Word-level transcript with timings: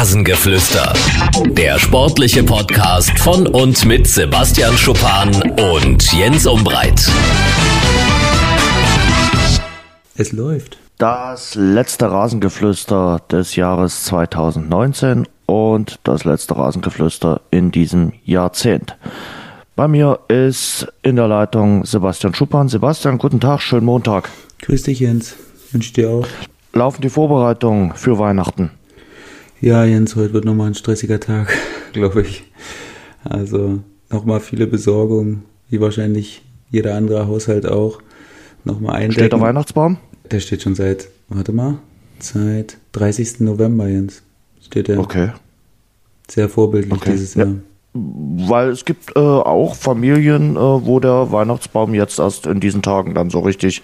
Rasengeflüster. 0.00 0.94
Der 1.50 1.78
sportliche 1.78 2.42
Podcast 2.42 3.18
von 3.18 3.46
und 3.46 3.84
mit 3.84 4.06
Sebastian 4.06 4.74
Schuppan 4.78 5.28
und 5.74 6.10
Jens 6.14 6.46
Umbreit. 6.46 7.06
Es 10.16 10.32
läuft. 10.32 10.78
Das 10.96 11.54
letzte 11.54 12.10
Rasengeflüster 12.10 13.20
des 13.30 13.56
Jahres 13.56 14.04
2019 14.04 15.28
und 15.44 15.98
das 16.04 16.24
letzte 16.24 16.56
Rasengeflüster 16.56 17.42
in 17.50 17.70
diesem 17.70 18.14
Jahrzehnt. 18.24 18.96
Bei 19.76 19.86
mir 19.86 20.20
ist 20.28 20.90
in 21.02 21.16
der 21.16 21.28
Leitung 21.28 21.84
Sebastian 21.84 22.34
Schuppan. 22.34 22.68
Sebastian, 22.68 23.18
guten 23.18 23.40
Tag, 23.40 23.60
schönen 23.60 23.84
Montag. 23.84 24.30
Grüß 24.62 24.82
dich, 24.84 25.00
Jens. 25.00 25.36
Wünsche 25.72 25.92
dir 25.92 26.08
auch. 26.08 26.26
Laufen 26.72 27.02
die 27.02 27.10
Vorbereitungen 27.10 27.92
für 27.92 28.18
Weihnachten? 28.18 28.70
Ja, 29.60 29.84
Jens, 29.84 30.16
heute 30.16 30.32
wird 30.32 30.46
nochmal 30.46 30.68
ein 30.68 30.74
stressiger 30.74 31.20
Tag, 31.20 31.52
glaube 31.92 32.22
ich. 32.22 32.44
Also 33.24 33.80
nochmal 34.10 34.40
viele 34.40 34.66
Besorgungen, 34.66 35.42
wie 35.68 35.80
wahrscheinlich 35.80 36.42
jeder 36.70 36.94
andere 36.94 37.26
Haushalt 37.26 37.66
auch. 37.66 38.00
Nochmal 38.64 38.96
eindecken. 38.96 39.12
Steht 39.12 39.32
der 39.32 39.40
Weihnachtsbaum? 39.40 39.98
Der 40.30 40.40
steht 40.40 40.62
schon 40.62 40.74
seit, 40.74 41.08
warte 41.28 41.52
mal, 41.52 41.78
seit 42.20 42.78
30. 42.92 43.40
November, 43.40 43.88
Jens. 43.88 44.22
Steht 44.62 44.88
der. 44.88 44.98
Okay. 44.98 45.30
Sehr 46.30 46.48
vorbildlich 46.48 46.92
Okay, 46.92 47.12
dieses 47.12 47.34
ja. 47.34 47.46
Weil 47.92 48.68
es 48.68 48.84
gibt 48.84 49.16
äh, 49.16 49.18
auch 49.18 49.74
Familien, 49.74 50.54
äh, 50.54 50.58
wo 50.60 51.00
der 51.00 51.32
Weihnachtsbaum 51.32 51.92
jetzt 51.92 52.20
erst 52.20 52.46
in 52.46 52.60
diesen 52.60 52.82
Tagen 52.82 53.14
dann 53.14 53.30
so 53.30 53.40
richtig 53.40 53.82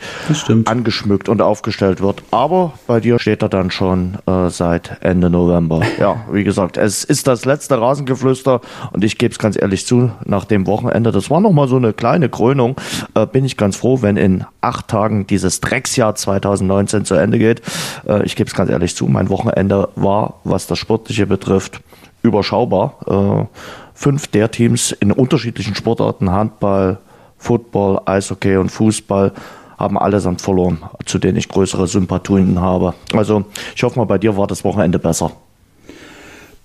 angeschmückt 0.65 1.29
und 1.29 1.43
aufgestellt 1.43 2.01
wird. 2.01 2.23
Aber 2.31 2.75
bei 2.87 3.01
dir 3.01 3.19
steht 3.19 3.43
er 3.43 3.49
dann 3.49 3.73
schon 3.73 4.19
äh, 4.27 4.49
seit 4.49 4.99
Ende 5.01 5.29
November. 5.29 5.81
Ja, 5.99 6.27
wie 6.31 6.45
gesagt, 6.45 6.77
es 6.77 7.05
ist 7.05 7.27
das 7.27 7.47
letzte 7.47 7.81
Rasengeflüster 7.81 8.61
und 8.93 9.03
ich 9.03 9.17
gebe 9.17 9.33
es 9.33 9.39
ganz 9.39 9.61
ehrlich 9.61 9.87
zu, 9.87 10.11
nach 10.25 10.45
dem 10.45 10.67
Wochenende, 10.67 11.11
das 11.11 11.31
war 11.31 11.41
nochmal 11.41 11.69
so 11.69 11.77
eine 11.77 11.95
kleine 11.95 12.29
Krönung, 12.29 12.77
äh, 13.15 13.27
bin 13.27 13.45
ich 13.45 13.57
ganz 13.57 13.77
froh, 13.77 14.03
wenn 14.03 14.17
in 14.17 14.45
acht 14.61 14.89
Tagen 14.89 15.27
dieses 15.27 15.61
Drecksjahr 15.61 16.15
2019 16.15 17.07
zu 17.07 17.15
Ende 17.15 17.39
geht. 17.39 17.63
Äh, 18.07 18.25
ich 18.25 18.37
gebe 18.37 18.49
es 18.49 18.55
ganz 18.55 18.71
ehrlich 18.71 18.95
zu, 18.95 19.07
mein 19.07 19.31
Wochenende 19.31 19.89
war, 19.97 20.35
was 20.45 20.67
das 20.67 20.79
Sportliche 20.79 21.27
betrifft, 21.27 21.81
überschaubar. 22.23 23.49
Fünf 23.97 24.29
der 24.29 24.51
Teams 24.51 24.93
in 24.93 25.11
unterschiedlichen 25.11 25.75
Sportarten, 25.75 26.31
Handball, 26.31 26.99
Football, 27.39 28.01
Eishockey 28.05 28.59
und 28.59 28.71
Fußball, 28.71 29.33
haben 29.79 29.99
allesamt 29.99 30.43
verloren, 30.43 30.79
zu 31.07 31.19
denen 31.19 31.37
ich 31.37 31.49
größere 31.49 31.87
Sympathien 31.87 32.61
habe. 32.61 32.95
Also 33.13 33.47
ich 33.75 33.83
hoffe 33.83 33.99
mal, 33.99 34.05
bei 34.05 34.19
dir 34.19 34.37
war 34.37 34.47
das 34.47 34.65
Wochenende 34.65 34.99
besser. 34.99 35.33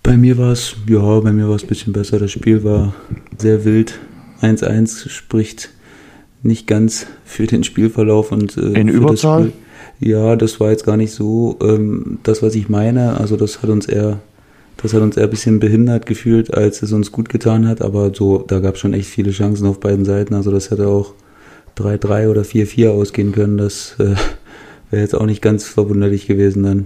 Bei 0.03 0.17
mir 0.17 0.38
war 0.38 0.51
es, 0.51 0.75
ja, 0.88 1.19
bei 1.19 1.31
mir 1.31 1.47
war 1.47 1.55
es 1.55 1.63
ein 1.63 1.67
bisschen 1.67 1.93
besser. 1.93 2.19
Das 2.19 2.31
Spiel 2.31 2.63
war 2.63 2.93
sehr 3.38 3.66
wild. 3.66 3.99
1-1 4.41 5.09
spricht 5.09 5.69
nicht 6.43 6.67
ganz 6.67 7.05
für 7.23 7.47
den 7.47 7.63
Spielverlauf 7.63 8.31
und 8.31 8.57
äh, 8.57 8.79
In 8.79 8.88
Überzahl? 8.88 9.43
Das 9.43 9.49
Spiel. 9.51 10.11
Ja, 10.11 10.35
das 10.35 10.59
war 10.59 10.71
jetzt 10.71 10.85
gar 10.85 10.97
nicht 10.97 11.13
so 11.13 11.57
ähm, 11.61 12.19
das, 12.23 12.41
was 12.41 12.55
ich 12.55 12.69
meine. 12.69 13.19
Also 13.19 13.38
das 13.38 13.61
hat 13.61 13.69
uns 13.69 13.85
eher, 13.85 14.19
das 14.77 14.94
hat 14.94 15.02
uns 15.02 15.17
eher 15.17 15.25
ein 15.25 15.30
bisschen 15.30 15.59
behindert 15.59 16.05
gefühlt, 16.05 16.53
als 16.53 16.81
es 16.81 16.91
uns 16.91 17.11
gut 17.11 17.30
getan 17.30 17.67
hat. 17.67 17.81
Aber 17.81 18.14
so, 18.14 18.39
da 18.39 18.59
gab 18.59 18.75
es 18.75 18.80
schon 18.81 18.94
echt 18.94 19.09
viele 19.09 19.31
Chancen 19.31 19.67
auf 19.67 19.80
beiden 19.80 20.05
Seiten. 20.05 20.33
Also 20.33 20.52
das 20.52 20.72
hätte 20.72 20.88
auch 20.88 21.13
3-3 21.78 22.30
oder 22.30 22.41
4-4 22.41 22.89
ausgehen 22.89 23.31
können. 23.31 23.58
Das 23.58 23.95
äh, 24.00 24.16
wäre 24.89 25.03
jetzt 25.03 25.16
auch 25.16 25.25
nicht 25.25 25.41
ganz 25.41 25.66
verwunderlich 25.66 26.28
gewesen 26.28 26.63
dann. 26.63 26.86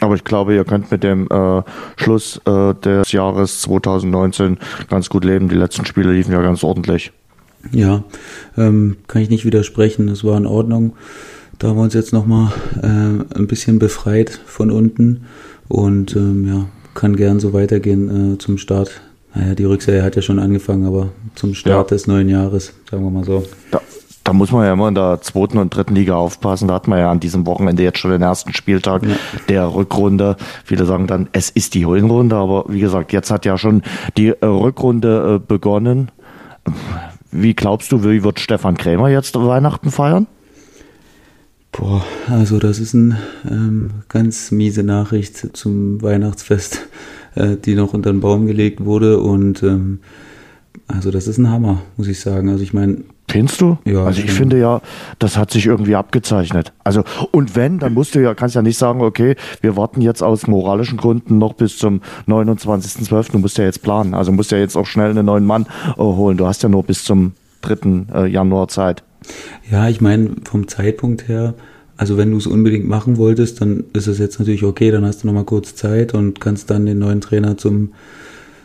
Aber 0.00 0.14
ich 0.14 0.24
glaube, 0.24 0.54
ihr 0.54 0.64
könnt 0.64 0.90
mit 0.90 1.02
dem 1.02 1.26
äh, 1.30 1.62
Schluss 1.96 2.40
äh, 2.44 2.74
des 2.74 3.12
Jahres 3.12 3.62
2019 3.62 4.58
ganz 4.90 5.08
gut 5.08 5.24
leben. 5.24 5.48
Die 5.48 5.54
letzten 5.54 5.86
Spiele 5.86 6.12
liefen 6.12 6.32
ja 6.32 6.42
ganz 6.42 6.62
ordentlich. 6.62 7.12
Ja, 7.72 8.04
ähm, 8.56 8.98
kann 9.06 9.22
ich 9.22 9.30
nicht 9.30 9.44
widersprechen. 9.44 10.06
Das 10.06 10.22
war 10.22 10.36
in 10.36 10.46
Ordnung. 10.46 10.94
Da 11.58 11.68
haben 11.68 11.76
wir 11.76 11.82
uns 11.82 11.94
jetzt 11.94 12.12
nochmal 12.12 12.52
äh, 12.82 12.86
ein 13.38 13.46
bisschen 13.46 13.78
befreit 13.78 14.38
von 14.44 14.70
unten 14.70 15.24
und 15.68 16.14
ähm, 16.16 16.46
ja, 16.46 16.66
kann 16.94 17.16
gern 17.16 17.40
so 17.40 17.52
weitergehen 17.52 18.34
äh, 18.34 18.38
zum 18.38 18.58
Start. 18.58 18.90
Naja, 19.34 19.54
die 19.54 19.64
Rückserie 19.64 20.02
hat 20.02 20.16
ja 20.16 20.22
schon 20.22 20.38
angefangen, 20.38 20.86
aber 20.86 21.08
zum 21.34 21.54
Start 21.54 21.90
Ja. 21.90 21.94
des 21.94 22.06
neuen 22.06 22.28
Jahres, 22.28 22.72
sagen 22.90 23.04
wir 23.04 23.10
mal 23.10 23.24
so. 23.24 23.44
Da, 23.70 23.80
da 24.24 24.32
muss 24.32 24.50
man 24.50 24.64
ja 24.64 24.72
immer 24.72 24.88
in 24.88 24.94
der 24.94 25.20
zweiten 25.20 25.58
und 25.58 25.74
dritten 25.74 25.94
Liga 25.94 26.14
aufpassen. 26.16 26.68
Da 26.68 26.74
hat 26.74 26.88
man 26.88 26.98
ja 26.98 27.10
an 27.10 27.20
diesem 27.20 27.46
Wochenende 27.46 27.82
jetzt 27.82 27.98
schon 27.98 28.10
den 28.12 28.22
ersten 28.22 28.54
Spieltag 28.54 29.02
der 29.48 29.74
Rückrunde. 29.74 30.36
Viele 30.64 30.86
sagen 30.86 31.06
dann, 31.06 31.28
es 31.32 31.50
ist 31.50 31.74
die 31.74 31.86
Hinrunde, 31.86 32.36
aber 32.36 32.64
wie 32.68 32.80
gesagt, 32.80 33.12
jetzt 33.12 33.30
hat 33.30 33.44
ja 33.44 33.58
schon 33.58 33.82
die 34.16 34.28
äh, 34.28 34.46
Rückrunde 34.46 35.36
äh, 35.36 35.46
begonnen. 35.46 36.10
Wie 37.30 37.54
glaubst 37.54 37.92
du, 37.92 38.02
wie 38.04 38.24
wird 38.24 38.40
Stefan 38.40 38.76
Krämer 38.76 39.08
jetzt 39.10 39.34
Weihnachten 39.38 39.90
feiern? 39.90 40.26
Boah, 41.78 42.02
also 42.28 42.58
das 42.58 42.78
ist 42.78 42.94
eine 42.94 43.18
ähm, 43.48 43.90
ganz 44.08 44.50
miese 44.50 44.82
Nachricht 44.82 45.56
zum 45.56 46.00
Weihnachtsfest, 46.00 46.88
äh, 47.34 47.56
die 47.56 47.74
noch 47.74 47.92
unter 47.92 48.10
den 48.12 48.20
Baum 48.20 48.46
gelegt 48.46 48.84
wurde 48.84 49.20
und 49.20 49.62
ähm, 49.62 50.00
also 50.88 51.10
das 51.10 51.26
ist 51.26 51.38
ein 51.38 51.50
Hammer, 51.50 51.82
muss 51.96 52.08
ich 52.08 52.20
sagen. 52.20 52.48
Also 52.48 52.62
ich 52.62 52.72
meine, 52.72 52.98
Findest 53.28 53.60
du? 53.60 53.76
Ja, 53.84 54.04
also 54.04 54.20
ich 54.20 54.28
schon. 54.28 54.36
finde 54.36 54.58
ja, 54.58 54.80
das 55.18 55.36
hat 55.36 55.50
sich 55.50 55.66
irgendwie 55.66 55.96
abgezeichnet. 55.96 56.72
Also 56.84 57.02
und 57.32 57.56
wenn, 57.56 57.78
dann 57.78 57.92
musst 57.92 58.14
du 58.14 58.22
ja, 58.22 58.34
kannst 58.34 58.54
ja 58.54 58.62
nicht 58.62 58.78
sagen, 58.78 59.02
okay, 59.02 59.34
wir 59.60 59.76
warten 59.76 60.00
jetzt 60.00 60.22
aus 60.22 60.46
moralischen 60.46 60.96
Gründen 60.96 61.38
noch 61.38 61.54
bis 61.54 61.76
zum 61.76 62.00
29.12. 62.28 63.32
Du 63.32 63.38
musst 63.38 63.58
ja 63.58 63.64
jetzt 63.64 63.82
planen. 63.82 64.14
Also 64.14 64.30
musst 64.30 64.52
ja 64.52 64.58
jetzt 64.58 64.76
auch 64.76 64.86
schnell 64.86 65.10
einen 65.10 65.26
neuen 65.26 65.44
Mann 65.44 65.66
äh, 65.96 66.00
holen. 66.00 66.36
Du 66.38 66.46
hast 66.46 66.62
ja 66.62 66.68
nur 66.68 66.84
bis 66.84 67.04
zum 67.04 67.32
3. 67.62 68.06
Äh, 68.14 68.26
Januar 68.28 68.68
Zeit. 68.68 69.02
Ja, 69.70 69.88
ich 69.88 70.00
meine, 70.00 70.30
vom 70.44 70.68
Zeitpunkt 70.68 71.28
her, 71.28 71.54
also 71.96 72.16
wenn 72.16 72.30
du 72.30 72.36
es 72.36 72.46
unbedingt 72.46 72.86
machen 72.86 73.16
wolltest, 73.16 73.60
dann 73.60 73.84
ist 73.92 74.06
es 74.06 74.18
jetzt 74.18 74.38
natürlich 74.38 74.64
okay, 74.64 74.90
dann 74.90 75.04
hast 75.04 75.22
du 75.22 75.26
nochmal 75.26 75.44
kurz 75.44 75.74
Zeit 75.74 76.14
und 76.14 76.40
kannst 76.40 76.70
dann 76.70 76.86
den 76.86 76.98
neuen 76.98 77.20
Trainer 77.20 77.56
zum 77.56 77.92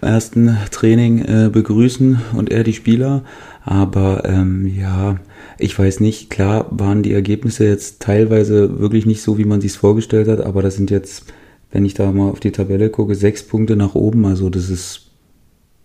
ersten 0.01 0.57
Training 0.71 1.19
äh, 1.19 1.49
begrüßen 1.51 2.19
und 2.35 2.51
er 2.51 2.63
die 2.63 2.73
Spieler. 2.73 3.23
Aber 3.63 4.23
ähm, 4.25 4.65
ja, 4.65 5.17
ich 5.57 5.77
weiß 5.77 5.99
nicht, 5.99 6.29
klar 6.29 6.67
waren 6.71 7.03
die 7.03 7.13
Ergebnisse 7.13 7.65
jetzt 7.65 8.01
teilweise 8.01 8.79
wirklich 8.79 9.05
nicht 9.05 9.21
so, 9.21 9.37
wie 9.37 9.45
man 9.45 9.61
sich 9.61 9.73
vorgestellt 9.73 10.27
hat, 10.27 10.41
aber 10.41 10.61
das 10.61 10.75
sind 10.75 10.89
jetzt, 10.89 11.25
wenn 11.71 11.85
ich 11.85 11.93
da 11.93 12.11
mal 12.11 12.29
auf 12.29 12.39
die 12.39 12.51
Tabelle 12.51 12.89
gucke, 12.89 13.15
sechs 13.15 13.43
Punkte 13.43 13.75
nach 13.75 13.95
oben. 13.95 14.25
Also 14.25 14.49
das 14.49 14.69
ist, 14.69 15.10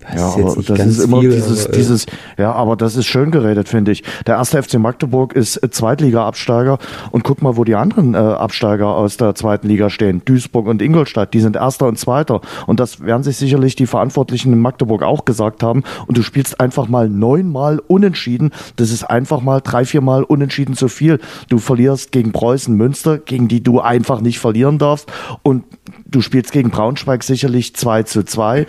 das 0.00 0.14
Ja, 0.14 0.26
aber 0.26 0.62
das 0.62 0.86
ist 0.86 0.98
immer 0.98 1.20
viel, 1.20 1.30
dieses, 1.30 1.64
aber, 1.66 1.74
äh, 1.74 1.76
dieses, 1.78 2.06
ja, 2.38 2.52
aber 2.52 2.76
das 2.76 2.96
ist 2.96 3.06
schön 3.06 3.30
geredet, 3.30 3.68
finde 3.68 3.92
ich. 3.92 4.02
Der 4.26 4.36
erste 4.36 4.62
FC 4.62 4.74
Magdeburg 4.74 5.32
ist 5.32 5.56
äh, 5.62 5.70
Zweitliga-Absteiger 5.70 6.78
und 7.12 7.24
guck 7.24 7.40
mal, 7.40 7.56
wo 7.56 7.64
die 7.64 7.74
anderen 7.74 8.14
äh, 8.14 8.18
Absteiger 8.18 8.88
aus 8.88 9.16
der 9.16 9.34
zweiten 9.34 9.68
Liga 9.68 9.88
stehen. 9.88 10.22
Duisburg 10.24 10.66
und 10.66 10.82
Ingolstadt, 10.82 11.32
die 11.32 11.40
sind 11.40 11.56
Erster 11.56 11.86
und 11.86 11.98
Zweiter. 11.98 12.42
Und 12.66 12.78
das 12.78 13.00
werden 13.00 13.22
sich 13.22 13.38
sicherlich 13.38 13.74
die 13.74 13.86
Verantwortlichen 13.86 14.52
in 14.52 14.60
Magdeburg 14.60 15.02
auch 15.02 15.24
gesagt 15.24 15.62
haben. 15.62 15.82
Und 16.06 16.18
du 16.18 16.22
spielst 16.22 16.60
einfach 16.60 16.88
mal 16.88 17.08
neunmal 17.08 17.78
unentschieden. 17.78 18.50
Das 18.76 18.90
ist 18.90 19.04
einfach 19.04 19.40
mal 19.40 19.60
drei, 19.60 19.86
viermal 19.86 20.24
unentschieden 20.24 20.74
zu 20.74 20.88
viel. 20.88 21.20
Du 21.48 21.58
verlierst 21.58 22.12
gegen 22.12 22.32
Preußen 22.32 22.76
Münster, 22.76 23.18
gegen 23.18 23.48
die 23.48 23.62
du 23.62 23.80
einfach 23.80 24.20
nicht 24.20 24.38
verlieren 24.40 24.78
darfst. 24.78 25.10
Und 25.42 25.64
du 26.08 26.20
spielst 26.20 26.52
gegen 26.52 26.70
Braunschweig 26.70 27.22
sicherlich 27.22 27.74
2 27.74 28.04
zu 28.04 28.22
2. 28.24 28.60
Äh, 28.60 28.66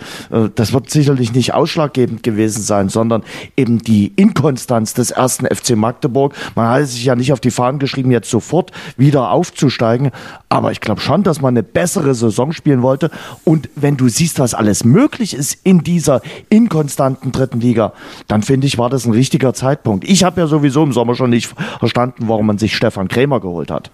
Das 0.54 0.72
wird 0.72 0.90
sicherlich 0.90 1.32
nicht 1.32 1.54
ausschlaggebend 1.54 2.22
gewesen 2.22 2.62
sein, 2.62 2.88
sondern 2.88 3.22
eben 3.56 3.78
die 3.78 4.12
Inkonstanz 4.16 4.94
des 4.94 5.10
ersten 5.10 5.46
FC 5.46 5.76
Magdeburg. 5.76 6.34
Man 6.54 6.68
hat 6.68 6.88
sich 6.88 7.04
ja 7.04 7.14
nicht 7.14 7.32
auf 7.32 7.40
die 7.40 7.50
Fahnen 7.50 7.78
geschrieben, 7.78 8.10
jetzt 8.10 8.30
sofort 8.30 8.72
wieder 8.96 9.30
aufzusteigen. 9.30 10.10
Aber 10.48 10.72
ich 10.72 10.80
glaube 10.80 11.00
schon, 11.00 11.22
dass 11.22 11.40
man 11.40 11.54
eine 11.54 11.62
bessere 11.62 12.14
Saison 12.14 12.52
spielen 12.52 12.82
wollte. 12.82 13.10
Und 13.44 13.68
wenn 13.76 13.96
du 13.96 14.08
siehst, 14.08 14.38
was 14.38 14.54
alles 14.54 14.84
möglich 14.84 15.34
ist 15.34 15.58
in 15.64 15.82
dieser 15.84 16.20
inkonstanten 16.48 17.32
dritten 17.32 17.60
Liga, 17.60 17.92
dann 18.26 18.42
finde 18.42 18.66
ich, 18.66 18.78
war 18.78 18.90
das 18.90 19.06
ein 19.06 19.12
richtiger 19.12 19.54
Zeitpunkt. 19.54 20.08
Ich 20.08 20.24
habe 20.24 20.40
ja 20.40 20.46
sowieso 20.46 20.82
im 20.82 20.92
Sommer 20.92 21.14
schon 21.14 21.30
nicht 21.30 21.54
verstanden, 21.78 22.24
warum 22.28 22.46
man 22.46 22.58
sich 22.58 22.76
Stefan 22.76 23.08
Krämer 23.08 23.40
geholt 23.40 23.70
hat. 23.70 23.90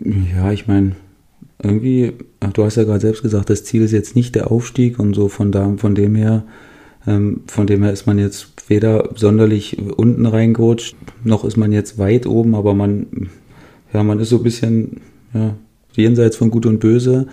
Ja, 0.00 0.52
ich 0.52 0.66
meine, 0.66 0.92
irgendwie, 1.62 2.14
du 2.52 2.64
hast 2.64 2.76
ja 2.76 2.84
gerade 2.84 3.00
selbst 3.00 3.22
gesagt, 3.22 3.50
das 3.50 3.64
Ziel 3.64 3.82
ist 3.82 3.92
jetzt 3.92 4.14
nicht 4.16 4.34
der 4.34 4.50
Aufstieg 4.50 4.98
und 4.98 5.14
so 5.14 5.28
von 5.28 5.50
da, 5.50 5.74
von 5.76 5.94
dem 5.94 6.14
her, 6.14 6.44
ähm, 7.06 7.42
von 7.46 7.66
dem 7.66 7.82
her 7.82 7.92
ist 7.92 8.06
man 8.06 8.18
jetzt 8.18 8.68
weder 8.68 9.10
sonderlich 9.16 9.78
unten 9.96 10.26
reingerutscht, 10.26 10.96
noch 11.24 11.44
ist 11.44 11.56
man 11.56 11.72
jetzt 11.72 11.98
weit 11.98 12.26
oben, 12.26 12.54
aber 12.54 12.74
man, 12.74 13.30
ja, 13.92 14.02
man 14.02 14.20
ist 14.20 14.28
so 14.28 14.36
ein 14.36 14.42
bisschen, 14.42 15.00
ja, 15.34 15.56
jenseits 15.94 16.36
von 16.36 16.50
Gut 16.50 16.66
und 16.66 16.78
Böse. 16.78 17.26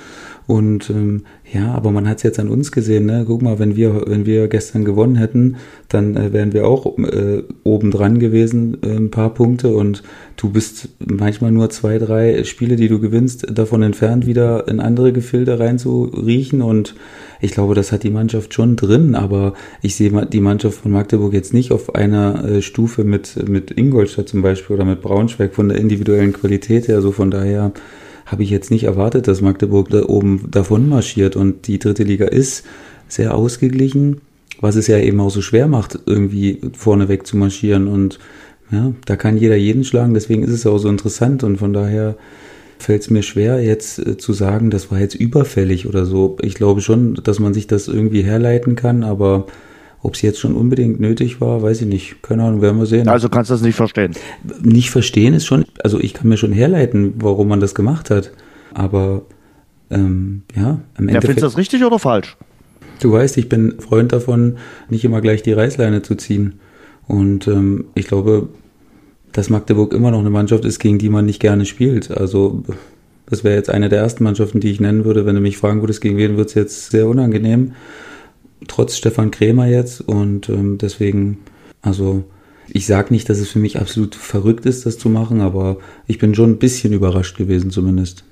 Und 0.48 0.92
ähm, 0.92 1.24
ja, 1.52 1.74
aber 1.74 1.92
man 1.92 2.08
hat 2.08 2.18
es 2.18 2.24
jetzt 2.24 2.40
an 2.40 2.50
uns 2.50 2.72
gesehen, 2.72 3.06
ne? 3.08 3.24
Guck 3.26 3.42
mal, 3.42 3.58
wenn 3.58 3.76
wir, 3.76 4.04
wenn 4.08 4.28
wir 4.28 4.48
gestern 4.48 4.86
gewonnen 4.86 5.16
hätten, 5.16 5.58
dann 5.90 6.16
äh, 6.16 6.34
wären 6.34 6.54
wir 6.54 6.68
auch 6.68 6.98
äh, 7.00 7.44
oben 7.64 7.90
dran 7.90 8.20
gewesen, 8.20 8.78
äh, 8.84 8.96
ein 8.96 9.10
paar 9.10 9.34
Punkte. 9.34 9.70
Und 9.70 10.04
du 10.38 10.50
bist 10.50 10.90
manchmal 11.00 11.52
nur 11.52 11.72
zwei, 11.72 11.98
drei 11.98 12.44
Spiele, 12.44 12.76
die 12.76 12.90
du 12.90 13.00
gewinnst, 13.00 13.48
davon 13.58 13.82
entfernt, 13.82 14.28
wieder 14.28 14.68
in 14.68 14.80
andere 14.80 15.14
Gefilde 15.14 15.60
reinzuriechen. 15.60 16.62
Und 16.62 16.96
ich 17.42 17.52
glaube, 17.52 17.74
das 17.74 17.92
hat 17.92 18.04
die 18.04 18.12
Mannschaft 18.12 18.54
schon 18.54 18.76
drin, 18.76 19.16
aber 19.16 19.54
ich 19.82 19.96
sehe 19.96 20.28
die 20.28 20.42
Mannschaft 20.42 20.80
von 20.80 20.92
Magdeburg 20.92 21.34
jetzt 21.34 21.54
nicht 21.56 21.72
auf 21.72 21.96
einer 21.96 22.46
äh, 22.46 22.62
Stufe 22.62 23.04
mit, 23.04 23.50
mit 23.50 23.72
Ingolstadt 23.72 24.30
zum 24.30 24.44
Beispiel 24.44 24.76
oder 24.76 24.86
mit 24.86 25.02
Braunschweig 25.02 25.56
von 25.56 25.70
der 25.70 25.80
individuellen 25.80 26.34
Qualität 26.34 26.88
her. 26.88 26.98
Also 26.98 27.12
von 27.12 27.32
daher 27.32 27.72
habe 28.26 28.44
ich 28.44 28.50
jetzt 28.50 28.72
nicht 28.72 28.86
erwartet, 28.86 29.28
dass 29.28 29.42
Magdeburg 29.42 29.90
da 29.90 30.04
oben 30.04 30.48
davon 30.50 30.90
marschiert. 30.90 31.36
Und 31.36 31.68
die 31.68 31.80
dritte 31.80 32.04
Liga 32.04 32.26
ist 32.26 32.66
sehr 33.08 33.36
ausgeglichen, 33.36 34.22
was 34.62 34.76
es 34.76 34.88
ja 34.88 34.98
eben 34.98 35.20
auch 35.20 35.30
so 35.30 35.42
schwer 35.42 35.68
macht, 35.68 36.00
irgendwie 36.06 36.60
vorneweg 36.74 37.28
zu 37.28 37.38
marschieren. 37.38 37.88
Und 37.88 38.20
ja, 38.72 38.94
da 39.06 39.16
kann 39.16 39.38
jeder 39.38 39.56
jeden 39.56 39.84
schlagen, 39.84 40.14
deswegen 40.14 40.44
ist 40.44 40.52
es 40.52 40.66
auch 40.66 40.80
so 40.80 40.90
interessant. 40.90 41.44
Und 41.44 41.58
von 41.58 41.74
daher 41.74 42.16
fällt 42.80 43.04
es 43.04 43.10
mir 43.10 43.22
schwer, 43.24 43.62
jetzt 43.64 44.00
äh, 44.00 44.18
zu 44.18 44.34
sagen, 44.34 44.70
das 44.70 44.92
war 44.92 45.00
jetzt 45.00 45.16
überfällig 45.16 45.88
oder 45.88 46.06
so. 46.06 46.38
Ich 46.42 46.56
glaube 46.56 46.82
schon, 46.82 47.16
dass 47.24 47.40
man 47.40 47.54
sich 47.54 47.68
das 47.68 47.88
irgendwie 47.88 48.24
herleiten 48.24 48.76
kann, 48.76 49.04
aber 49.04 49.48
ob 50.06 50.14
es 50.14 50.22
jetzt 50.22 50.40
schon 50.40 50.54
unbedingt 50.54 51.00
nötig 51.00 51.42
war, 51.42 51.64
weiß 51.64 51.82
ich 51.82 51.88
nicht. 51.88 52.22
Keine 52.22 52.44
Ahnung, 52.44 52.62
werden 52.62 52.78
wir 52.78 52.86
sehen. 52.86 53.08
Also 53.08 53.28
kannst 53.28 53.50
du 53.50 53.56
das 53.56 53.64
nicht 53.64 53.76
verstehen? 53.76 54.14
Nicht 54.62 54.92
verstehen 54.92 55.34
ist 55.34 55.48
schon, 55.48 55.66
also 55.84 56.00
ich 56.00 56.14
kann 56.14 56.30
mir 56.30 56.38
schon 56.38 56.54
herleiten, 56.54 57.16
warum 57.18 57.48
man 57.48 57.60
das 57.60 57.74
gemacht 57.74 58.12
hat. 58.12 58.32
Aber 58.76 59.24
ähm, 59.90 60.44
ja, 60.56 60.80
im 61.00 61.10
ja, 61.10 61.22
Findest 61.22 61.40
du 61.40 61.46
das 61.46 61.58
richtig 61.58 61.84
oder 61.84 61.98
falsch? 61.98 62.38
Du 63.00 63.12
weißt, 63.12 63.36
ich 63.38 63.50
bin 63.50 63.80
Freund 63.80 64.14
davon, 64.14 64.58
nicht 64.90 65.04
immer 65.04 65.22
gleich 65.22 65.42
die 65.42 65.54
Reißleine 65.54 66.04
zu 66.04 66.16
ziehen. 66.16 66.60
Und 67.08 67.48
ähm, 67.48 67.86
ich 67.96 68.08
glaube, 68.08 68.50
dass 69.32 69.50
Magdeburg 69.50 69.92
immer 69.94 70.12
noch 70.12 70.20
eine 70.20 70.30
Mannschaft 70.30 70.66
ist, 70.66 70.78
gegen 70.78 71.00
die 71.00 71.10
man 71.10 71.26
nicht 71.26 71.40
gerne 71.40 71.66
spielt. 71.66 72.12
Also 72.12 72.64
das 73.28 73.44
wäre 73.44 73.56
jetzt 73.56 73.72
eine 73.72 73.90
der 73.90 74.02
ersten 74.02 74.24
Mannschaften, 74.24 74.60
die 74.60 74.70
ich 74.70 74.80
nennen 74.80 75.04
würde. 75.04 75.26
Wenn 75.26 75.36
du 75.36 75.42
mich 75.42 75.58
fragen 75.58 75.82
würdest, 75.82 76.02
gegen 76.02 76.18
wen 76.18 76.38
wird 76.38 76.50
es 76.50 76.54
jetzt 76.54 76.92
sehr 76.92 77.08
unangenehm 77.08 77.74
trotz 78.68 78.98
Stefan 78.98 79.32
Krämer 79.32 79.68
jetzt 79.68 80.02
und 80.02 80.50
ähm, 80.50 80.78
deswegen, 80.78 81.40
also 81.82 82.24
ich 82.68 82.86
sage 82.88 83.14
nicht, 83.14 83.30
dass 83.30 83.40
es 83.40 83.50
für 83.50 83.60
mich 83.60 83.80
absolut 83.80 84.16
verrückt 84.16 84.66
ist, 84.66 84.86
das 84.86 84.98
zu 84.98 85.10
machen, 85.10 85.42
aber 85.42 85.78
ich 86.08 86.18
bin 86.18 86.34
schon 86.34 86.52
ein 86.52 86.60
bisschen 86.60 86.94
überrascht 86.94 87.38
gewesen 87.38 87.70
zumindest. 87.72 88.24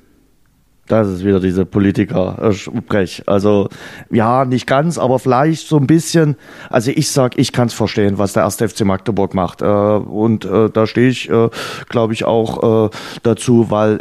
Das 0.88 1.08
ist 1.08 1.24
wieder 1.24 1.40
diese 1.40 1.66
Politiker-Sprech. 1.66 3.24
Also 3.26 3.70
ja, 4.12 4.44
nicht 4.44 4.68
ganz, 4.68 4.98
aber 4.98 5.18
vielleicht 5.18 5.66
so 5.66 5.78
ein 5.78 5.88
bisschen. 5.88 6.36
Also 6.70 6.92
ich 6.92 7.10
sag, 7.10 7.40
ich 7.40 7.54
kann 7.54 7.68
es 7.68 7.74
verstehen, 7.74 8.18
was 8.18 8.34
der 8.34 8.44
erste 8.44 8.68
FC 8.68 8.82
Magdeburg 8.82 9.34
macht. 9.34 9.62
Äh, 9.62 9.66
und 9.66 10.44
äh, 10.44 10.70
da 10.70 10.86
stehe 10.86 11.08
ich, 11.08 11.30
äh, 11.30 11.50
glaube 11.88 12.14
ich, 12.14 12.26
auch 12.26 12.90
dazu, 13.24 13.72
weil 13.72 14.00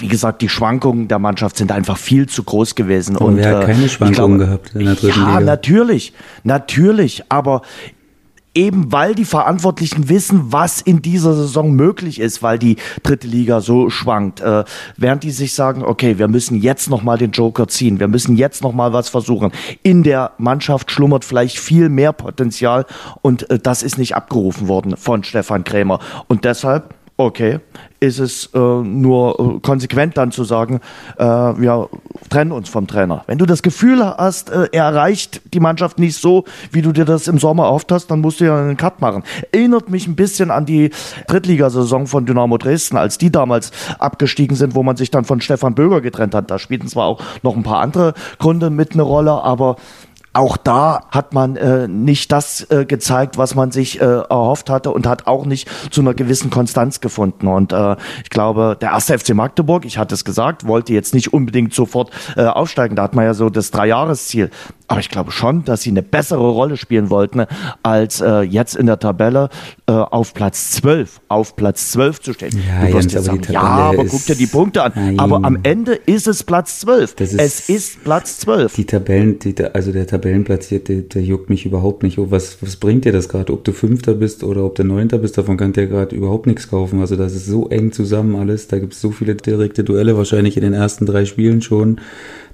wie 0.00 0.08
gesagt, 0.08 0.42
die 0.42 0.48
Schwankungen 0.48 1.08
der 1.08 1.18
Mannschaft 1.18 1.56
sind 1.56 1.72
einfach 1.72 1.96
viel 1.96 2.28
zu 2.28 2.42
groß 2.42 2.74
gewesen. 2.74 3.16
Und 3.16 3.36
wer 3.36 3.56
hat 3.56 3.64
äh, 3.64 3.66
keine 3.66 3.88
Schwankungen 3.88 4.38
glaube, 4.38 4.58
gehabt 4.58 4.74
in 4.74 4.84
der 4.84 4.94
dritten 4.94 5.20
ja, 5.20 5.26
Liga? 5.26 5.40
Ja, 5.40 5.40
natürlich, 5.40 6.12
natürlich, 6.44 7.22
aber 7.28 7.62
eben 8.54 8.92
weil 8.92 9.14
die 9.14 9.24
Verantwortlichen 9.24 10.08
wissen, 10.08 10.52
was 10.52 10.80
in 10.80 11.02
dieser 11.02 11.34
Saison 11.34 11.72
möglich 11.72 12.20
ist, 12.20 12.42
weil 12.42 12.58
die 12.58 12.76
dritte 13.02 13.26
Liga 13.26 13.60
so 13.60 13.90
schwankt, 13.90 14.40
äh, 14.40 14.64
während 14.96 15.24
die 15.24 15.30
sich 15.30 15.54
sagen, 15.54 15.82
okay, 15.82 16.18
wir 16.18 16.28
müssen 16.28 16.60
jetzt 16.60 16.88
noch 16.88 17.02
mal 17.02 17.18
den 17.18 17.32
Joker 17.32 17.68
ziehen, 17.68 18.00
wir 18.00 18.08
müssen 18.08 18.36
jetzt 18.36 18.62
noch 18.62 18.72
mal 18.72 18.92
was 18.92 19.08
versuchen. 19.08 19.50
In 19.82 20.02
der 20.02 20.32
Mannschaft 20.38 20.90
schlummert 20.90 21.24
vielleicht 21.24 21.58
viel 21.58 21.88
mehr 21.88 22.12
Potenzial 22.12 22.86
und 23.22 23.50
äh, 23.50 23.58
das 23.58 23.82
ist 23.82 23.98
nicht 23.98 24.14
abgerufen 24.14 24.68
worden 24.68 24.96
von 24.96 25.24
Stefan 25.24 25.64
Krämer 25.64 25.98
und 26.28 26.44
deshalb 26.44 26.94
okay, 27.16 27.60
ist 28.00 28.18
es 28.18 28.50
äh, 28.54 28.58
nur 28.58 29.38
äh, 29.38 29.60
konsequent 29.60 30.16
dann 30.16 30.32
zu 30.32 30.44
sagen, 30.44 30.80
äh, 31.16 31.24
wir 31.24 31.88
trennen 32.28 32.52
uns 32.52 32.68
vom 32.68 32.86
Trainer. 32.86 33.22
Wenn 33.26 33.38
du 33.38 33.46
das 33.46 33.62
Gefühl 33.62 34.04
hast, 34.04 34.50
äh, 34.50 34.68
er 34.72 34.84
erreicht 34.84 35.40
die 35.54 35.60
Mannschaft 35.60 35.98
nicht 35.98 36.16
so, 36.16 36.44
wie 36.72 36.82
du 36.82 36.92
dir 36.92 37.04
das 37.04 37.28
im 37.28 37.38
Sommer 37.38 37.70
hast, 37.70 38.10
dann 38.10 38.20
musst 38.20 38.40
du 38.40 38.46
ja 38.46 38.58
einen 38.58 38.76
Cut 38.76 39.00
machen. 39.00 39.22
Erinnert 39.52 39.90
mich 39.90 40.06
ein 40.08 40.16
bisschen 40.16 40.50
an 40.50 40.66
die 40.66 40.90
Drittligasaison 41.28 42.06
von 42.06 42.26
Dynamo 42.26 42.58
Dresden, 42.58 42.96
als 42.96 43.16
die 43.16 43.30
damals 43.30 43.70
abgestiegen 43.98 44.56
sind, 44.56 44.74
wo 44.74 44.82
man 44.82 44.96
sich 44.96 45.10
dann 45.10 45.24
von 45.24 45.40
Stefan 45.40 45.74
Böger 45.74 46.00
getrennt 46.00 46.34
hat. 46.34 46.50
Da 46.50 46.58
spielten 46.58 46.88
zwar 46.88 47.06
auch 47.06 47.20
noch 47.42 47.56
ein 47.56 47.62
paar 47.62 47.80
andere 47.80 48.14
Gründe 48.38 48.70
mit 48.70 48.92
eine 48.92 49.02
Rolle, 49.02 49.32
aber 49.32 49.76
auch 50.34 50.56
da 50.56 51.06
hat 51.10 51.32
man 51.32 51.56
äh, 51.56 51.86
nicht 51.86 52.32
das 52.32 52.68
äh, 52.70 52.84
gezeigt, 52.84 53.38
was 53.38 53.54
man 53.54 53.70
sich 53.70 54.00
äh, 54.00 54.04
erhofft 54.04 54.68
hatte 54.68 54.90
und 54.90 55.06
hat 55.06 55.28
auch 55.28 55.46
nicht 55.46 55.70
zu 55.90 56.00
einer 56.00 56.12
gewissen 56.12 56.50
Konstanz 56.50 57.00
gefunden. 57.00 57.46
Und 57.46 57.72
äh, 57.72 57.96
ich 58.22 58.30
glaube, 58.30 58.76
der 58.80 58.90
erste 58.90 59.16
FC 59.16 59.30
Magdeburg, 59.34 59.84
ich 59.84 59.96
hatte 59.96 60.14
es 60.14 60.24
gesagt, 60.24 60.66
wollte 60.66 60.92
jetzt 60.92 61.14
nicht 61.14 61.32
unbedingt 61.32 61.72
sofort 61.72 62.10
äh, 62.36 62.44
aufsteigen. 62.44 62.96
Da 62.96 63.04
hat 63.04 63.14
man 63.14 63.24
ja 63.24 63.34
so 63.34 63.48
das 63.48 63.70
Dreijahresziel. 63.70 64.50
Aber 64.86 65.00
ich 65.00 65.08
glaube 65.08 65.30
schon, 65.30 65.64
dass 65.64 65.82
sie 65.82 65.90
eine 65.90 66.02
bessere 66.02 66.50
Rolle 66.50 66.76
spielen 66.76 67.08
wollten, 67.08 67.46
als 67.82 68.20
äh, 68.20 68.40
jetzt 68.42 68.76
in 68.76 68.86
der 68.86 68.98
Tabelle 68.98 69.48
äh, 69.86 69.92
auf 69.92 70.34
Platz 70.34 70.72
12, 70.72 71.20
auf 71.28 71.56
Platz 71.56 71.90
12 71.92 72.20
zu 72.20 72.32
stehen. 72.34 72.62
Ja, 72.68 72.86
du 72.86 72.94
wirst 72.94 73.12
Jens, 73.12 73.24
sagen, 73.24 73.40
ja, 73.50 73.60
aber 73.60 74.04
guck 74.04 74.24
dir 74.26 74.34
die 74.34 74.46
Punkte 74.46 74.82
an. 74.82 74.92
Nein. 74.94 75.18
Aber 75.18 75.42
am 75.42 75.58
Ende 75.62 75.94
ist 75.94 76.28
es 76.28 76.42
Platz 76.42 76.80
12. 76.80 77.14
Ist 77.18 77.34
es 77.34 77.68
ist 77.70 78.04
Platz 78.04 78.40
12. 78.40 78.74
Die 78.74 78.84
Tabellen, 78.84 79.38
die, 79.38 79.54
also 79.72 79.90
der 79.90 80.06
Tabellenplatz 80.06 80.68
hier, 80.68 80.80
der, 80.80 81.02
der 81.02 81.22
juckt 81.22 81.48
mich 81.48 81.64
überhaupt 81.64 82.02
nicht. 82.02 82.18
Oh, 82.18 82.30
was, 82.30 82.58
was 82.60 82.76
bringt 82.76 83.06
dir 83.06 83.12
das 83.12 83.30
gerade? 83.30 83.52
Ob 83.54 83.64
du 83.64 83.72
Fünfter 83.72 84.14
bist 84.14 84.44
oder 84.44 84.64
ob 84.64 84.74
du 84.74 84.84
Neunter 84.84 85.18
bist, 85.18 85.38
davon 85.38 85.56
kann 85.56 85.72
der 85.72 85.86
gerade 85.86 86.14
überhaupt 86.14 86.46
nichts 86.46 86.68
kaufen. 86.68 87.00
Also 87.00 87.16
das 87.16 87.34
ist 87.34 87.46
so 87.46 87.68
eng 87.68 87.92
zusammen 87.92 88.36
alles. 88.36 88.68
Da 88.68 88.78
gibt 88.78 88.92
es 88.92 89.00
so 89.00 89.12
viele 89.12 89.34
direkte 89.34 89.82
Duelle, 89.82 90.16
wahrscheinlich 90.16 90.56
in 90.58 90.62
den 90.62 90.74
ersten 90.74 91.06
drei 91.06 91.24
Spielen 91.24 91.62
schon 91.62 92.00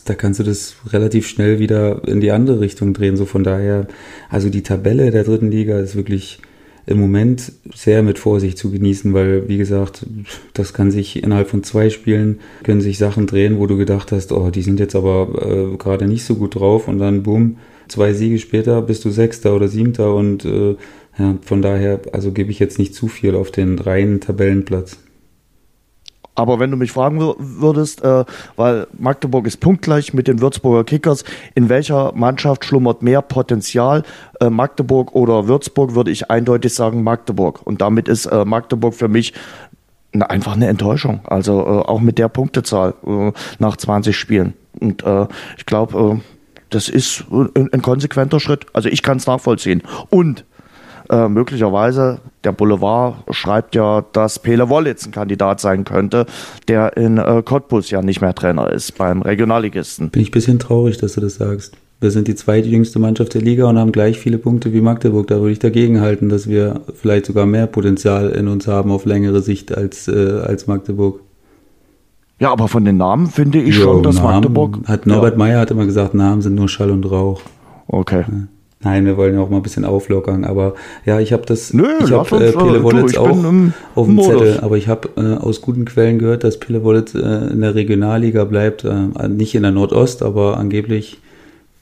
da 0.05 0.15
kannst 0.15 0.41
du 0.41 0.45
das 0.45 0.77
relativ 0.93 1.27
schnell 1.27 1.59
wieder 1.59 2.07
in 2.07 2.21
die 2.21 2.31
andere 2.31 2.61
Richtung 2.61 2.93
drehen. 2.93 3.17
So 3.17 3.27
von 3.27 3.45
daher, 3.45 3.87
also 4.29 4.49
die 4.49 4.63
Tabelle 4.63 5.11
der 5.11 5.25
dritten 5.25 5.51
Liga 5.51 5.79
ist 5.79 5.97
wirklich 5.97 6.41
im 6.87 6.99
Moment 6.99 7.53
sehr 7.75 8.03
mit 8.03 8.19
Vorsicht 8.19 8.59
zu 8.59 8.71
genießen, 8.71 9.13
weil, 9.15 9.49
wie 9.49 9.59
gesagt, 9.59 10.07
das 10.55 10.73
kann 10.73 10.91
sich 10.91 11.23
innerhalb 11.23 11.49
von 11.49 11.63
zwei 11.63 11.91
Spielen, 11.91 12.41
können 12.65 12.81
sich 12.81 12.99
Sachen 12.99 13.27
drehen, 13.27 13.59
wo 13.59 13.67
du 13.67 13.77
gedacht 13.77 14.13
hast, 14.13 14.33
oh, 14.33 14.51
die 14.51 14.63
sind 14.63 14.81
jetzt 14.81 14.97
aber 14.97 15.73
äh, 15.73 15.77
gerade 15.77 16.07
nicht 16.07 16.25
so 16.25 16.35
gut 16.35 16.57
drauf 16.57 16.89
und 16.89 16.99
dann, 16.99 17.23
boom, 17.23 17.59
zwei 17.89 18.13
Siege 18.13 18.39
später 18.39 18.83
bist 18.83 19.05
du 19.05 19.11
Sechster 19.11 19.55
oder 19.55 19.69
Siebter 19.69 20.15
und 20.15 20.45
äh, 20.45 20.77
ja, 21.19 21.39
von 21.43 21.63
daher, 21.63 22.01
also 22.13 22.33
gebe 22.33 22.51
ich 22.51 22.59
jetzt 22.59 22.79
nicht 22.79 22.95
zu 22.95 23.09
viel 23.09 23.35
auf 23.35 23.51
den 23.51 23.79
reinen 23.79 24.21
Tabellenplatz. 24.21 24.97
Aber 26.35 26.59
wenn 26.59 26.71
du 26.71 26.77
mich 26.77 26.93
fragen 26.93 27.21
würdest, 27.39 28.03
äh, 28.03 28.25
weil 28.57 28.87
Magdeburg 28.99 29.47
ist 29.47 29.59
punktgleich 29.61 30.15
mit 30.15 30.29
den 30.29 30.41
Würzburger 30.41 30.85
Kickers, 30.85 31.25
in 31.55 31.69
welcher 31.69 32.13
Mannschaft 32.15 32.65
schlummert 32.65 33.03
mehr 33.03 33.21
Potenzial, 33.21 34.05
äh, 34.41 34.49
Magdeburg 34.49 35.15
oder 35.15 35.49
Würzburg, 35.49 35.95
würde 35.95 36.11
ich 36.11 36.31
eindeutig 36.31 36.75
sagen 36.75 37.03
Magdeburg. 37.03 37.61
Und 37.65 37.81
damit 37.81 38.09
ist 38.09 38.27
äh, 38.27 38.45
Magdeburg 38.45 38.95
für 38.95 39.09
mich 39.09 39.35
eine, 40.13 40.31
einfach 40.31 40.55
eine 40.55 40.69
Enttäuschung. 40.69 41.21
Also 41.25 41.61
äh, 41.61 41.89
auch 41.89 42.01
mit 42.01 42.19
der 42.19 42.29
Punktezahl 42.29 42.95
äh, 43.07 43.33
nach 43.59 43.77
20 43.77 44.17
Spielen. 44.17 44.55
Und 44.79 45.03
äh, 45.03 45.27
ich 45.59 45.67
glaube, 45.67 46.21
das 46.71 46.89
ist 46.89 47.25
ein, 47.31 47.69
ein 47.73 47.83
konsequenter 47.83 48.41
Schritt. 48.41 48.67
Also 48.73 48.89
ich 48.89 49.03
kann 49.03 49.19
es 49.19 49.27
nachvollziehen. 49.27 49.83
Und 50.09 50.45
äh, 51.11 51.29
möglicherweise, 51.29 52.21
der 52.45 52.53
Boulevard 52.53 53.17
schreibt 53.31 53.75
ja, 53.75 54.05
dass 54.13 54.39
Pele 54.39 54.69
Wollitz 54.69 55.07
ein 55.07 55.13
Kandidat 55.13 55.61
sein 55.61 55.85
könnte, 55.85 56.27
der 56.69 56.97
in 56.97 57.19
äh, 57.19 57.43
Cottbus 57.45 57.91
ja 57.91 58.01
nicht 58.01 58.21
mehr 58.21 58.35
Trainer 58.35 58.71
ist 58.71 58.97
beim 58.97 59.23
Regionalligisten. 59.23 60.11
Bin 60.11 60.23
ich 60.23 60.29
ein 60.29 60.33
bisschen 60.33 60.59
traurig, 60.59 60.99
dass 60.99 61.15
du 61.15 61.21
das 61.21 61.35
sagst. 61.35 61.77
Wir 62.01 62.11
sind 62.11 62.29
die 62.29 62.35
zweitjüngste 62.35 62.99
Mannschaft 62.99 63.35
der 63.35 63.43
Liga 63.43 63.67
und 63.67 63.79
haben 63.79 63.93
gleich 63.93 64.19
viele 64.19 64.39
Punkte 64.39 64.73
wie 64.73 64.81
Magdeburg. 64.81 65.27
Da 65.27 65.41
würde 65.41 65.53
ich 65.53 65.59
dagegen 65.59 66.01
halten, 66.01 66.31
dass 66.31 66.49
wir 66.49 66.81
vielleicht 66.95 67.27
sogar 67.27 67.45
mehr 67.45 67.67
Potenzial 67.67 68.31
in 68.31 68.49
uns 68.49 68.67
haben 68.67 68.91
auf 68.91 69.05
längere 69.05 69.43
Sicht 69.43 69.77
als, 69.77 70.09
äh, 70.09 70.41
als 70.43 70.67
Magdeburg. 70.67 71.21
Ja, 72.39 72.53
aber 72.53 72.69
von 72.69 72.87
den 72.87 72.97
Namen 72.97 73.27
finde 73.27 73.61
ich 73.61 73.77
jo, 73.77 73.83
schon, 73.83 74.03
dass 74.03 74.17
Namen, 74.17 74.33
Magdeburg. 74.33 74.79
Hat 74.87 75.07
Norbert 75.07 75.33
ja. 75.33 75.39
Meyer 75.39 75.61
hat 75.61 75.71
immer 75.71 75.85
gesagt, 75.85 76.15
Namen 76.15 76.41
sind 76.41 76.55
nur 76.55 76.71
Schall 76.71 76.91
und 76.91 77.05
Rauch. 77.05 77.43
Okay. 77.87 78.25
Ja. 78.27 78.47
Nein, 78.83 79.05
wir 79.05 79.19
wollen 79.19 79.35
ja 79.35 79.41
auch 79.41 79.51
mal 79.51 79.59
ein 79.59 79.63
bisschen 79.63 79.85
auflockern. 79.85 80.45
Aber 80.45 80.75
ja, 81.05 81.21
ich 81.21 81.35
habe 81.35 81.45
das, 81.45 81.75
Nö, 81.75 81.87
ich 82.03 82.13
habe 82.13 82.43
äh, 82.43 82.53
Pele 82.53 82.83
Wollitz 82.83 83.15
auch 83.17 83.29
auf 83.95 84.07
dem 84.07 84.21
Zettel, 84.23 84.61
aber 84.61 84.79
ich 84.79 84.89
habe 84.89 85.11
äh, 85.17 85.35
aus 85.37 85.61
guten 85.61 85.85
Quellen 85.85 86.19
gehört, 86.19 86.45
dass 86.45 86.59
Pele 86.59 86.83
Wollitz 86.83 87.15
äh, 87.15 87.19
in 87.19 87.61
der 87.61 87.75
Regionalliga 87.75 88.45
bleibt, 88.45 88.85
äh, 88.85 89.29
nicht 89.29 89.55
in 89.55 89.65
der 89.65 89.73
Nordost, 89.73 90.23
aber 90.23 90.57
angeblich 90.57 91.19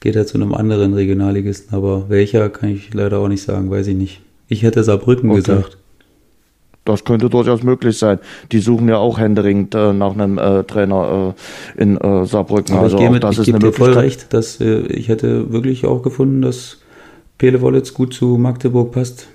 geht 0.01 0.17
er 0.17 0.25
zu 0.25 0.37
einem 0.37 0.53
anderen 0.53 0.93
Regionalligisten. 0.93 1.73
Aber 1.73 2.09
welcher 2.09 2.49
kann 2.49 2.69
ich 2.69 2.93
leider 2.93 3.19
auch 3.19 3.29
nicht 3.29 3.43
sagen, 3.43 3.71
weiß 3.71 3.87
ich 3.87 3.95
nicht. 3.95 4.21
Ich 4.49 4.63
hätte 4.63 4.83
Saarbrücken 4.83 5.29
okay. 5.29 5.39
gesagt. 5.39 5.77
das 6.83 7.05
könnte 7.05 7.29
durchaus 7.29 7.63
möglich 7.63 7.97
sein. 7.97 8.19
Die 8.51 8.59
suchen 8.59 8.89
ja 8.89 8.97
auch 8.97 9.19
händeringend 9.19 9.73
äh, 9.73 9.93
nach 9.93 10.13
einem 10.13 10.37
äh, 10.37 10.65
Trainer 10.65 11.33
äh, 11.77 11.81
in 11.81 11.95
äh, 11.95 12.25
Saarbrücken. 12.25 12.75
Aber 12.75 12.83
also 12.83 12.97
ich, 12.97 13.07
auch 13.07 13.11
mit, 13.11 13.23
das 13.23 13.35
ich 13.35 13.39
ist 13.39 13.45
gebe 13.45 13.57
eine 13.59 13.67
dir 13.67 13.73
voll 13.73 13.93
recht, 13.93 14.33
dass 14.33 14.59
äh, 14.59 14.81
ich 14.87 15.07
hätte 15.07 15.53
wirklich 15.53 15.85
auch 15.85 16.01
gefunden, 16.01 16.41
dass 16.41 16.79
Pele 17.39 17.61
Wollitz 17.61 17.93
gut 17.93 18.13
zu 18.13 18.37
Magdeburg 18.37 18.91
passt. 18.91 19.27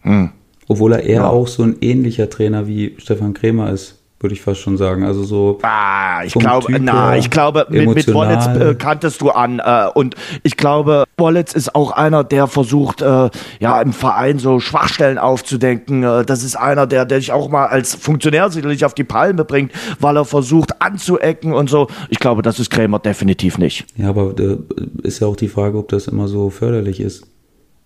Hm. 0.00 0.30
Obwohl 0.66 0.94
er 0.94 1.04
eher 1.04 1.20
Ja. 1.20 1.28
auch 1.28 1.46
so 1.46 1.62
ein 1.62 1.76
ähnlicher 1.80 2.28
Trainer 2.28 2.66
wie 2.66 2.96
Stefan 2.98 3.34
Krämer 3.34 3.70
ist, 3.70 4.02
würde 4.20 4.34
ich 4.34 4.40
fast 4.40 4.60
schon 4.60 4.76
sagen. 4.76 5.04
Also 5.04 5.24
so 5.24 5.58
Ah, 5.62 6.24
ich 6.24 6.32
glaube, 6.32 6.66
Typ 6.66 6.80
na, 6.80 7.16
ich 7.16 7.30
glaube, 7.30 7.66
mit, 7.68 7.94
mit. 7.94 8.14
Wollitz 8.14 8.46
äh, 8.46 8.74
kanntest 8.74 9.20
du 9.20 9.30
an. 9.30 9.58
Äh, 9.58 9.88
und 9.94 10.14
ich 10.42 10.56
glaube, 10.56 11.04
Wollitz 11.18 11.52
ist 11.52 11.74
auch 11.74 11.90
einer, 11.90 12.24
der 12.24 12.46
versucht, 12.46 13.02
äh, 13.02 13.30
ja, 13.60 13.80
im 13.80 13.92
Verein 13.92 14.38
so 14.38 14.58
Schwachstellen 14.60 15.18
aufzudenken. 15.18 16.02
Äh, 16.02 16.24
das 16.24 16.42
ist 16.42 16.56
einer, 16.56 16.86
der, 16.86 17.04
der 17.04 17.18
dich 17.18 17.32
auch 17.32 17.48
mal 17.48 17.66
als 17.66 17.94
Funktionär 17.94 18.50
sicherlich 18.50 18.84
auf 18.84 18.94
die 18.94 19.04
Palme 19.04 19.44
bringt, 19.44 19.72
weil 20.00 20.16
er 20.16 20.24
versucht 20.24 20.80
anzuecken 20.80 21.52
und 21.52 21.68
so. 21.68 21.88
Ich 22.08 22.18
glaube, 22.18 22.42
das 22.42 22.58
ist 22.58 22.70
Krämer 22.70 22.98
definitiv 22.98 23.58
nicht. 23.58 23.86
Ja, 23.96 24.08
aber 24.08 24.34
äh, 24.38 24.56
ist 25.02 25.20
ja 25.20 25.26
auch 25.26 25.36
die 25.36 25.48
Frage, 25.48 25.78
ob 25.78 25.88
das 25.88 26.08
immer 26.08 26.28
so 26.28 26.50
förderlich 26.50 27.00
ist. 27.00 27.24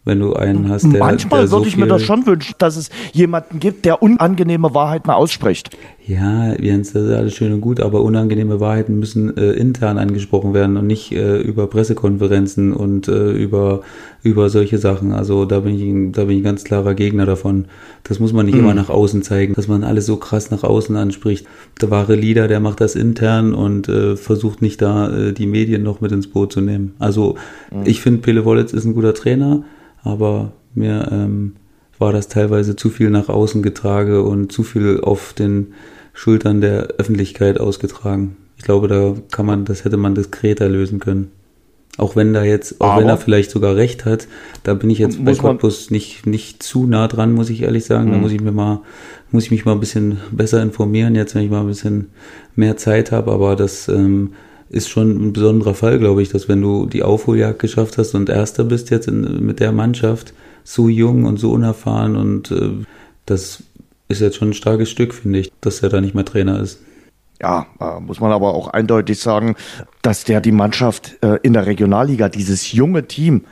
Wenn 0.03 0.19
du 0.19 0.33
einen 0.33 0.71
hast, 0.71 0.91
der, 0.91 0.99
Manchmal 0.99 1.41
der 1.41 1.49
so 1.49 1.59
würde 1.59 1.69
ich 1.69 1.77
mir 1.77 1.87
das 1.87 2.03
schon 2.03 2.25
wünschen, 2.25 2.55
dass 2.57 2.79
es 2.79 2.89
jemanden 3.13 3.61
gibt, 3.61 3.85
der 3.85 4.03
unangenehme 4.03 4.75
Wahrheiten 4.75 5.11
ausspricht. 5.11 5.77
Ja, 6.07 6.55
Jens, 6.55 6.95
das 6.95 7.05
ist 7.05 7.13
alles 7.13 7.35
schön 7.35 7.53
und 7.53 7.61
gut, 7.61 7.81
aber 7.81 8.01
unangenehme 8.03 8.61
Wahrheiten 8.61 8.99
müssen 8.99 9.37
äh, 9.37 9.53
intern 9.53 9.99
angesprochen 9.99 10.55
werden 10.55 10.79
und 10.79 10.87
nicht 10.87 11.13
äh, 11.13 11.39
über 11.41 11.67
Pressekonferenzen 11.67 12.73
und 12.73 13.09
äh, 13.09 13.31
über, 13.31 13.83
über 14.23 14.49
solche 14.49 14.79
Sachen. 14.79 15.13
Also 15.13 15.45
da 15.45 15.61
bin 15.61 15.77
ich 15.77 15.83
ein, 15.83 16.13
da 16.13 16.25
bin 16.25 16.37
ich 16.37 16.41
ein 16.41 16.45
ganz 16.45 16.65
klarer 16.65 16.95
Gegner 16.95 17.27
davon. 17.27 17.67
Das 18.03 18.19
muss 18.19 18.33
man 18.33 18.47
nicht 18.47 18.57
immer 18.57 18.73
nach 18.73 18.89
außen 18.89 19.23
zeigen, 19.23 19.53
dass 19.53 19.69
man 19.69 19.85
alles 19.85 20.07
so 20.07 20.17
krass 20.17 20.51
nach 20.51 20.65
außen 20.65 20.97
anspricht. 20.97 21.47
Der 21.81 21.91
wahre 21.91 22.17
Leader, 22.17 22.49
der 22.49 22.61
macht 22.61 22.81
das 22.81 22.97
intern 22.97 23.53
und 23.53 23.89
äh, 23.91 24.17
versucht 24.17 24.63
nicht 24.63 24.81
da 24.81 25.15
äh, 25.15 25.33
die 25.35 25.47
Medien 25.47 25.83
noch 25.83 26.01
mit 26.01 26.11
ins 26.11 26.27
Boot 26.27 26.53
zu 26.53 26.63
nehmen. 26.63 26.95
Also 26.99 27.37
ich 27.85 28.01
finde, 28.01 28.23
Pele 28.23 28.45
Wollitz 28.45 28.73
ist 28.73 28.85
ein 28.85 28.95
guter 28.95 29.15
Trainer, 29.15 29.63
aber 30.03 30.53
mir 30.75 31.09
ähm, 31.13 31.57
war 31.99 32.13
das 32.13 32.29
teilweise 32.29 32.77
zu 32.77 32.89
viel 32.91 33.11
nach 33.11 33.29
außen 33.29 33.63
getragen 33.63 34.21
und 34.23 34.53
zu 34.53 34.63
viel 34.63 35.01
auf 35.03 35.33
den 35.35 35.75
Schultern 36.15 36.61
der 36.61 36.89
Öffentlichkeit 36.99 37.61
ausgetragen. 37.61 38.37
Ich 38.57 38.65
glaube, 38.65 38.89
da 38.89 39.15
kann 39.31 39.47
man, 39.47 39.65
das 39.65 39.85
hätte 39.85 39.97
man 39.97 40.15
diskreter 40.15 40.69
lösen 40.69 41.01
können. 41.01 41.31
Auch 41.99 42.15
wenn 42.17 42.33
da 42.33 42.45
jetzt, 42.45 42.81
auch 42.81 42.97
wenn 42.97 43.05
Aber- 43.05 43.13
er 43.13 43.19
vielleicht 43.19 43.51
sogar 43.51 43.77
recht 43.77 44.05
hat, 44.05 44.29
da 44.63 44.75
bin 44.75 44.89
ich 44.91 44.99
jetzt 44.99 45.23
bei 45.25 45.35
Cottbus 45.35 45.91
nicht, 45.91 46.27
nicht 46.27 46.63
zu 46.63 46.87
nah 46.87 47.09
dran, 47.09 47.33
muss 47.33 47.51
ich 47.51 47.63
ehrlich 47.63 47.85
sagen. 47.85 48.11
Da 48.11 48.17
Mhm. 48.17 48.23
muss 48.23 48.33
ich 48.33 48.41
mir 48.41 48.53
mal, 48.53 48.81
muss 49.31 49.45
ich 49.45 49.51
mich 49.51 49.65
mal 49.65 49.73
ein 49.73 49.81
bisschen 49.81 50.19
besser 50.31 50.63
informieren, 50.63 51.15
jetzt 51.15 51.35
wenn 51.35 51.43
ich 51.43 51.51
mal 51.51 51.61
ein 51.61 51.67
bisschen 51.67 52.11
mehr 52.55 52.77
Zeit 52.77 53.13
habe, 53.13 53.33
aber 53.33 53.57
das 53.57 53.89
ähm, 53.89 54.33
ist 54.71 54.89
schon 54.89 55.11
ein 55.11 55.33
besonderer 55.33 55.75
Fall, 55.75 55.99
glaube 55.99 56.23
ich, 56.23 56.31
dass 56.31 56.49
wenn 56.49 56.63
du 56.63 56.87
die 56.87 57.03
Aufholjagd 57.03 57.59
geschafft 57.59 57.99
hast 57.99 58.15
und 58.15 58.29
Erster 58.29 58.65
bist 58.65 58.91
jetzt 58.91 59.09
in, 59.09 59.45
mit 59.45 59.61
der 59.61 59.73
Mannschaft, 59.73 60.33
so 60.65 60.89
jung 60.89 61.25
und 61.25 61.39
so 61.39 61.51
unerfahren 61.51 62.17
und 62.17 62.51
äh, 62.53 62.71
das 63.27 63.65
ist 64.09 64.21
jetzt 64.21 64.37
schon 64.37 64.51
ein 64.51 64.55
starkes 64.55 64.91
Stück, 64.91 65.13
finde 65.13 65.41
ich, 65.41 65.53
dass 65.61 65.83
er 65.83 65.89
da 65.89 66.01
nicht 66.01 66.15
mehr 66.15 66.25
Trainer 66.25 66.61
ist. 66.61 66.81
Ja, 67.41 67.67
äh, 67.81 68.01
muss 68.01 68.21
man 68.21 68.33
aber 68.33 68.55
auch 68.55 68.69
eindeutig 68.69 69.19
sagen, 69.19 69.57
dass 70.03 70.25
der 70.25 70.41
die 70.41 70.53
Mannschaft 70.53 71.19
äh, 71.23 71.39
in 71.43 71.53
der 71.53 71.67
Regionalliga, 71.67 72.29
dieses 72.29 72.73
junge 72.73 73.09
Team, 73.09 73.45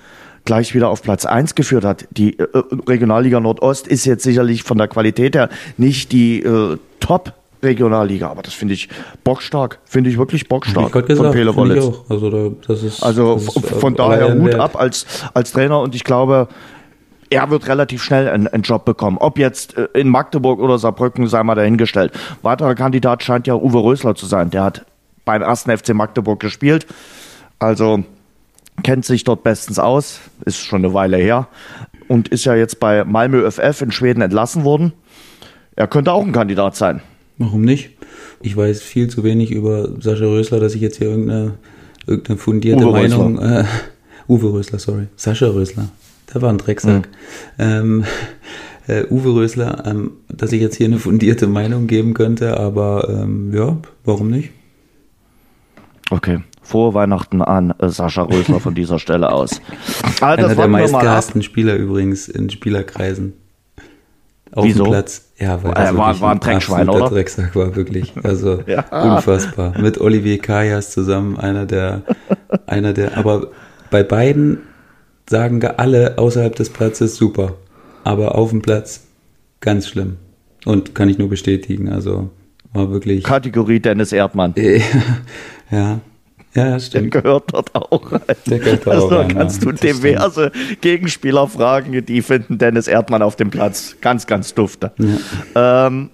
gleich 0.44 0.74
wieder 0.74 0.88
auf 0.88 1.02
Platz 1.02 1.26
1 1.26 1.54
geführt 1.56 1.84
hat. 1.84 2.06
Die 2.10 2.38
äh, 2.38 2.46
Regionalliga 2.86 3.40
Nordost 3.40 3.88
ist 3.88 4.04
jetzt 4.04 4.22
sicherlich 4.22 4.62
von 4.62 4.78
der 4.78 4.88
Qualität 4.88 5.34
her 5.34 5.48
nicht 5.76 6.12
die 6.12 6.42
äh, 6.42 6.78
Top 7.00 7.32
Regionalliga, 7.62 8.28
aber 8.28 8.42
das 8.42 8.54
finde 8.54 8.74
ich 8.74 8.88
bockstark, 9.24 9.78
finde 9.84 10.10
ich 10.10 10.18
wirklich 10.18 10.48
bockstark 10.48 10.94
ich 10.94 11.06
gesagt, 11.06 11.32
Pele 11.32 11.54
Wollitz. 11.54 11.84
auch. 11.84 12.10
Also 12.10 12.30
da, 12.30 12.50
das 12.66 12.82
ist, 12.82 13.02
Also 13.02 13.34
das 13.34 13.56
ist, 13.56 13.56
äh, 13.56 13.74
von 13.74 13.98
aller 13.98 14.18
daher 14.18 14.34
Hut 14.38 14.54
ab 14.54 14.76
als, 14.80 15.06
als 15.34 15.52
Trainer 15.52 15.80
und 15.80 15.94
ich 15.94 16.04
glaube, 16.04 16.48
er 17.30 17.50
wird 17.50 17.68
relativ 17.68 18.02
schnell 18.02 18.28
einen, 18.28 18.46
einen 18.48 18.62
Job 18.62 18.84
bekommen. 18.84 19.18
Ob 19.18 19.38
jetzt 19.38 19.76
äh, 19.76 19.88
in 19.94 20.08
Magdeburg 20.08 20.60
oder 20.60 20.78
Saarbrücken, 20.78 21.26
sei 21.26 21.42
mal 21.42 21.54
dahingestellt. 21.54 22.12
Weiterer 22.42 22.74
Kandidat 22.74 23.22
scheint 23.22 23.46
ja 23.46 23.54
Uwe 23.54 23.82
Rösler 23.82 24.14
zu 24.14 24.26
sein. 24.26 24.50
Der 24.50 24.64
hat 24.64 24.86
beim 25.24 25.42
ersten 25.42 25.76
FC 25.76 25.94
Magdeburg 25.94 26.40
gespielt. 26.40 26.86
Also 27.58 28.04
kennt 28.82 29.04
sich 29.04 29.24
dort 29.24 29.42
bestens 29.42 29.78
aus. 29.78 30.20
Ist 30.44 30.58
schon 30.58 30.84
eine 30.84 30.94
Weile 30.94 31.16
her. 31.16 31.48
Und 32.06 32.28
ist 32.28 32.44
ja 32.46 32.54
jetzt 32.54 32.80
bei 32.80 33.04
Malmö 33.04 33.50
FF 33.50 33.82
in 33.82 33.92
Schweden 33.92 34.22
entlassen 34.22 34.64
worden. 34.64 34.92
Er 35.76 35.86
könnte 35.86 36.12
auch 36.12 36.24
ein 36.24 36.32
Kandidat 36.32 36.76
sein. 36.76 37.02
Warum 37.38 37.62
nicht? 37.62 37.90
Ich 38.40 38.56
weiß 38.56 38.82
viel 38.82 39.08
zu 39.08 39.22
wenig 39.24 39.50
über 39.50 39.88
Sascha 40.00 40.24
Rösler, 40.24 40.60
dass 40.60 40.74
ich 40.74 40.80
jetzt 40.80 40.98
hier 40.98 41.08
irgendeine, 41.08 41.54
irgendeine 42.06 42.38
fundierte 42.38 42.84
Uwe 42.84 42.92
Meinung. 42.92 43.38
Äh, 43.38 43.64
Uwe 44.28 44.52
Rösler, 44.52 44.78
sorry. 44.78 45.06
Sascha 45.16 45.46
Rösler. 45.46 45.88
Der 46.32 46.42
war 46.42 46.50
ein 46.50 46.58
Drecksack. 46.58 47.08
Ähm, 47.58 48.04
äh, 48.86 49.04
Uwe 49.08 49.34
Rösler, 49.34 49.84
ähm, 49.86 50.12
dass 50.28 50.52
ich 50.52 50.60
jetzt 50.60 50.76
hier 50.76 50.86
eine 50.86 50.98
fundierte 50.98 51.46
Meinung 51.46 51.86
geben 51.86 52.14
könnte, 52.14 52.58
aber 52.58 53.08
ähm, 53.08 53.54
ja, 53.54 53.76
warum 54.04 54.30
nicht? 54.30 54.50
Okay. 56.10 56.40
Frohe 56.62 56.92
Weihnachten 56.92 57.40
an 57.40 57.72
äh, 57.78 57.88
Sascha 57.88 58.22
Rösler 58.22 58.60
von 58.60 58.74
dieser 58.74 58.98
Stelle 58.98 59.32
aus. 59.32 59.60
Also, 60.20 60.46
Einer 60.46 60.54
der 60.56 60.68
meistgehassten 60.68 61.42
Spieler 61.42 61.76
übrigens 61.76 62.28
in 62.28 62.50
Spielerkreisen. 62.50 63.34
Auf 64.58 64.64
Wieso? 64.64 64.84
dem 64.84 64.90
Platz. 64.90 65.24
Ja, 65.38 65.62
weil 65.62 65.70
Er 65.72 65.84
das 65.84 65.96
war- 65.96 66.20
war 66.20 66.32
ein 66.32 66.40
Dreckschwein, 66.40 66.88
oder? 66.88 67.08
Drecksack 67.08 67.54
war, 67.54 67.76
wirklich. 67.76 68.12
Also 68.24 68.62
Ja. 68.66 68.80
unfassbar. 69.14 69.78
Mit 69.80 70.00
Olivier 70.00 70.38
Kajas 70.38 70.90
zusammen, 70.90 71.38
einer 71.38 71.64
der, 71.64 72.02
einer 72.66 72.92
der, 72.92 73.16
aber 73.16 73.48
bei 73.90 74.02
beiden 74.02 74.58
sagen 75.30 75.64
alle 75.64 76.18
außerhalb 76.18 76.56
des 76.56 76.70
Platzes 76.70 77.16
super. 77.16 77.54
Aber 78.04 78.34
auf 78.36 78.50
dem 78.50 78.62
Platz 78.62 79.04
ganz 79.60 79.86
schlimm. 79.86 80.16
Und 80.64 80.94
kann 80.94 81.08
ich 81.08 81.18
nur 81.18 81.28
bestätigen. 81.28 81.88
Also 81.88 82.30
war 82.72 82.90
wirklich. 82.90 83.22
Kategorie 83.22 83.80
Dennis 83.80 84.12
Erdmann. 84.12 84.54
ja. 85.70 86.00
Ja, 86.54 86.70
Der 86.70 86.80
stimmt. 86.80 87.10
gehört 87.10 87.52
dort 87.52 87.74
auch 87.74 88.12
rein. 88.12 88.20
Der 88.46 88.58
gehört 88.58 88.86
da 88.86 88.90
also, 88.92 89.06
auch 89.06 89.10
da 89.10 89.20
rein, 89.20 89.28
kannst 89.28 89.62
ja. 89.64 89.70
du 89.70 89.76
diverse 89.76 90.50
Gegenspieler 90.80 91.46
fragen, 91.46 92.04
die 92.04 92.22
finden 92.22 92.58
Dennis 92.58 92.88
Erdmann 92.88 93.22
auf 93.22 93.36
dem 93.36 93.50
Platz 93.50 93.96
ganz, 94.00 94.26
ganz 94.26 94.54
dufte. 94.54 94.92
Ja. 95.54 95.86
Ähm, 95.86 96.10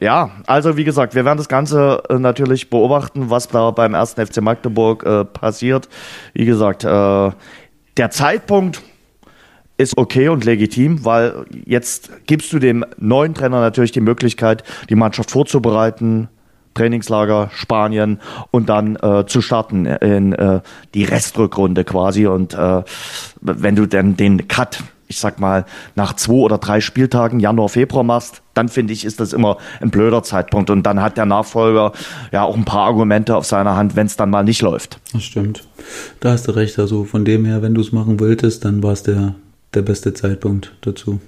ja, 0.00 0.30
also 0.46 0.76
wie 0.78 0.84
gesagt, 0.84 1.14
wir 1.14 1.24
werden 1.26 1.36
das 1.36 1.48
Ganze 1.48 2.02
äh, 2.08 2.18
natürlich 2.18 2.70
beobachten, 2.70 3.28
was 3.28 3.48
da 3.48 3.70
beim 3.70 3.94
ersten 3.94 4.26
FC 4.26 4.40
Magdeburg 4.40 5.04
äh, 5.04 5.24
passiert. 5.26 5.88
Wie 6.32 6.46
gesagt, 6.46 6.84
äh, 6.84 7.30
der 7.96 8.10
Zeitpunkt 8.10 8.82
ist 9.76 9.96
okay 9.98 10.28
und 10.28 10.44
legitim, 10.44 11.04
weil 11.04 11.44
jetzt 11.64 12.10
gibst 12.26 12.52
du 12.52 12.58
dem 12.58 12.84
neuen 12.98 13.34
Trainer 13.34 13.60
natürlich 13.60 13.92
die 13.92 14.00
Möglichkeit, 14.00 14.64
die 14.88 14.94
Mannschaft 14.94 15.30
vorzubereiten, 15.30 16.28
Trainingslager 16.74 17.50
Spanien 17.52 18.20
und 18.50 18.68
dann 18.68 18.96
äh, 18.96 19.26
zu 19.26 19.42
starten 19.42 19.86
in 19.86 20.32
äh, 20.32 20.60
die 20.94 21.04
Restrückrunde 21.04 21.84
quasi. 21.84 22.26
Und 22.26 22.54
äh, 22.54 22.82
wenn 23.40 23.76
du 23.76 23.86
dann 23.86 24.16
den 24.16 24.48
Cut, 24.48 24.82
ich 25.08 25.18
sag 25.18 25.40
mal, 25.40 25.64
nach 25.96 26.14
zwei 26.14 26.34
oder 26.34 26.58
drei 26.58 26.80
Spieltagen, 26.80 27.40
Januar, 27.40 27.68
Februar 27.68 28.04
machst, 28.04 28.42
dann 28.54 28.68
finde 28.68 28.92
ich, 28.92 29.04
ist 29.04 29.18
das 29.18 29.32
immer 29.32 29.56
ein 29.80 29.90
blöder 29.90 30.22
Zeitpunkt. 30.22 30.70
Und 30.70 30.84
dann 30.84 31.02
hat 31.02 31.16
der 31.16 31.26
Nachfolger 31.26 31.92
ja 32.30 32.44
auch 32.44 32.56
ein 32.56 32.64
paar 32.64 32.86
Argumente 32.86 33.36
auf 33.36 33.46
seiner 33.46 33.74
Hand, 33.76 33.96
wenn 33.96 34.06
es 34.06 34.16
dann 34.16 34.30
mal 34.30 34.44
nicht 34.44 34.62
läuft. 34.62 35.00
Das 35.12 35.24
stimmt. 35.24 35.66
Da 36.20 36.32
hast 36.32 36.46
du 36.46 36.52
recht. 36.52 36.78
Also 36.78 37.04
von 37.04 37.24
dem 37.24 37.44
her, 37.44 37.62
wenn 37.62 37.74
du 37.74 37.80
es 37.80 37.90
machen 37.90 38.20
wolltest, 38.20 38.64
dann 38.64 38.82
war 38.82 38.92
es 38.92 39.02
der, 39.02 39.34
der 39.74 39.82
beste 39.82 40.14
Zeitpunkt 40.14 40.76
dazu. 40.82 41.20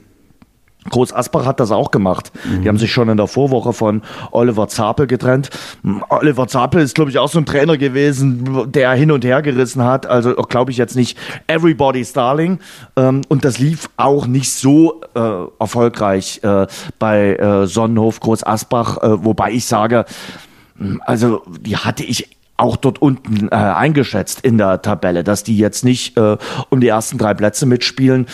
Groß 0.90 1.12
Asbach 1.12 1.46
hat 1.46 1.60
das 1.60 1.70
auch 1.70 1.90
gemacht. 1.90 2.32
Die 2.62 2.68
haben 2.68 2.78
sich 2.78 2.90
schon 2.90 3.08
in 3.08 3.16
der 3.16 3.28
Vorwoche 3.28 3.72
von 3.72 4.02
Oliver 4.32 4.66
Zapel 4.68 5.06
getrennt. 5.06 5.50
Oliver 6.08 6.48
Zapel 6.48 6.82
ist, 6.82 6.94
glaube 6.94 7.10
ich, 7.10 7.18
auch 7.18 7.28
so 7.28 7.38
ein 7.38 7.46
Trainer 7.46 7.76
gewesen, 7.76 8.72
der 8.72 8.92
hin 8.92 9.12
und 9.12 9.24
her 9.24 9.42
gerissen 9.42 9.84
hat. 9.84 10.06
Also, 10.06 10.34
glaube 10.34 10.72
ich, 10.72 10.76
jetzt 10.76 10.96
nicht 10.96 11.16
everybody's 11.46 12.12
darling. 12.12 12.58
Ähm, 12.96 13.22
und 13.28 13.44
das 13.44 13.58
lief 13.58 13.90
auch 13.96 14.26
nicht 14.26 14.50
so 14.52 15.00
äh, 15.14 15.20
erfolgreich 15.58 16.40
äh, 16.42 16.66
bei 16.98 17.36
äh, 17.36 17.66
Sonnenhof 17.66 18.20
Groß 18.20 18.44
Asbach, 18.44 18.98
wobei 19.02 19.52
ich 19.52 19.66
sage, 19.66 20.04
also 21.00 21.42
die 21.60 21.76
hatte 21.76 22.02
ich 22.04 22.28
auch 22.56 22.76
dort 22.76 23.00
unten 23.00 23.48
äh, 23.48 23.54
eingeschätzt 23.54 24.42
in 24.42 24.56
der 24.56 24.82
Tabelle, 24.82 25.24
dass 25.24 25.42
die 25.42 25.56
jetzt 25.56 25.84
nicht 25.84 26.16
äh, 26.16 26.36
um 26.68 26.80
die 26.80 26.88
ersten 26.88 27.18
drei 27.18 27.34
Plätze 27.34 27.66
mitspielen. 27.66 28.26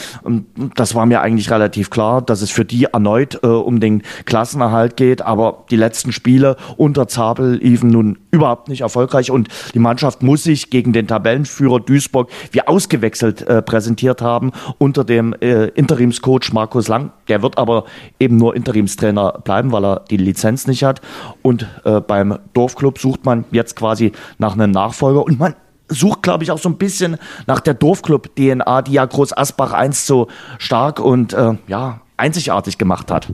Das 0.75 0.95
war 0.95 1.07
mir 1.07 1.23
eigentlich 1.23 1.51
relativ 1.51 1.89
klar, 1.89 2.21
dass 2.21 2.43
es 2.43 2.51
für 2.51 2.65
die 2.65 2.85
erneut 2.85 3.41
äh, 3.43 3.47
um 3.47 3.81
den 3.81 4.03
Klassenerhalt 4.27 4.97
geht. 4.97 5.23
Aber 5.23 5.65
die 5.71 5.77
letzten 5.77 6.13
Spiele 6.13 6.57
unter 6.77 7.09
Zabel 7.09 7.55
liefen 7.55 7.91
nun 7.91 8.19
überhaupt 8.31 8.69
nicht 8.69 8.83
erfolgreich 8.83 9.31
und 9.31 9.49
die 9.73 9.79
Mannschaft 9.79 10.23
muss 10.23 10.43
sich 10.43 10.69
gegen 10.69 10.93
den 10.93 11.07
Tabellenführer 11.07 11.81
Duisburg 11.81 12.29
wie 12.53 12.67
ausgewechselt 12.67 13.43
äh, 13.43 13.63
präsentiert 13.63 14.21
haben 14.21 14.53
unter 14.79 15.05
dem 15.05 15.35
äh, 15.41 15.69
Interimscoach 15.69 16.53
Markus 16.53 16.89
Lang. 16.89 17.13
Der 17.29 17.43
wird 17.43 17.57
aber 17.57 17.85
eben 18.21 18.37
nur 18.37 18.55
Interimstrainer 18.55 19.41
bleiben, 19.45 19.73
weil 19.73 19.85
er 19.85 20.05
die 20.11 20.17
Lizenz 20.17 20.67
nicht 20.67 20.85
hat. 20.85 21.01
Und 21.41 21.67
äh, 21.85 22.01
beim 22.01 22.39
Dorfclub 22.53 22.99
sucht 22.99 23.25
man 23.25 23.45
jetzt 23.53 23.77
quasi 23.77 24.13
nach 24.39 24.55
einem 24.55 24.71
Nachfolger 24.71 25.25
und 25.25 25.39
man 25.39 25.55
sucht, 25.89 26.23
glaube 26.23 26.45
ich, 26.45 26.51
auch 26.51 26.59
so 26.59 26.69
ein 26.69 26.77
bisschen 26.77 27.17
nach 27.47 27.61
der 27.61 27.75
Dorfclub-DNA, 27.75 28.83
die 28.83 28.93
ja 28.93 29.05
Groß 29.05 29.37
Asbach 29.37 29.73
einst 29.73 30.07
so 30.07 30.29
stark 30.59 31.01
und 31.01 31.33
äh, 31.33 31.55
ja, 31.67 32.01
einzigartig 32.17 32.79
gemacht 32.79 33.11
hat. 33.11 33.33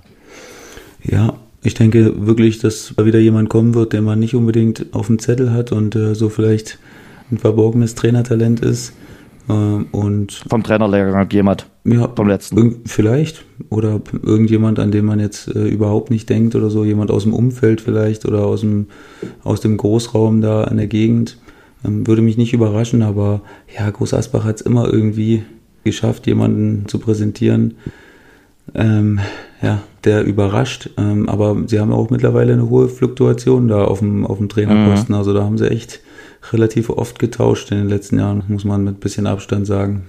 Ja, 1.03 1.35
ich 1.62 1.75
denke 1.75 2.26
wirklich, 2.26 2.59
dass 2.59 2.93
da 2.97 3.05
wieder 3.05 3.19
jemand 3.19 3.49
kommen 3.49 3.75
wird, 3.75 3.93
den 3.93 4.05
man 4.05 4.19
nicht 4.19 4.35
unbedingt 4.35 4.87
auf 4.93 5.07
dem 5.07 5.19
Zettel 5.19 5.53
hat 5.53 5.73
und 5.73 5.97
äh, 5.97 6.14
so 6.14 6.29
vielleicht 6.29 6.79
ein 7.31 7.38
verborgenes 7.38 7.95
Trainertalent 7.95 8.61
ist. 8.61 8.93
Äh, 9.49 9.53
und 9.53 10.33
vom 10.49 10.63
Trainerlehrgang 10.63 11.29
jemand 11.31 11.67
ja, 11.85 12.09
vom 12.15 12.29
letzten. 12.29 12.81
Vielleicht. 12.87 13.45
Oder 13.69 14.01
irgendjemand, 14.23 14.79
an 14.79 14.91
den 14.91 15.05
man 15.05 15.21
jetzt 15.21 15.55
äh, 15.55 15.69
überhaupt 15.69 16.11
nicht 16.11 16.31
denkt 16.31 16.55
oder 16.55 16.71
so, 16.71 16.85
jemand 16.85 17.11
aus 17.11 17.25
dem 17.25 17.35
Umfeld 17.35 17.81
vielleicht 17.81 18.25
oder 18.25 18.47
aus 18.47 18.61
dem, 18.61 18.87
aus 19.43 19.61
dem 19.61 19.77
Großraum 19.77 20.41
da 20.41 20.65
an 20.65 20.79
der 20.79 20.87
Gegend. 20.87 21.39
Ähm, 21.85 22.07
würde 22.07 22.23
mich 22.23 22.39
nicht 22.39 22.55
überraschen, 22.55 23.03
aber 23.03 23.43
ja, 23.77 23.89
Groß 23.91 24.15
Asbach 24.15 24.45
hat 24.45 24.57
es 24.57 24.63
immer 24.63 24.91
irgendwie 24.91 25.43
geschafft, 25.85 26.27
jemanden 26.27 26.89
zu 26.89 26.99
präsentieren, 26.99 27.75
ähm, 28.75 29.21
ja, 29.61 29.83
der 30.05 30.25
überrascht. 30.25 30.89
Ähm, 30.97 31.29
aber 31.29 31.57
sie 31.67 31.79
haben 31.79 31.93
auch 31.93 32.09
mittlerweile 32.09 32.55
eine 32.55 32.71
hohe 32.71 32.89
Fluktuation 32.89 33.69
da 33.69 33.85
auf 33.85 33.99
dem, 33.99 34.27
auf 34.27 34.39
dem 34.39 34.49
Trainerposten. 34.49 35.15
Mhm. 35.15 35.19
Also 35.19 35.35
da 35.35 35.45
haben 35.45 35.59
sie 35.59 35.71
echt 35.71 36.01
relativ 36.53 36.91
oft 36.91 37.19
getauscht 37.19 37.71
in 37.71 37.79
den 37.79 37.89
letzten 37.89 38.19
Jahren, 38.19 38.45
muss 38.49 38.65
man 38.65 38.85
mit 38.85 39.01
bisschen 39.01 39.27
Abstand 39.27 39.67
sagen. 39.67 40.07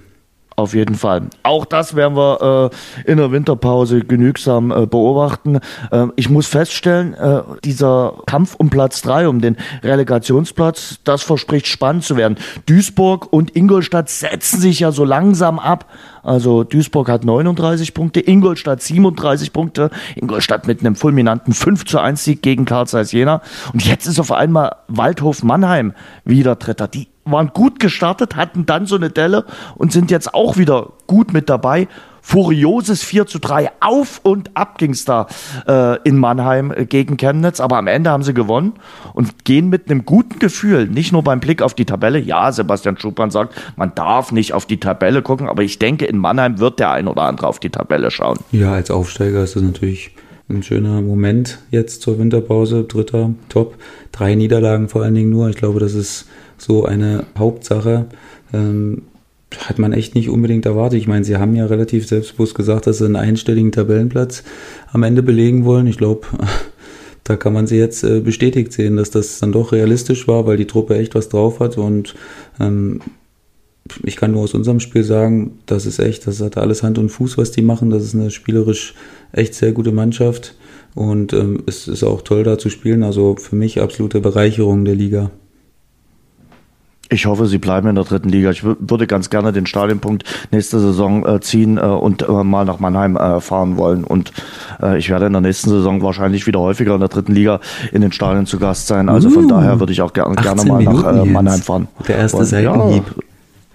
Auf 0.58 0.72
jeden 0.72 0.94
Fall. 0.94 1.28
Auch 1.42 1.66
das 1.66 1.96
werden 1.96 2.16
wir 2.16 2.70
äh, 3.04 3.10
in 3.10 3.18
der 3.18 3.30
Winterpause 3.30 4.00
genügsam 4.00 4.70
äh, 4.70 4.86
beobachten. 4.86 5.60
Äh, 5.90 6.06
ich 6.16 6.30
muss 6.30 6.46
feststellen, 6.46 7.12
äh, 7.12 7.42
dieser 7.62 8.14
Kampf 8.24 8.54
um 8.54 8.70
Platz 8.70 9.02
drei, 9.02 9.28
um 9.28 9.42
den 9.42 9.58
Relegationsplatz, 9.82 11.00
das 11.04 11.22
verspricht 11.22 11.66
spannend 11.66 12.04
zu 12.04 12.16
werden. 12.16 12.38
Duisburg 12.64 13.30
und 13.30 13.54
Ingolstadt 13.54 14.08
setzen 14.08 14.58
sich 14.58 14.80
ja 14.80 14.92
so 14.92 15.04
langsam 15.04 15.58
ab. 15.58 15.90
Also 16.22 16.64
Duisburg 16.64 17.10
hat 17.10 17.26
39 17.26 17.92
Punkte, 17.92 18.20
Ingolstadt 18.20 18.80
37 18.80 19.52
Punkte. 19.52 19.90
Ingolstadt 20.14 20.66
mit 20.66 20.80
einem 20.80 20.96
fulminanten 20.96 21.52
5 21.52 21.84
zu 21.84 21.98
1 21.98 22.24
Sieg 22.24 22.40
gegen 22.40 22.64
Karl 22.64 22.86
Jena. 23.04 23.42
Und 23.74 23.84
jetzt 23.84 24.06
ist 24.06 24.18
auf 24.18 24.32
einmal 24.32 24.76
Waldhof 24.88 25.42
Mannheim 25.42 25.92
wieder 26.24 26.56
Dritter. 26.56 26.88
Die 26.88 27.08
waren 27.32 27.50
gut 27.52 27.80
gestartet, 27.80 28.36
hatten 28.36 28.66
dann 28.66 28.86
so 28.86 28.96
eine 28.96 29.10
Delle 29.10 29.44
und 29.74 29.92
sind 29.92 30.10
jetzt 30.10 30.34
auch 30.34 30.56
wieder 30.56 30.92
gut 31.06 31.32
mit 31.32 31.48
dabei. 31.48 31.88
Furioses 32.26 33.04
4 33.04 33.26
zu 33.26 33.38
3. 33.38 33.70
Auf 33.78 34.20
und 34.24 34.50
ab 34.56 34.78
ging 34.78 34.90
es 34.90 35.04
da 35.04 35.28
äh, 35.68 36.02
in 36.02 36.18
Mannheim 36.18 36.72
äh, 36.72 36.84
gegen 36.84 37.16
Chemnitz. 37.16 37.60
Aber 37.60 37.78
am 37.78 37.86
Ende 37.86 38.10
haben 38.10 38.24
sie 38.24 38.34
gewonnen 38.34 38.72
und 39.12 39.44
gehen 39.44 39.68
mit 39.68 39.88
einem 39.88 40.04
guten 40.04 40.40
Gefühl, 40.40 40.88
nicht 40.88 41.12
nur 41.12 41.22
beim 41.22 41.38
Blick 41.38 41.62
auf 41.62 41.74
die 41.74 41.84
Tabelle. 41.84 42.18
Ja, 42.18 42.50
Sebastian 42.50 42.98
Schuppan 42.98 43.30
sagt, 43.30 43.54
man 43.76 43.94
darf 43.94 44.32
nicht 44.32 44.54
auf 44.54 44.66
die 44.66 44.80
Tabelle 44.80 45.22
gucken, 45.22 45.48
aber 45.48 45.62
ich 45.62 45.78
denke, 45.78 46.04
in 46.06 46.18
Mannheim 46.18 46.58
wird 46.58 46.80
der 46.80 46.90
ein 46.90 47.06
oder 47.06 47.22
andere 47.22 47.46
auf 47.46 47.60
die 47.60 47.70
Tabelle 47.70 48.10
schauen. 48.10 48.38
Ja, 48.50 48.72
als 48.72 48.90
Aufsteiger 48.90 49.44
ist 49.44 49.54
das 49.54 49.62
natürlich 49.62 50.10
ein 50.48 50.64
schöner 50.64 51.00
Moment 51.02 51.58
jetzt 51.70 52.02
zur 52.02 52.18
Winterpause. 52.18 52.84
Dritter, 52.84 53.34
top. 53.48 53.76
Drei 54.10 54.34
Niederlagen 54.34 54.88
vor 54.88 55.02
allen 55.02 55.14
Dingen 55.14 55.30
nur. 55.30 55.48
Ich 55.48 55.56
glaube, 55.56 55.78
das 55.78 55.94
ist 55.94 56.26
so 56.66 56.84
eine 56.84 57.24
Hauptsache. 57.38 58.06
Ähm, 58.52 59.02
hat 59.58 59.78
man 59.78 59.92
echt 59.92 60.14
nicht 60.14 60.28
unbedingt 60.28 60.66
erwartet. 60.66 60.98
Ich 60.98 61.06
meine, 61.06 61.24
sie 61.24 61.36
haben 61.36 61.54
ja 61.54 61.66
relativ 61.66 62.06
selbstbewusst 62.06 62.54
gesagt, 62.54 62.86
dass 62.86 62.98
sie 62.98 63.04
einen 63.04 63.16
einstelligen 63.16 63.72
Tabellenplatz 63.72 64.42
am 64.92 65.02
Ende 65.04 65.22
belegen 65.22 65.64
wollen. 65.64 65.86
Ich 65.86 65.98
glaube, 65.98 66.26
da 67.24 67.36
kann 67.36 67.52
man 67.52 67.66
sie 67.66 67.76
jetzt 67.76 68.02
äh, 68.02 68.20
bestätigt 68.20 68.72
sehen, 68.72 68.96
dass 68.96 69.10
das 69.10 69.38
dann 69.38 69.52
doch 69.52 69.72
realistisch 69.72 70.26
war, 70.26 70.46
weil 70.46 70.56
die 70.56 70.66
Truppe 70.66 70.96
echt 70.96 71.14
was 71.14 71.28
drauf 71.28 71.60
hat 71.60 71.78
und 71.78 72.14
ähm, 72.60 73.00
ich 74.02 74.16
kann 74.16 74.32
nur 74.32 74.42
aus 74.42 74.54
unserem 74.54 74.80
Spiel 74.80 75.04
sagen, 75.04 75.60
das 75.66 75.86
ist 75.86 76.00
echt, 76.00 76.26
das 76.26 76.40
hat 76.40 76.56
alles 76.56 76.82
Hand 76.82 76.98
und 76.98 77.08
Fuß, 77.08 77.38
was 77.38 77.52
die 77.52 77.62
machen. 77.62 77.90
Das 77.90 78.02
ist 78.02 78.16
eine 78.16 78.32
spielerisch 78.32 78.94
echt 79.30 79.54
sehr 79.54 79.70
gute 79.70 79.92
Mannschaft 79.92 80.56
und 80.96 81.32
ähm, 81.32 81.62
es 81.66 81.86
ist 81.86 82.02
auch 82.02 82.22
toll 82.22 82.42
da 82.42 82.58
zu 82.58 82.68
spielen. 82.68 83.04
Also 83.04 83.36
für 83.36 83.54
mich 83.54 83.80
absolute 83.80 84.20
Bereicherung 84.20 84.84
der 84.84 84.96
Liga. 84.96 85.30
Ich 87.08 87.26
hoffe, 87.26 87.46
sie 87.46 87.58
bleiben 87.58 87.88
in 87.88 87.94
der 87.94 88.04
dritten 88.04 88.28
Liga. 88.28 88.50
Ich 88.50 88.64
würde 88.64 89.06
ganz 89.06 89.30
gerne 89.30 89.52
den 89.52 89.66
Stadionpunkt 89.66 90.24
nächste 90.50 90.80
Saison 90.80 91.24
äh, 91.24 91.40
ziehen 91.40 91.78
äh, 91.78 91.82
und 91.82 92.22
äh, 92.22 92.44
mal 92.44 92.64
nach 92.64 92.80
Mannheim 92.80 93.16
fahren 93.40 93.76
wollen. 93.76 94.04
Und 94.04 94.32
ich 94.98 95.08
werde 95.08 95.26
in 95.26 95.32
der 95.32 95.40
nächsten 95.40 95.70
Saison 95.70 96.02
wahrscheinlich 96.02 96.46
wieder 96.46 96.60
häufiger 96.60 96.94
in 96.94 97.00
der 97.00 97.08
dritten 97.08 97.32
Liga 97.32 97.60
in 97.92 98.02
den 98.02 98.12
Stadien 98.12 98.46
zu 98.46 98.58
Gast 98.58 98.86
sein. 98.86 99.08
Also 99.08 99.30
von 99.30 99.44
uh, 99.44 99.48
daher 99.48 99.80
würde 99.80 99.92
ich 99.92 100.02
auch 100.02 100.12
ger 100.12 100.30
gerne 100.34 100.64
mal 100.64 100.78
Minuten 100.78 101.16
nach 101.16 101.24
Mannheim 101.24 101.60
fahren. 101.60 101.88
Der 102.06 102.18
erste 102.18 102.44
Seitenhieb. 102.44 103.04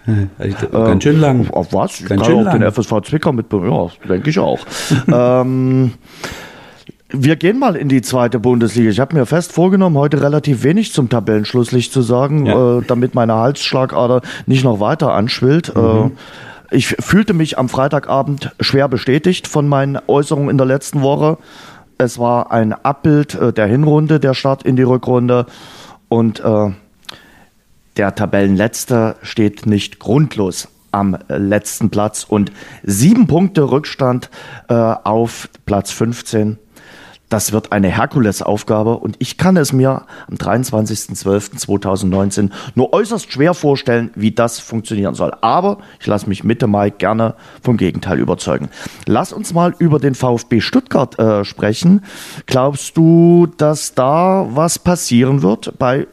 Ja. 0.06 0.13
Also, 0.38 0.67
ganz 0.72 1.04
schön 1.04 1.20
lang. 1.20 1.50
Auf 1.52 1.74
was? 1.74 2.00
Ich 2.00 2.06
ganz 2.08 2.24
kann 2.24 2.34
auch 2.34 2.44
lang. 2.44 2.60
den 2.60 2.72
FSV 2.72 3.02
Zwickau 3.04 3.32
mit, 3.32 3.48
ja, 3.52 3.88
denke 4.08 4.30
ich 4.30 4.39
auch. 4.39 4.60
ähm, 5.12 5.94
wir 7.13 7.36
gehen 7.36 7.60
mal 7.60 7.76
in 7.76 7.89
die 7.89 8.02
zweite 8.02 8.39
Bundesliga. 8.39 8.89
Ich 8.89 9.00
habe 9.00 9.15
mir 9.15 9.26
fest 9.26 9.52
vorgenommen, 9.52 9.97
heute 9.97 10.21
relativ 10.21 10.63
wenig 10.63 10.93
zum 10.93 11.10
Tabellenschlusslicht 11.10 11.91
zu 11.91 12.02
sagen, 12.02 12.45
ja. 12.45 12.80
äh, 12.80 12.82
damit 12.86 13.15
meine 13.15 13.36
Halsschlagader 13.36 14.21
nicht 14.45 14.63
noch 14.63 14.80
weiter 14.80 15.13
anschwillt. 15.13 15.76
Mhm. 15.76 15.82
Äh, 15.82 16.76
ich 16.76 16.88
fühlte 16.88 17.34
mich 17.34 17.58
am 17.58 17.67
Freitagabend 17.67 18.52
schwer 18.60 18.88
bestätigt 18.88 19.47
von 19.47 19.67
meinen 19.67 20.00
Äußerungen 20.08 20.50
in 20.50 20.58
der 20.58 20.67
letzten 20.67 21.02
Woche. 21.02 21.38
Es 21.97 22.17
war 22.17 22.52
ein 22.52 22.74
Abbild 22.74 23.36
äh, 23.36 23.54
der 23.54 23.67
Hinrunde, 23.67 24.19
der 24.19 24.34
Start 24.34 24.63
in 24.63 24.76
die 24.76 24.84
Rückrunde. 24.84 25.45
Und 26.08 26.39
äh, 26.39 26.71
der 27.97 28.15
Tabellenletzte 28.15 29.15
steht 29.21 29.65
nicht 29.65 30.00
grundlos 30.00 30.69
am 30.91 31.17
letzten 31.28 31.89
Platz 31.89 32.26
und 32.28 32.52
sieben 32.84 33.28
Punkte 33.28 33.71
Rückstand 33.71 34.30
äh, 34.67 34.74
auf 34.74 35.50
Platz 35.65 35.91
15 35.91 36.58
das 37.32 37.52
wird 37.54 37.72
eine 37.72 37.88
Herkulesaufgabe 37.88 38.98
und 38.98 39.15
ich 39.20 39.38
kann 39.38 39.56
es 39.58 39.74
mir 39.74 40.04
am 40.30 40.36
23.12.2019 40.36 42.50
nur 42.76 42.94
äußerst 42.94 43.32
schwer 43.32 43.54
vorstellen, 43.54 44.10
wie 44.15 44.32
das 44.32 44.60
funktionieren 44.60 45.13
soll. 45.15 45.32
Aber 45.39 45.78
ich 46.00 46.08
lasse 46.08 46.28
mich 46.28 46.44
Mitte 46.44 46.67
Mai 46.67 46.89
gerne 46.89 47.36
vom 47.63 47.78
Gegenteil 47.78 48.20
überzeugen. 48.20 48.67
Lass 49.06 49.32
uns 49.32 49.54
mal 49.54 49.74
über 49.80 50.00
den 50.00 50.13
VfB 50.13 50.60
Stuttgart 50.60 51.17
äh, 51.20 51.46
sprechen. 51.46 52.04
Glaubst 52.48 52.98
du, 52.98 53.48
dass 53.58 53.96
da 53.96 54.48
was 54.50 54.78
passieren 54.80 55.41
wird 55.41 55.80
bei 55.80 56.08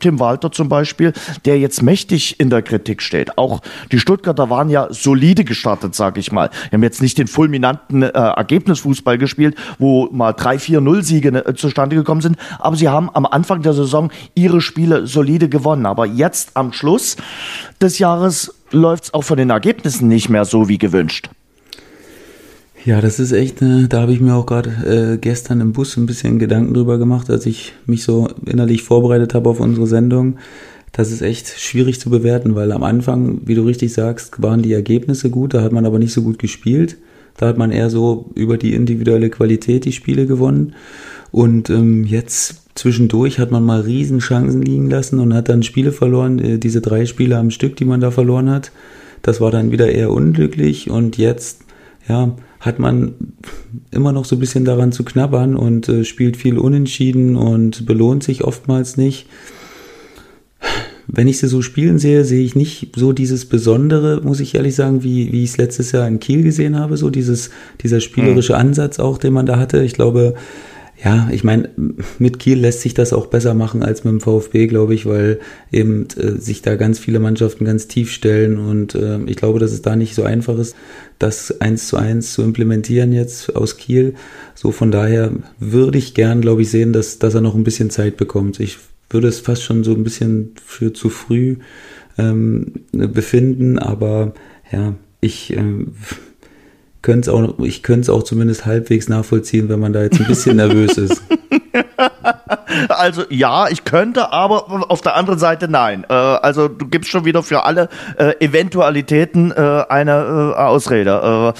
Tim 0.00 0.18
Walter 0.18 0.50
zum 0.50 0.68
Beispiel, 0.68 1.12
der 1.44 1.58
jetzt 1.58 1.82
mächtig 1.82 2.40
in 2.40 2.50
der 2.50 2.62
Kritik 2.62 3.02
steht. 3.02 3.38
Auch 3.38 3.60
die 3.92 3.98
Stuttgarter 3.98 4.50
waren 4.50 4.68
ja 4.68 4.88
solide 4.90 5.44
gestartet, 5.44 5.94
sage 5.94 6.20
ich 6.20 6.32
mal. 6.32 6.50
Die 6.70 6.74
haben 6.74 6.82
jetzt 6.82 7.02
nicht 7.02 7.18
den 7.18 7.26
fulminanten 7.26 8.02
äh, 8.02 8.08
Ergebnisfußball 8.08 9.18
gespielt, 9.18 9.56
wo 9.78 10.08
mal 10.12 10.32
drei, 10.32 10.58
vier 10.58 10.80
Null-Siege 10.80 11.28
äh, 11.28 11.54
zustande 11.54 11.96
gekommen 11.96 12.20
sind, 12.20 12.36
aber 12.58 12.76
sie 12.76 12.88
haben 12.88 13.10
am 13.14 13.26
Anfang 13.26 13.62
der 13.62 13.72
Saison 13.72 14.10
ihre 14.34 14.60
Spiele 14.60 15.06
solide 15.06 15.48
gewonnen. 15.48 15.86
Aber 15.86 16.06
jetzt 16.06 16.56
am 16.56 16.72
Schluss 16.72 17.16
des 17.80 17.98
Jahres 17.98 18.54
läuft 18.70 19.04
es 19.04 19.14
auch 19.14 19.22
von 19.22 19.36
den 19.36 19.50
Ergebnissen 19.50 20.08
nicht 20.08 20.28
mehr 20.28 20.44
so 20.44 20.68
wie 20.68 20.78
gewünscht. 20.78 21.30
Ja, 22.86 23.02
das 23.02 23.20
ist 23.20 23.32
echt, 23.32 23.60
äh, 23.60 23.88
da 23.88 24.00
habe 24.00 24.12
ich 24.12 24.20
mir 24.20 24.34
auch 24.34 24.46
gerade 24.46 24.70
äh, 25.14 25.18
gestern 25.18 25.60
im 25.60 25.72
Bus 25.72 25.98
ein 25.98 26.06
bisschen 26.06 26.38
Gedanken 26.38 26.72
drüber 26.72 26.96
gemacht, 26.96 27.28
als 27.28 27.44
ich 27.44 27.74
mich 27.84 28.04
so 28.04 28.28
innerlich 28.46 28.82
vorbereitet 28.82 29.34
habe 29.34 29.50
auf 29.50 29.60
unsere 29.60 29.86
Sendung. 29.86 30.38
Das 30.92 31.12
ist 31.12 31.20
echt 31.20 31.60
schwierig 31.60 32.00
zu 32.00 32.08
bewerten, 32.08 32.54
weil 32.54 32.72
am 32.72 32.82
Anfang, 32.82 33.42
wie 33.44 33.54
du 33.54 33.62
richtig 33.62 33.92
sagst, 33.92 34.42
waren 34.42 34.62
die 34.62 34.72
Ergebnisse 34.72 35.28
gut, 35.28 35.52
da 35.52 35.62
hat 35.62 35.72
man 35.72 35.84
aber 35.84 35.98
nicht 35.98 36.14
so 36.14 36.22
gut 36.22 36.38
gespielt. 36.38 36.96
Da 37.36 37.46
hat 37.48 37.58
man 37.58 37.70
eher 37.70 37.90
so 37.90 38.30
über 38.34 38.56
die 38.56 38.74
individuelle 38.74 39.30
Qualität 39.30 39.84
die 39.84 39.92
Spiele 39.92 40.26
gewonnen. 40.26 40.74
Und 41.30 41.70
ähm, 41.70 42.04
jetzt 42.04 42.62
zwischendurch 42.74 43.38
hat 43.38 43.50
man 43.50 43.62
mal 43.62 43.82
Riesenchancen 43.82 44.62
liegen 44.62 44.90
lassen 44.90 45.20
und 45.20 45.34
hat 45.34 45.48
dann 45.48 45.62
Spiele 45.62 45.92
verloren, 45.92 46.38
äh, 46.38 46.58
diese 46.58 46.80
drei 46.80 47.04
Spiele 47.04 47.36
am 47.36 47.50
Stück, 47.50 47.76
die 47.76 47.84
man 47.84 48.00
da 48.00 48.10
verloren 48.10 48.50
hat. 48.50 48.72
Das 49.22 49.40
war 49.40 49.50
dann 49.50 49.70
wieder 49.70 49.90
eher 49.92 50.10
unglücklich 50.10 50.90
und 50.90 51.18
jetzt, 51.18 51.60
ja, 52.08 52.34
hat 52.60 52.78
man 52.78 53.14
immer 53.90 54.12
noch 54.12 54.24
so 54.24 54.36
ein 54.36 54.38
bisschen 54.38 54.64
daran 54.64 54.92
zu 54.92 55.02
knabbern 55.02 55.56
und 55.56 55.88
äh, 55.88 56.04
spielt 56.04 56.36
viel 56.36 56.58
unentschieden 56.58 57.36
und 57.36 57.86
belohnt 57.86 58.22
sich 58.22 58.44
oftmals 58.44 58.96
nicht. 58.96 59.26
wenn 61.12 61.26
ich 61.26 61.38
sie 61.38 61.48
so 61.48 61.62
spielen 61.62 61.98
sehe, 61.98 62.24
sehe 62.24 62.44
ich 62.44 62.54
nicht 62.54 62.92
so 62.94 63.12
dieses 63.12 63.46
Besondere, 63.46 64.20
muss 64.22 64.40
ich 64.40 64.54
ehrlich 64.54 64.74
sagen, 64.74 65.02
wie, 65.02 65.32
wie 65.32 65.42
ich 65.42 65.50
es 65.50 65.56
letztes 65.56 65.92
Jahr 65.92 66.06
in 66.06 66.20
Kiel 66.20 66.42
gesehen 66.42 66.78
habe, 66.78 66.96
so 66.96 67.10
dieses, 67.10 67.50
dieser 67.82 68.00
spielerische 68.00 68.52
mhm. 68.52 68.60
Ansatz 68.60 68.98
auch, 69.00 69.18
den 69.18 69.32
man 69.32 69.46
da 69.46 69.58
hatte. 69.58 69.82
Ich 69.82 69.94
glaube, 69.94 70.34
ja, 71.02 71.30
ich 71.32 71.44
meine, 71.44 71.70
mit 72.18 72.38
Kiel 72.38 72.58
lässt 72.58 72.82
sich 72.82 72.92
das 72.92 73.14
auch 73.14 73.26
besser 73.26 73.54
machen 73.54 73.82
als 73.82 74.04
mit 74.04 74.12
dem 74.12 74.20
VfB, 74.20 74.66
glaube 74.66 74.94
ich, 74.94 75.06
weil 75.06 75.40
eben 75.72 76.06
äh, 76.18 76.38
sich 76.38 76.60
da 76.60 76.76
ganz 76.76 76.98
viele 76.98 77.20
Mannschaften 77.20 77.64
ganz 77.64 77.88
tief 77.88 78.12
stellen 78.12 78.58
und 78.58 78.94
äh, 78.94 79.18
ich 79.24 79.36
glaube, 79.36 79.58
dass 79.58 79.72
es 79.72 79.80
da 79.80 79.96
nicht 79.96 80.14
so 80.14 80.24
einfach 80.24 80.58
ist, 80.58 80.76
das 81.18 81.60
eins 81.60 81.88
zu 81.88 81.96
eins 81.96 82.34
zu 82.34 82.42
implementieren 82.42 83.12
jetzt 83.12 83.56
aus 83.56 83.78
Kiel. 83.78 84.14
So 84.54 84.72
von 84.72 84.90
daher 84.90 85.32
würde 85.58 85.96
ich 85.96 86.12
gern, 86.12 86.42
glaube 86.42 86.62
ich, 86.62 86.70
sehen, 86.70 86.92
dass, 86.92 87.18
dass 87.18 87.34
er 87.34 87.40
noch 87.40 87.54
ein 87.54 87.64
bisschen 87.64 87.88
Zeit 87.88 88.18
bekommt. 88.18 88.60
Ich 88.60 88.78
würde 89.08 89.28
es 89.28 89.40
fast 89.40 89.62
schon 89.62 89.84
so 89.84 89.94
ein 89.94 90.04
bisschen 90.04 90.52
für 90.62 90.92
zu 90.92 91.08
früh 91.08 91.56
ähm, 92.18 92.74
befinden, 92.92 93.78
aber 93.78 94.34
ja, 94.70 94.94
ich 95.22 95.56
ähm, 95.56 95.94
könnte 97.02 97.30
es 97.30 97.34
auch, 97.34 97.58
ich 97.60 97.82
könnte 97.82 98.02
es 98.02 98.10
auch 98.10 98.22
zumindest 98.22 98.66
halbwegs 98.66 99.08
nachvollziehen, 99.08 99.68
wenn 99.68 99.80
man 99.80 99.92
da 99.92 100.02
jetzt 100.02 100.20
ein 100.20 100.26
bisschen 100.26 100.56
nervös 100.56 100.98
ist. 100.98 101.22
Also 102.88 103.22
ja, 103.30 103.68
ich 103.68 103.84
könnte, 103.84 104.32
aber 104.32 104.90
auf 104.90 105.00
der 105.00 105.16
anderen 105.16 105.38
Seite 105.38 105.68
nein. 105.68 106.04
Äh, 106.08 106.14
also 106.14 106.68
du 106.68 106.86
gibst 106.86 107.10
schon 107.10 107.24
wieder 107.24 107.42
für 107.42 107.64
alle 107.64 107.88
äh, 108.16 108.34
Eventualitäten 108.40 109.50
äh, 109.50 109.84
eine 109.88 110.54
äh, 110.56 110.58
Ausrede. 110.58 111.54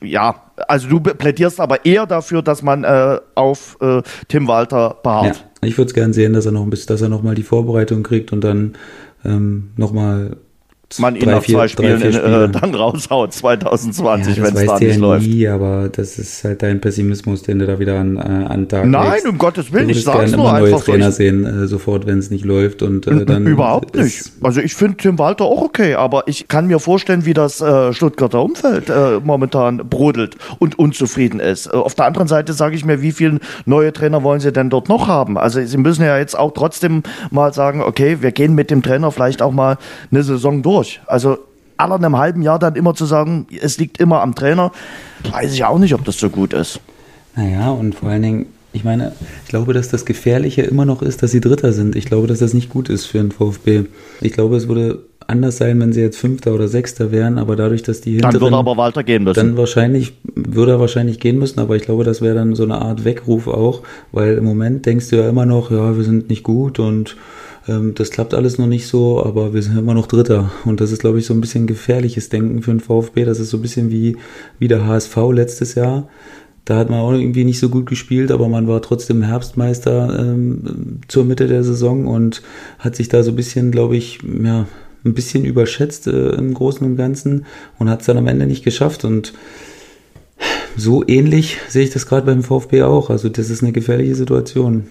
Äh, 0.00 0.06
ja, 0.06 0.34
also 0.68 0.88
du 0.88 1.00
plädierst 1.00 1.60
aber 1.60 1.86
eher 1.86 2.06
dafür, 2.06 2.42
dass 2.42 2.62
man 2.62 2.84
äh, 2.84 3.18
auf 3.34 3.78
Tim 4.28 4.46
Walter 4.46 4.98
beharrt. 5.02 5.46
Ja, 5.62 5.68
ich 5.68 5.78
würde 5.78 5.88
es 5.88 5.94
gerne 5.94 6.12
sehen, 6.12 6.34
dass 6.34 6.44
er 6.44 6.52
noch 6.52 6.62
ein 6.62 6.70
bisschen, 6.70 6.88
dass 6.88 7.00
er 7.00 7.08
noch 7.08 7.22
mal 7.22 7.34
die 7.34 7.42
Vorbereitung 7.42 8.02
kriegt 8.02 8.32
und 8.32 8.42
dann 8.42 8.74
ähm, 9.24 9.70
noch 9.76 9.92
mal 9.92 10.36
man 10.98 11.16
ihn 11.16 11.28
nach 11.28 11.42
zwei 11.42 11.68
Spielen 11.68 12.00
drei, 12.00 12.08
in, 12.08 12.14
äh, 12.14 12.48
dann 12.48 12.74
raushaut 12.74 13.32
2020, 13.32 14.36
ja, 14.36 14.42
wenn 14.44 14.56
es 14.56 14.66
da 14.66 14.78
nicht 14.78 14.94
ja 14.94 14.96
läuft. 14.96 15.26
Nie, 15.26 15.48
aber 15.48 15.88
das 15.90 16.18
ist 16.18 16.44
halt 16.44 16.62
dein 16.62 16.80
Pessimismus, 16.80 17.42
den 17.42 17.58
du 17.58 17.66
da 17.66 17.78
wieder 17.78 17.98
an, 17.98 18.16
äh, 18.16 18.20
an 18.20 18.68
Tag 18.68 18.86
Nein, 18.86 19.12
legst. 19.12 19.26
um 19.26 19.38
Gottes 19.38 19.72
Willen, 19.72 19.88
ich 19.88 20.02
sag's 20.02 20.32
nur 20.32 20.40
immer 20.48 20.58
neue 20.58 20.74
einfach 20.74 20.84
Trainer 20.84 21.10
so. 21.10 21.18
sehen, 21.18 21.44
äh, 21.44 21.66
sofort, 21.66 22.06
wenn 22.06 22.18
es 22.18 22.30
nicht 22.30 22.44
läuft 22.44 22.82
und 22.82 23.06
äh, 23.06 23.24
dann 23.24 23.46
Überhaupt 23.46 23.94
nicht. 23.94 24.32
Also 24.42 24.60
ich 24.60 24.74
finde 24.74 24.96
Tim 24.96 25.18
Walter 25.18 25.44
auch 25.44 25.62
okay, 25.62 25.94
aber 25.94 26.24
ich 26.26 26.48
kann 26.48 26.66
mir 26.66 26.78
vorstellen, 26.78 27.24
wie 27.24 27.34
das 27.34 27.60
äh, 27.60 27.92
Stuttgarter 27.92 28.42
Umfeld 28.42 28.88
äh, 28.88 29.20
momentan 29.22 29.78
brodelt 29.78 30.36
und 30.58 30.78
unzufrieden 30.78 31.40
ist. 31.40 31.66
Äh, 31.66 31.70
auf 31.70 31.94
der 31.94 32.06
anderen 32.06 32.28
Seite 32.28 32.52
sage 32.52 32.76
ich 32.76 32.84
mir, 32.84 33.02
wie 33.02 33.12
viele 33.12 33.40
neue 33.66 33.92
Trainer 33.92 34.22
wollen 34.22 34.40
sie 34.40 34.52
denn 34.52 34.70
dort 34.70 34.88
noch 34.88 35.08
haben? 35.08 35.38
Also 35.38 35.64
sie 35.64 35.76
müssen 35.76 36.02
ja 36.04 36.18
jetzt 36.18 36.38
auch 36.38 36.52
trotzdem 36.52 37.02
mal 37.30 37.52
sagen, 37.52 37.82
okay, 37.82 38.18
wir 38.20 38.32
gehen 38.32 38.54
mit 38.54 38.70
dem 38.70 38.82
Trainer 38.82 39.10
vielleicht 39.10 39.42
auch 39.42 39.52
mal 39.52 39.78
eine 40.10 40.22
Saison 40.22 40.62
durch 40.62 40.81
durch. 40.82 41.00
Also 41.06 41.38
aller 41.76 41.96
einem 41.96 42.16
halben 42.16 42.42
Jahr 42.42 42.58
dann 42.58 42.76
immer 42.76 42.94
zu 42.94 43.06
sagen, 43.06 43.46
es 43.60 43.78
liegt 43.78 43.98
immer 43.98 44.20
am 44.20 44.34
Trainer, 44.34 44.72
weiß 45.30 45.52
ich 45.52 45.64
auch 45.64 45.78
nicht, 45.78 45.94
ob 45.94 46.04
das 46.04 46.18
so 46.18 46.28
gut 46.30 46.52
ist. 46.52 46.80
Naja, 47.34 47.70
und 47.70 47.94
vor 47.94 48.10
allen 48.10 48.22
Dingen, 48.22 48.46
ich 48.72 48.84
meine, 48.84 49.12
ich 49.44 49.48
glaube, 49.48 49.72
dass 49.72 49.88
das 49.88 50.04
Gefährliche 50.04 50.62
immer 50.62 50.84
noch 50.84 51.02
ist, 51.02 51.22
dass 51.22 51.30
sie 51.30 51.40
Dritter 51.40 51.72
sind. 51.72 51.96
Ich 51.96 52.06
glaube, 52.06 52.26
dass 52.26 52.38
das 52.38 52.54
nicht 52.54 52.70
gut 52.70 52.88
ist 52.88 53.06
für 53.06 53.18
den 53.18 53.32
VfB. 53.32 53.84
Ich 54.20 54.32
glaube, 54.32 54.56
es 54.56 54.68
würde 54.68 55.00
anders 55.26 55.56
sein, 55.56 55.80
wenn 55.80 55.92
sie 55.92 56.00
jetzt 56.00 56.18
Fünfter 56.18 56.52
oder 56.52 56.68
Sechster 56.68 57.10
wären, 57.10 57.38
aber 57.38 57.56
dadurch, 57.56 57.82
dass 57.82 58.00
die 58.00 58.12
hinteren... 58.12 58.32
Dann 58.34 58.42
würde 58.42 58.56
aber 58.56 58.76
Walter 58.76 59.02
gehen 59.02 59.24
müssen. 59.24 59.36
Dann 59.36 59.56
wahrscheinlich, 59.56 60.12
würde 60.34 60.72
er 60.72 60.80
wahrscheinlich 60.80 61.20
gehen 61.20 61.38
müssen, 61.38 61.60
aber 61.60 61.76
ich 61.76 61.82
glaube, 61.82 62.04
das 62.04 62.20
wäre 62.20 62.34
dann 62.34 62.54
so 62.54 62.64
eine 62.64 62.82
Art 62.82 63.04
Weckruf 63.04 63.46
auch, 63.46 63.82
weil 64.10 64.36
im 64.36 64.44
Moment 64.44 64.84
denkst 64.84 65.08
du 65.10 65.16
ja 65.16 65.28
immer 65.28 65.46
noch, 65.46 65.70
ja, 65.70 65.96
wir 65.96 66.04
sind 66.04 66.28
nicht 66.28 66.42
gut 66.42 66.78
und 66.78 67.16
das 67.66 68.10
klappt 68.10 68.34
alles 68.34 68.58
noch 68.58 68.66
nicht 68.66 68.88
so, 68.88 69.24
aber 69.24 69.54
wir 69.54 69.62
sind 69.62 69.78
immer 69.78 69.94
noch 69.94 70.08
Dritter. 70.08 70.50
Und 70.64 70.80
das 70.80 70.90
ist, 70.90 71.00
glaube 71.00 71.20
ich, 71.20 71.26
so 71.26 71.34
ein 71.34 71.40
bisschen 71.40 71.68
gefährliches 71.68 72.28
Denken 72.28 72.62
für 72.62 72.72
den 72.72 72.80
VfB. 72.80 73.24
Das 73.24 73.38
ist 73.38 73.50
so 73.50 73.58
ein 73.58 73.62
bisschen 73.62 73.90
wie, 73.90 74.16
wie 74.58 74.66
der 74.66 74.84
HSV 74.84 75.16
letztes 75.32 75.76
Jahr. 75.76 76.08
Da 76.64 76.76
hat 76.76 76.90
man 76.90 77.00
auch 77.00 77.12
irgendwie 77.12 77.44
nicht 77.44 77.60
so 77.60 77.68
gut 77.68 77.86
gespielt, 77.86 78.30
aber 78.30 78.48
man 78.48 78.66
war 78.66 78.82
trotzdem 78.82 79.22
Herbstmeister 79.22 80.18
ähm, 80.18 81.00
zur 81.08 81.24
Mitte 81.24 81.46
der 81.46 81.62
Saison 81.62 82.06
und 82.06 82.42
hat 82.78 82.96
sich 82.96 83.08
da 83.08 83.22
so 83.22 83.30
ein 83.30 83.36
bisschen, 83.36 83.70
glaube 83.70 83.96
ich, 83.96 84.20
ja, 84.22 84.66
ein 85.04 85.14
bisschen 85.14 85.44
überschätzt 85.44 86.06
äh, 86.06 86.30
im 86.30 86.54
Großen 86.54 86.86
und 86.86 86.96
Ganzen 86.96 87.46
und 87.78 87.90
hat 87.90 88.00
es 88.00 88.06
dann 88.06 88.18
am 88.18 88.28
Ende 88.28 88.46
nicht 88.46 88.64
geschafft. 88.64 89.04
Und 89.04 89.32
so 90.76 91.06
ähnlich 91.06 91.58
sehe 91.68 91.84
ich 91.84 91.90
das 91.90 92.06
gerade 92.06 92.26
beim 92.26 92.42
VfB 92.42 92.82
auch. 92.82 93.10
Also 93.10 93.28
das 93.28 93.50
ist 93.50 93.62
eine 93.62 93.72
gefährliche 93.72 94.14
Situation. 94.14 94.86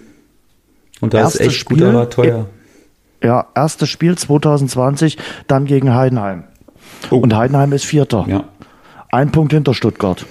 Und 0.99 1.13
da 1.13 1.27
ist 1.27 1.39
echt 1.39 1.55
Spiel, 1.55 1.77
gut, 1.77 1.88
aber 1.88 2.10
teuer. 2.10 2.47
Ja, 3.23 3.47
erstes 3.55 3.89
Spiel 3.89 4.17
2020, 4.17 5.17
dann 5.47 5.65
gegen 5.65 5.93
Heidenheim. 5.93 6.43
Oh. 7.10 7.17
Und 7.17 7.36
Heidenheim 7.36 7.73
ist 7.73 7.86
Vierter. 7.86 8.25
Ja. 8.27 8.45
Ein 9.12 9.31
Punkt 9.31 9.53
hinter 9.53 9.73
Stuttgart. 9.73 10.25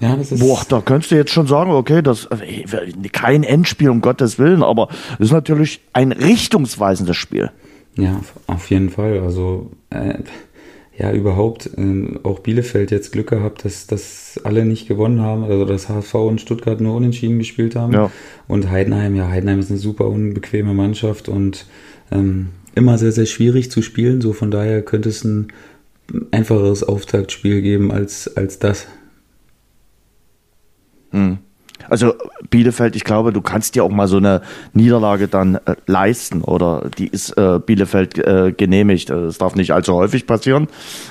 Ja, 0.00 0.16
das 0.16 0.32
ist 0.32 0.40
Boah, 0.40 0.62
da 0.68 0.80
könntest 0.80 1.10
du 1.10 1.16
jetzt 1.16 1.30
schon 1.30 1.46
sagen, 1.46 1.70
okay, 1.72 2.00
das 2.00 2.26
äh, 2.26 2.64
kein 3.12 3.42
Endspiel, 3.42 3.90
um 3.90 4.00
Gottes 4.00 4.38
Willen, 4.38 4.62
aber 4.62 4.88
es 5.14 5.26
ist 5.26 5.32
natürlich 5.32 5.80
ein 5.92 6.12
richtungsweisendes 6.12 7.16
Spiel. 7.16 7.50
Ja, 7.96 8.20
auf 8.46 8.70
jeden 8.70 8.88
Fall. 8.88 9.20
Also 9.20 9.70
äh, 9.90 10.14
ja, 10.96 11.12
überhaupt 11.12 11.70
äh, 11.76 12.18
auch 12.22 12.38
Bielefeld 12.38 12.90
jetzt 12.90 13.12
Glück 13.12 13.28
gehabt, 13.28 13.64
dass, 13.64 13.86
dass 13.86 14.40
alle 14.44 14.64
nicht 14.64 14.88
gewonnen 14.88 15.20
haben, 15.20 15.44
also 15.44 15.66
dass 15.66 15.88
HSV 15.88 16.14
und 16.14 16.40
Stuttgart 16.40 16.80
nur 16.80 16.94
unentschieden 16.94 17.38
gespielt 17.38 17.76
haben. 17.76 17.92
Ja. 17.92 18.10
Und 18.48 18.70
Heidenheim, 18.70 19.16
ja, 19.16 19.28
Heidenheim 19.28 19.58
ist 19.60 19.70
eine 19.70 19.78
super 19.78 20.06
unbequeme 20.06 20.72
Mannschaft 20.72 21.28
und 21.28 21.66
ähm, 22.10 22.48
immer 22.74 22.98
sehr, 22.98 23.12
sehr 23.12 23.26
schwierig 23.26 23.70
zu 23.70 23.82
spielen. 23.82 24.20
So 24.20 24.32
von 24.32 24.50
daher 24.50 24.82
könnte 24.82 25.08
es 25.08 25.24
ein 25.24 25.48
einfacheres 26.30 26.82
Auftaktspiel 26.82 27.62
geben 27.62 27.92
als, 27.92 28.36
als 28.36 28.58
das. 28.58 28.86
Hm. 31.10 31.38
Also 31.88 32.14
Bielefeld, 32.50 32.94
ich 32.94 33.04
glaube, 33.04 33.32
du 33.32 33.40
kannst 33.40 33.74
dir 33.74 33.84
auch 33.84 33.90
mal 33.90 34.06
so 34.06 34.18
eine 34.18 34.42
Niederlage 34.74 35.28
dann 35.28 35.56
äh, 35.56 35.76
leisten 35.86 36.42
oder 36.42 36.88
die 36.98 37.08
ist 37.08 37.36
äh, 37.36 37.58
Bielefeld 37.58 38.18
äh, 38.18 38.52
genehmigt. 38.52 39.10
Das 39.10 39.38
darf 39.38 39.54
nicht 39.56 39.72
allzu 39.72 39.94
häufig 39.94 40.26
passieren. 40.26 40.68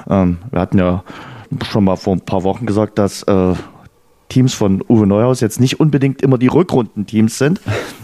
Ähm, 0.09 0.37
wir 0.51 0.61
hatten 0.61 0.77
ja 0.77 1.03
schon 1.69 1.83
mal 1.83 1.95
vor 1.95 2.15
ein 2.15 2.21
paar 2.21 2.43
Wochen 2.43 2.65
gesagt, 2.65 2.97
dass 2.97 3.23
äh, 3.23 3.53
Teams 4.29 4.53
von 4.53 4.83
Uwe 4.87 5.07
Neuhaus 5.07 5.41
jetzt 5.41 5.59
nicht 5.59 5.79
unbedingt 5.79 6.21
immer 6.21 6.37
die 6.37 6.47
Rückrundenteams 6.47 7.37
sind. 7.37 7.59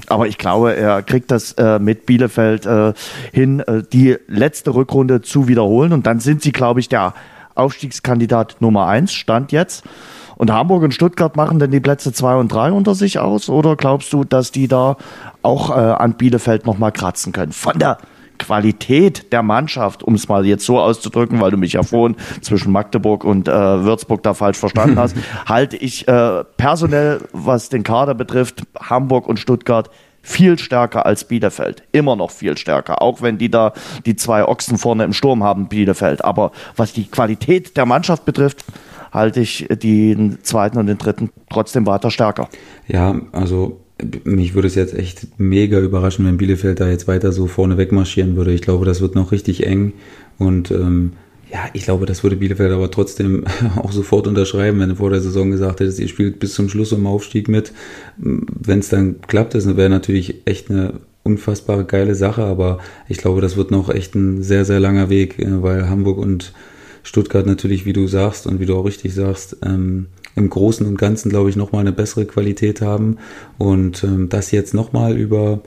Aber 0.07 0.27
ich 0.27 0.37
glaube, 0.37 0.75
er 0.75 1.01
kriegt 1.03 1.31
das 1.31 1.53
äh, 1.53 1.79
mit 1.79 2.05
Bielefeld 2.05 2.65
äh, 2.65 2.93
hin, 3.31 3.59
äh, 3.61 3.83
die 3.93 4.17
letzte 4.27 4.73
Rückrunde 4.73 5.21
zu 5.21 5.47
wiederholen. 5.47 5.93
Und 5.93 6.05
dann 6.05 6.19
sind 6.19 6.41
sie, 6.41 6.51
glaube 6.51 6.79
ich, 6.79 6.89
der 6.89 7.13
Aufstiegskandidat 7.53 8.57
Nummer 8.59 8.87
eins, 8.87 9.13
Stand 9.13 9.51
jetzt. 9.51 9.85
Und 10.35 10.51
Hamburg 10.51 10.83
und 10.83 10.93
Stuttgart 10.93 11.37
machen 11.37 11.59
denn 11.59 11.71
die 11.71 11.79
Plätze 11.79 12.11
zwei 12.11 12.35
und 12.35 12.51
drei 12.51 12.71
unter 12.71 12.93
sich 12.93 13.19
aus? 13.19 13.47
Oder 13.49 13.75
glaubst 13.75 14.11
du, 14.11 14.23
dass 14.23 14.51
die 14.51 14.67
da 14.67 14.97
auch 15.41 15.69
äh, 15.69 15.73
an 15.73 16.15
Bielefeld 16.15 16.65
nochmal 16.65 16.91
kratzen 16.91 17.31
können? 17.31 17.53
Von 17.53 17.79
der 17.79 17.97
Qualität 18.37 19.31
der 19.31 19.43
Mannschaft, 19.43 20.03
um 20.03 20.15
es 20.15 20.27
mal 20.27 20.45
jetzt 20.45 20.65
so 20.65 20.79
auszudrücken, 20.79 21.41
weil 21.41 21.51
du 21.51 21.57
mich 21.57 21.73
ja 21.73 21.83
vorhin 21.83 22.15
zwischen 22.41 22.71
Magdeburg 22.71 23.23
und 23.23 23.47
äh, 23.47 23.51
Würzburg 23.51 24.23
da 24.23 24.33
falsch 24.33 24.57
verstanden 24.57 24.99
hast, 24.99 25.15
halte 25.45 25.77
ich 25.77 26.07
äh, 26.07 26.43
personell, 26.57 27.21
was 27.31 27.69
den 27.69 27.83
Kader 27.83 28.13
betrifft, 28.13 28.63
Hamburg 28.79 29.27
und 29.27 29.39
Stuttgart 29.39 29.89
viel 30.21 30.57
stärker 30.57 31.05
als 31.05 31.25
Bielefeld. 31.25 31.83
Immer 31.91 32.15
noch 32.15 32.31
viel 32.31 32.57
stärker. 32.57 33.01
Auch 33.01 33.21
wenn 33.21 33.37
die 33.37 33.51
da 33.51 33.73
die 34.05 34.15
zwei 34.15 34.43
Ochsen 34.45 34.77
vorne 34.77 35.03
im 35.03 35.13
Sturm 35.13 35.43
haben, 35.43 35.67
Bielefeld. 35.67 36.25
Aber 36.25 36.51
was 36.75 36.93
die 36.93 37.05
Qualität 37.05 37.77
der 37.77 37.85
Mannschaft 37.85 38.25
betrifft, 38.25 38.65
halte 39.11 39.39
ich 39.39 39.67
den 39.69 40.39
zweiten 40.43 40.79
und 40.79 40.87
den 40.87 40.97
dritten 40.97 41.29
trotzdem 41.49 41.85
weiter 41.85 42.09
stärker. 42.09 42.49
Ja, 42.87 43.15
also 43.31 43.84
mich 44.23 44.53
würde 44.53 44.67
es 44.67 44.75
jetzt 44.75 44.93
echt 44.93 45.27
mega 45.39 45.79
überraschen, 45.79 46.25
wenn 46.25 46.37
Bielefeld 46.37 46.79
da 46.79 46.89
jetzt 46.89 47.07
weiter 47.07 47.31
so 47.31 47.47
vorne 47.47 47.77
wegmarschieren 47.77 48.35
würde. 48.35 48.53
Ich 48.53 48.61
glaube, 48.61 48.85
das 48.85 49.01
wird 49.01 49.15
noch 49.15 49.31
richtig 49.31 49.65
eng 49.65 49.93
und 50.37 50.71
ähm, 50.71 51.13
ja, 51.51 51.69
ich 51.73 51.83
glaube, 51.83 52.05
das 52.05 52.23
würde 52.23 52.35
Bielefeld 52.35 52.71
aber 52.71 52.91
trotzdem 52.91 53.45
auch 53.77 53.91
sofort 53.91 54.27
unterschreiben, 54.27 54.79
wenn 54.79 54.89
du 54.89 54.95
vor 54.95 55.11
der 55.11 55.21
Saison 55.21 55.51
gesagt 55.51 55.79
hättest, 55.79 55.99
ihr 55.99 56.07
spielt 56.07 56.39
bis 56.39 56.53
zum 56.53 56.69
Schluss 56.69 56.91
um 56.91 57.07
Aufstieg 57.07 57.47
mit. 57.47 57.71
Wenn 58.17 58.79
es 58.79 58.89
dann 58.89 59.21
klappt, 59.21 59.53
das 59.53 59.65
wäre 59.77 59.89
natürlich 59.89 60.41
echt 60.45 60.69
eine 60.69 60.95
unfassbare 61.23 61.85
geile 61.85 62.15
Sache, 62.15 62.43
aber 62.43 62.79
ich 63.07 63.17
glaube, 63.17 63.41
das 63.41 63.57
wird 63.57 63.71
noch 63.71 63.89
echt 63.89 64.15
ein 64.15 64.43
sehr, 64.43 64.65
sehr 64.65 64.79
langer 64.79 65.09
Weg, 65.09 65.39
äh, 65.39 65.61
weil 65.63 65.89
Hamburg 65.89 66.17
und 66.17 66.53
Stuttgart 67.03 67.45
natürlich, 67.45 67.85
wie 67.85 67.93
du 67.93 68.07
sagst 68.07 68.47
und 68.47 68.59
wie 68.59 68.65
du 68.65 68.75
auch 68.75 68.85
richtig 68.85 69.13
sagst, 69.13 69.57
ähm, 69.63 70.07
im 70.35 70.49
Großen 70.49 70.85
und 70.85 70.97
Ganzen, 70.97 71.29
glaube 71.29 71.49
ich, 71.49 71.55
nochmal 71.55 71.81
eine 71.81 71.91
bessere 71.91 72.25
Qualität 72.25 72.81
haben. 72.81 73.17
Und 73.57 74.03
ähm, 74.03 74.29
das 74.29 74.51
jetzt 74.51 74.73
nochmal 74.73 75.17
über, 75.17 75.61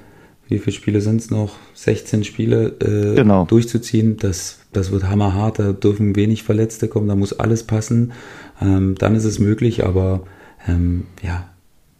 wie 0.48 0.58
viele 0.58 0.74
Spiele 0.74 1.00
sind 1.00 1.20
es 1.20 1.30
noch? 1.30 1.56
16 1.74 2.24
Spiele 2.24 2.76
äh, 2.80 3.14
genau. 3.14 3.44
durchzuziehen, 3.46 4.16
das, 4.18 4.60
das 4.72 4.90
wird 4.90 5.08
hammerhart. 5.08 5.58
Da 5.58 5.72
dürfen 5.72 6.16
wenig 6.16 6.42
Verletzte 6.42 6.88
kommen, 6.88 7.08
da 7.08 7.16
muss 7.16 7.32
alles 7.32 7.64
passen. 7.64 8.12
Ähm, 8.60 8.94
dann 8.98 9.14
ist 9.14 9.24
es 9.24 9.38
möglich, 9.38 9.84
aber 9.84 10.22
ähm, 10.66 11.06
ja, 11.22 11.48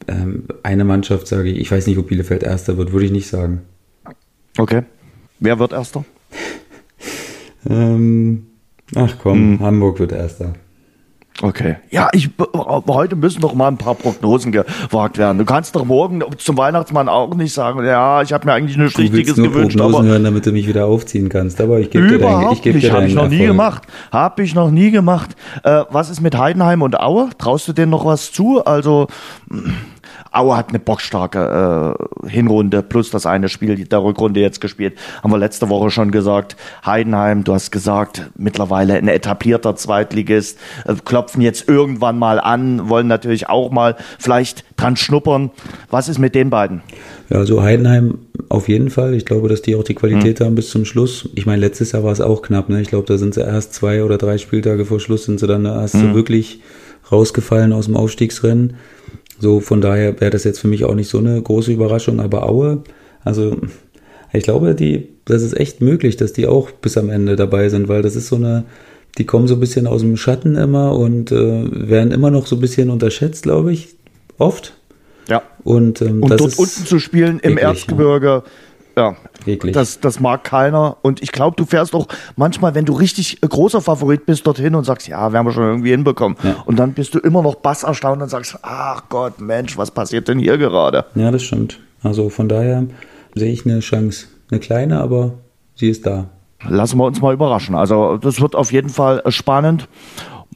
ähm, 0.07 0.44
eine 0.62 0.85
Mannschaft 0.85 1.26
sage 1.26 1.50
ich, 1.50 1.59
ich 1.59 1.70
weiß 1.70 1.87
nicht, 1.87 1.98
ob 1.98 2.09
Bielefeld 2.09 2.42
Erster 2.42 2.76
wird, 2.76 2.92
würde 2.92 3.07
ich 3.07 3.12
nicht 3.12 3.28
sagen. 3.28 3.62
Okay. 4.59 4.83
Wer 5.40 5.59
wird 5.59 5.72
Erster? 5.72 6.04
Ähm, 7.68 8.46
ach 8.94 9.16
komm, 9.22 9.52
mhm. 9.52 9.61
Hamburg 9.61 9.98
wird 10.00 10.12
Erster. 10.12 10.54
Okay. 11.40 11.77
Ja, 11.90 12.09
ich, 12.12 12.31
heute 12.88 13.14
müssen 13.14 13.40
doch 13.40 13.55
mal 13.55 13.68
ein 13.68 13.79
paar 13.79 13.94
Prognosen 13.94 14.51
gewagt 14.51 15.18
werden. 15.18 15.38
Du 15.38 15.44
kannst 15.44 15.77
doch 15.77 15.85
morgen 15.85 16.24
zum 16.37 16.57
Weihnachtsmann 16.57 17.09
auch 17.09 17.33
nicht 17.35 17.55
sagen, 17.55 17.85
ja, 17.85 18.22
ich 18.22 18.33
habe 18.33 18.46
mir 18.46 18.55
eigentlich 18.55 18.77
nichts 18.77 18.98
Richtiges 18.98 19.37
nur 19.37 19.48
gewünscht. 19.48 19.77
Prognosen 19.77 20.01
aber 20.01 20.09
hören, 20.09 20.24
damit 20.24 20.46
du 20.46 20.53
mich 20.53 20.66
wieder 20.66 20.87
aufziehen 20.87 21.29
kannst. 21.29 21.61
Aber 21.61 21.79
ich 21.79 21.90
gebe 21.90 22.09
dir 22.09 22.18
deinen 22.18 22.53
ich 22.53 22.62
geb 22.62 22.74
nicht. 22.74 22.90
Habe 22.90 23.07
ich 23.07 23.14
noch 23.14 23.24
Erfolg. 23.24 23.40
nie 23.40 23.46
gemacht. 23.46 23.83
Habe 24.11 24.42
ich 24.42 24.55
noch 24.55 24.70
nie 24.70 24.90
gemacht. 24.90 25.37
Äh, 25.62 25.85
was 25.90 26.11
ist 26.11 26.20
mit 26.20 26.37
Heidenheim 26.37 26.83
und 26.83 26.98
Aue? 26.98 27.29
Traust 27.38 27.68
du 27.68 27.72
denen 27.72 27.90
noch 27.90 28.05
was 28.05 28.33
zu? 28.33 28.64
Also 28.64 29.07
Aue 30.38 30.57
hat 30.57 30.68
eine 30.68 30.79
bockstarke 30.79 31.96
äh, 32.24 32.29
Hinrunde 32.29 32.83
plus 32.83 33.11
das 33.11 33.27
eine 33.27 33.48
Spiel 33.48 33.85
der 33.85 34.03
Rückrunde 34.03 34.40
jetzt 34.40 34.61
gespielt. 34.61 34.96
Haben 35.22 35.33
wir 35.33 35.38
letzte 35.38 35.68
Woche 35.68 35.90
schon 35.90 36.11
gesagt. 36.11 36.57
Heidenheim, 36.85 37.44
du 37.44 37.55
hast 37.55 37.70
gesagt, 37.70 38.31
mittlerweile 38.37 38.94
ein 38.94 39.09
etablierter 39.09 39.77
Zweitligist, 39.77 40.59
äh, 40.87 40.94
klopfen 41.05 41.42
jetzt 41.42 41.68
irgendwann 41.68 42.18
mal 42.18 42.40
an, 42.40 42.88
wollen 42.88 43.07
natürlich 43.07 43.48
auch 43.48 43.70
mal 43.70 43.96
vielleicht 44.18 44.64
dran 44.77 44.96
schnuppern. 44.96 45.51
Was 45.90 46.09
ist 46.09 46.18
mit 46.18 46.35
den 46.35 46.51
beiden? 46.51 46.83
Ja, 47.31 47.38
also 47.38 47.62
Heidenheim 47.62 48.18
auf 48.48 48.68
jeden 48.68 48.90
Fall. 48.90 49.14
Ich 49.14 49.27
glaube, 49.27 49.48
dass 49.48 49.62
die 49.62 49.74
auch 49.74 49.85
die 49.85 49.94
Qualität 49.94 50.40
mhm. 50.40 50.44
haben 50.44 50.55
bis 50.55 50.70
zum 50.70 50.85
Schluss. 50.85 51.29
Ich 51.35 51.46
meine, 51.46 51.61
letztes 51.61 51.92
Jahr 51.92 52.05
war 52.05 52.12
es 52.12 52.20
auch 52.20 52.42
knapp. 52.42 52.68
Ne? 52.68 52.81
Ich 52.81 52.88
glaube, 52.88 53.07
da 53.07 53.18
sind 53.18 53.35
sie 53.35 53.42
erst 53.42 53.74
zwei 53.74 54.05
oder 54.05 54.18
drei 54.18 54.38
Spieltage 54.38 54.85
vor 54.85 55.01
Schluss 55.01 55.24
sind 55.24 55.40
sie 55.40 55.46
dann 55.46 55.64
erst 55.64 55.96
mhm. 55.96 56.01
so 56.01 56.14
wirklich 56.14 56.61
rausgefallen 57.11 57.72
aus 57.72 57.87
dem 57.87 57.96
Aufstiegsrennen. 57.96 58.74
So, 59.40 59.61
von 59.61 59.81
daher 59.81 60.20
wäre 60.20 60.31
das 60.31 60.44
jetzt 60.44 60.59
für 60.59 60.68
mich 60.68 60.85
auch 60.85 60.94
nicht 60.94 61.09
so 61.09 61.18
eine 61.18 61.40
große 61.40 61.72
Überraschung, 61.72 62.20
aber 62.20 62.48
Aue, 62.48 62.83
also 63.24 63.57
ich 64.33 64.42
glaube, 64.42 64.74
die, 64.74 65.09
das 65.24 65.42
ist 65.42 65.57
echt 65.59 65.81
möglich, 65.81 66.16
dass 66.16 66.33
die 66.33 66.46
auch 66.46 66.70
bis 66.70 66.98
am 66.98 67.09
Ende 67.09 67.37
dabei 67.37 67.68
sind, 67.68 67.88
weil 67.88 68.03
das 68.03 68.16
ist 68.16 68.29
so 68.29 68.37
eine, 68.37 68.64
die 69.16 69.24
kommen 69.24 69.48
so 69.48 69.55
ein 69.55 69.61
bisschen 69.61 69.87
aus 69.87 70.03
dem 70.03 70.16
Schatten 70.16 70.57
immer 70.57 70.96
und 70.96 71.33
äh, 71.33 71.88
werden 71.88 72.12
immer 72.12 72.31
noch 72.31 72.46
so 72.46 72.57
ein 72.57 72.61
bisschen 72.61 72.90
unterschätzt, 72.90 73.44
glaube 73.44 73.72
ich, 73.72 73.96
oft. 74.38 74.74
Ja. 75.29 75.42
Und, 75.64 76.03
ähm, 76.03 76.22
und 76.22 76.31
dort 76.31 76.59
unten 76.59 76.87
zu 76.87 76.98
spielen 76.98 77.38
im 77.40 77.59
Erzgebirge, 77.59 78.27
ja. 78.27 78.42
Ja, 78.96 79.16
Wirklich. 79.44 79.72
Das, 79.72 80.01
das 80.01 80.20
mag 80.20 80.44
keiner. 80.44 80.96
Und 81.03 81.22
ich 81.22 81.33
glaube, 81.33 81.57
du 81.57 81.64
fährst 81.64 81.94
auch 81.94 82.07
manchmal, 82.37 82.74
wenn 82.74 82.85
du 82.85 82.92
richtig 82.92 83.40
großer 83.40 83.81
Favorit 83.81 84.27
bist, 84.27 84.46
dorthin 84.46 84.74
und 84.74 84.85
sagst, 84.85 85.09
ja, 85.09 85.33
werden 85.33 85.46
wir 85.46 85.53
schon 85.53 85.64
irgendwie 85.64 85.90
hinbekommen. 85.90 86.37
Ja. 86.42 86.57
Und 86.66 86.79
dann 86.79 86.92
bist 86.92 87.14
du 87.14 87.18
immer 87.18 87.42
noch 87.42 87.57
bass 87.57 87.83
erstaunt 87.83 88.22
und 88.22 88.29
sagst, 88.29 88.59
ach 88.62 89.05
Gott, 89.09 89.40
Mensch, 89.40 89.77
was 89.79 89.90
passiert 89.90 90.29
denn 90.29 90.38
hier 90.38 90.59
gerade? 90.59 91.07
Ja, 91.14 91.31
das 91.31 91.42
stimmt. 91.42 91.79
Also 92.03 92.29
von 92.29 92.48
daher 92.48 92.87
sehe 93.35 93.53
ich 93.53 93.64
eine 93.64 93.81
Chance. 93.81 94.27
Eine 94.51 94.61
kleine, 94.61 95.01
aber 95.01 95.35
sie 95.74 95.90
ist 95.90 96.07
da. 96.07 96.27
Lassen 96.66 96.98
wir 96.98 97.05
uns 97.05 97.20
mal 97.20 97.35
überraschen. 97.35 97.74
Also 97.74 98.16
das 98.16 98.40
wird 98.40 98.57
auf 98.57 98.72
jeden 98.72 98.88
Fall 98.88 99.22
spannend. 99.29 99.88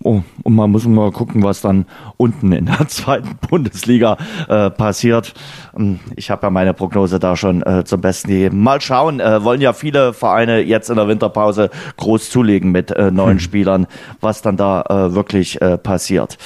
Oh, 0.04 0.22
und 0.42 0.54
man 0.54 0.70
muss 0.70 0.84
mal 0.86 1.12
gucken, 1.12 1.42
was 1.42 1.60
dann 1.60 1.86
unten 2.16 2.52
in 2.52 2.66
der 2.66 2.88
zweiten 2.88 3.36
Bundesliga 3.48 4.16
äh, 4.48 4.70
passiert. 4.70 5.34
Ähm, 5.76 6.00
ich 6.16 6.30
habe 6.30 6.46
ja 6.46 6.50
meine 6.50 6.74
Prognose 6.74 7.18
da 7.18 7.36
schon 7.36 7.62
äh, 7.62 7.84
zum 7.84 8.00
Besten 8.00 8.28
gegeben. 8.28 8.62
Mal 8.62 8.80
schauen, 8.80 9.20
äh, 9.20 9.44
wollen 9.44 9.60
ja 9.60 9.72
viele 9.72 10.12
Vereine 10.12 10.60
jetzt 10.60 10.90
in 10.90 10.96
der 10.96 11.08
Winterpause 11.08 11.70
groß 11.96 12.30
zulegen 12.30 12.72
mit 12.72 12.90
äh, 12.90 13.10
neuen 13.10 13.32
hm. 13.32 13.40
Spielern, 13.40 13.86
was 14.20 14.42
dann 14.42 14.56
da 14.56 14.82
äh, 14.82 15.14
wirklich 15.14 15.60
äh, 15.60 15.78
passiert. 15.78 16.38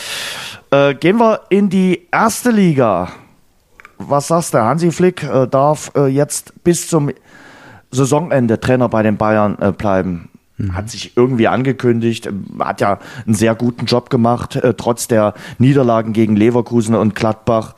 Gehen 1.00 1.18
wir 1.18 1.42
in 1.48 1.70
die 1.70 2.08
erste 2.12 2.50
Liga. 2.50 3.08
Was 3.98 4.26
sagst 4.26 4.52
du? 4.52 4.58
Hansi 4.58 4.90
Flick 4.90 5.26
darf 5.50 5.92
jetzt 6.08 6.52
bis 6.64 6.88
zum 6.88 7.10
Saisonende 7.92 8.60
Trainer 8.60 8.88
bei 8.88 9.02
den 9.02 9.16
Bayern 9.16 9.56
bleiben. 9.78 10.28
Mhm. 10.58 10.74
Hat 10.74 10.90
sich 10.90 11.16
irgendwie 11.16 11.48
angekündigt, 11.48 12.30
hat 12.58 12.80
ja 12.80 12.98
einen 13.26 13.34
sehr 13.34 13.54
guten 13.54 13.86
Job 13.86 14.10
gemacht, 14.10 14.56
äh, 14.56 14.74
trotz 14.74 15.08
der 15.08 15.34
Niederlagen 15.58 16.12
gegen 16.12 16.36
Leverkusen 16.36 16.94
und 16.94 17.14
Gladbach. 17.14 17.74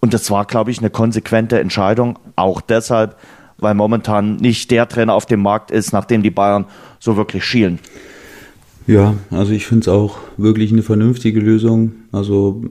Und 0.00 0.14
das 0.14 0.30
war, 0.30 0.44
glaube 0.46 0.70
ich, 0.70 0.78
eine 0.78 0.90
konsequente 0.90 1.60
Entscheidung. 1.60 2.18
Auch 2.34 2.60
deshalb, 2.60 3.16
weil 3.58 3.74
momentan 3.74 4.36
nicht 4.36 4.70
der 4.70 4.88
Trainer 4.88 5.14
auf 5.14 5.26
dem 5.26 5.42
Markt 5.42 5.70
ist, 5.70 5.92
nachdem 5.92 6.22
die 6.22 6.30
Bayern 6.30 6.64
so 6.98 7.16
wirklich 7.16 7.44
schielen. 7.44 7.78
Ja, 8.86 9.14
also 9.30 9.52
ich 9.52 9.66
finde 9.66 9.82
es 9.82 9.88
auch 9.88 10.18
wirklich 10.36 10.72
eine 10.72 10.82
vernünftige 10.82 11.38
Lösung. 11.38 11.92
Also 12.10 12.64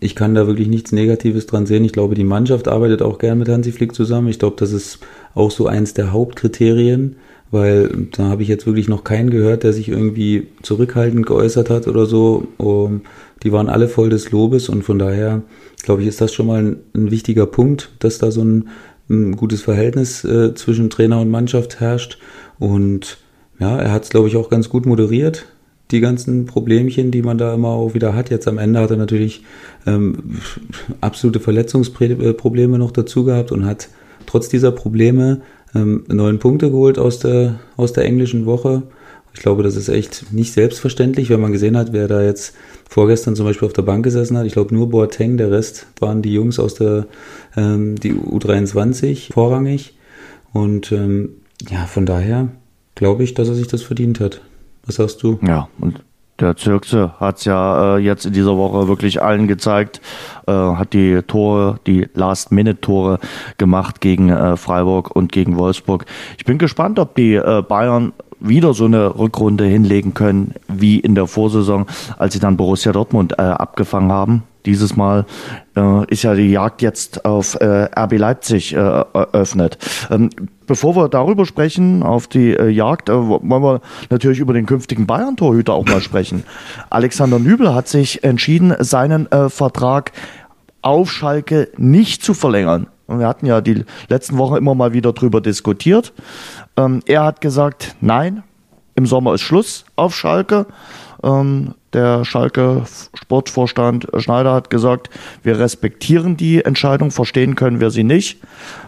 ich 0.00 0.14
kann 0.16 0.34
da 0.34 0.46
wirklich 0.46 0.68
nichts 0.68 0.92
Negatives 0.92 1.46
dran 1.46 1.66
sehen. 1.66 1.84
Ich 1.84 1.92
glaube, 1.92 2.14
die 2.14 2.24
Mannschaft 2.24 2.66
arbeitet 2.66 3.02
auch 3.02 3.18
gern 3.18 3.38
mit 3.38 3.48
Hansi 3.48 3.72
Flick 3.72 3.94
zusammen. 3.94 4.28
Ich 4.28 4.38
glaube, 4.38 4.56
das 4.58 4.72
ist 4.72 4.98
auch 5.34 5.50
so 5.50 5.66
eins 5.68 5.94
der 5.94 6.12
Hauptkriterien 6.12 7.16
weil 7.50 8.08
da 8.12 8.24
habe 8.24 8.42
ich 8.42 8.48
jetzt 8.48 8.66
wirklich 8.66 8.88
noch 8.88 9.04
keinen 9.04 9.30
gehört, 9.30 9.62
der 9.62 9.72
sich 9.72 9.88
irgendwie 9.88 10.48
zurückhaltend 10.62 11.26
geäußert 11.26 11.70
hat 11.70 11.86
oder 11.86 12.06
so. 12.06 12.48
Um, 12.56 13.02
die 13.42 13.52
waren 13.52 13.68
alle 13.68 13.88
voll 13.88 14.10
des 14.10 14.30
Lobes 14.30 14.68
und 14.68 14.82
von 14.82 14.98
daher 14.98 15.42
glaube 15.82 16.02
ich, 16.02 16.08
ist 16.08 16.20
das 16.20 16.34
schon 16.34 16.46
mal 16.46 16.62
ein, 16.62 16.76
ein 16.94 17.10
wichtiger 17.10 17.46
Punkt, 17.46 17.90
dass 18.00 18.18
da 18.18 18.30
so 18.30 18.42
ein, 18.42 18.68
ein 19.08 19.36
gutes 19.36 19.62
Verhältnis 19.62 20.24
äh, 20.24 20.54
zwischen 20.54 20.90
Trainer 20.90 21.20
und 21.20 21.30
Mannschaft 21.30 21.80
herrscht. 21.80 22.18
Und 22.58 23.18
ja, 23.58 23.78
er 23.78 23.92
hat 23.92 24.04
es, 24.04 24.10
glaube 24.10 24.28
ich, 24.28 24.36
auch 24.36 24.50
ganz 24.50 24.68
gut 24.68 24.84
moderiert, 24.84 25.46
die 25.92 26.00
ganzen 26.00 26.46
Problemchen, 26.46 27.12
die 27.12 27.22
man 27.22 27.38
da 27.38 27.54
immer 27.54 27.68
auch 27.68 27.94
wieder 27.94 28.14
hat. 28.14 28.30
Jetzt 28.30 28.48
am 28.48 28.58
Ende 28.58 28.80
hat 28.80 28.90
er 28.90 28.96
natürlich 28.96 29.44
ähm, 29.86 30.40
absolute 31.00 31.38
Verletzungsprobleme 31.38 32.78
noch 32.78 32.90
dazu 32.90 33.24
gehabt 33.24 33.52
und 33.52 33.64
hat 33.64 33.88
trotz 34.26 34.48
dieser 34.48 34.72
Probleme 34.72 35.42
ähm, 35.76 36.04
neun 36.08 36.38
Punkte 36.38 36.70
geholt 36.70 36.98
aus 36.98 37.18
der, 37.18 37.60
aus 37.76 37.92
der 37.92 38.04
englischen 38.04 38.46
Woche. 38.46 38.82
Ich 39.34 39.40
glaube, 39.40 39.62
das 39.62 39.76
ist 39.76 39.88
echt 39.88 40.32
nicht 40.32 40.54
selbstverständlich, 40.54 41.28
wenn 41.28 41.40
man 41.40 41.52
gesehen 41.52 41.76
hat, 41.76 41.92
wer 41.92 42.08
da 42.08 42.22
jetzt 42.22 42.54
vorgestern 42.88 43.36
zum 43.36 43.44
Beispiel 43.44 43.66
auf 43.66 43.74
der 43.74 43.82
Bank 43.82 44.02
gesessen 44.02 44.38
hat. 44.38 44.46
Ich 44.46 44.54
glaube 44.54 44.74
nur 44.74 44.88
Boateng, 44.88 45.36
der 45.36 45.50
Rest 45.50 45.86
waren 46.00 46.22
die 46.22 46.32
Jungs 46.32 46.58
aus 46.58 46.74
der 46.74 47.06
ähm, 47.56 47.96
die 47.96 48.14
U23 48.14 49.32
vorrangig. 49.32 49.94
Und 50.52 50.90
ähm, 50.90 51.34
ja, 51.68 51.84
von 51.84 52.06
daher 52.06 52.48
glaube 52.94 53.24
ich, 53.24 53.34
dass 53.34 53.48
er 53.48 53.54
sich 53.54 53.68
das 53.68 53.82
verdient 53.82 54.20
hat. 54.20 54.40
Was 54.86 54.96
sagst 54.96 55.22
du? 55.22 55.38
Ja, 55.46 55.68
und 55.80 56.02
der 56.40 56.56
Zirkse 56.56 57.12
hat 57.18 57.38
es 57.38 57.44
ja 57.44 57.96
äh, 57.96 57.98
jetzt 57.98 58.26
in 58.26 58.32
dieser 58.32 58.56
Woche 58.56 58.88
wirklich 58.88 59.22
allen 59.22 59.48
gezeigt, 59.48 60.00
äh, 60.46 60.52
hat 60.52 60.92
die 60.92 61.22
Tore, 61.22 61.78
die 61.86 62.08
Last-Minute-Tore 62.14 63.18
gemacht 63.58 64.00
gegen 64.00 64.28
äh, 64.28 64.56
Freiburg 64.56 65.14
und 65.14 65.32
gegen 65.32 65.56
Wolfsburg. 65.56 66.04
Ich 66.38 66.44
bin 66.44 66.58
gespannt, 66.58 66.98
ob 66.98 67.14
die 67.14 67.34
äh, 67.34 67.62
Bayern 67.62 68.12
wieder 68.38 68.74
so 68.74 68.84
eine 68.84 69.18
Rückrunde 69.18 69.64
hinlegen 69.64 70.14
können 70.14 70.54
wie 70.68 71.00
in 71.00 71.14
der 71.14 71.26
Vorsaison, 71.26 71.86
als 72.18 72.34
sie 72.34 72.40
dann 72.40 72.56
Borussia 72.56 72.92
Dortmund 72.92 73.38
äh, 73.38 73.42
abgefangen 73.42 74.12
haben. 74.12 74.42
Dieses 74.66 74.96
Mal 74.96 75.24
äh, 75.76 76.04
ist 76.12 76.24
ja 76.24 76.34
die 76.34 76.50
Jagd 76.50 76.82
jetzt 76.82 77.24
auf 77.24 77.54
äh, 77.60 77.88
RB 77.98 78.18
Leipzig 78.18 78.74
äh, 78.74 78.78
eröffnet. 78.78 79.78
Ähm, 80.10 80.30
bevor 80.66 80.96
wir 80.96 81.08
darüber 81.08 81.46
sprechen, 81.46 82.02
auf 82.02 82.26
die 82.26 82.52
äh, 82.52 82.68
Jagd, 82.68 83.08
äh, 83.08 83.14
wollen 83.14 83.62
wir 83.62 83.80
natürlich 84.10 84.40
über 84.40 84.52
den 84.52 84.66
künftigen 84.66 85.06
Bayern-Torhüter 85.06 85.72
auch 85.72 85.86
mal 85.86 86.00
sprechen. 86.00 86.42
Alexander 86.90 87.38
Nübel 87.38 87.74
hat 87.74 87.88
sich 87.88 88.24
entschieden, 88.24 88.74
seinen 88.80 89.30
äh, 89.30 89.48
Vertrag 89.48 90.12
auf 90.82 91.10
Schalke 91.10 91.68
nicht 91.76 92.22
zu 92.22 92.34
verlängern. 92.34 92.88
Und 93.06 93.20
wir 93.20 93.28
hatten 93.28 93.46
ja 93.46 93.60
die 93.60 93.84
letzten 94.08 94.36
Wochen 94.36 94.56
immer 94.56 94.74
mal 94.74 94.92
wieder 94.92 95.12
drüber 95.12 95.40
diskutiert. 95.40 96.12
Ähm, 96.76 97.00
er 97.06 97.24
hat 97.24 97.40
gesagt, 97.40 97.94
nein, 98.00 98.42
im 98.96 99.06
Sommer 99.06 99.34
ist 99.34 99.42
Schluss 99.42 99.84
auf 99.94 100.14
Schalke. 100.16 100.66
Ähm, 101.22 101.74
der 101.92 102.24
Schalke 102.24 102.84
Sportvorstand 103.14 104.08
Schneider 104.18 104.52
hat 104.52 104.70
gesagt, 104.70 105.10
wir 105.42 105.58
respektieren 105.58 106.36
die 106.36 106.64
Entscheidung, 106.64 107.10
verstehen 107.10 107.54
können 107.54 107.80
wir 107.80 107.90
sie 107.90 108.04
nicht. 108.04 108.40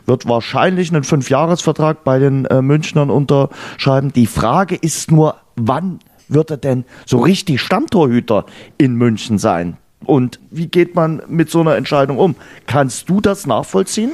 Wird 0.06 0.28
wahrscheinlich 0.28 0.90
einen 0.92 1.04
Fünfjahresvertrag 1.04 2.04
bei 2.04 2.18
den 2.18 2.44
äh, 2.46 2.60
Münchnern 2.60 3.10
unterschreiben. 3.10 4.12
Die 4.12 4.26
Frage 4.26 4.74
ist 4.74 5.10
nur, 5.10 5.36
wann 5.56 6.00
wird 6.28 6.50
er 6.50 6.58
denn 6.58 6.84
so 7.06 7.18
richtig 7.18 7.60
Stammtorhüter 7.60 8.44
in 8.76 8.94
München 8.94 9.38
sein? 9.38 9.78
Und 10.04 10.38
wie 10.50 10.68
geht 10.68 10.94
man 10.94 11.22
mit 11.28 11.50
so 11.50 11.60
einer 11.60 11.76
Entscheidung 11.76 12.18
um? 12.18 12.36
Kannst 12.66 13.08
du 13.08 13.20
das 13.20 13.46
nachvollziehen? 13.46 14.12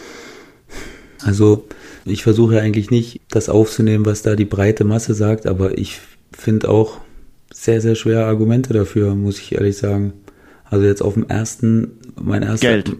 Also 1.24 1.66
ich 2.04 2.22
versuche 2.22 2.60
eigentlich 2.60 2.90
nicht, 2.90 3.20
das 3.30 3.48
aufzunehmen, 3.48 4.06
was 4.06 4.22
da 4.22 4.36
die 4.36 4.44
breite 4.44 4.84
Masse 4.84 5.14
sagt, 5.14 5.46
aber 5.46 5.78
ich 5.78 6.00
finde 6.32 6.68
auch 6.68 6.98
sehr, 7.54 7.80
sehr 7.80 7.94
schwer 7.94 8.26
Argumente 8.26 8.72
dafür, 8.74 9.14
muss 9.14 9.38
ich 9.38 9.54
ehrlich 9.54 9.76
sagen. 9.76 10.12
Also 10.64 10.84
jetzt 10.86 11.02
auf 11.02 11.14
dem 11.14 11.28
ersten, 11.28 11.92
mein 12.20 12.42
erster. 12.42 12.68
Geld. 12.68 12.96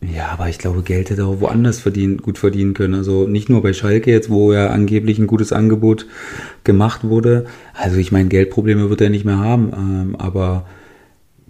Ja, 0.00 0.30
aber 0.30 0.48
ich 0.48 0.58
glaube, 0.58 0.82
Geld 0.82 1.10
hätte 1.10 1.26
auch 1.26 1.40
woanders 1.40 1.78
verdienen, 1.78 2.16
gut 2.16 2.36
verdienen 2.36 2.74
können. 2.74 2.94
Also 2.94 3.28
nicht 3.28 3.48
nur 3.48 3.62
bei 3.62 3.72
Schalke 3.72 4.10
jetzt, 4.10 4.30
wo 4.30 4.52
ja 4.52 4.70
angeblich 4.70 5.18
ein 5.18 5.28
gutes 5.28 5.52
Angebot 5.52 6.06
gemacht 6.64 7.04
wurde. 7.04 7.44
Also 7.74 7.98
ich 7.98 8.10
meine, 8.10 8.28
Geldprobleme 8.28 8.90
wird 8.90 9.00
er 9.00 9.10
nicht 9.10 9.24
mehr 9.24 9.38
haben. 9.38 9.72
Ähm, 9.72 10.16
aber 10.16 10.66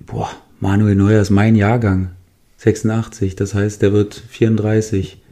boah, 0.04 0.28
Manuel 0.60 0.96
Neuer 0.96 1.22
ist 1.22 1.30
mein 1.30 1.54
Jahrgang. 1.56 2.10
86. 2.58 3.36
Das 3.36 3.54
heißt, 3.54 3.80
der 3.80 3.92
wird 3.92 4.22
34 4.28 5.22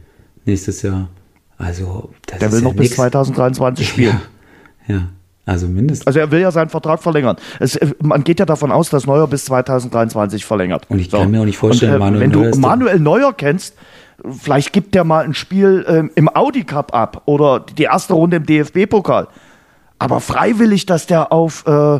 nächstes 0.45 0.81
Jahr. 0.81 1.09
Also, 1.57 2.11
das 2.25 2.39
Der 2.39 2.51
will 2.51 2.61
noch 2.61 2.73
bis 2.73 2.95
2023 2.95 3.87
spielen. 3.87 4.19
Ja, 4.87 4.95
ja. 4.95 5.09
Also 5.45 5.67
mindestens. 5.67 6.07
Also 6.07 6.19
er 6.19 6.31
will 6.31 6.39
ja 6.39 6.51
seinen 6.51 6.69
Vertrag 6.69 7.01
verlängern. 7.01 7.37
Es, 7.59 7.79
man 8.01 8.23
geht 8.23 8.39
ja 8.39 8.45
davon 8.45 8.71
aus, 8.71 8.89
dass 8.89 9.07
Neuer 9.07 9.27
bis 9.27 9.45
2023 9.45 10.45
verlängert. 10.45 10.85
Und 10.89 10.99
ich 10.99 11.09
kann 11.09 11.31
mir 11.31 11.41
auch 11.41 11.45
nicht 11.45 11.57
vorstellen, 11.57 11.93
Und, 11.93 11.97
äh, 11.97 11.99
Manuel 11.99 12.21
wenn 12.21 12.31
Neuer 12.31 12.51
du 12.51 12.59
Manuel 12.59 12.99
Neuer 12.99 13.33
kennst, 13.33 13.75
vielleicht 14.29 14.71
gibt 14.71 14.93
der 14.93 15.03
mal 15.03 15.23
ein 15.23 15.33
Spiel 15.33 15.85
ähm, 15.87 16.11
im 16.15 16.29
Audi 16.29 16.63
Cup 16.63 16.93
ab 16.93 17.23
oder 17.25 17.59
die 17.59 17.83
erste 17.83 18.13
Runde 18.13 18.37
im 18.37 18.45
DFB-Pokal. 18.45 19.27
Aber 19.97 20.19
freiwillig, 20.19 20.85
dass 20.85 21.07
der 21.07 21.31
auf 21.31 21.65
äh, 21.65 21.99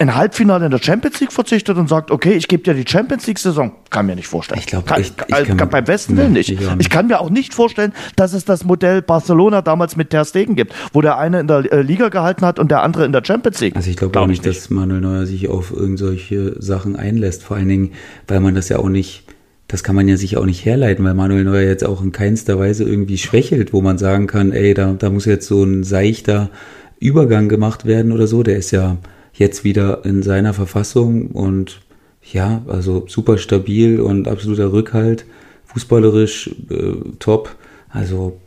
ein 0.00 0.16
Halbfinale 0.16 0.64
in 0.64 0.72
der 0.72 0.82
Champions 0.82 1.20
League 1.20 1.32
verzichtet 1.32 1.76
und 1.78 1.88
sagt, 1.88 2.10
okay, 2.10 2.32
ich 2.32 2.48
gebe 2.48 2.62
dir 2.64 2.74
die 2.74 2.84
Champions 2.86 3.26
League-Saison, 3.28 3.72
kann 3.90 4.06
mir 4.06 4.16
nicht 4.16 4.26
vorstellen. 4.26 4.58
Ich 4.58 4.66
glaub, 4.66 4.86
Kann- 4.86 5.00
ich- 5.00 5.12
ich 5.28 5.34
äh, 5.34 5.44
kann- 5.54 5.68
beim 5.70 5.84
besten 5.84 6.16
Willen 6.16 6.32
nicht. 6.32 6.50
ich 6.50 6.58
nicht. 6.58 6.72
Ich 6.80 6.90
kann 6.90 7.06
mir 7.06 7.20
auch 7.20 7.30
nicht 7.30 7.54
vorstellen, 7.54 7.92
dass 8.16 8.32
es 8.32 8.44
das 8.44 8.64
Modell 8.64 9.02
Barcelona 9.02 9.62
damals 9.62 9.96
mit 9.96 10.10
Ter 10.10 10.24
Stegen 10.24 10.56
gibt, 10.56 10.74
wo 10.92 11.00
der 11.00 11.16
eine 11.18 11.38
in 11.40 11.46
der 11.46 11.72
äh, 11.72 11.82
Liga 11.82 12.08
gehalten 12.08 12.44
hat 12.44 12.58
und 12.58 12.70
der 12.72 12.82
andere 12.82 13.04
in 13.04 13.12
der 13.12 13.22
Champions 13.24 13.60
League. 13.60 13.76
Also 13.76 13.88
ich 13.88 13.96
glaube 13.96 14.10
Glaub 14.12 14.24
auch 14.24 14.28
nicht, 14.28 14.44
dass 14.44 14.68
Manuel 14.68 15.00
Neuer 15.00 15.26
sich 15.26 15.48
auf 15.48 15.70
irgendwelche 15.70 16.60
Sachen 16.60 16.96
einlässt. 16.96 17.44
Vor 17.44 17.56
allen 17.56 17.68
Dingen, 17.68 17.92
weil 18.26 18.40
man 18.40 18.56
das 18.56 18.68
ja 18.68 18.78
auch 18.80 18.88
nicht, 18.88 19.22
das 19.68 19.84
kann 19.84 19.94
man 19.94 20.08
ja 20.08 20.16
sich 20.16 20.36
auch 20.36 20.44
nicht 20.44 20.64
herleiten, 20.64 21.04
weil 21.04 21.14
Manuel 21.14 21.44
Neuer 21.44 21.62
jetzt 21.68 21.84
auch 21.86 22.02
in 22.02 22.10
keinster 22.10 22.58
Weise 22.58 22.82
irgendwie 22.82 23.16
schwächelt, 23.16 23.72
wo 23.72 23.80
man 23.80 23.96
sagen 23.96 24.26
kann, 24.26 24.50
ey, 24.50 24.74
da, 24.74 24.92
da 24.98 25.08
muss 25.08 25.24
jetzt 25.24 25.46
so 25.46 25.62
ein 25.62 25.84
seichter 25.84 26.50
Übergang 26.98 27.48
gemacht 27.48 27.84
werden 27.86 28.10
oder 28.10 28.26
so. 28.26 28.42
Der 28.42 28.56
ist 28.56 28.72
ja 28.72 28.96
jetzt 29.34 29.64
wieder 29.64 30.04
in 30.04 30.22
seiner 30.22 30.54
Verfassung 30.54 31.28
und 31.28 31.80
ja, 32.22 32.62
also 32.66 33.04
super 33.06 33.36
stabil 33.36 34.00
und 34.00 34.28
absoluter 34.28 34.72
Rückhalt, 34.72 35.26
fußballerisch 35.66 36.50
äh, 36.70 36.94
top. 37.18 37.54
Also 37.90 38.40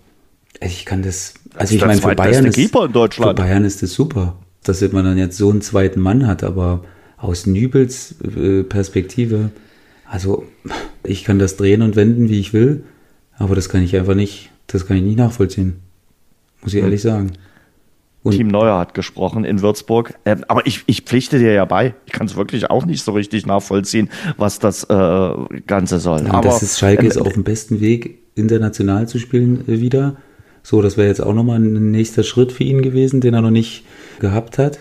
ich 0.60 0.86
kann 0.86 1.04
das, 1.04 1.36
also 1.56 1.74
ich 1.74 1.80
der 1.80 1.88
meine, 1.88 2.02
für 2.02 2.16
Bayern 2.16 2.46
ist, 2.46 2.56
für 2.60 3.34
Bayern 3.34 3.66
ist 3.66 3.84
es 3.84 3.94
super, 3.94 4.38
dass 4.64 4.82
man 4.92 5.06
dann 5.06 5.18
jetzt 5.18 5.38
so 5.38 5.50
einen 5.50 5.62
zweiten 5.62 6.00
Mann 6.00 6.26
hat, 6.26 6.44
aber 6.44 6.84
aus 7.18 7.46
Nübels 7.46 8.16
äh, 8.22 8.64
Perspektive, 8.64 9.52
also 10.10 10.46
ich 11.04 11.24
kann 11.24 11.38
das 11.38 11.58
drehen 11.58 11.82
und 11.82 11.96
wenden, 11.96 12.30
wie 12.30 12.40
ich 12.40 12.54
will, 12.54 12.84
aber 13.38 13.56
das 13.56 13.70
kann 13.70 13.84
ich 13.84 13.96
einfach 13.96 14.16
nicht, 14.16 14.50
das 14.68 14.88
kann 14.88 14.98
ich 14.98 15.04
nicht 15.04 15.18
nachvollziehen. 15.18 15.76
Muss 16.62 16.74
Hm. 16.74 16.80
ich 16.80 16.84
ehrlich 16.84 17.02
sagen. 17.02 17.34
Und 18.24 18.34
Team 18.34 18.48
Neuer 18.48 18.78
hat 18.78 18.94
gesprochen 18.94 19.46
in 19.46 19.62
Würzburg. 19.62 20.16
Ähm, 20.26 20.44
aber 20.48 20.66
ich, 20.66 20.84
ich 20.88 21.02
pflichte 21.02 21.40
dir 21.40 21.54
ja 21.54 21.66
bei. 21.66 21.94
Ich 22.06 22.14
kann 22.14 22.28
es 22.28 22.36
wirklich 22.36 22.70
auch 22.70 22.86
nicht 22.86 23.04
so 23.04 23.14
richtig 23.14 23.46
nachvollziehen, 23.46 24.10
was 24.38 24.60
das 24.60 24.84
äh, 24.86 25.30
Ganze 25.66 26.00
soll. 26.00 26.22
Und 26.22 26.32
aber 26.32 26.50
das 26.50 26.64
ist 26.64 26.80
Schalke 26.80 27.04
ähm, 27.04 27.08
ist 27.08 27.18
auf 27.18 27.34
dem 27.34 27.44
besten 27.44 27.80
Weg, 27.80 28.20
international 28.36 29.08
zu 29.08 29.20
spielen 29.20 29.68
äh, 29.68 29.80
wieder. 29.80 30.18
So, 30.64 30.82
das 30.82 30.98
wäre 30.98 31.08
jetzt 31.08 31.22
auch 31.22 31.34
nochmal 31.34 31.60
ein 31.60 31.92
nächster 31.92 32.24
Schritt 32.24 32.52
für 32.52 32.64
ihn 32.64 32.82
gewesen, 32.82 33.22
den 33.22 33.34
er 33.34 33.42
noch 33.42 33.52
nicht 33.52 33.86
gehabt 34.20 34.58
hat. 34.58 34.80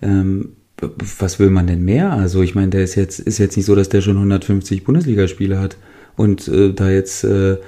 Ähm, 0.00 0.52
was 0.80 1.38
will 1.38 1.50
man 1.50 1.66
denn 1.66 1.84
mehr? 1.84 2.12
Also 2.12 2.42
ich 2.42 2.54
meine, 2.54 2.70
der 2.70 2.84
ist 2.84 2.94
jetzt, 2.94 3.18
ist 3.18 3.38
jetzt 3.38 3.56
nicht 3.56 3.66
so, 3.66 3.74
dass 3.74 3.88
der 3.88 4.00
schon 4.00 4.16
150 4.16 4.84
Bundesligaspiele 4.84 5.58
hat 5.58 5.76
und 6.16 6.48
äh, 6.48 6.72
da 6.72 6.88
jetzt, 6.88 7.24
äh, 7.24 7.58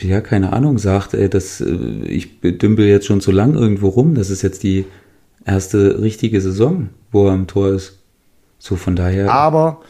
ja, 0.00 0.20
keine 0.20 0.52
Ahnung, 0.52 0.78
sagt, 0.78 1.14
ey, 1.14 1.28
das, 1.28 1.60
äh, 1.60 1.74
ich 2.04 2.40
dümpel 2.40 2.86
jetzt 2.86 3.06
schon 3.06 3.20
zu 3.20 3.32
lang 3.32 3.54
irgendwo 3.54 3.88
rum. 3.88 4.14
Das 4.14 4.30
ist 4.30 4.42
jetzt 4.42 4.62
die 4.62 4.84
erste 5.44 6.00
richtige 6.00 6.40
Saison, 6.40 6.90
wo 7.12 7.26
er 7.26 7.32
am 7.32 7.46
Tor 7.46 7.70
ist. 7.70 7.98
So, 8.58 8.76
von 8.76 8.94
daher. 8.94 9.32
aber 9.32 9.80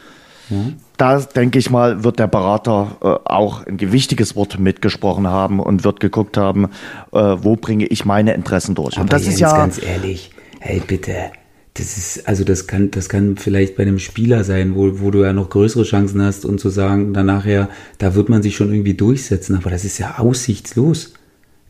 ja. 0.49 0.57
da 0.95 1.19
denke 1.19 1.59
ich 1.59 1.69
mal, 1.69 2.05
wird 2.05 2.19
der 2.19 2.27
Berater 2.27 2.97
äh, 3.01 3.29
auch 3.29 3.65
ein 3.65 3.75
gewichtiges 3.75 4.35
Wort 4.37 4.59
mitgesprochen 4.59 5.27
haben 5.27 5.59
und 5.59 5.83
wird 5.83 5.99
geguckt 5.99 6.37
haben, 6.37 6.65
äh, 7.11 7.19
wo 7.19 7.57
bringe 7.57 7.85
ich 7.85 8.05
meine 8.05 8.33
Interessen 8.33 8.75
durch. 8.75 8.95
Aber 8.95 9.03
und 9.03 9.13
das 9.13 9.23
Jens, 9.23 9.33
ist 9.33 9.39
ja 9.41 9.57
ganz 9.57 9.83
ehrlich, 9.83 10.31
hey 10.59 10.81
bitte, 10.85 11.31
das 11.75 11.97
ist, 11.97 12.27
also 12.27 12.43
das 12.43 12.67
kann, 12.67 12.91
das 12.91 13.07
kann 13.07 13.37
vielleicht 13.37 13.77
bei 13.77 13.83
einem 13.83 13.97
Spieler 13.99 14.43
sein, 14.43 14.75
wo, 14.75 14.99
wo 14.99 15.09
du 15.09 15.23
ja 15.23 15.31
noch 15.31 15.49
größere 15.49 15.83
Chancen 15.83 16.21
hast 16.21 16.43
und 16.45 16.59
zu 16.59 16.69
sagen, 16.69 17.13
danach 17.13 17.45
ja, 17.45 17.69
da 17.97 18.13
wird 18.15 18.27
man 18.27 18.43
sich 18.43 18.55
schon 18.57 18.71
irgendwie 18.73 18.93
durchsetzen, 18.93 19.55
aber 19.55 19.69
das 19.69 19.85
ist 19.85 19.97
ja 19.97 20.15
aussichtslos, 20.17 21.13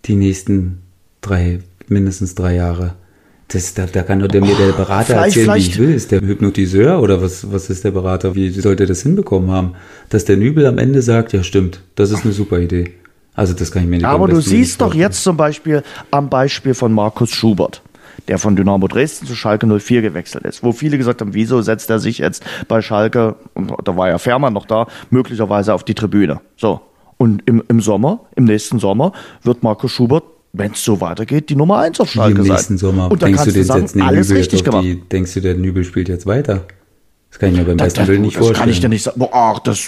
die 0.06 0.16
nächsten 0.16 0.80
drei, 1.22 1.60
mindestens 1.88 2.34
drei 2.34 2.56
Jahre. 2.56 2.96
Das, 3.50 3.74
da, 3.74 3.86
da 3.86 4.02
kann 4.04 4.22
doch 4.22 4.28
der, 4.30 4.42
mir 4.42 4.56
der 4.56 4.72
Berater 4.72 5.06
vielleicht- 5.14 5.38
erzählen, 5.38 5.56
wie 5.56 5.60
ich 5.60 5.66
vielleicht- 5.76 5.80
will. 5.80 5.94
Ist 5.94 6.12
der 6.12 6.22
Hypnotiseur 6.22 7.02
oder 7.02 7.22
was, 7.22 7.52
was 7.52 7.70
ist 7.70 7.84
der 7.84 7.92
Berater? 7.92 8.34
Wie 8.34 8.50
sollte 8.50 8.86
er 8.86 8.88
das 8.88 9.04
hinbekommen 9.04 9.52
haben? 9.52 9.74
Dass 10.10 10.26
der 10.26 10.38
Nübel 10.38 10.66
am 10.66 10.78
Ende 10.78 11.02
sagt, 11.02 11.34
ja 11.34 11.44
stimmt, 11.44 11.82
das 11.96 12.12
ist 12.12 12.24
eine 12.24 12.34
super 12.34 12.60
Idee. 12.60 12.94
Also 13.36 13.54
das 13.54 13.72
kann 13.72 13.84
ich 13.84 13.90
mir 13.90 13.98
nicht 13.98 14.06
Aber 14.06 14.28
du 14.28 14.42
siehst 14.42 14.82
doch 14.82 14.94
jetzt 14.94 15.22
zum 15.24 15.38
Beispiel 15.38 15.84
am 16.12 16.30
Beispiel 16.30 16.74
von 16.74 16.92
Markus 16.94 17.32
Schubert, 17.32 17.82
der 18.28 18.38
von 18.38 18.56
Dynamo 18.56 18.88
Dresden 18.88 19.26
zu 19.28 19.36
Schalke 19.36 19.68
04 19.68 20.02
gewechselt 20.02 20.44
ist, 20.46 20.64
wo 20.64 20.72
viele 20.72 20.98
gesagt 20.98 21.22
haben, 21.22 21.34
wieso 21.34 21.62
setzt 21.62 21.90
er 21.90 22.00
sich 22.00 22.20
jetzt 22.20 22.44
bei 22.68 22.82
Schalke, 22.82 23.36
und 23.54 23.72
da 23.84 23.96
war 23.98 24.10
ja 24.10 24.18
Fährmann 24.18 24.54
noch 24.54 24.66
da, 24.66 24.88
möglicherweise 25.10 25.74
auf 25.74 25.84
die 25.84 25.94
Tribüne. 25.96 26.42
So. 26.58 26.82
Und 27.18 27.44
im, 27.46 27.64
im 27.68 27.82
Sommer, 27.82 28.22
im 28.36 28.46
nächsten 28.46 28.80
Sommer, 28.80 29.12
wird 29.44 29.64
Markus 29.64 29.92
Schubert, 29.92 30.24
wenn 30.54 30.72
es 30.72 30.84
so 30.84 31.00
weitergeht, 31.02 31.50
die 31.50 31.56
Nummer 31.56 31.78
1 31.80 32.00
auf 32.00 32.10
Schalke 32.12 32.40
im 32.40 32.46
sein. 32.46 32.56
nächsten 32.56 32.78
Sommer. 32.78 33.12
Und 33.12 33.22
da 33.22 33.28
denkst 33.28 33.44
du, 33.46 33.52
du 33.52 33.64
sagen, 33.64 33.88
den 33.94 34.02
alles 34.02 34.28
Nübel 34.28 34.38
richtig 34.42 34.60
jetzt 34.60 34.66
gemacht. 34.66 34.84
die, 34.84 35.02
Denkst 35.10 35.34
du, 35.36 35.42
der 35.42 35.56
Nübel 35.56 35.84
spielt 35.84 36.10
jetzt 36.10 36.26
weiter? 36.26 36.66
Das 37.30 37.40
kann 37.40 37.52
ich 37.52 37.58
mir 37.58 37.64
beim 37.64 37.78
Das, 37.78 37.86
besten 37.88 38.00
das, 38.02 38.08
Willen 38.10 38.22
nicht 38.24 38.36
das 38.36 38.40
vorstellen. 38.46 38.60
kann 38.60 38.70
ich 38.70 38.80
dir 38.82 38.90
nicht 38.90 39.04
sagen. 39.04 39.20
Boah, 39.20 39.30
Ach, 39.32 39.60
das, 39.60 39.88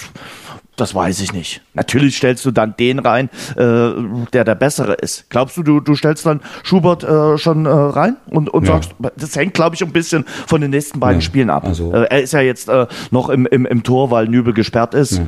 das 0.75 0.95
weiß 0.95 1.21
ich 1.21 1.33
nicht. 1.33 1.62
Natürlich 1.75 2.17
stellst 2.17 2.43
du 2.45 2.51
dann 2.51 2.75
den 2.77 2.99
rein, 2.99 3.29
äh, 3.55 3.91
der 4.33 4.43
der 4.43 4.55
Bessere 4.55 4.93
ist. 4.93 5.29
Glaubst 5.29 5.55
du, 5.57 5.63
du, 5.63 5.79
du 5.79 5.95
stellst 5.95 6.25
dann 6.25 6.41
Schubert 6.63 7.03
äh, 7.03 7.38
schon 7.38 7.65
äh, 7.65 7.69
rein 7.69 8.17
und, 8.27 8.49
und 8.49 8.67
Ja. 8.67 8.73
sagst, 8.73 8.95
das 9.17 9.36
hängt, 9.36 9.53
glaube 9.53 9.75
ich, 9.75 9.83
ein 9.83 9.91
bisschen 9.91 10.25
von 10.47 10.62
den 10.62 10.71
nächsten 10.71 10.99
beiden 10.99 11.21
Ja, 11.21 11.25
Spielen 11.25 11.49
ab. 11.49 11.65
also- 11.65 11.93
äh, 11.93 12.07
er 12.09 12.21
ist 12.21 12.33
ja 12.33 12.41
jetzt 12.41 12.69
äh, 12.69 12.88
noch 13.12 13.29
im, 13.29 13.45
im, 13.45 13.65
im 13.65 13.83
Tor, 13.83 14.09
weil 14.12 14.27
Nübel 14.27 14.53
gesperrt 14.53 14.93
ist. 14.95 15.21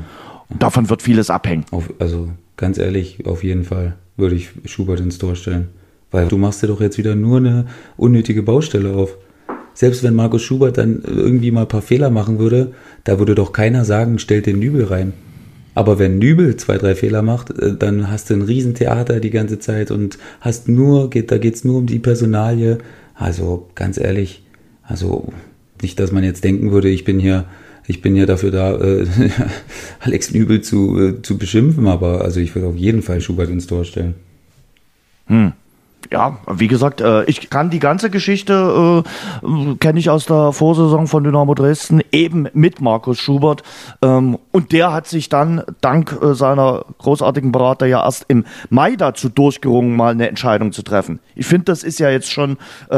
Davon 0.49 0.89
wird 0.89 1.01
vieles 1.01 1.29
abhängen. 1.29 1.65
Auf, 1.71 1.91
also 1.99 2.29
ganz 2.57 2.77
ehrlich, 2.77 3.25
auf 3.25 3.43
jeden 3.43 3.63
Fall 3.63 3.95
würde 4.17 4.35
ich 4.35 4.49
Schubert 4.65 4.99
ins 4.99 5.17
Tor 5.17 5.35
stellen. 5.35 5.69
Weil 6.11 6.27
du 6.27 6.37
machst 6.37 6.63
dir 6.63 6.67
doch 6.67 6.79
jetzt 6.81 6.97
wieder 6.97 7.15
nur 7.15 7.37
eine 7.37 7.65
unnötige 7.97 8.41
Baustelle 8.43 8.93
auf. 8.95 9.17
Selbst 9.73 10.03
wenn 10.03 10.13
Markus 10.15 10.41
Schubert 10.43 10.77
dann 10.77 11.01
irgendwie 11.05 11.51
mal 11.51 11.61
ein 11.63 11.67
paar 11.67 11.81
Fehler 11.81 12.09
machen 12.09 12.39
würde, 12.39 12.71
da 13.03 13.19
würde 13.19 13.35
doch 13.35 13.51
keiner 13.51 13.83
sagen, 13.83 14.19
stellt 14.19 14.45
den 14.45 14.59
Nübel 14.59 14.85
rein. 14.85 15.13
Aber 15.75 15.99
wenn 15.99 16.17
Nübel 16.17 16.55
zwei, 16.55 16.77
drei 16.77 16.95
Fehler 16.95 17.21
macht, 17.21 17.51
äh, 17.51 17.75
dann 17.77 18.09
hast 18.09 18.29
du 18.29 18.33
ein 18.33 18.41
Riesentheater 18.41 19.19
die 19.19 19.29
ganze 19.29 19.59
Zeit 19.59 19.91
und 19.91 20.17
hast 20.41 20.67
nur, 20.67 21.11
geht, 21.11 21.31
da 21.31 21.37
geht's 21.37 21.63
nur 21.63 21.77
um 21.77 21.85
die 21.85 21.99
Personalie. 21.99 22.79
Also 23.13 23.69
ganz 23.75 23.99
ehrlich, 23.99 24.43
also 24.81 25.31
nicht, 25.81 25.99
dass 25.99 26.11
man 26.11 26.23
jetzt 26.23 26.43
denken 26.43 26.71
würde, 26.71 26.89
ich 26.89 27.03
bin 27.03 27.19
hier, 27.19 27.45
ich 27.87 28.01
bin 28.01 28.15
ja 28.15 28.25
dafür 28.25 28.51
da, 28.51 28.75
äh, 28.79 29.05
Alex 29.99 30.33
Nübel 30.33 30.61
zu, 30.61 30.99
äh, 30.99 31.21
zu 31.21 31.37
beschimpfen, 31.37 31.87
aber 31.87 32.21
also 32.21 32.39
ich 32.39 32.55
würde 32.55 32.69
auf 32.69 32.77
jeden 32.77 33.01
Fall 33.01 33.21
Schubert 33.21 33.49
ins 33.49 33.67
Tor 33.67 33.85
stellen. 33.85 34.15
Ja, 36.11 36.37
wie 36.51 36.67
gesagt, 36.67 37.01
äh, 37.01 37.23
ich 37.25 37.49
kann 37.49 37.69
die 37.69 37.79
ganze 37.79 38.09
Geschichte, 38.09 39.03
äh, 39.43 39.75
kenne 39.79 39.99
ich 39.99 40.09
aus 40.09 40.25
der 40.25 40.51
Vorsaison 40.51 41.07
von 41.07 41.23
Dynamo 41.23 41.55
Dresden, 41.55 42.01
eben 42.11 42.47
mit 42.53 42.79
Markus 42.79 43.19
Schubert. 43.19 43.63
Ähm, 44.01 44.37
und 44.51 44.71
der 44.71 44.93
hat 44.93 45.07
sich 45.07 45.29
dann 45.29 45.63
dank 45.81 46.17
äh, 46.21 46.35
seiner 46.35 46.85
großartigen 46.99 47.51
Berater 47.51 47.87
ja 47.87 48.03
erst 48.03 48.25
im 48.27 48.45
Mai 48.69 48.95
dazu 48.95 49.29
durchgerungen, 49.29 49.95
mal 49.95 50.11
eine 50.11 50.29
Entscheidung 50.29 50.71
zu 50.71 50.83
treffen. 50.83 51.19
Ich 51.35 51.47
finde, 51.47 51.65
das 51.65 51.83
ist 51.83 51.99
ja 51.99 52.09
jetzt 52.09 52.31
schon, 52.31 52.53
äh, 52.89 52.97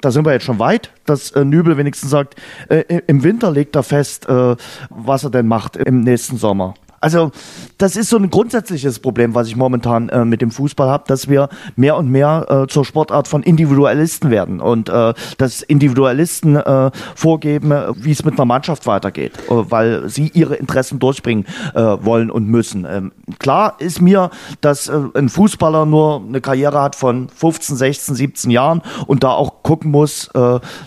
da 0.00 0.10
sind 0.10 0.26
wir 0.26 0.32
jetzt 0.32 0.44
schon 0.44 0.58
weit, 0.58 0.90
dass 1.06 1.30
äh, 1.32 1.44
Nübel 1.44 1.76
wenigstens 1.76 2.10
sagt, 2.10 2.34
äh, 2.68 3.00
im 3.06 3.22
Winter 3.22 3.50
legt 3.50 3.76
er 3.76 3.82
fest, 3.82 4.26
was 4.28 5.24
er 5.24 5.30
denn 5.30 5.46
macht 5.46 5.76
im 5.76 6.00
nächsten 6.00 6.36
Sommer. 6.36 6.74
Also 7.00 7.30
das 7.78 7.96
ist 7.96 8.10
so 8.10 8.16
ein 8.16 8.30
grundsätzliches 8.30 8.98
Problem, 8.98 9.34
was 9.34 9.48
ich 9.48 9.56
momentan 9.56 10.08
äh, 10.08 10.24
mit 10.24 10.42
dem 10.42 10.50
Fußball 10.50 10.88
habe, 10.88 11.04
dass 11.06 11.28
wir 11.28 11.48
mehr 11.76 11.96
und 11.96 12.10
mehr 12.10 12.46
äh, 12.48 12.66
zur 12.66 12.84
Sportart 12.84 13.28
von 13.28 13.42
Individualisten 13.42 14.30
werden 14.30 14.60
und 14.60 14.88
äh, 14.88 15.14
dass 15.38 15.62
Individualisten 15.62 16.56
äh, 16.56 16.90
vorgeben, 17.14 17.70
äh, 17.70 17.92
wie 17.96 18.10
es 18.10 18.24
mit 18.24 18.34
einer 18.34 18.44
Mannschaft 18.44 18.86
weitergeht, 18.86 19.32
äh, 19.48 19.50
weil 19.50 20.08
sie 20.08 20.30
ihre 20.34 20.56
Interessen 20.56 20.98
durchbringen 20.98 21.46
äh, 21.74 21.80
wollen 21.80 22.30
und 22.30 22.46
müssen. 22.48 22.86
Ähm, 22.88 23.12
klar 23.38 23.76
ist 23.78 24.00
mir, 24.00 24.30
dass 24.60 24.88
ein 24.88 25.28
Fußballer 25.28 25.86
nur 25.86 26.22
eine 26.26 26.40
Karriere 26.40 26.80
hat 26.80 26.96
von 26.96 27.28
15, 27.28 27.76
16, 27.76 28.14
17 28.14 28.50
Jahren 28.50 28.82
und 29.06 29.22
da 29.22 29.30
auch 29.30 29.62
gucken 29.62 29.90
muss, 29.90 30.30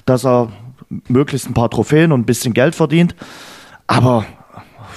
dass 0.06 0.26
er 0.26 0.50
möglichst 1.08 1.50
ein 1.50 1.54
paar 1.54 1.69
Trophäen 1.69 2.12
und 2.12 2.21
ein 2.21 2.26
bisschen 2.26 2.54
Geld 2.54 2.76
verdient. 2.76 3.15
Aber 3.88 4.26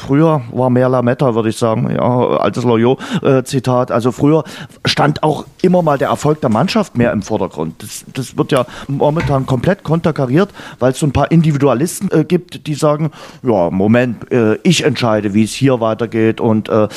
Früher 0.06 0.42
war 0.52 0.68
mehr 0.68 0.90
Lametta, 0.90 1.34
würde 1.34 1.48
ich 1.48 1.56
sagen. 1.56 1.90
Ja, 1.90 2.02
altes 2.36 2.64
Loyot-Zitat. 2.64 3.90
Also 3.90 4.12
früher 4.12 4.44
stand 4.84 5.22
auch 5.22 5.46
immer 5.62 5.80
mal 5.80 5.96
der 5.96 6.08
Erfolg 6.08 6.42
der 6.42 6.50
Mannschaft 6.50 6.98
mehr 6.98 7.10
im 7.10 7.22
Vordergrund. 7.22 7.82
Das, 7.82 8.04
das 8.12 8.36
wird 8.36 8.52
ja 8.52 8.66
momentan 8.86 9.46
komplett 9.46 9.82
konterkariert, 9.82 10.50
weil 10.78 10.92
es 10.92 10.98
so 10.98 11.06
ein 11.06 11.12
paar 11.12 11.30
Individualisten 11.30 12.10
äh, 12.10 12.24
gibt, 12.24 12.66
die 12.66 12.74
sagen, 12.74 13.12
ja, 13.42 13.70
Moment, 13.70 14.30
äh, 14.30 14.58
ich 14.62 14.84
entscheide, 14.84 15.32
wie 15.32 15.44
es 15.44 15.54
hier 15.54 15.80
weitergeht 15.80 16.38
und 16.38 16.68
äh, 16.68 16.88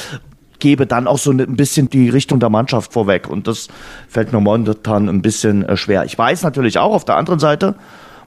gebe 0.59 0.86
dann 0.86 1.07
auch 1.07 1.17
so 1.17 1.31
ein 1.31 1.55
bisschen 1.55 1.89
die 1.89 2.09
Richtung 2.09 2.41
der 2.41 2.49
Mannschaft 2.49 2.91
vorweg. 2.91 3.29
Und 3.29 3.47
das 3.47 3.69
fällt 4.09 4.34
mir 4.34 4.41
momentan 4.41 5.07
ein 5.07 5.21
bisschen 5.21 5.63
äh, 5.63 5.77
schwer. 5.77 6.03
Ich 6.03 6.17
weiß 6.17 6.43
natürlich 6.43 6.77
auch 6.77 6.93
auf 6.93 7.05
der 7.05 7.15
anderen 7.15 7.39
Seite, 7.39 7.75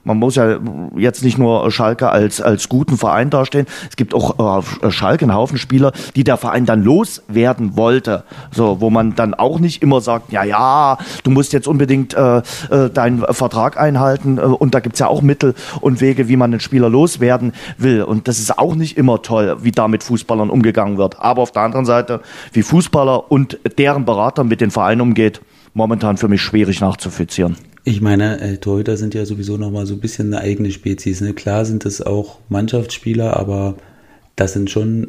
man 0.03 0.17
muss 0.17 0.35
ja 0.35 0.59
jetzt 0.95 1.23
nicht 1.23 1.37
nur 1.37 1.69
Schalke 1.71 2.09
als, 2.09 2.41
als 2.41 2.69
guten 2.69 2.97
Verein 2.97 3.29
dastehen. 3.29 3.67
Es 3.89 3.95
gibt 3.95 4.13
auch 4.13 4.61
äh, 4.83 4.91
Schalke 4.91 5.25
einen 5.25 5.35
Haufen 5.35 5.57
Spieler, 5.57 5.91
die 6.15 6.23
der 6.23 6.37
Verein 6.37 6.65
dann 6.65 6.83
loswerden 6.83 7.77
wollte. 7.77 8.23
So, 8.51 8.81
wo 8.81 8.89
man 8.89 9.15
dann 9.15 9.33
auch 9.33 9.59
nicht 9.59 9.81
immer 9.81 10.01
sagt, 10.01 10.31
ja, 10.31 10.43
ja, 10.43 10.97
du 11.23 11.31
musst 11.31 11.53
jetzt 11.53 11.67
unbedingt 11.67 12.13
äh, 12.13 12.37
äh, 12.37 12.89
deinen 12.89 13.19
Vertrag 13.33 13.79
einhalten. 13.79 14.37
Äh, 14.37 14.41
und 14.41 14.73
da 14.73 14.79
gibt's 14.79 14.99
ja 14.99 15.07
auch 15.07 15.21
Mittel 15.21 15.53
und 15.81 16.01
Wege, 16.01 16.27
wie 16.27 16.37
man 16.37 16.51
einen 16.51 16.59
Spieler 16.59 16.89
loswerden 16.89 17.53
will. 17.77 18.03
Und 18.03 18.27
das 18.27 18.39
ist 18.39 18.57
auch 18.57 18.75
nicht 18.75 18.97
immer 18.97 19.21
toll, 19.21 19.57
wie 19.61 19.71
da 19.71 19.87
mit 19.87 20.03
Fußballern 20.03 20.49
umgegangen 20.49 20.97
wird. 20.97 21.19
Aber 21.19 21.41
auf 21.41 21.51
der 21.51 21.61
anderen 21.63 21.85
Seite, 21.85 22.21
wie 22.53 22.63
Fußballer 22.63 23.31
und 23.31 23.59
deren 23.77 24.05
Berater 24.05 24.43
mit 24.43 24.61
den 24.61 24.71
Vereinen 24.71 25.01
umgeht, 25.01 25.41
momentan 25.73 26.17
für 26.17 26.27
mich 26.27 26.41
schwierig 26.41 26.81
nachzufizieren. 26.81 27.55
Ich 27.83 28.01
meine, 28.01 28.39
äh, 28.39 28.57
Torhüter 28.57 28.95
sind 28.97 29.13
ja 29.13 29.25
sowieso 29.25 29.57
nochmal 29.57 29.85
so 29.85 29.95
ein 29.95 29.99
bisschen 29.99 30.33
eine 30.33 30.43
eigene 30.43 30.71
Spezies. 30.71 31.21
Ne? 31.21 31.33
Klar 31.33 31.65
sind 31.65 31.85
das 31.85 32.01
auch 32.01 32.37
Mannschaftsspieler, 32.49 33.37
aber 33.37 33.75
das 34.35 34.53
sind 34.53 34.69
schon, 34.69 35.07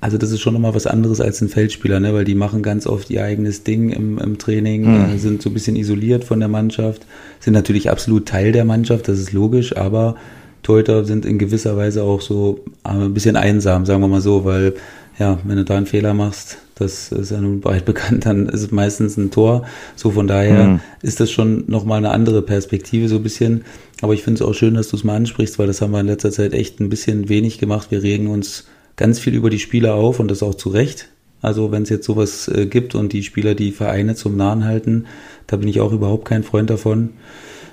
also 0.00 0.18
das 0.18 0.30
ist 0.30 0.40
schon 0.40 0.52
nochmal 0.52 0.74
was 0.74 0.86
anderes 0.86 1.20
als 1.22 1.40
ein 1.40 1.48
Feldspieler, 1.48 2.00
ne? 2.00 2.12
weil 2.12 2.24
die 2.24 2.34
machen 2.34 2.62
ganz 2.62 2.86
oft 2.86 3.08
ihr 3.08 3.24
eigenes 3.24 3.64
Ding 3.64 3.90
im, 3.90 4.18
im 4.18 4.36
Training, 4.36 4.82
mhm. 4.82 5.14
äh, 5.14 5.18
sind 5.18 5.40
so 5.40 5.48
ein 5.48 5.54
bisschen 5.54 5.76
isoliert 5.76 6.24
von 6.24 6.38
der 6.38 6.48
Mannschaft, 6.48 7.06
sind 7.40 7.54
natürlich 7.54 7.88
absolut 7.88 8.26
Teil 8.26 8.52
der 8.52 8.66
Mannschaft, 8.66 9.08
das 9.08 9.18
ist 9.18 9.32
logisch, 9.32 9.74
aber 9.76 10.16
Torhüter 10.62 11.04
sind 11.04 11.24
in 11.24 11.38
gewisser 11.38 11.76
Weise 11.76 12.02
auch 12.02 12.20
so 12.20 12.60
äh, 12.84 12.90
ein 12.90 13.14
bisschen 13.14 13.36
einsam, 13.36 13.86
sagen 13.86 14.02
wir 14.02 14.08
mal 14.08 14.20
so, 14.20 14.44
weil 14.44 14.74
ja, 15.18 15.38
wenn 15.44 15.56
du 15.56 15.64
da 15.64 15.76
einen 15.76 15.86
Fehler 15.86 16.14
machst, 16.14 16.58
das 16.74 17.12
ist 17.12 17.30
ja 17.30 17.40
nun 17.40 17.60
breit 17.60 17.84
bekannt, 17.86 18.26
dann 18.26 18.48
ist 18.48 18.62
es 18.62 18.70
meistens 18.70 19.16
ein 19.16 19.30
Tor. 19.30 19.66
So 19.96 20.10
von 20.10 20.26
daher 20.26 20.64
mhm. 20.64 20.80
ist 21.02 21.20
das 21.20 21.30
schon 21.30 21.64
nochmal 21.66 21.98
eine 21.98 22.10
andere 22.10 22.42
Perspektive 22.42 23.08
so 23.08 23.16
ein 23.16 23.22
bisschen. 23.22 23.64
Aber 24.00 24.14
ich 24.14 24.22
finde 24.22 24.42
es 24.42 24.48
auch 24.48 24.54
schön, 24.54 24.74
dass 24.74 24.88
du 24.88 24.96
es 24.96 25.04
mal 25.04 25.16
ansprichst, 25.16 25.58
weil 25.58 25.66
das 25.66 25.80
haben 25.80 25.92
wir 25.92 26.00
in 26.00 26.06
letzter 26.06 26.30
Zeit 26.30 26.52
echt 26.54 26.80
ein 26.80 26.88
bisschen 26.88 27.28
wenig 27.28 27.58
gemacht. 27.58 27.90
Wir 27.90 28.02
regen 28.02 28.26
uns 28.26 28.66
ganz 28.96 29.18
viel 29.18 29.34
über 29.34 29.50
die 29.50 29.58
Spieler 29.58 29.94
auf 29.94 30.20
und 30.20 30.30
das 30.30 30.42
auch 30.42 30.54
zu 30.54 30.70
Recht. 30.70 31.08
Also 31.40 31.72
wenn 31.72 31.82
es 31.82 31.88
jetzt 31.88 32.06
sowas 32.06 32.48
äh, 32.48 32.66
gibt 32.66 32.94
und 32.94 33.12
die 33.12 33.22
Spieler 33.24 33.54
die 33.54 33.72
Vereine 33.72 34.14
zum 34.14 34.36
Nahen 34.36 34.64
halten, 34.64 35.06
da 35.46 35.56
bin 35.56 35.68
ich 35.68 35.80
auch 35.80 35.92
überhaupt 35.92 36.24
kein 36.24 36.44
Freund 36.44 36.70
davon. 36.70 37.10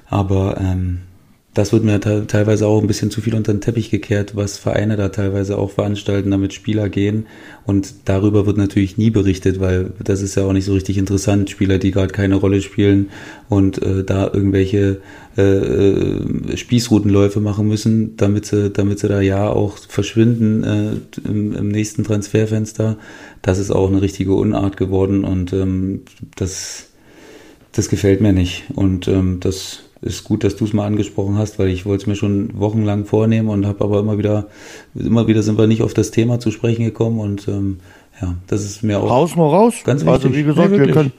Aber 0.07 0.57
ähm, 0.59 1.01
das 1.55 1.73
wird 1.73 1.83
mir 1.83 1.99
teilweise 1.99 2.67
auch 2.67 2.79
ein 2.79 2.87
bisschen 2.87 3.09
zu 3.09 3.21
viel 3.21 3.33
unter 3.33 3.51
den 3.51 3.59
Teppich 3.59 3.89
gekehrt, 3.89 4.35
was 4.35 4.59
Vereine 4.59 4.97
da 4.97 5.09
teilweise 5.09 5.57
auch 5.57 5.71
veranstalten, 5.71 6.29
damit 6.29 6.53
Spieler 6.53 6.89
gehen. 6.89 7.25
Und 7.65 7.93
darüber 8.05 8.45
wird 8.45 8.57
natürlich 8.57 8.97
nie 8.97 9.09
berichtet, 9.09 9.59
weil 9.59 9.91
das 10.03 10.21
ist 10.21 10.35
ja 10.35 10.43
auch 10.43 10.53
nicht 10.53 10.65
so 10.65 10.73
richtig 10.73 10.99
interessant. 10.99 11.49
Spieler, 11.49 11.79
die 11.79 11.89
gerade 11.89 12.13
keine 12.13 12.35
Rolle 12.35 12.61
spielen 12.61 13.09
und 13.49 13.81
äh, 13.81 14.03
da 14.03 14.29
irgendwelche 14.31 15.01
äh, 15.37 15.41
äh, 15.41 16.55
Spießrutenläufe 16.55 17.39
machen 17.39 17.67
müssen, 17.67 18.15
damit 18.15 18.45
sie, 18.45 18.69
damit 18.69 18.99
sie 18.99 19.07
da 19.07 19.19
ja 19.19 19.49
auch 19.49 19.79
verschwinden 19.79 20.63
äh, 20.63 21.27
im, 21.27 21.55
im 21.55 21.69
nächsten 21.69 22.03
Transferfenster. 22.03 22.97
Das 23.41 23.57
ist 23.57 23.71
auch 23.71 23.89
eine 23.89 24.03
richtige 24.03 24.35
Unart 24.35 24.77
geworden 24.77 25.23
und 25.23 25.51
ähm, 25.53 26.01
das, 26.35 26.89
das 27.71 27.89
gefällt 27.89 28.21
mir 28.21 28.33
nicht. 28.33 28.65
Und 28.75 29.07
ähm, 29.07 29.39
das 29.39 29.88
ist 30.01 30.23
gut, 30.23 30.43
dass 30.43 30.55
du 30.55 30.65
es 30.65 30.73
mal 30.73 30.85
angesprochen 30.85 31.37
hast, 31.37 31.59
weil 31.59 31.69
ich 31.69 31.85
wollte 31.85 32.03
es 32.03 32.07
mir 32.07 32.15
schon 32.15 32.57
wochenlang 32.57 33.05
vornehmen 33.05 33.49
und 33.49 33.65
habe 33.65 33.83
aber 33.83 33.99
immer 33.99 34.17
wieder, 34.17 34.47
immer 34.95 35.27
wieder 35.27 35.43
sind 35.43 35.57
wir 35.57 35.67
nicht 35.67 35.81
auf 35.81 35.93
das 35.93 36.11
Thema 36.11 36.39
zu 36.39 36.51
sprechen 36.51 36.85
gekommen 36.85 37.19
und 37.19 37.47
ähm, 37.47 37.79
ja, 38.21 38.35
das 38.47 38.65
ist 38.65 38.83
mir 38.83 38.99
auch. 38.99 39.09
Raus 39.09 39.35
nur 39.35 39.49
raus. 39.49 39.75
Ganz 39.85 40.01
wichtig. 40.01 40.13
Also 40.13 40.35
wie 40.35 40.43
gesagt, 40.43 40.71
ja, 40.71 40.77
wir 40.77 40.91
können, 40.91 41.11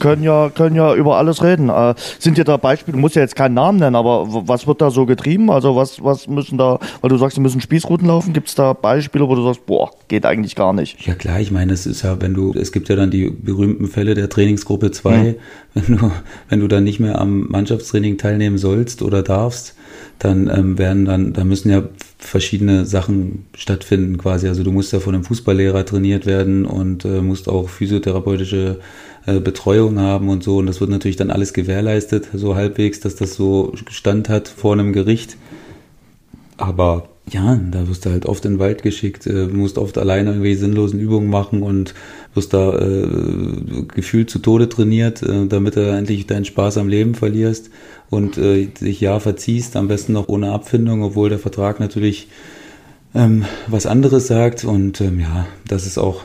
können, 0.00 0.22
ja, 0.22 0.48
können 0.48 0.74
ja 0.74 0.94
über 0.94 1.18
alles 1.18 1.42
reden. 1.42 1.68
Äh, 1.68 1.94
sind 2.18 2.38
dir 2.38 2.44
da 2.44 2.56
Beispiele, 2.56 2.96
du 2.96 3.00
musst 3.00 3.14
ja 3.14 3.22
jetzt 3.22 3.36
keinen 3.36 3.54
Namen 3.54 3.78
nennen, 3.78 3.94
aber 3.94 4.26
was 4.48 4.66
wird 4.66 4.80
da 4.80 4.90
so 4.90 5.04
getrieben? 5.04 5.50
Also 5.50 5.76
was, 5.76 6.02
was 6.02 6.28
müssen 6.28 6.56
da, 6.56 6.78
weil 7.02 7.10
du 7.10 7.18
sagst, 7.18 7.34
sie 7.34 7.42
müssen 7.42 7.60
Spießrouten 7.60 8.06
laufen, 8.06 8.32
gibt 8.32 8.48
es 8.48 8.54
da 8.54 8.72
Beispiele, 8.72 9.28
wo 9.28 9.34
du 9.34 9.44
sagst, 9.44 9.66
boah, 9.66 9.90
geht 10.08 10.24
eigentlich 10.24 10.54
gar 10.54 10.72
nicht? 10.72 11.06
Ja 11.06 11.14
klar, 11.14 11.40
ich 11.40 11.50
meine, 11.50 11.74
es 11.74 11.84
ist 11.84 12.02
ja, 12.02 12.20
wenn 12.22 12.32
du, 12.32 12.54
es 12.54 12.72
gibt 12.72 12.88
ja 12.88 12.96
dann 12.96 13.10
die 13.10 13.28
berühmten 13.28 13.88
Fälle 13.88 14.14
der 14.14 14.30
Trainingsgruppe 14.30 14.90
2, 14.90 15.16
mhm. 15.16 15.34
wenn 15.74 15.96
du, 15.98 16.10
wenn 16.48 16.60
du 16.60 16.68
dann 16.68 16.84
nicht 16.84 17.00
mehr 17.00 17.20
am 17.20 17.48
Mannschaftstraining 17.48 18.16
teilnehmen 18.16 18.56
sollst 18.56 19.02
oder 19.02 19.22
darfst, 19.22 19.74
dann 20.18 20.48
ähm, 20.48 20.78
werden 20.78 21.04
dann, 21.04 21.34
da 21.34 21.44
müssen 21.44 21.70
ja 21.70 21.82
verschiedene 22.18 22.86
Sachen 22.86 23.46
stattfinden 23.54 24.18
quasi. 24.18 24.48
Also 24.48 24.62
du 24.62 24.72
musst 24.72 24.92
ja 24.92 25.00
von 25.00 25.14
einem 25.14 25.24
Fußballlehrer 25.24 25.84
trainiert 25.84 26.26
werden 26.26 26.64
und 26.64 27.04
äh, 27.04 27.20
musst 27.20 27.48
auch 27.48 27.68
physiotherapeutische 27.68 28.80
äh, 29.26 29.40
Betreuung 29.40 29.98
haben 29.98 30.28
und 30.28 30.42
so. 30.42 30.58
Und 30.58 30.66
das 30.66 30.80
wird 30.80 30.90
natürlich 30.90 31.16
dann 31.16 31.30
alles 31.30 31.52
gewährleistet, 31.52 32.28
so 32.32 32.56
halbwegs, 32.56 33.00
dass 33.00 33.16
das 33.16 33.34
so 33.34 33.72
Stand 33.90 34.28
hat 34.28 34.48
vor 34.48 34.72
einem 34.72 34.92
Gericht. 34.92 35.36
Aber 36.56 37.08
ja, 37.28 37.58
da 37.70 37.88
wirst 37.88 38.06
du 38.06 38.10
halt 38.10 38.26
oft 38.26 38.44
in 38.44 38.54
den 38.54 38.58
Wald 38.60 38.82
geschickt, 38.82 39.26
äh, 39.26 39.46
musst 39.46 39.78
oft 39.78 39.98
alleine 39.98 40.30
irgendwie 40.30 40.54
sinnlosen 40.54 41.00
Übungen 41.00 41.28
machen 41.28 41.62
und 41.62 41.94
wirst 42.34 42.54
da 42.54 42.78
äh, 42.78 43.82
gefühlt 43.94 44.30
zu 44.30 44.38
Tode 44.38 44.68
trainiert, 44.68 45.22
äh, 45.22 45.46
damit 45.46 45.76
du 45.76 45.80
endlich 45.80 46.26
deinen 46.26 46.44
Spaß 46.44 46.78
am 46.78 46.88
Leben 46.88 47.14
verlierst 47.14 47.70
und 48.10 48.38
äh, 48.38 48.66
dich 48.66 49.00
ja 49.00 49.18
verziehst, 49.18 49.74
am 49.74 49.88
besten 49.88 50.12
noch 50.12 50.28
ohne 50.28 50.52
Abfindung, 50.52 51.02
obwohl 51.02 51.28
der 51.28 51.40
Vertrag 51.40 51.80
natürlich 51.80 52.28
ähm, 53.14 53.44
was 53.66 53.86
anderes 53.86 54.28
sagt. 54.28 54.64
Und 54.64 55.00
ähm, 55.00 55.18
ja, 55.18 55.48
das 55.66 55.84
ist 55.84 55.98
auch, 55.98 56.22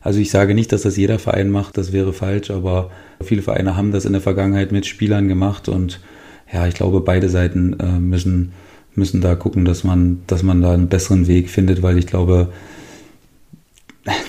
also 0.00 0.20
ich 0.20 0.30
sage 0.30 0.54
nicht, 0.54 0.70
dass 0.70 0.82
das 0.82 0.96
jeder 0.96 1.18
Verein 1.18 1.50
macht, 1.50 1.76
das 1.76 1.92
wäre 1.92 2.12
falsch, 2.12 2.50
aber 2.50 2.90
viele 3.20 3.42
Vereine 3.42 3.76
haben 3.76 3.90
das 3.90 4.04
in 4.04 4.12
der 4.12 4.22
Vergangenheit 4.22 4.70
mit 4.70 4.86
Spielern 4.86 5.26
gemacht 5.26 5.68
und 5.68 6.00
ja, 6.52 6.68
ich 6.68 6.74
glaube, 6.74 7.00
beide 7.00 7.28
Seiten 7.28 7.76
äh, 7.80 7.98
müssen, 7.98 8.52
müssen 8.96 9.20
da 9.20 9.34
gucken, 9.34 9.64
dass 9.64 9.84
man, 9.84 10.22
dass 10.26 10.42
man 10.42 10.62
da 10.62 10.72
einen 10.72 10.88
besseren 10.88 11.26
Weg 11.26 11.50
findet, 11.50 11.82
weil 11.82 11.98
ich 11.98 12.06
glaube, 12.06 12.48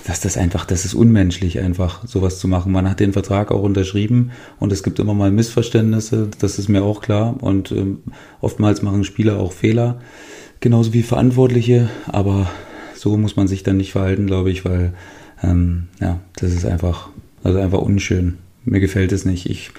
dass 0.05 0.21
das 0.21 0.37
einfach, 0.37 0.65
das 0.65 0.85
ist 0.85 0.93
unmenschlich, 0.93 1.59
einfach 1.59 2.05
sowas 2.07 2.39
zu 2.39 2.47
machen. 2.47 2.71
Man 2.71 2.89
hat 2.89 2.99
den 2.99 3.13
Vertrag 3.13 3.51
auch 3.51 3.61
unterschrieben 3.61 4.31
und 4.59 4.71
es 4.71 4.83
gibt 4.83 4.99
immer 4.99 5.13
mal 5.13 5.31
Missverständnisse, 5.31 6.29
das 6.39 6.57
ist 6.57 6.67
mir 6.67 6.83
auch 6.83 7.01
klar. 7.01 7.35
Und 7.41 7.71
ähm, 7.71 7.99
oftmals 8.41 8.81
machen 8.81 9.03
Spieler 9.03 9.39
auch 9.39 9.51
Fehler, 9.51 9.99
genauso 10.59 10.93
wie 10.93 11.03
Verantwortliche, 11.03 11.89
aber 12.07 12.49
so 12.95 13.17
muss 13.17 13.35
man 13.35 13.47
sich 13.47 13.63
dann 13.63 13.77
nicht 13.77 13.91
verhalten, 13.91 14.25
glaube 14.25 14.49
ich, 14.49 14.65
weil 14.65 14.93
ähm, 15.43 15.87
ja, 16.01 16.19
das 16.35 16.53
ist 16.53 16.65
einfach, 16.65 17.09
also 17.43 17.59
einfach 17.59 17.79
unschön. 17.79 18.37
Mir 18.65 18.79
gefällt 18.79 19.11
es 19.11 19.23
nicht. 19.23 19.49
Ich, 19.49 19.71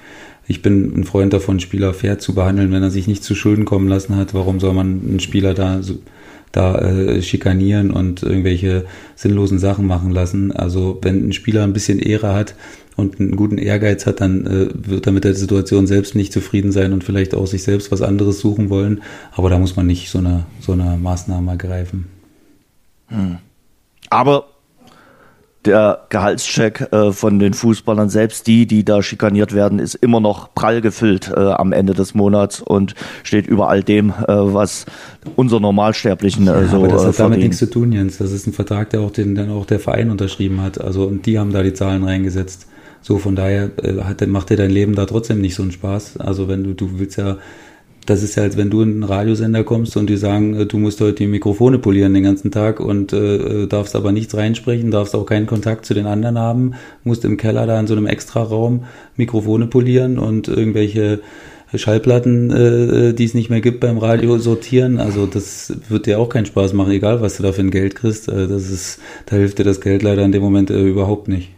ich 0.49 0.63
bin 0.63 0.99
ein 0.99 1.05
Freund 1.05 1.33
davon, 1.33 1.61
Spieler 1.61 1.95
fair 1.95 2.19
zu 2.19 2.35
behandeln, 2.35 2.73
wenn 2.73 2.83
er 2.83 2.91
sich 2.91 3.07
nicht 3.07 3.23
zu 3.23 3.35
Schulden 3.35 3.67
kommen 3.67 3.87
lassen 3.87 4.17
hat. 4.17 4.35
Warum 4.35 4.61
soll 4.61 4.73
man 4.73 5.01
einen 5.07 5.21
Spieler 5.21 5.55
da 5.55 5.83
so 5.83 5.99
da 6.53 6.79
äh, 6.79 7.23
schikanieren 7.23 7.91
und 7.91 8.23
irgendwelche 8.23 8.87
sinnlosen 9.15 9.59
Sachen 9.59 9.87
machen 9.87 10.11
lassen. 10.11 10.53
Also 10.53 10.99
wenn 11.03 11.29
ein 11.29 11.33
Spieler 11.33 11.63
ein 11.63 11.73
bisschen 11.73 11.99
Ehre 11.99 12.35
hat 12.35 12.55
und 12.97 13.21
einen 13.21 13.37
guten 13.37 13.59
Ehrgeiz 13.59 14.07
hat, 14.07 14.21
dann 14.21 14.47
äh, 14.47 14.69
wird 14.73 15.07
er 15.07 15.13
mit 15.13 15.25
der 15.25 15.35
Situation 15.35 15.87
selbst 15.87 16.15
nicht 16.15 16.33
zufrieden 16.33 16.73
sein 16.73 16.93
und 16.93 17.05
vielleicht 17.05 17.35
auch 17.35 17.47
sich 17.47 17.63
selbst 17.63 17.93
was 17.93 18.03
anderes 18.03 18.41
suchen 18.41 18.71
wollen. 18.71 19.03
Aber 19.33 19.51
da 19.51 19.59
muss 19.59 19.77
man 19.77 19.87
nicht 19.87 20.11
so 20.11 20.19
eine, 20.19 20.47
so 20.61 20.73
eine 20.73 20.97
Maßnahme 20.97 21.51
ergreifen. 21.51 22.07
Hm. 23.09 23.39
Aber 24.11 24.47
der 25.65 26.07
Gehaltscheck 26.09 26.93
äh, 26.93 27.13
von 27.13 27.39
den 27.39 27.53
Fußballern, 27.53 28.09
selbst 28.09 28.47
die, 28.47 28.67
die 28.67 28.85
da 28.85 29.03
schikaniert 29.03 29.55
werden, 29.55 29.79
ist 29.79 29.97
immer 29.97 30.21
noch 30.21 30.55
prall 30.55 30.81
gefüllt 30.81 31.31
äh, 31.35 31.39
am 31.41 31.73
Ende 31.73 31.95
des 31.95 32.15
Monats 32.15 32.61
und 32.61 32.95
steht 33.25 33.47
über 33.47 33.69
all 33.69 33.83
dem, 33.83 34.11
äh, 34.11 34.15
was 34.29 34.87
unser 35.37 35.61
Normalsterblichen 35.61 36.47
äh, 36.47 36.53
ja, 36.53 36.67
so 36.67 36.77
aber 36.77 36.89
das 36.89 37.05
hat 37.05 37.15
äh, 37.15 37.19
damit 37.19 37.39
nichts 37.41 37.59
zu 37.59 37.69
tun, 37.69 37.93
Jens. 37.93 38.19
Das 38.19 38.33
ist 38.33 38.47
ein 38.47 38.53
Vertrag, 38.53 38.91
der 38.91 39.01
auch 39.01 39.11
den 39.11 39.35
dann 39.35 39.51
auch 39.51 39.67
der 39.67 39.81
Verein 39.81 40.11
unterschrieben 40.11 40.63
hat. 40.63 40.81
Also 40.81 41.05
und 41.07 41.27
die 41.27 41.39
haben 41.39 41.53
da 41.53 41.63
die 41.63 41.75
Zahlen 41.75 42.05
reingesetzt. 42.05 42.67
So 43.01 43.19
von 43.19 43.37
daher 43.37 43.71
äh, 43.83 44.03
hat, 44.03 44.27
macht 44.27 44.51
dir 44.51 44.57
dein 44.57 44.71
Leben 44.71 44.95
da 44.95 45.07
trotzdem 45.07 45.41
nicht 45.41 45.55
so 45.55 45.63
einen 45.63 45.73
Spaß. 45.73 46.19
Also 46.19 46.49
wenn 46.49 46.63
du 46.65 46.75
du 46.75 46.99
willst 46.99 47.19
ja 47.19 47.39
das 48.09 48.23
ist 48.23 48.37
ja, 48.37 48.43
als 48.43 48.57
wenn 48.57 48.71
du 48.71 48.81
in 48.81 48.91
einen 48.91 49.03
Radiosender 49.03 49.65
kommst 49.65 49.97
und 49.97 50.09
die 50.09 50.17
sagen, 50.17 50.55
äh, 50.55 50.67
du 50.67 50.79
musst 50.79 51.01
heute 51.01 51.15
die 51.15 51.27
Mikrofone 51.27 51.79
polieren 51.79 52.15
den 52.15 52.23
ganzen 52.23 52.51
Tag 52.51 52.81
und 52.81 53.13
äh, 53.13 53.67
darfst 53.67 53.95
aber 53.95 54.13
nichts 54.13 54.35
reinsprechen, 54.35 54.91
darfst 54.91 55.15
auch 55.15 55.27
keinen 55.27 55.47
Kontakt 55.47 55.85
zu 55.85 55.93
den 55.93 56.07
anderen 56.07 56.39
haben, 56.39 56.73
musst 57.05 57.25
im 57.27 57.37
Keller 57.37 57.67
da 57.67 57.79
in 57.79 57.87
so 57.87 57.95
einem 57.95 58.07
Extraraum 58.07 58.85
Mikrofone 59.17 59.67
polieren 59.67 60.19
und 60.19 60.49
irgendwelche 60.49 61.21
Schallplatten, 61.75 62.51
äh, 62.51 63.13
die 63.13 63.25
es 63.25 63.35
nicht 63.35 63.51
mehr 63.51 63.61
gibt 63.61 63.81
beim 63.81 63.99
Radio 63.99 64.39
sortieren. 64.39 64.99
Also 64.99 65.27
das 65.27 65.75
wird 65.91 66.07
dir 66.07 66.19
auch 66.19 66.31
keinen 66.31 66.47
Spaß 66.47 66.73
machen, 66.73 66.93
egal 66.93 67.21
was 67.21 67.37
du 67.37 67.43
da 67.43 67.53
für 67.53 67.61
ein 67.61 67.71
Geld 67.71 67.95
kriegst. 67.95 68.29
Äh, 68.29 68.49
das 68.49 68.71
ist, 68.71 69.01
da 69.27 69.37
hilft 69.37 69.59
dir 69.59 69.65
das 69.65 69.83
Geld 69.83 70.03
leider 70.03 70.25
in 70.25 70.33
dem 70.33 70.43
Moment 70.43 70.71
äh, 70.71 70.81
überhaupt 70.81 71.29
nicht. 71.29 71.51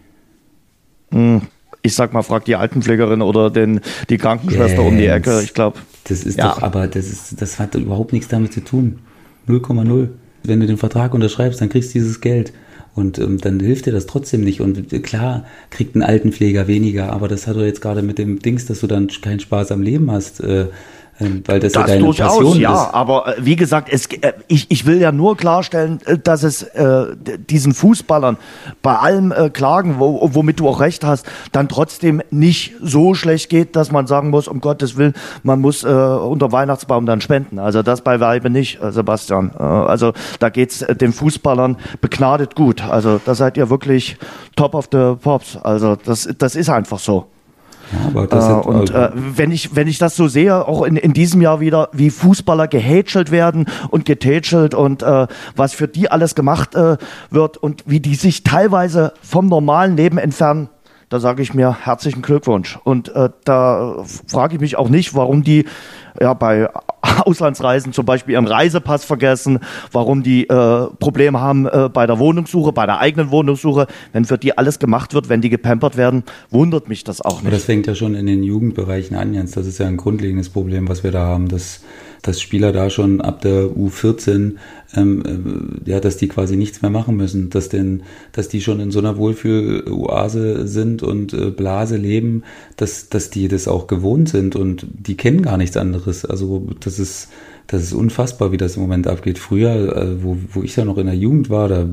Mhm 1.11 1.43
ich 1.83 1.95
sag 1.95 2.13
mal, 2.13 2.23
frag 2.23 2.45
die 2.45 2.57
Altenpflegerin 2.57 3.23
oder 3.23 3.51
den, 3.51 3.81
die 4.11 4.19
Krankenschwester 4.19 4.83
yes. 4.83 4.87
um 4.87 4.99
die 4.99 5.07
Ecke. 5.07 5.41
Ich 5.43 5.55
glaube. 5.55 5.79
Das 6.05 6.25
ist 6.25 6.39
ja. 6.39 6.49
doch, 6.49 6.63
aber 6.63 6.87
das 6.89 7.07
ist, 7.09 7.41
das 7.41 7.59
hat 7.59 7.75
überhaupt 7.75 8.13
nichts 8.13 8.29
damit 8.29 8.53
zu 8.53 8.63
tun. 8.63 9.01
0,0. 9.49 10.09
Wenn 10.43 10.61
du 10.61 10.67
den 10.67 10.79
Vertrag 10.79 11.15
unterschreibst, 11.15 11.61
dann 11.61 11.69
kriegst 11.69 11.91
du 11.91 11.99
dieses 11.99 12.21
Geld. 12.21 12.53
Und 12.95 13.19
ähm, 13.19 13.39
dann 13.39 13.61
hilft 13.61 13.87
dir 13.87 13.93
das 13.93 14.07
trotzdem 14.07 14.43
nicht. 14.43 14.61
Und 14.61 14.91
klar, 15.03 15.45
kriegt 15.71 15.95
ein 15.95 16.03
Altenpfleger 16.03 16.67
weniger, 16.67 17.13
aber 17.13 17.29
das 17.29 17.47
hat 17.47 17.57
doch 17.57 17.63
jetzt 17.63 17.81
gerade 17.81 18.03
mit 18.03 18.19
dem 18.19 18.41
Dings, 18.41 18.67
dass 18.67 18.81
du 18.81 18.87
dann 18.87 19.09
keinen 19.09 19.41
Spaß 19.41 19.71
am 19.73 19.83
Leben 19.83 20.11
hast. 20.11 20.41
Äh, 20.41 20.67
weil 21.21 21.61
das, 21.61 21.73
das 21.73 21.83
ja 21.83 21.87
deine 21.87 22.05
durchaus, 22.05 22.39
Passion 22.39 22.61
ja, 22.61 22.85
ist. 22.85 22.95
aber 22.95 23.39
äh, 23.39 23.45
wie 23.45 23.57
gesagt, 23.57 23.89
es, 23.91 24.07
äh, 24.07 24.33
ich, 24.49 24.71
ich 24.71 24.87
will 24.87 25.01
ja 25.01 25.13
nur 25.13 25.37
klarstellen, 25.37 26.01
äh, 26.07 26.19
dass 26.19 26.43
es 26.43 26.63
äh, 26.63 27.17
diesen 27.49 27.75
Fußballern 27.75 28.37
bei 28.83 28.97
allem 28.97 29.33
äh, 29.33 29.51
Klagen, 29.51 29.97
wo, 29.99 30.31
womit 30.33 30.61
du 30.61 30.69
auch 30.69 30.81
recht 30.81 31.05
hast, 31.05 31.27
dann 31.53 31.69
trotzdem 31.69 32.23
nicht 32.31 32.75
so 32.81 33.15
schlecht 33.15 33.51
geht, 33.51 33.77
dass 33.77 33.93
man 33.93 34.07
sagen 34.07 34.31
muss, 34.31 34.49
um 34.49 34.61
Gottes 34.61 34.97
Willen, 34.97 35.15
man 35.43 35.61
muss 35.61 35.85
äh, 35.85 35.89
unter 35.89 36.53
Weihnachtsbaum 36.53 37.07
dann 37.07 37.21
spenden. 37.21 37.59
Also 37.59 37.83
das 37.83 38.01
bei 38.01 38.21
Weibe 38.21 38.51
nicht, 38.51 38.79
Sebastian. 38.91 39.51
Also 39.51 40.13
da 40.39 40.49
geht's 40.49 40.79
den 40.79 41.13
Fußballern 41.13 41.77
begnadet 42.01 42.55
gut. 42.55 42.83
Also 42.83 43.21
da 43.25 43.35
seid 43.35 43.57
ihr 43.57 43.71
wirklich 43.71 44.17
top 44.57 44.75
of 44.75 44.89
the 44.93 45.15
pops. 45.21 45.57
Also 45.57 45.97
das, 45.97 46.29
das 46.39 46.57
ist 46.57 46.71
einfach 46.71 46.99
so. 46.99 47.27
Ja, 48.15 48.23
äh, 48.23 48.69
und 48.69 48.91
äh, 48.91 49.11
wenn 49.15 49.51
ich 49.51 49.75
wenn 49.75 49.89
ich 49.89 49.99
das 49.99 50.17
so 50.17 50.29
sehe, 50.29 50.67
auch 50.67 50.83
in, 50.83 50.97
in 50.97 51.13
diesem 51.13 51.41
Jahr 51.43 51.61
wieder, 51.61 51.89
wie 51.93 52.11
Fußballer 52.11 52.69
gehätschelt 52.69 53.31
werden 53.31 53.67
und 53.91 54.05
getätschelt 54.05 54.75
und 54.75 55.03
äh, 55.03 55.27
was 55.57 55.73
für 55.73 55.89
die 55.89 56.11
alles 56.11 56.35
gemacht 56.35 56.75
äh, 56.75 56.97
wird 57.31 57.57
und 57.57 57.85
wie 57.87 58.01
die 58.01 58.15
sich 58.15 58.45
teilweise 58.45 59.13
vom 59.23 59.47
normalen 59.47 59.97
Leben 59.97 60.19
entfernen, 60.19 60.69
da 61.09 61.19
sage 61.19 61.43
ich 61.43 61.55
mir 61.55 61.85
herzlichen 61.85 62.23
Glückwunsch. 62.23 62.79
Und 62.85 63.09
äh, 63.15 63.31
da 63.45 64.05
frage 64.29 64.55
ich 64.55 64.61
mich 64.61 64.77
auch 64.77 64.89
nicht, 64.89 65.15
warum 65.15 65.43
die 65.43 65.67
ja 66.21 66.35
bei 66.35 66.69
Auslandsreisen 67.25 67.93
zum 67.93 68.05
Beispiel 68.05 68.35
ihren 68.35 68.47
Reisepass 68.47 69.05
vergessen, 69.05 69.61
warum 69.93 70.23
die 70.23 70.49
äh, 70.49 70.87
Probleme 70.99 71.41
haben 71.41 71.67
äh, 71.67 71.89
bei 71.93 72.07
der 72.07 72.19
Wohnungssuche, 72.19 72.73
bei 72.73 72.87
der 72.87 72.99
eigenen 72.99 73.31
Wohnungssuche. 73.31 73.87
Wenn 74.13 74.25
für 74.25 74.39
die 74.39 74.57
alles 74.57 74.79
gemacht 74.79 75.15
wird, 75.15 75.29
wenn 75.29 75.41
die 75.41 75.51
gepampert 75.51 75.97
werden, 75.97 76.25
wundert 76.51 76.89
mich 76.89 77.05
das 77.05 77.21
auch 77.21 77.39
nicht. 77.39 77.47
Aber 77.47 77.51
das 77.51 77.65
fängt 77.65 77.87
ja 77.87 77.95
schon 77.95 78.15
in 78.15 78.27
den 78.27 78.43
Jugendbereichen 78.43 79.17
an, 79.17 79.35
Jens. 79.35 79.53
Das 79.53 79.67
ist 79.67 79.79
ja 79.79 79.87
ein 79.87 79.97
grundlegendes 79.97 80.49
Problem, 80.49 80.89
was 80.89 81.05
wir 81.05 81.11
da 81.11 81.27
haben, 81.27 81.49
dass 81.49 81.81
dass 82.23 82.41
Spieler 82.41 82.73
da 82.73 82.91
schon 82.91 83.21
ab 83.21 83.41
der 83.41 83.65
U14, 83.65 84.57
ähm, 84.95 85.83
äh, 85.87 85.91
ja, 85.91 86.01
dass 86.01 86.17
die 86.17 86.29
quasi 86.29 86.57
nichts 86.57 86.83
mehr 86.83 86.91
machen 86.91 87.17
müssen, 87.17 87.51
dass 87.51 87.69
denn, 87.69 88.03
dass 88.33 88.49
die 88.49 88.61
schon 88.61 88.81
in 88.81 88.91
so 88.91 88.99
einer 88.99 89.17
Wohlfühl-Oase 89.17 90.67
sind 90.67 91.03
und 91.03 91.33
äh, 91.33 91.51
Blase 91.51 91.97
leben, 91.97 92.43
dass, 92.77 93.09
dass 93.09 93.31
die 93.31 93.49
das 93.49 93.69
auch 93.69 93.87
gewohnt 93.87 94.29
sind 94.29 94.57
und 94.57 94.87
die 94.93 95.17
kennen 95.17 95.43
gar 95.43 95.57
nichts 95.57 95.77
anderes. 95.77 96.25
Also 96.25 96.67
das 96.81 96.99
ist, 96.99 97.29
das 97.67 97.83
ist 97.83 97.93
unfassbar, 97.93 98.53
wie 98.53 98.57
das 98.57 98.77
im 98.77 98.83
Moment 98.83 99.07
abgeht. 99.07 99.39
Früher, 99.39 99.97
äh, 99.97 100.23
wo, 100.23 100.37
wo 100.53 100.63
ich 100.63 100.77
ja 100.77 100.85
noch 100.85 100.99
in 100.99 101.07
der 101.07 101.17
Jugend 101.17 101.51
war, 101.51 101.69
da, 101.69 101.89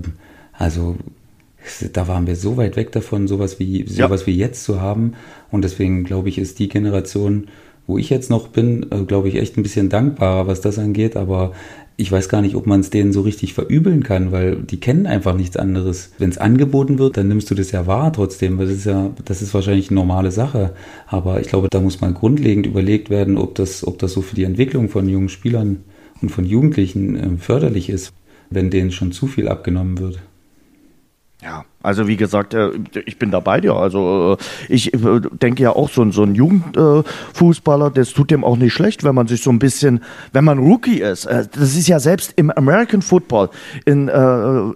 also 0.53 0.95
da 1.93 2.07
waren 2.07 2.27
wir 2.27 2.35
so 2.35 2.57
weit 2.57 2.77
weg 2.77 2.91
davon, 2.93 3.27
sowas 3.27 3.59
wie 3.59 3.85
sowas 3.87 4.21
ja. 4.21 4.27
wie 4.27 4.37
jetzt 4.37 4.63
zu 4.63 4.81
haben. 4.81 5.13
Und 5.51 5.63
deswegen 5.63 6.03
glaube 6.03 6.29
ich, 6.29 6.37
ist 6.37 6.59
die 6.59 6.69
Generation 6.69 7.47
wo 7.87 7.97
ich 7.97 8.09
jetzt 8.09 8.29
noch 8.29 8.49
bin, 8.49 8.85
äh, 8.91 9.03
glaube 9.03 9.29
ich, 9.29 9.35
echt 9.35 9.57
ein 9.57 9.63
bisschen 9.63 9.89
dankbarer, 9.89 10.45
was 10.45 10.61
das 10.61 10.77
angeht, 10.77 11.15
aber 11.15 11.53
ich 11.99 12.11
weiß 12.11 12.29
gar 12.29 12.43
nicht, 12.43 12.55
ob 12.55 12.67
man 12.67 12.81
es 12.81 12.91
denen 12.91 13.11
so 13.11 13.21
richtig 13.21 13.55
verübeln 13.55 14.03
kann, 14.03 14.31
weil 14.31 14.57
die 14.57 14.79
kennen 14.79 15.07
einfach 15.07 15.35
nichts 15.35 15.57
anderes. 15.57 16.11
Wenn 16.19 16.29
es 16.29 16.37
angeboten 16.37 16.99
wird, 16.99 17.17
dann 17.17 17.27
nimmst 17.27 17.49
du 17.49 17.55
das 17.55 17.71
ja 17.71 17.87
wahr 17.87 18.13
trotzdem, 18.13 18.59
weil 18.59 18.67
das 18.67 18.77
ist 18.77 18.85
ja, 18.85 19.09
das 19.25 19.41
ist 19.41 19.53
wahrscheinlich 19.55 19.89
eine 19.89 19.99
normale 19.99 20.29
Sache. 20.29 20.75
Aber 21.07 21.41
ich 21.41 21.47
glaube, 21.47 21.69
da 21.71 21.81
muss 21.81 21.99
mal 21.99 22.13
grundlegend 22.13 22.67
überlegt 22.67 23.09
werden, 23.09 23.35
ob 23.35 23.55
das, 23.55 23.85
ob 23.85 23.97
das 23.97 24.13
so 24.13 24.21
für 24.21 24.35
die 24.35 24.43
Entwicklung 24.43 24.89
von 24.89 25.09
jungen 25.09 25.29
Spielern 25.29 25.83
und 26.21 26.29
von 26.29 26.45
Jugendlichen 26.45 27.15
äh, 27.15 27.37
förderlich 27.39 27.89
ist, 27.89 28.13
wenn 28.51 28.69
denen 28.69 28.91
schon 28.91 29.11
zu 29.11 29.25
viel 29.25 29.47
abgenommen 29.47 29.97
wird. 29.97 30.19
Ja, 31.41 31.65
also 31.87 32.05
wie 32.09 32.17
gesagt, 32.17 32.53
äh, 32.53 32.71
ich 33.05 33.17
bin 33.17 33.31
da 33.31 33.39
bei 33.39 33.61
dir. 33.61 33.73
Also 33.73 34.35
äh, 34.37 34.73
ich 34.73 34.93
äh, 34.93 35.21
denke 35.41 35.63
ja 35.63 35.71
auch, 35.71 35.87
so 35.89 36.01
ein, 36.01 36.11
so 36.11 36.23
ein 36.23 36.35
Jugendfußballer, 36.35 37.91
das 37.91 38.11
tut 38.11 38.29
dem 38.29 38.43
auch 38.43 38.57
nicht 38.57 38.73
schlecht, 38.73 39.05
wenn 39.05 39.15
man 39.15 39.27
sich 39.27 39.41
so 39.41 39.51
ein 39.51 39.57
bisschen, 39.57 40.03
wenn 40.33 40.43
man 40.43 40.59
Rookie 40.59 40.99
ist. 40.99 41.25
Das 41.27 41.47
ist 41.55 41.87
ja 41.87 42.01
selbst 42.01 42.33
im 42.35 42.51
American 42.51 43.01
Football 43.01 43.49
in, 43.85 44.09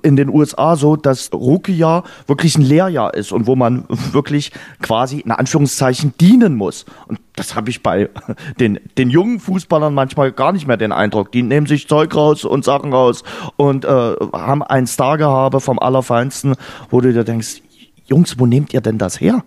in 0.04 0.16
den 0.16 0.30
USA 0.30 0.78
so, 0.78 0.96
dass 0.96 1.34
Rookie-Jahr 1.34 2.06
wirklich 2.28 2.58
ein 2.58 2.62
Lehrjahr 2.62 3.14
ist 3.14 3.34
und 3.34 3.46
wo 3.46 3.58
man 3.58 3.84
wirklich 4.14 4.52
quasi 4.82 5.20
in 5.20 5.32
Anführungszeichen 5.32 6.14
dienen 6.20 6.56
muss. 6.56 6.86
Und 7.08 7.20
das 7.36 7.56
habe 7.56 7.70
ich 7.70 7.84
bei 7.84 8.10
den, 8.60 8.80
den 8.98 9.10
jungen 9.10 9.40
Fußballern 9.40 9.94
manchmal 9.94 10.32
gar 10.32 10.52
nicht 10.52 10.68
mehr 10.68 10.78
den 10.78 10.92
Eindruck. 10.92 11.32
Die 11.32 11.44
nehmen 11.44 11.68
sich 11.68 11.88
Zeug 11.88 12.16
raus 12.16 12.46
und 12.46 12.66
Sachen 12.66 12.94
raus 12.94 13.24
und 13.58 13.86
äh, 13.86 13.88
haben 13.88 14.64
ein 14.64 14.88
Stargehabe 14.88 15.60
vom 15.60 15.80
Allerfeinsten, 15.80 16.56
wo 16.90 17.02
du 17.02 17.14
dir 17.14 17.24
denkst, 17.24 17.62
Jungs, 18.06 18.38
wo 18.40 18.46
nehmt 18.46 18.74
ihr 18.74 18.82
denn 18.82 18.98
das 18.98 19.22
her? 19.22 19.44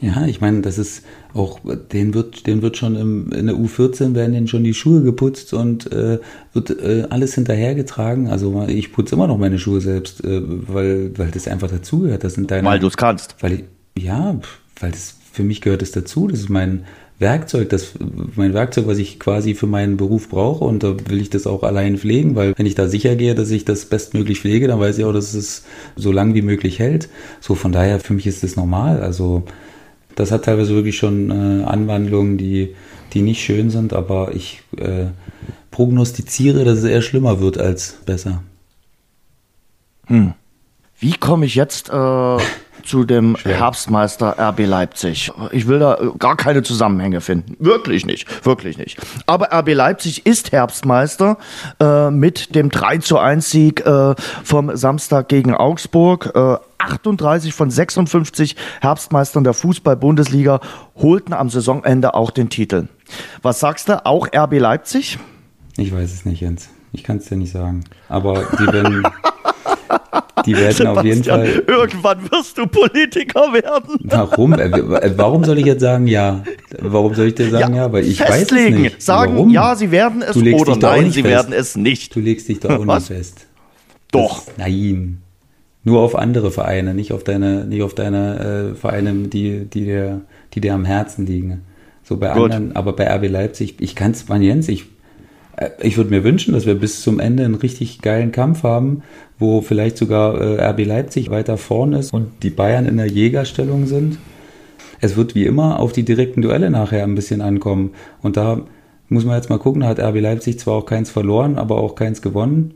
Ja, 0.00 0.26
ich 0.26 0.40
meine, 0.40 0.60
das 0.60 0.78
ist 0.78 1.04
auch, 1.34 1.60
den 1.92 2.14
wird, 2.14 2.46
den 2.46 2.62
wird 2.62 2.76
schon 2.76 2.96
im, 2.96 3.32
in 3.32 3.46
der 3.46 3.56
U14 3.56 4.14
werden 4.14 4.32
denen 4.32 4.48
schon 4.48 4.62
die 4.62 4.74
Schuhe 4.74 5.02
geputzt 5.02 5.52
und 5.52 5.90
äh, 5.92 6.18
wird 6.52 6.70
äh, 6.70 7.06
alles 7.10 7.34
hinterhergetragen. 7.34 8.28
Also 8.28 8.64
ich 8.68 8.92
putze 8.92 9.16
immer 9.16 9.26
noch 9.26 9.38
meine 9.38 9.58
Schuhe 9.58 9.80
selbst, 9.80 10.24
äh, 10.24 10.40
weil, 10.44 11.16
weil 11.18 11.30
das 11.30 11.48
einfach 11.48 11.68
dazugehört. 11.68 12.22
Das 12.22 12.34
sind 12.34 12.50
deine. 12.50 12.66
Weil 12.66 12.78
du 12.78 12.86
es 12.86 12.96
kannst. 12.96 13.36
Weil 13.40 13.52
ich, 13.52 13.64
ja, 13.98 14.38
weil 14.80 14.90
das 14.92 15.17
für 15.38 15.44
mich 15.44 15.60
gehört 15.60 15.82
es 15.82 15.92
dazu. 15.92 16.26
Das 16.26 16.40
ist 16.40 16.48
mein 16.48 16.84
Werkzeug, 17.20 17.68
das 17.68 17.94
mein 18.34 18.54
Werkzeug, 18.54 18.88
was 18.88 18.98
ich 18.98 19.20
quasi 19.20 19.54
für 19.54 19.68
meinen 19.68 19.96
Beruf 19.96 20.28
brauche 20.28 20.64
und 20.64 20.82
da 20.82 20.96
will 21.08 21.20
ich 21.20 21.30
das 21.30 21.46
auch 21.46 21.62
allein 21.62 21.96
pflegen, 21.96 22.34
weil 22.34 22.54
wenn 22.56 22.66
ich 22.66 22.74
da 22.74 22.88
sicher 22.88 23.14
gehe, 23.14 23.36
dass 23.36 23.52
ich 23.52 23.64
das 23.64 23.84
bestmöglich 23.84 24.40
pflege, 24.40 24.66
dann 24.66 24.80
weiß 24.80 24.98
ich 24.98 25.04
auch, 25.04 25.12
dass 25.12 25.34
es 25.34 25.64
so 25.94 26.10
lang 26.10 26.34
wie 26.34 26.42
möglich 26.42 26.80
hält. 26.80 27.08
So 27.40 27.54
von 27.54 27.70
daher 27.70 28.00
für 28.00 28.14
mich 28.14 28.26
ist 28.26 28.42
das 28.42 28.56
normal. 28.56 29.00
Also 29.00 29.44
das 30.16 30.32
hat 30.32 30.46
teilweise 30.46 30.74
wirklich 30.74 30.98
schon 30.98 31.30
äh, 31.30 31.62
Anwandlungen, 31.62 32.36
die 32.36 32.74
die 33.14 33.22
nicht 33.22 33.40
schön 33.40 33.70
sind, 33.70 33.92
aber 33.92 34.34
ich 34.34 34.62
äh, 34.76 35.06
prognostiziere, 35.70 36.64
dass 36.64 36.78
es 36.78 36.84
eher 36.84 37.00
schlimmer 37.00 37.38
wird 37.40 37.58
als 37.58 37.92
besser. 38.04 38.42
Hm. 40.06 40.34
Wie 40.98 41.12
komme 41.12 41.46
ich 41.46 41.54
jetzt 41.54 41.90
äh, 41.90 42.38
zu 42.88 43.04
dem 43.04 43.36
Schwer. 43.36 43.58
Herbstmeister 43.58 44.36
RB 44.38 44.66
Leipzig. 44.66 45.30
Ich 45.52 45.68
will 45.68 45.78
da 45.78 45.94
äh, 45.94 46.10
gar 46.18 46.36
keine 46.36 46.62
Zusammenhänge 46.62 47.20
finden. 47.20 47.56
Wirklich 47.58 48.06
nicht. 48.06 48.44
Wirklich 48.44 48.78
nicht. 48.78 48.98
Aber 49.26 49.52
RB 49.52 49.74
Leipzig 49.74 50.26
ist 50.26 50.52
Herbstmeister 50.52 51.38
äh, 51.80 52.10
mit 52.10 52.54
dem 52.54 52.70
3 52.70 52.98
zu 52.98 53.18
1 53.18 53.50
Sieg 53.50 53.84
äh, 53.86 54.14
vom 54.42 54.76
Samstag 54.76 55.28
gegen 55.28 55.54
Augsburg. 55.54 56.32
Äh, 56.34 56.56
38 56.78 57.52
von 57.52 57.70
56 57.70 58.56
Herbstmeistern 58.80 59.44
der 59.44 59.52
Fußball-Bundesliga 59.52 60.60
holten 60.96 61.34
am 61.34 61.50
Saisonende 61.50 62.14
auch 62.14 62.30
den 62.30 62.50
Titel. 62.50 62.88
Was 63.42 63.60
sagst 63.60 63.88
du? 63.88 64.04
Auch 64.06 64.28
RB 64.34 64.58
Leipzig? 64.58 65.18
Ich 65.76 65.92
weiß 65.92 66.12
es 66.12 66.24
nicht, 66.24 66.40
Jens. 66.40 66.70
Ich 66.92 67.04
kann 67.04 67.18
es 67.18 67.26
dir 67.26 67.36
nicht 67.36 67.52
sagen. 67.52 67.84
Aber 68.08 68.44
die 68.58 68.72
werden. 68.72 69.02
Die 70.46 70.52
werden 70.54 70.72
Sebastian, 70.72 70.96
auf 70.96 71.04
jeden 71.04 71.24
Fall. 71.24 71.62
Irgendwann 71.66 72.30
wirst 72.30 72.58
du 72.58 72.66
Politiker 72.66 73.52
werden. 73.52 73.98
Warum? 74.04 74.52
Äh, 74.52 74.66
äh, 74.66 75.12
warum 75.16 75.44
soll 75.44 75.58
ich 75.58 75.66
jetzt 75.66 75.80
sagen 75.80 76.06
ja? 76.06 76.42
Warum 76.80 77.14
soll 77.14 77.26
ich 77.26 77.34
dir 77.34 77.50
sagen 77.50 77.74
ja? 77.74 77.86
ja? 77.86 77.92
Weil 77.92 78.04
ich 78.04 78.18
festlegen. 78.18 78.76
weiß 78.76 78.86
es 78.86 78.92
nicht. 78.94 79.02
Sagen 79.02 79.34
Warum? 79.34 79.50
ja, 79.50 79.74
sie 79.74 79.90
werden 79.90 80.22
es 80.22 80.36
oder 80.36 80.76
nein, 80.76 81.10
sie 81.10 81.22
fest. 81.22 81.34
werden 81.34 81.52
es 81.52 81.76
nicht. 81.76 82.14
Du 82.14 82.20
legst 82.20 82.48
dich 82.48 82.60
da 82.60 82.76
auch 82.76 82.84
nicht 82.84 83.06
fest. 83.06 83.46
Doch. 84.12 84.44
Das, 84.44 84.58
nein. 84.58 85.22
Nur 85.84 86.00
auf 86.00 86.16
andere 86.16 86.50
Vereine, 86.50 86.94
nicht 86.94 87.12
auf 87.12 87.24
deine, 87.24 87.64
nicht 87.64 87.82
auf 87.82 87.94
deine 87.94 88.72
äh, 88.72 88.74
Vereine, 88.74 89.28
die, 89.28 89.64
die 89.64 89.84
dir, 89.84 90.22
die 90.54 90.60
dir 90.60 90.74
am 90.74 90.84
Herzen 90.84 91.26
liegen. 91.26 91.62
So 92.02 92.16
bei 92.16 92.32
Gut. 92.32 92.52
anderen, 92.52 92.76
aber 92.76 92.94
bei 92.94 93.06
RB 93.06 93.28
Leipzig, 93.28 93.76
ich 93.80 93.94
kann 93.94 94.12
es, 94.12 94.24
Jens, 94.28 94.68
ich 94.68 94.86
äh, 95.58 95.70
ich 95.80 95.96
würde 95.96 96.10
mir 96.10 96.24
wünschen, 96.24 96.54
dass 96.54 96.66
wir 96.66 96.74
bis 96.74 97.02
zum 97.02 97.20
Ende 97.20 97.44
einen 97.44 97.54
richtig 97.54 98.00
geilen 98.00 98.32
Kampf 98.32 98.62
haben, 98.62 99.02
wo 99.38 99.60
vielleicht 99.60 99.96
sogar 99.96 100.40
äh, 100.40 100.70
RB 100.70 100.84
Leipzig 100.84 101.30
weiter 101.30 101.56
vorn 101.56 101.92
ist 101.92 102.12
und 102.12 102.42
die 102.42 102.50
Bayern 102.50 102.86
in 102.86 102.96
der 102.96 103.06
Jägerstellung 103.06 103.86
sind. 103.86 104.18
Es 105.00 105.16
wird 105.16 105.34
wie 105.34 105.46
immer 105.46 105.78
auf 105.78 105.92
die 105.92 106.02
direkten 106.02 106.42
Duelle 106.42 106.70
nachher 106.70 107.04
ein 107.04 107.14
bisschen 107.14 107.40
ankommen. 107.40 107.92
Und 108.20 108.36
da 108.36 108.62
muss 109.08 109.24
man 109.24 109.36
jetzt 109.36 109.48
mal 109.48 109.58
gucken, 109.58 109.82
da 109.82 109.88
hat 109.88 110.00
RB 110.00 110.20
Leipzig 110.20 110.58
zwar 110.58 110.74
auch 110.74 110.86
keins 110.86 111.10
verloren, 111.10 111.56
aber 111.56 111.78
auch 111.78 111.94
keins 111.94 112.20
gewonnen. 112.20 112.74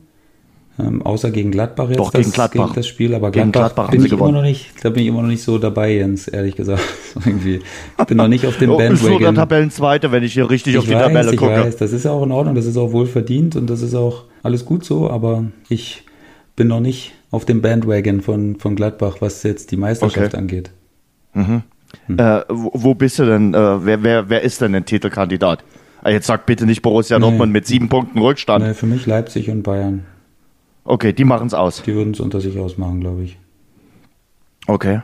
Ähm, 0.79 1.03
außer 1.03 1.31
gegen 1.31 1.51
Gladbach 1.51 1.91
jetzt 1.91 1.99
Doch, 1.99 2.13
gegen 2.13 2.25
das, 2.25 2.33
Gladbach. 2.33 2.65
Gegen 2.69 2.75
das 2.77 2.87
Spiel, 2.87 3.15
aber 3.15 3.31
gegen 3.31 3.53
Gladbach, 3.53 3.75
Gladbach 3.75 3.91
bin 3.91 4.05
ich 4.05 4.11
gewonnen. 4.11 4.31
immer 4.31 4.39
noch 4.39 4.47
nicht, 4.47 4.71
da 4.83 4.89
bin 4.89 5.03
ich 5.03 5.09
immer 5.09 5.21
noch 5.21 5.29
nicht 5.29 5.43
so 5.43 5.59
dabei, 5.59 5.97
Jens, 5.97 6.29
ehrlich 6.29 6.57
gesagt. 6.57 6.83
Irgendwie. 7.27 7.61
Ich 7.99 8.05
bin 8.07 8.17
noch 8.17 8.29
nicht 8.29 8.47
auf 8.47 8.57
dem 8.57 8.71
oh, 8.71 8.79
Bandwagon. 8.79 9.13
Ich 9.13 9.19
bin 9.19 9.27
der 9.27 9.35
Tabellenzweite, 9.35 10.13
wenn 10.13 10.23
ich 10.23 10.33
hier 10.33 10.49
richtig 10.49 10.73
ich 10.73 10.79
auf 10.79 10.87
die 10.87 10.95
weiß, 10.95 11.03
Tabelle 11.03 11.37
gucke. 11.37 11.53
Ich 11.53 11.67
weiß, 11.67 11.77
das 11.77 11.93
ist 11.93 12.05
ja 12.05 12.13
auch 12.13 12.23
in 12.23 12.33
Ordnung, 12.33 12.55
das 12.55 12.65
ist 12.65 12.79
auch 12.79 12.93
wohl 12.93 13.05
verdient 13.05 13.55
und 13.55 13.69
das 13.69 13.83
ist 13.83 13.95
auch 13.95 14.25
alles 14.43 14.65
gut 14.65 14.85
so, 14.85 15.11
aber 15.11 15.45
ich 15.69 16.05
bin 16.63 16.69
noch 16.69 16.79
nicht 16.79 17.13
auf 17.33 17.45
dem 17.45 17.61
Bandwagon 17.61 18.21
von, 18.21 18.55
von 18.55 18.77
Gladbach, 18.77 19.17
was 19.19 19.43
jetzt 19.43 19.73
die 19.73 19.77
Meisterschaft 19.77 20.29
okay. 20.29 20.37
angeht. 20.37 20.71
Mhm. 21.35 21.65
Hm. 22.07 22.19
Äh, 22.19 22.43
wo, 22.49 22.71
wo, 22.73 22.95
bist 22.95 23.19
du 23.19 23.25
denn? 23.25 23.53
Äh, 23.53 23.85
wer, 23.85 24.05
wer, 24.05 24.29
wer 24.29 24.43
ist 24.43 24.61
denn 24.61 24.73
ein 24.77 24.85
Titelkandidat? 24.85 25.65
Ah, 26.05 26.11
jetzt 26.11 26.29
sag 26.29 26.47
bitte 26.47 26.65
nicht 26.65 26.81
Borussia 26.81 27.19
nee. 27.19 27.25
Dortmund 27.25 27.53
mit 27.53 27.67
sieben 27.67 27.89
Punkten 27.89 28.21
Rückstand. 28.21 28.65
Nee, 28.65 28.75
für 28.75 28.87
mich 28.87 29.07
Leipzig 29.07 29.51
und 29.51 29.65
Bayern. 29.65 30.05
Okay, 30.85 31.13
die 31.13 31.25
machen 31.25 31.49
es 31.49 31.55
aus. 31.55 31.83
Die 31.83 31.95
würden 31.95 32.15
es 32.15 32.21
unter 32.21 32.41
sich 32.41 32.57
ausmachen, 32.57 33.01
glaube 33.01 33.25
ich. 33.25 33.39
Okay. 34.69 35.01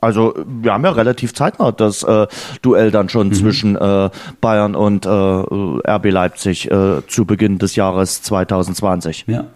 Also 0.00 0.34
wir 0.44 0.72
haben 0.72 0.82
ja 0.82 0.90
relativ 0.90 1.34
zeitnah 1.34 1.70
das 1.70 2.02
äh, 2.02 2.26
Duell 2.62 2.90
dann 2.90 3.08
schon 3.08 3.28
mhm. 3.28 3.32
zwischen 3.34 3.76
äh, 3.76 4.10
Bayern 4.40 4.74
und 4.74 5.06
äh, 5.06 5.08
RB 5.08 6.10
Leipzig 6.10 6.68
äh, 6.68 7.06
zu 7.06 7.26
Beginn 7.26 7.58
des 7.58 7.76
Jahres 7.76 8.22
2020. 8.22 9.26
Ja. 9.28 9.46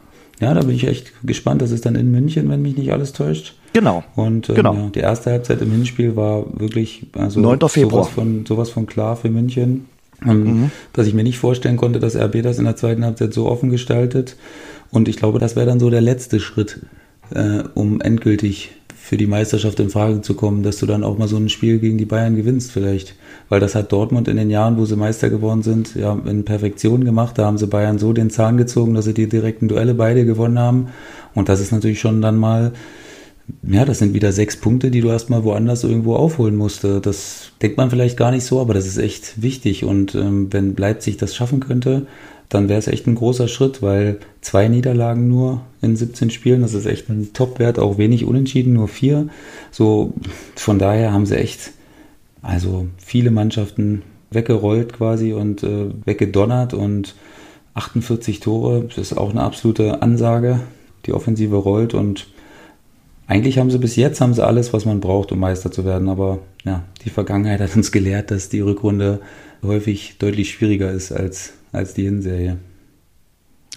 Ja, 0.40 0.54
da 0.54 0.60
bin 0.60 0.74
ich 0.74 0.86
echt 0.86 1.12
gespannt. 1.24 1.62
Das 1.62 1.70
ist 1.70 1.84
dann 1.84 1.96
in 1.96 2.10
München, 2.10 2.48
wenn 2.48 2.62
mich 2.62 2.76
nicht 2.76 2.92
alles 2.92 3.12
täuscht. 3.12 3.54
Genau. 3.72 4.04
Und 4.14 4.48
ähm, 4.48 4.54
genau. 4.54 4.74
Ja, 4.74 4.90
die 4.90 5.00
erste 5.00 5.30
Halbzeit 5.30 5.60
im 5.62 5.72
Hinspiel 5.72 6.16
war 6.16 6.46
wirklich 6.58 7.06
also 7.12 7.40
9. 7.40 7.68
Februar. 7.68 8.04
Sowas, 8.04 8.14
von, 8.14 8.46
sowas 8.46 8.70
von 8.70 8.86
klar 8.86 9.16
für 9.16 9.30
München. 9.30 9.86
Ähm, 10.24 10.44
mhm. 10.44 10.70
Dass 10.92 11.06
ich 11.06 11.14
mir 11.14 11.22
nicht 11.22 11.38
vorstellen 11.38 11.76
konnte, 11.76 11.98
dass 11.98 12.16
RB 12.16 12.42
das 12.42 12.58
in 12.58 12.64
der 12.64 12.76
zweiten 12.76 13.04
Halbzeit 13.04 13.32
so 13.34 13.48
offen 13.48 13.70
gestaltet. 13.70 14.36
Und 14.90 15.08
ich 15.08 15.16
glaube, 15.16 15.38
das 15.38 15.56
wäre 15.56 15.66
dann 15.66 15.80
so 15.80 15.90
der 15.90 16.00
letzte 16.00 16.40
Schritt, 16.40 16.80
äh, 17.30 17.62
um 17.74 18.00
endgültig 18.00 18.72
für 19.08 19.16
die 19.16 19.26
Meisterschaft 19.26 19.80
in 19.80 19.88
Frage 19.88 20.20
zu 20.20 20.34
kommen, 20.34 20.62
dass 20.62 20.76
du 20.76 20.84
dann 20.84 21.02
auch 21.02 21.16
mal 21.16 21.28
so 21.28 21.38
ein 21.38 21.48
Spiel 21.48 21.78
gegen 21.78 21.96
die 21.96 22.04
Bayern 22.04 22.36
gewinnst 22.36 22.72
vielleicht. 22.72 23.14
Weil 23.48 23.58
das 23.58 23.74
hat 23.74 23.90
Dortmund 23.90 24.28
in 24.28 24.36
den 24.36 24.50
Jahren, 24.50 24.76
wo 24.76 24.84
sie 24.84 24.96
Meister 24.96 25.30
geworden 25.30 25.62
sind, 25.62 25.94
ja 25.94 26.12
in 26.26 26.44
Perfektion 26.44 27.04
gemacht. 27.04 27.38
Da 27.38 27.46
haben 27.46 27.56
sie 27.56 27.66
Bayern 27.66 27.98
so 27.98 28.12
den 28.12 28.28
Zahn 28.28 28.58
gezogen, 28.58 28.92
dass 28.92 29.06
sie 29.06 29.14
die 29.14 29.26
direkten 29.26 29.66
Duelle 29.66 29.94
beide 29.94 30.26
gewonnen 30.26 30.58
haben. 30.58 30.88
Und 31.34 31.48
das 31.48 31.60
ist 31.60 31.72
natürlich 31.72 32.00
schon 32.00 32.20
dann 32.20 32.36
mal, 32.36 32.72
ja, 33.62 33.86
das 33.86 33.98
sind 33.98 34.12
wieder 34.12 34.30
sechs 34.30 34.58
Punkte, 34.58 34.90
die 34.90 35.00
du 35.00 35.08
erstmal 35.08 35.42
woanders 35.42 35.84
irgendwo 35.84 36.14
aufholen 36.14 36.56
musst. 36.56 36.84
Das 36.84 37.52
denkt 37.62 37.78
man 37.78 37.88
vielleicht 37.88 38.18
gar 38.18 38.30
nicht 38.30 38.44
so, 38.44 38.60
aber 38.60 38.74
das 38.74 38.86
ist 38.86 38.98
echt 38.98 39.40
wichtig. 39.40 39.84
Und 39.84 40.14
ähm, 40.16 40.48
wenn 40.52 40.76
Leipzig 40.76 41.16
das 41.16 41.34
schaffen 41.34 41.60
könnte, 41.60 42.06
dann 42.48 42.68
wäre 42.68 42.78
es 42.78 42.88
echt 42.88 43.06
ein 43.06 43.14
großer 43.14 43.48
Schritt, 43.48 43.82
weil 43.82 44.18
zwei 44.40 44.68
Niederlagen 44.68 45.28
nur 45.28 45.62
in 45.82 45.96
17 45.96 46.30
Spielen, 46.30 46.62
das 46.62 46.74
ist 46.74 46.86
echt 46.86 47.08
ein 47.08 47.32
Top-Wert, 47.32 47.78
auch 47.78 47.98
wenig 47.98 48.24
unentschieden, 48.24 48.72
nur 48.72 48.88
vier. 48.88 49.28
So, 49.70 50.14
von 50.56 50.78
daher 50.78 51.12
haben 51.12 51.26
sie 51.26 51.36
echt, 51.36 51.72
also 52.40 52.86
viele 52.96 53.30
Mannschaften 53.30 54.02
weggerollt 54.30 54.94
quasi 54.94 55.32
und 55.32 55.62
äh, 55.62 55.90
weggedonnert 56.04 56.74
und 56.74 57.14
48 57.74 58.40
Tore, 58.40 58.84
das 58.88 58.98
ist 58.98 59.16
auch 59.16 59.30
eine 59.30 59.42
absolute 59.42 60.02
Ansage. 60.02 60.60
Die 61.06 61.12
Offensive 61.12 61.56
rollt 61.56 61.94
und 61.94 62.26
eigentlich 63.26 63.58
haben 63.58 63.70
sie 63.70 63.78
bis 63.78 63.94
jetzt 63.96 64.20
haben 64.20 64.34
sie 64.34 64.44
alles, 64.44 64.72
was 64.72 64.86
man 64.86 65.00
braucht, 65.00 65.32
um 65.32 65.38
Meister 65.38 65.70
zu 65.70 65.84
werden. 65.84 66.08
Aber 66.08 66.38
ja, 66.64 66.82
die 67.04 67.10
Vergangenheit 67.10 67.60
hat 67.60 67.76
uns 67.76 67.92
gelehrt, 67.92 68.30
dass 68.30 68.48
die 68.48 68.60
Rückrunde 68.60 69.20
häufig 69.62 70.16
deutlich 70.18 70.50
schwieriger 70.50 70.90
ist 70.90 71.12
als 71.12 71.52
als 71.72 71.94
die 71.94 72.04
Hinserie. 72.04 72.58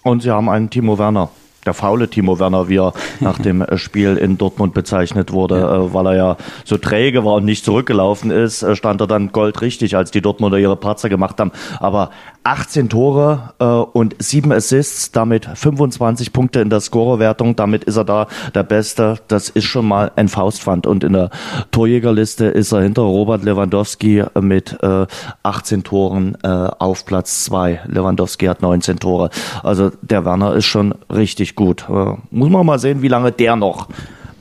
Und 0.04 0.24
sie 0.24 0.32
haben 0.32 0.50
einen 0.50 0.70
Timo 0.70 0.98
Werner 0.98 1.30
der 1.66 1.74
faule 1.74 2.10
Timo 2.10 2.39
Werner, 2.39 2.70
wie 2.70 2.78
er 2.78 2.94
nach 3.20 3.38
dem 3.39 3.62
äh, 3.62 3.78
Spiel 3.78 4.18
in 4.18 4.38
Dortmund 4.38 4.74
bezeichnet 4.74 5.32
wurde, 5.32 5.60
ja. 5.60 5.76
Äh, 5.76 5.94
weil 5.94 6.08
er 6.08 6.16
ja 6.16 6.38
so 6.66 6.78
träge 6.78 7.24
war 7.24 7.36
und 7.36 7.46
nicht 7.46 7.64
zurückgelaufen 7.64 8.32
ist, 8.32 8.64
äh, 8.64 8.76
stand 8.76 9.02
er 9.02 9.08
dann 9.08 9.32
goldrichtig, 9.32 9.96
als 9.96 10.12
die 10.12 10.22
Dortmunder 10.22 10.58
ihre 10.58 10.76
Patzer 10.76 11.10
gemacht 11.10 11.39
haben. 11.39 11.52
Aber 11.80 12.12
18 12.44 12.89
Tore 12.89 13.54
äh, 13.60 13.66
und 13.66 14.16
7 14.20 14.52
Assists, 14.52 15.12
damit 15.12 15.46
25 15.46 16.34
Punkte 16.34 16.62
in 16.62 16.70
der 16.70 16.80
Scorerwertung, 16.80 17.56
damit 17.56 17.84
ist 17.84 17.98
er 17.98 18.04
da 18.04 18.28
der 18.56 18.64
Beste. 18.64 19.20
Das 19.28 19.50
ist 19.50 19.66
schon 19.66 19.88
mal 19.88 20.12
ein 20.16 20.28
Faustpfand. 20.28 20.88
Und 20.88 21.04
in 21.04 21.14
der 21.14 21.30
Torjägerliste 21.72 22.46
ist 22.46 22.72
er 22.72 22.82
hinter 22.82 23.04
Robert 23.04 23.44
Lewandowski 23.44 24.24
mit 24.39 24.78
äh, 24.82 25.06
18 25.44 25.84
Toren 25.84 26.38
äh, 26.44 26.48
auf 26.48 27.06
Platz 27.06 27.46
2. 27.46 27.82
Lewandowski 27.86 28.48
hat 28.48 28.62
19 28.62 29.00
Tore. 29.00 29.30
Also 29.62 29.92
der 30.02 30.26
Werner 30.26 30.56
ist 30.56 30.66
schon 30.66 30.96
richtig 31.14 31.56
gut. 31.56 31.86
Äh, 31.89 32.16
muss 32.32 32.50
man 32.50 32.66
mal 32.66 32.80
sehen, 32.80 33.02
wie 33.02 33.08
lange 33.08 33.32
der 33.32 33.56
noch 33.56 33.88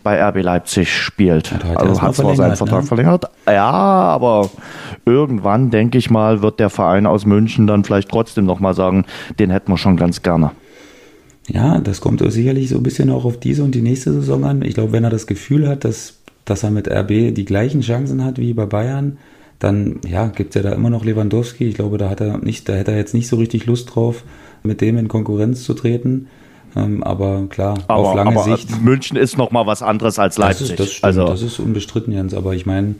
bei 0.03 0.23
RB 0.23 0.43
Leipzig 0.43 0.93
spielt. 0.93 1.53
Hat 1.53 1.77
also 1.77 2.01
hat 2.01 2.15
zwar 2.15 2.35
seinen 2.37 2.57
Vertrag 2.57 2.83
ne? 2.83 2.87
verlängert, 2.87 3.25
ja, 3.47 3.71
aber 3.71 4.51
irgendwann, 5.05 5.71
denke 5.71 5.99
ich 5.99 6.11
mal, 6.11 6.43
wird 6.43 6.61
der 6.61 6.71
Verein 6.71 7.07
aus 7.07 7.27
München 7.27 7.67
dann 7.67 7.85
vielleicht 7.85 8.09
trotzdem 8.09 8.45
nochmal 8.45 8.75
sagen, 8.75 9.05
den 9.39 9.51
hätten 9.51 9.73
wir 9.73 9.79
schon 9.79 9.97
ganz 9.97 10.23
gerne. 10.23 10.53
Ja, 11.49 11.81
das 11.81 12.01
kommt 12.01 12.23
sicherlich 12.31 12.69
so 12.69 12.77
ein 12.77 12.83
bisschen 12.83 13.11
auch 13.11 13.25
auf 13.25 13.41
diese 13.41 13.65
und 13.65 13.75
die 13.75 13.83
nächste 13.83 14.13
Saison 14.13 14.45
an. 14.45 14.63
Ich 14.63 14.75
glaube, 14.75 14.93
wenn 14.93 15.05
er 15.05 15.11
das 15.11 15.27
Gefühl 15.27 15.69
hat, 15.69 15.85
dass, 15.85 16.19
dass 16.45 16.63
er 16.63 16.71
mit 16.71 16.89
RB 16.89 17.35
die 17.35 17.45
gleichen 17.45 17.81
Chancen 17.81 18.25
hat 18.25 18.39
wie 18.39 18.53
bei 18.53 18.67
Bayern, 18.67 19.19
dann 19.59 20.01
ja, 20.09 20.29
gibt 20.29 20.55
es 20.55 20.63
ja 20.63 20.69
da 20.69 20.75
immer 20.75 20.91
noch 20.91 21.05
Lewandowski. 21.05 21.65
Ich 21.65 21.75
glaube, 21.75 21.99
da 21.99 22.09
hat 22.09 22.21
er 22.21 22.39
nicht, 22.39 22.69
da 22.69 22.75
hätte 22.75 22.93
er 22.93 22.99
jetzt 22.99 23.15
nicht 23.15 23.29
so 23.29 23.37
richtig 23.37 23.67
Lust 23.67 23.95
drauf, 23.95 24.25
mit 24.63 24.81
dem 24.81 24.97
in 24.97 25.09
Konkurrenz 25.09 25.65
zu 25.65 25.75
treten. 25.75 26.29
Ähm, 26.77 27.03
aber 27.03 27.47
klar, 27.49 27.79
aber, 27.89 28.11
auf 28.11 28.14
lange 28.14 28.31
aber 28.31 28.45
Sicht. 28.45 28.81
München 28.81 29.16
ist 29.16 29.37
noch 29.37 29.51
mal 29.51 29.66
was 29.66 29.83
anderes 29.83 30.18
als 30.18 30.39
Leipzig. 30.39 30.68
Das 30.68 30.71
ist, 30.71 30.81
das, 30.81 30.93
stimmt, 30.93 31.05
also. 31.05 31.27
das 31.27 31.43
ist 31.43 31.59
unbestritten, 31.59 32.12
Jens. 32.12 32.35
Aber 32.35 32.55
ich 32.55 32.66
meine, 32.66 32.95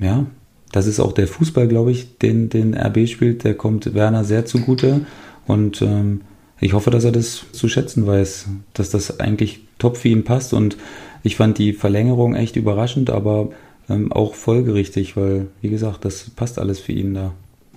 ja, 0.00 0.26
das 0.72 0.86
ist 0.86 1.00
auch 1.00 1.12
der 1.12 1.28
Fußball, 1.28 1.68
glaube 1.68 1.92
ich, 1.92 2.18
den, 2.18 2.48
den 2.48 2.74
RB 2.74 3.06
spielt. 3.06 3.44
Der 3.44 3.54
kommt 3.54 3.94
Werner 3.94 4.24
sehr 4.24 4.46
zugute. 4.46 5.06
Und 5.46 5.82
ähm, 5.82 6.22
ich 6.60 6.72
hoffe, 6.72 6.90
dass 6.90 7.04
er 7.04 7.12
das 7.12 7.44
zu 7.52 7.68
schätzen 7.68 8.06
weiß, 8.06 8.46
dass 8.72 8.90
das 8.90 9.20
eigentlich 9.20 9.60
top 9.78 9.96
für 9.96 10.08
ihn 10.08 10.24
passt. 10.24 10.54
Und 10.54 10.76
ich 11.22 11.36
fand 11.36 11.58
die 11.58 11.72
Verlängerung 11.72 12.34
echt 12.34 12.56
überraschend, 12.56 13.10
aber 13.10 13.50
ähm, 13.90 14.12
auch 14.12 14.34
folgerichtig, 14.34 15.16
weil, 15.16 15.48
wie 15.60 15.68
gesagt, 15.68 16.04
das 16.04 16.30
passt 16.30 16.58
alles 16.58 16.80
für 16.80 16.92
ihn 16.92 17.14
da. 17.14 17.32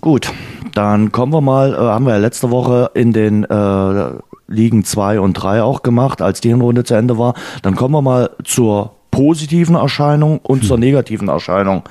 Gut, 0.06 0.32
dann 0.76 1.12
kommen 1.12 1.34
wir 1.34 1.42
mal, 1.42 1.74
äh, 1.74 1.78
haben 1.78 2.06
wir 2.06 2.14
ja 2.14 2.20
letzte 2.20 2.52
Woche 2.52 2.92
in 2.94 3.12
den 3.12 3.44
äh, 3.44 4.10
Ligen 4.46 4.84
2 4.84 5.20
und 5.20 5.34
3 5.34 5.64
auch 5.64 5.82
gemacht, 5.82 6.22
als 6.22 6.42
die 6.42 6.50
Hinrunde 6.50 6.84
zu 6.84 6.94
Ende 6.94 7.18
war. 7.18 7.34
Dann 7.64 7.76
kommen 7.76 7.96
wir 7.96 8.04
mal 8.04 8.30
zur 8.44 8.92
positiven 9.10 9.74
Erscheinung 9.74 10.38
und 10.44 10.62
hm. 10.62 10.68
zur 10.68 10.78
negativen 10.78 11.28
Erscheinung. 11.28 11.82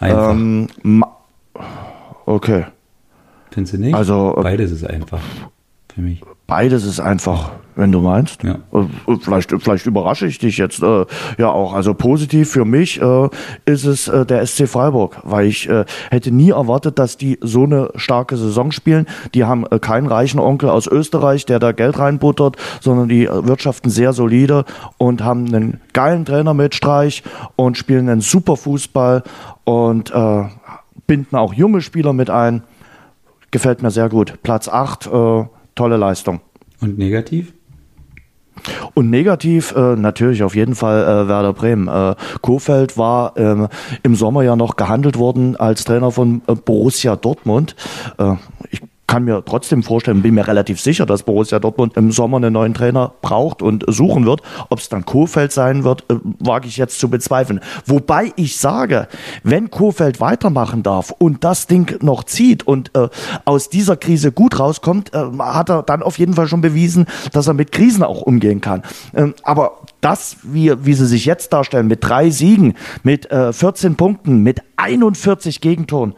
Einfach. 0.00 0.30
Ähm, 0.30 1.04
okay. 2.24 2.64
Findest 3.50 3.74
du 3.74 3.80
nicht? 3.80 3.94
Also, 3.94 4.34
äh, 4.38 4.42
Beides 4.42 4.70
ist 4.70 4.86
einfach 4.86 5.20
für 5.94 6.00
mich. 6.00 6.22
Beides 6.46 6.86
ist 6.86 7.00
einfach, 7.00 7.50
wenn 7.78 7.92
du 7.92 8.00
meinst. 8.00 8.42
Ja. 8.42 8.56
Äh, 8.72 9.16
vielleicht, 9.20 9.50
vielleicht 9.50 9.86
überrasche 9.86 10.26
ich 10.26 10.38
dich 10.38 10.58
jetzt 10.58 10.82
äh, 10.82 11.06
ja 11.38 11.50
auch. 11.50 11.72
Also 11.72 11.94
positiv 11.94 12.50
für 12.50 12.64
mich 12.64 13.00
äh, 13.00 13.28
ist 13.66 13.84
es 13.84 14.08
äh, 14.08 14.26
der 14.26 14.44
SC 14.44 14.68
Freiburg, 14.68 15.20
weil 15.22 15.46
ich 15.46 15.68
äh, 15.68 15.84
hätte 16.10 16.32
nie 16.32 16.50
erwartet, 16.50 16.98
dass 16.98 17.16
die 17.16 17.38
so 17.40 17.62
eine 17.62 17.90
starke 17.94 18.36
Saison 18.36 18.72
spielen. 18.72 19.06
Die 19.34 19.44
haben 19.44 19.64
äh, 19.70 19.78
keinen 19.78 20.08
reichen 20.08 20.40
Onkel 20.40 20.70
aus 20.70 20.88
Österreich, 20.88 21.46
der 21.46 21.60
da 21.60 21.70
Geld 21.70 21.98
reinbuttert, 21.98 22.56
sondern 22.80 23.08
die 23.08 23.28
wirtschaften 23.28 23.90
sehr 23.90 24.12
solide 24.12 24.64
und 24.96 25.22
haben 25.22 25.46
einen 25.46 25.80
geilen 25.92 26.24
Trainer 26.24 26.54
mit 26.54 26.74
Streich 26.74 27.22
und 27.54 27.78
spielen 27.78 28.08
einen 28.08 28.20
super 28.20 28.56
Fußball 28.56 29.22
und 29.64 30.12
binden 31.06 31.36
auch 31.36 31.54
junge 31.54 31.80
Spieler 31.80 32.12
mit 32.12 32.28
ein. 32.28 32.62
Gefällt 33.50 33.82
mir 33.82 33.90
sehr 33.90 34.08
gut. 34.08 34.34
Platz 34.42 34.68
8, 34.68 35.06
äh, 35.06 35.44
tolle 35.74 35.96
Leistung. 35.96 36.40
Und 36.80 36.98
negativ? 36.98 37.54
Und 38.94 39.10
negativ 39.10 39.74
äh, 39.74 39.96
natürlich 39.96 40.42
auf 40.42 40.54
jeden 40.54 40.74
Fall 40.74 41.02
äh, 41.02 41.28
Werder 41.28 41.52
Bremen. 41.52 41.88
Äh, 41.88 42.14
Kofeld 42.40 42.96
war 42.98 43.36
ähm, 43.36 43.68
im 44.02 44.14
Sommer 44.14 44.42
ja 44.42 44.56
noch 44.56 44.76
gehandelt 44.76 45.18
worden 45.18 45.56
als 45.56 45.84
Trainer 45.84 46.10
von 46.10 46.42
äh, 46.46 46.54
Borussia 46.54 47.16
Dortmund. 47.16 47.76
Äh, 48.18 48.34
ich 48.70 48.82
kann 49.08 49.24
mir 49.24 49.42
trotzdem 49.44 49.82
vorstellen, 49.82 50.22
bin 50.22 50.34
mir 50.34 50.46
relativ 50.46 50.80
sicher, 50.80 51.06
dass 51.06 51.24
Borussia 51.24 51.58
Dortmund 51.58 51.96
im 51.96 52.12
Sommer 52.12 52.36
einen 52.36 52.52
neuen 52.52 52.74
Trainer 52.74 53.14
braucht 53.22 53.62
und 53.62 53.84
suchen 53.88 54.26
wird. 54.26 54.42
Ob 54.68 54.78
es 54.78 54.90
dann 54.90 55.04
Kofeld 55.04 55.50
sein 55.50 55.82
wird, 55.82 56.04
äh, 56.10 56.16
wage 56.38 56.68
ich 56.68 56.76
jetzt 56.76 57.00
zu 57.00 57.08
bezweifeln. 57.08 57.60
Wobei 57.86 58.32
ich 58.36 58.58
sage, 58.58 59.08
wenn 59.42 59.70
Kofeld 59.70 60.20
weitermachen 60.20 60.82
darf 60.82 61.10
und 61.10 61.42
das 61.42 61.66
Ding 61.66 61.96
noch 62.02 62.22
zieht 62.24 62.66
und 62.66 62.94
äh, 62.94 63.08
aus 63.46 63.70
dieser 63.70 63.96
Krise 63.96 64.30
gut 64.30 64.60
rauskommt, 64.60 65.14
äh, 65.14 65.24
hat 65.38 65.70
er 65.70 65.82
dann 65.82 66.02
auf 66.02 66.18
jeden 66.18 66.34
Fall 66.34 66.46
schon 66.46 66.60
bewiesen, 66.60 67.06
dass 67.32 67.48
er 67.48 67.54
mit 67.54 67.72
Krisen 67.72 68.04
auch 68.04 68.20
umgehen 68.20 68.60
kann. 68.60 68.82
Ähm, 69.14 69.34
aber 69.42 69.78
das, 70.02 70.36
wie, 70.42 70.72
wie 70.84 70.92
sie 70.92 71.06
sich 71.06 71.24
jetzt 71.24 71.54
darstellen, 71.54 71.86
mit 71.86 72.04
drei 72.04 72.28
Siegen, 72.28 72.74
mit 73.02 73.30
äh, 73.30 73.54
14 73.54 73.96
Punkten, 73.96 74.42
mit 74.42 74.60
41 74.76 75.62
Gegentoren, 75.62 76.14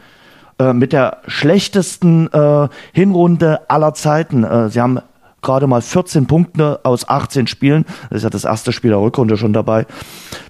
äh, 0.60 0.74
mit 0.74 0.92
der 0.92 1.22
schlechtesten 1.26 2.30
äh, 2.32 2.68
Hinrunde 2.92 3.70
aller 3.70 3.94
Zeiten. 3.94 4.44
Äh, 4.44 4.68
sie 4.68 4.80
haben 4.80 5.00
gerade 5.40 5.66
mal 5.66 5.80
14 5.80 6.26
Punkte 6.26 6.80
aus 6.82 7.08
18 7.08 7.46
Spielen. 7.46 7.86
Das 8.10 8.18
ist 8.18 8.24
ja 8.24 8.30
das 8.30 8.44
erste 8.44 8.72
Spiel 8.72 8.90
der 8.90 9.00
Rückrunde 9.00 9.38
schon 9.38 9.54
dabei. 9.54 9.86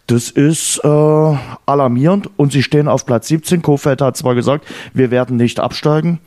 Das 0.09 0.29
ist 0.29 0.81
äh, 0.83 1.37
alarmierend 1.65 2.29
und 2.37 2.51
sie 2.51 2.65
stehen 2.65 2.89
auf 2.89 3.07
Platz 3.07 3.29
17. 3.29 3.63
Kofeld 3.63 4.03
hat 4.03 4.17
zwar 4.17 4.35
gesagt, 4.35 4.67
wir 4.93 5.13
werden 5.13 5.37
nicht 5.37 5.61
absteigen. 5.61 6.19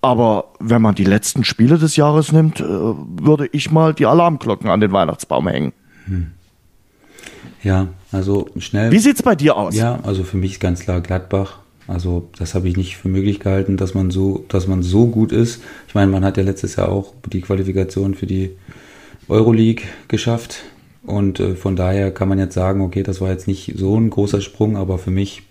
Aber 0.00 0.46
wenn 0.58 0.80
man 0.80 0.94
die 0.94 1.04
letzten 1.04 1.44
Spiele 1.44 1.76
des 1.76 1.96
Jahres 1.96 2.32
nimmt, 2.32 2.60
äh, 2.60 2.64
würde 2.64 3.46
ich 3.52 3.70
mal 3.70 3.92
die 3.92 4.06
Alarmglocken 4.06 4.70
an 4.70 4.80
den 4.80 4.90
Weihnachtsbaum 4.90 5.48
hängen. 5.48 5.72
Hm. 6.06 6.32
Ja, 7.62 7.88
also 8.10 8.48
schnell. 8.56 8.90
Wie 8.90 8.98
sieht's 8.98 9.22
bei 9.22 9.36
dir 9.36 9.54
aus? 9.54 9.76
Ja, 9.76 10.00
also 10.02 10.24
für 10.24 10.38
mich 10.38 10.52
ist 10.52 10.60
ganz 10.60 10.80
klar 10.80 11.02
Gladbach 11.02 11.58
Also 11.92 12.28
das 12.38 12.54
habe 12.54 12.68
ich 12.68 12.76
nicht 12.76 12.96
für 12.96 13.08
möglich 13.08 13.38
gehalten, 13.38 13.76
dass 13.76 13.92
man 13.92 14.10
so, 14.10 14.44
dass 14.48 14.66
man 14.66 14.82
so 14.82 15.06
gut 15.06 15.30
ist. 15.30 15.62
Ich 15.88 15.94
meine, 15.94 16.10
man 16.10 16.24
hat 16.24 16.38
ja 16.38 16.42
letztes 16.42 16.76
Jahr 16.76 16.88
auch 16.88 17.12
die 17.30 17.42
Qualifikation 17.42 18.14
für 18.14 18.26
die 18.26 18.50
Euroleague 19.28 19.84
geschafft. 20.08 20.62
Und 21.04 21.38
äh, 21.40 21.54
von 21.54 21.76
daher 21.76 22.10
kann 22.10 22.28
man 22.28 22.38
jetzt 22.38 22.54
sagen, 22.54 22.80
okay, 22.80 23.02
das 23.02 23.20
war 23.20 23.30
jetzt 23.30 23.46
nicht 23.46 23.74
so 23.76 23.98
ein 23.98 24.08
großer 24.08 24.40
Sprung, 24.40 24.76
aber 24.76 24.98
für 24.98 25.10
mich 25.10 25.42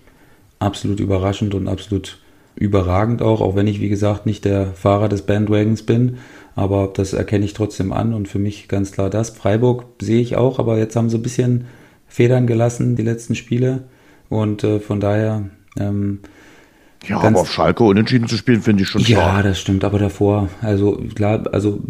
absolut 0.60 1.00
überraschend 1.00 1.54
und 1.54 1.68
absolut 1.68 2.20
überragend 2.56 3.22
auch, 3.22 3.42
auch 3.42 3.56
wenn 3.56 3.68
ich, 3.68 3.80
wie 3.80 3.90
gesagt, 3.90 4.26
nicht 4.26 4.44
der 4.44 4.68
Fahrer 4.74 5.10
des 5.10 5.24
Bandwagons 5.24 5.84
bin. 5.84 6.18
Aber 6.56 6.90
das 6.94 7.14
erkenne 7.14 7.46
ich 7.46 7.54
trotzdem 7.54 7.94
an 7.94 8.14
und 8.14 8.28
für 8.28 8.40
mich 8.40 8.68
ganz 8.68 8.92
klar 8.92 9.10
das. 9.10 9.30
Freiburg 9.30 9.86
sehe 10.02 10.22
ich 10.22 10.36
auch, 10.38 10.58
aber 10.58 10.78
jetzt 10.78 10.96
haben 10.96 11.10
sie 11.10 11.18
ein 11.18 11.24
bisschen 11.24 11.66
Federn 12.08 12.48
gelassen, 12.48 12.96
die 12.96 13.04
letzten 13.04 13.36
Spiele. 13.36 13.84
Und 14.28 14.64
äh, 14.64 14.80
von 14.80 15.00
daher. 15.00 15.50
Ähm, 15.80 16.20
ja, 17.08 17.20
aber 17.20 17.40
auf 17.40 17.52
Schalke 17.52 17.84
unentschieden 17.84 18.28
zu 18.28 18.38
spielen, 18.38 18.62
finde 18.62 18.84
ich 18.84 18.90
schon 18.90 19.04
stark. 19.04 19.38
Ja, 19.38 19.42
das 19.42 19.60
stimmt, 19.60 19.84
aber 19.84 19.98
davor, 19.98 20.50
also 20.62 21.02
klar, 21.16 21.44
also 21.52 21.82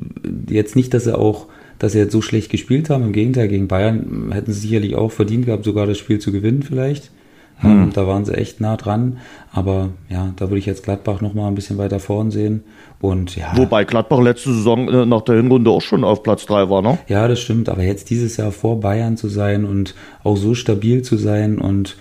jetzt 0.49 0.75
nicht, 0.75 0.93
dass 0.93 1.03
sie 1.03 1.17
auch, 1.17 1.47
dass 1.79 1.91
sie 1.91 1.99
jetzt 1.99 2.13
so 2.13 2.21
schlecht 2.21 2.49
gespielt 2.49 2.89
haben. 2.89 3.03
Im 3.03 3.11
Gegenteil, 3.11 3.49
gegen 3.49 3.67
Bayern 3.67 4.32
hätten 4.32 4.53
sie 4.53 4.61
sicherlich 4.61 4.95
auch 4.95 5.11
verdient 5.11 5.47
gehabt, 5.47 5.65
sogar 5.65 5.86
das 5.86 5.97
Spiel 5.97 6.19
zu 6.19 6.32
gewinnen 6.32 6.63
vielleicht. 6.63 7.11
Hm. 7.57 7.71
Ähm, 7.71 7.93
da 7.93 8.07
waren 8.07 8.25
sie 8.25 8.34
echt 8.34 8.61
nah 8.61 8.77
dran. 8.77 9.17
Aber 9.51 9.89
ja, 10.09 10.34
da 10.38 10.49
würde 10.49 10.59
ich 10.59 10.65
jetzt 10.65 10.84
Gladbach 10.84 11.21
noch 11.21 11.34
mal 11.34 11.47
ein 11.47 11.55
bisschen 11.55 11.77
weiter 11.77 11.99
vorn 11.99 12.32
sehen. 12.32 12.63
Und 12.99 13.36
ja. 13.36 13.51
Wobei 13.55 13.84
Gladbach 13.84 14.19
letzte 14.21 14.53
Saison 14.53 14.88
äh, 14.89 15.05
nach 15.05 15.21
der 15.21 15.36
Hinrunde 15.36 15.69
auch 15.71 15.82
schon 15.82 16.03
auf 16.03 16.23
Platz 16.23 16.45
3 16.45 16.69
war, 16.69 16.82
ne? 16.82 16.97
Ja, 17.07 17.27
das 17.27 17.39
stimmt. 17.39 17.69
Aber 17.69 17.84
jetzt 17.84 18.09
dieses 18.09 18.38
Jahr 18.38 18.51
vor 18.51 18.79
Bayern 18.79 19.17
zu 19.17 19.27
sein 19.27 19.65
und 19.65 19.93
auch 20.23 20.38
so 20.38 20.55
stabil 20.55 21.01
zu 21.01 21.17
sein 21.17 21.59
und 21.59 21.97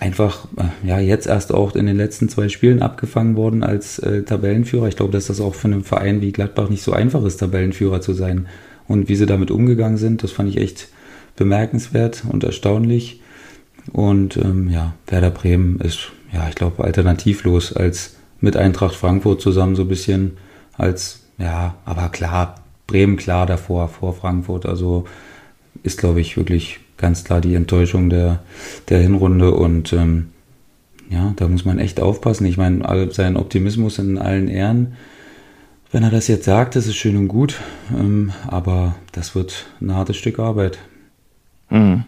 einfach, 0.00 0.46
äh, 0.56 0.86
ja, 0.86 0.98
jetzt 0.98 1.26
erst 1.26 1.52
auch 1.52 1.74
in 1.74 1.86
den 1.86 1.96
letzten 1.96 2.28
zwei 2.28 2.48
Spielen 2.48 2.82
abgefangen 2.82 3.36
worden 3.36 3.62
als 3.62 3.98
äh, 3.98 4.22
Tabellenführer. 4.22 4.88
Ich 4.88 4.96
glaube, 4.96 5.12
dass 5.12 5.26
das 5.26 5.40
auch 5.40 5.54
für 5.54 5.68
einen 5.68 5.84
Verein 5.84 6.20
wie 6.20 6.32
Gladbach 6.32 6.68
nicht 6.68 6.82
so 6.82 6.92
einfach 6.92 7.24
ist, 7.24 7.38
Tabellenführer 7.38 8.00
zu 8.00 8.12
sein. 8.12 8.46
Und 8.86 9.08
wie 9.08 9.16
sie 9.16 9.26
damit 9.26 9.50
umgegangen 9.50 9.96
sind, 9.96 10.22
das 10.22 10.32
fand 10.32 10.48
ich 10.50 10.58
echt 10.58 10.88
bemerkenswert 11.36 12.22
und 12.28 12.44
erstaunlich. 12.44 13.20
Und 13.92 14.36
ähm, 14.36 14.68
ja, 14.70 14.94
Werder 15.06 15.30
Bremen 15.30 15.80
ist, 15.80 16.12
ja, 16.32 16.48
ich 16.48 16.54
glaube, 16.54 16.84
alternativlos 16.84 17.72
als 17.72 18.16
mit 18.40 18.56
Eintracht 18.56 18.94
Frankfurt 18.94 19.40
zusammen 19.40 19.76
so 19.76 19.82
ein 19.82 19.88
bisschen 19.88 20.36
als, 20.74 21.20
ja, 21.38 21.76
aber 21.84 22.08
klar, 22.08 22.56
Bremen 22.86 23.16
klar 23.16 23.46
davor, 23.46 23.88
vor 23.88 24.14
Frankfurt. 24.14 24.66
Also 24.66 25.06
ist, 25.82 25.98
glaube 25.98 26.20
ich, 26.20 26.36
wirklich 26.36 26.80
ganz 27.04 27.22
klar 27.22 27.42
die 27.42 27.54
Enttäuschung 27.54 28.08
der, 28.08 28.38
der 28.88 28.98
Hinrunde 28.98 29.52
und 29.52 29.92
ähm, 29.92 30.30
ja, 31.10 31.34
da 31.36 31.46
muss 31.48 31.66
man 31.66 31.78
echt 31.78 32.00
aufpassen. 32.00 32.46
Ich 32.46 32.56
meine, 32.56 33.12
sein 33.12 33.36
Optimismus 33.36 33.98
in 33.98 34.16
allen 34.16 34.48
Ehren. 34.48 34.94
Wenn 35.92 36.02
er 36.02 36.10
das 36.10 36.28
jetzt 36.28 36.46
sagt, 36.46 36.76
das 36.76 36.86
ist 36.86 36.96
schön 36.96 37.18
und 37.18 37.28
gut, 37.28 37.60
ähm, 37.94 38.32
aber 38.46 38.94
das 39.12 39.34
wird 39.34 39.66
ein 39.82 39.94
hartes 39.94 40.16
Stück 40.16 40.38
Arbeit. 40.38 40.78
Mhm. 41.68 42.04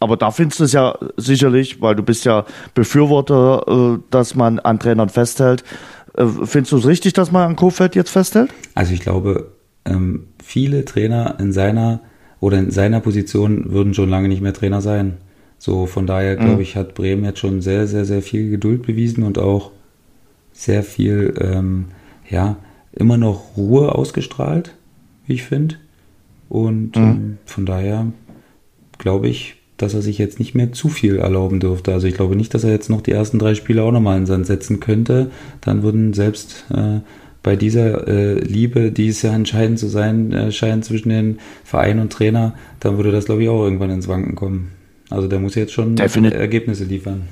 Aber 0.00 0.16
da 0.16 0.30
findest 0.30 0.60
du 0.60 0.64
es 0.64 0.72
ja 0.72 0.96
sicherlich, 1.18 1.82
weil 1.82 1.94
du 1.94 2.02
bist 2.02 2.24
ja 2.24 2.46
Befürworter, 2.72 3.98
äh, 3.98 3.98
dass 4.10 4.34
man 4.34 4.60
an 4.60 4.78
Trainern 4.78 5.10
festhält. 5.10 5.62
Äh, 6.16 6.24
findest 6.44 6.72
du 6.72 6.78
es 6.78 6.86
richtig, 6.86 7.12
dass 7.12 7.32
man 7.32 7.50
an 7.50 7.56
Kofeld 7.56 7.94
jetzt 7.94 8.08
festhält? 8.08 8.50
Also 8.74 8.94
ich 8.94 9.00
glaube, 9.00 9.52
ähm, 9.84 10.28
viele 10.42 10.86
Trainer 10.86 11.36
in 11.38 11.52
seiner 11.52 12.00
oder 12.40 12.58
in 12.58 12.70
seiner 12.70 13.00
Position 13.00 13.72
würden 13.72 13.94
schon 13.94 14.08
lange 14.08 14.28
nicht 14.28 14.42
mehr 14.42 14.52
Trainer 14.52 14.80
sein. 14.80 15.18
So 15.58 15.86
von 15.86 16.06
daher 16.06 16.36
glaube 16.36 16.56
mhm. 16.56 16.60
ich, 16.60 16.76
hat 16.76 16.94
Bremen 16.94 17.24
jetzt 17.24 17.40
schon 17.40 17.60
sehr, 17.60 17.86
sehr, 17.86 18.04
sehr 18.04 18.22
viel 18.22 18.50
Geduld 18.50 18.82
bewiesen 18.82 19.24
und 19.24 19.38
auch 19.38 19.72
sehr 20.52 20.82
viel, 20.82 21.34
ähm, 21.40 21.86
ja, 22.28 22.56
immer 22.92 23.16
noch 23.16 23.56
Ruhe 23.56 23.94
ausgestrahlt, 23.94 24.74
wie 25.26 25.34
ich 25.34 25.42
finde. 25.42 25.76
Und 26.48 26.96
mhm. 26.96 27.02
ähm, 27.02 27.38
von 27.44 27.66
daher 27.66 28.06
glaube 28.98 29.28
ich, 29.28 29.56
dass 29.76 29.94
er 29.94 30.02
sich 30.02 30.18
jetzt 30.18 30.40
nicht 30.40 30.54
mehr 30.54 30.72
zu 30.72 30.88
viel 30.88 31.18
erlauben 31.18 31.60
dürfte. 31.60 31.92
Also 31.92 32.08
ich 32.08 32.14
glaube 32.14 32.34
nicht, 32.34 32.52
dass 32.54 32.64
er 32.64 32.70
jetzt 32.70 32.90
noch 32.90 33.00
die 33.00 33.12
ersten 33.12 33.38
drei 33.38 33.54
Spiele 33.54 33.84
auch 33.84 33.92
nochmal 33.92 34.18
in 34.18 34.26
Sand 34.26 34.46
setzen 34.46 34.80
könnte. 34.80 35.30
Dann 35.60 35.82
würden 35.82 36.12
selbst 36.12 36.66
äh, 36.74 37.00
bei 37.42 37.56
dieser 37.56 38.06
äh, 38.08 38.34
Liebe, 38.40 38.90
die 38.92 39.08
es 39.08 39.22
ja 39.22 39.34
entscheidend 39.34 39.78
zu 39.78 39.88
sein 39.88 40.32
äh, 40.32 40.52
scheint 40.52 40.84
zwischen 40.84 41.08
den 41.10 41.38
Verein 41.64 41.98
und 41.98 42.12
Trainer, 42.12 42.54
dann 42.80 42.96
würde 42.96 43.12
das, 43.12 43.26
glaube 43.26 43.42
ich, 43.42 43.48
auch 43.48 43.62
irgendwann 43.62 43.90
ins 43.90 44.08
Wanken 44.08 44.34
kommen. 44.34 44.72
Also 45.10 45.28
der 45.28 45.38
muss 45.38 45.54
jetzt 45.54 45.72
schon 45.72 45.96
Definitiv. 45.96 46.38
Ergebnisse 46.38 46.84
liefern 46.84 47.22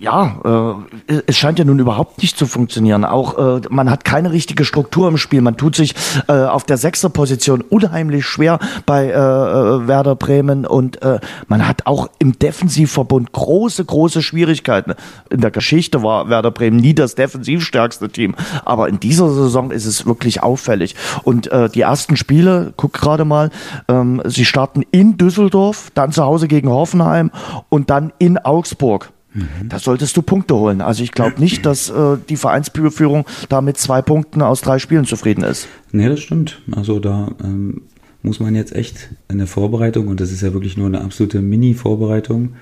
ja, 0.00 0.76
äh, 1.08 1.22
es 1.26 1.36
scheint 1.36 1.58
ja 1.58 1.64
nun 1.64 1.78
überhaupt 1.78 2.22
nicht 2.22 2.38
zu 2.38 2.46
funktionieren. 2.46 3.04
Auch 3.04 3.38
äh, 3.38 3.60
man 3.70 3.90
hat 3.90 4.04
keine 4.04 4.32
richtige 4.32 4.64
Struktur 4.64 5.08
im 5.08 5.16
Spiel. 5.18 5.40
Man 5.40 5.56
tut 5.56 5.76
sich 5.76 5.94
äh, 6.28 6.32
auf 6.32 6.64
der 6.64 6.76
sechster 6.76 7.08
Position 7.08 7.62
unheimlich 7.62 8.24
schwer 8.24 8.58
bei 8.86 9.06
äh, 9.06 9.10
äh, 9.10 9.88
Werder 9.88 10.16
Bremen 10.16 10.66
und 10.66 11.02
äh, 11.02 11.20
man 11.48 11.66
hat 11.66 11.86
auch 11.86 12.08
im 12.18 12.38
Defensivverbund 12.38 13.32
große, 13.32 13.84
große 13.84 14.22
Schwierigkeiten. 14.22 14.94
In 15.30 15.40
der 15.40 15.50
Geschichte 15.50 16.02
war 16.02 16.28
Werder 16.28 16.50
Bremen 16.50 16.76
nie 16.76 16.94
das 16.94 17.14
defensivstärkste 17.14 18.08
Team, 18.08 18.34
aber 18.64 18.88
in 18.88 19.00
dieser 19.00 19.30
Saison 19.30 19.70
ist 19.70 19.86
es 19.86 20.06
wirklich 20.06 20.42
auffällig. 20.42 20.94
Und 21.24 21.50
äh, 21.50 21.68
die 21.68 21.82
ersten 21.82 22.16
Spiele, 22.16 22.72
guck 22.76 22.92
gerade 22.92 23.24
mal, 23.24 23.50
ähm, 23.88 24.22
sie 24.24 24.44
starten 24.44 24.82
in 24.90 25.16
Düsseldorf, 25.16 25.90
dann 25.94 26.12
zu 26.12 26.24
Hause 26.24 26.48
gegen 26.48 26.70
Hoffenheim 26.70 27.30
und 27.68 27.90
dann 27.90 28.12
in 28.18 28.38
Augsburg. 28.38 29.10
Mhm. 29.34 29.68
Da 29.68 29.78
solltest 29.78 30.16
du 30.16 30.22
Punkte 30.22 30.54
holen. 30.56 30.80
Also 30.80 31.02
ich 31.02 31.12
glaube 31.12 31.40
nicht, 31.40 31.66
dass 31.66 31.90
äh, 31.90 32.16
die 32.28 32.36
Vereinsführung 32.36 33.26
da 33.48 33.60
mit 33.60 33.76
zwei 33.76 34.02
Punkten 34.02 34.42
aus 34.42 34.60
drei 34.60 34.78
Spielen 34.78 35.04
zufrieden 35.04 35.44
ist. 35.44 35.68
Nee, 35.92 36.08
das 36.08 36.20
stimmt. 36.20 36.60
Also 36.70 36.98
da 36.98 37.32
ähm, 37.42 37.82
muss 38.22 38.40
man 38.40 38.54
jetzt 38.54 38.74
echt 38.74 39.10
in 39.28 39.38
der 39.38 39.46
Vorbereitung, 39.46 40.08
und 40.08 40.20
das 40.20 40.32
ist 40.32 40.42
ja 40.42 40.52
wirklich 40.52 40.76
nur 40.76 40.86
eine 40.86 41.00
absolute 41.00 41.40
Mini-Vorbereitung, 41.40 42.54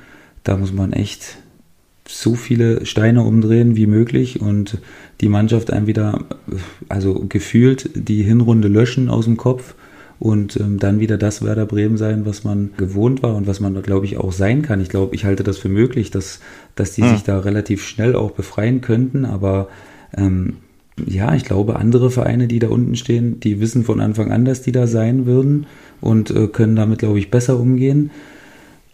da 0.44 0.56
muss 0.56 0.72
man 0.72 0.92
echt 0.92 1.38
so 2.08 2.34
viele 2.34 2.86
Steine 2.86 3.22
umdrehen 3.22 3.74
wie 3.74 3.86
möglich 3.86 4.40
und 4.40 4.78
die 5.20 5.28
Mannschaft 5.28 5.72
einem 5.72 5.86
wieder, 5.86 6.24
also 6.88 7.26
gefühlt 7.28 7.90
die 7.94 8.22
Hinrunde 8.22 8.68
löschen 8.68 9.08
aus 9.08 9.24
dem 9.24 9.36
Kopf 9.36 9.74
und 10.18 10.58
ähm, 10.58 10.78
dann 10.78 11.00
wieder 11.00 11.18
das 11.18 11.44
Werder 11.44 11.66
Bremen 11.66 11.96
sein, 11.96 12.24
was 12.24 12.44
man 12.44 12.70
gewohnt 12.76 13.22
war 13.22 13.34
und 13.34 13.46
was 13.46 13.60
man, 13.60 13.80
glaube 13.82 14.06
ich, 14.06 14.16
auch 14.16 14.32
sein 14.32 14.62
kann. 14.62 14.80
Ich 14.80 14.88
glaube, 14.88 15.14
ich 15.14 15.24
halte 15.24 15.42
das 15.42 15.58
für 15.58 15.68
möglich, 15.68 16.10
dass, 16.10 16.40
dass 16.74 16.92
die 16.94 17.02
hm. 17.02 17.10
sich 17.10 17.22
da 17.22 17.38
relativ 17.40 17.84
schnell 17.84 18.16
auch 18.16 18.30
befreien 18.30 18.80
könnten, 18.80 19.24
aber 19.24 19.68
ähm, 20.16 20.56
ja, 21.06 21.34
ich 21.34 21.44
glaube, 21.44 21.76
andere 21.76 22.10
Vereine, 22.10 22.48
die 22.48 22.58
da 22.58 22.68
unten 22.68 22.96
stehen, 22.96 23.40
die 23.40 23.60
wissen 23.60 23.84
von 23.84 24.00
Anfang 24.00 24.32
an, 24.32 24.46
dass 24.46 24.62
die 24.62 24.72
da 24.72 24.86
sein 24.86 25.26
würden 25.26 25.66
und 26.00 26.30
äh, 26.30 26.46
können 26.48 26.76
damit, 26.76 27.00
glaube 27.00 27.18
ich, 27.18 27.30
besser 27.30 27.58
umgehen 27.60 28.10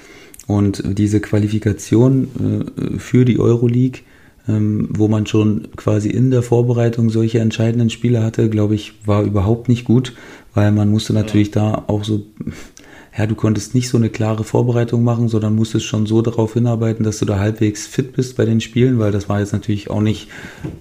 und 0.48 0.82
diese 0.84 1.20
Qualifikation 1.20 2.64
äh, 2.76 2.98
für 2.98 3.24
die 3.24 3.38
Euroleague 3.38 4.00
ähm, 4.48 4.88
wo 4.90 5.08
man 5.08 5.26
schon 5.26 5.68
quasi 5.76 6.08
in 6.08 6.30
der 6.30 6.42
Vorbereitung 6.42 7.10
solche 7.10 7.40
entscheidenden 7.40 7.90
Spiele 7.90 8.24
hatte, 8.24 8.48
glaube 8.48 8.74
ich, 8.74 8.94
war 9.04 9.22
überhaupt 9.22 9.68
nicht 9.68 9.84
gut, 9.84 10.14
weil 10.54 10.72
man 10.72 10.90
musste 10.90 11.12
natürlich 11.12 11.54
ja. 11.54 11.72
da 11.72 11.84
auch 11.86 12.02
so, 12.02 12.24
ja, 13.16 13.26
du 13.26 13.34
konntest 13.34 13.74
nicht 13.74 13.90
so 13.90 13.98
eine 13.98 14.08
klare 14.08 14.44
Vorbereitung 14.44 15.04
machen, 15.04 15.28
sondern 15.28 15.54
musstest 15.54 15.84
schon 15.84 16.06
so 16.06 16.22
darauf 16.22 16.54
hinarbeiten, 16.54 17.04
dass 17.04 17.18
du 17.18 17.26
da 17.26 17.38
halbwegs 17.38 17.86
fit 17.86 18.14
bist 18.14 18.36
bei 18.36 18.46
den 18.46 18.60
Spielen, 18.60 18.98
weil 18.98 19.12
das 19.12 19.28
war 19.28 19.40
jetzt 19.40 19.52
natürlich 19.52 19.90
auch 19.90 20.00
nicht, 20.00 20.28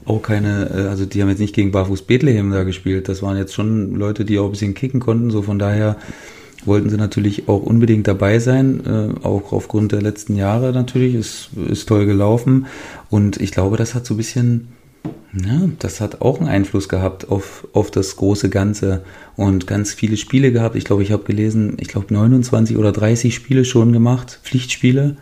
auch 0.05 0.21
keine, 0.21 0.69
äh, 0.69 0.87
also 0.87 1.05
die 1.05 1.21
haben 1.21 1.29
jetzt 1.29 1.39
nicht 1.39 1.55
gegen 1.55 1.71
Barfuß 1.71 2.03
Bethlehem 2.03 2.51
da 2.51 2.63
gespielt, 2.63 3.09
das 3.09 3.21
waren 3.21 3.37
jetzt 3.37 3.53
schon 3.53 3.95
Leute, 3.95 4.23
die 4.23 4.39
auch 4.39 4.45
ein 4.45 4.51
bisschen 4.51 4.75
kicken 4.75 5.01
konnten, 5.01 5.29
so 5.29 5.41
von 5.41 5.59
daher 5.59 5.97
wollten 6.67 6.89
sie 6.89 6.97
natürlich 6.97 7.47
auch 7.47 7.63
unbedingt 7.63 8.07
dabei 8.07 8.39
sein, 8.39 8.81
äh, 8.85 9.25
auch 9.25 9.51
aufgrund 9.53 9.91
der 9.91 10.01
letzten 10.01 10.35
Jahre 10.35 10.71
natürlich, 10.73 11.15
ist, 11.15 11.49
ist 11.69 11.87
toll 11.87 12.05
gelaufen 12.05 12.67
und 13.09 13.39
ich 13.39 13.51
glaube, 13.51 13.77
das 13.77 13.95
hat 13.95 14.05
so 14.05 14.13
ein 14.13 14.17
bisschen, 14.17 14.67
ja, 15.33 15.69
das 15.79 16.01
hat 16.01 16.21
auch 16.21 16.39
einen 16.39 16.49
Einfluss 16.49 16.89
gehabt 16.89 17.29
auf, 17.29 17.67
auf 17.73 17.91
das 17.91 18.15
große 18.15 18.49
Ganze 18.49 19.03
und 19.35 19.67
ganz 19.67 19.93
viele 19.93 20.17
Spiele 20.17 20.51
gehabt. 20.51 20.75
Ich 20.75 20.83
glaube, 20.83 21.03
ich 21.03 21.11
habe 21.11 21.23
gelesen, 21.23 21.77
ich 21.79 21.87
glaube 21.87 22.13
29 22.13 22.77
oder 22.77 22.91
30 22.91 23.33
Spiele 23.33 23.65
schon 23.65 23.93
gemacht, 23.93 24.39
Pflichtspiele. 24.43 25.17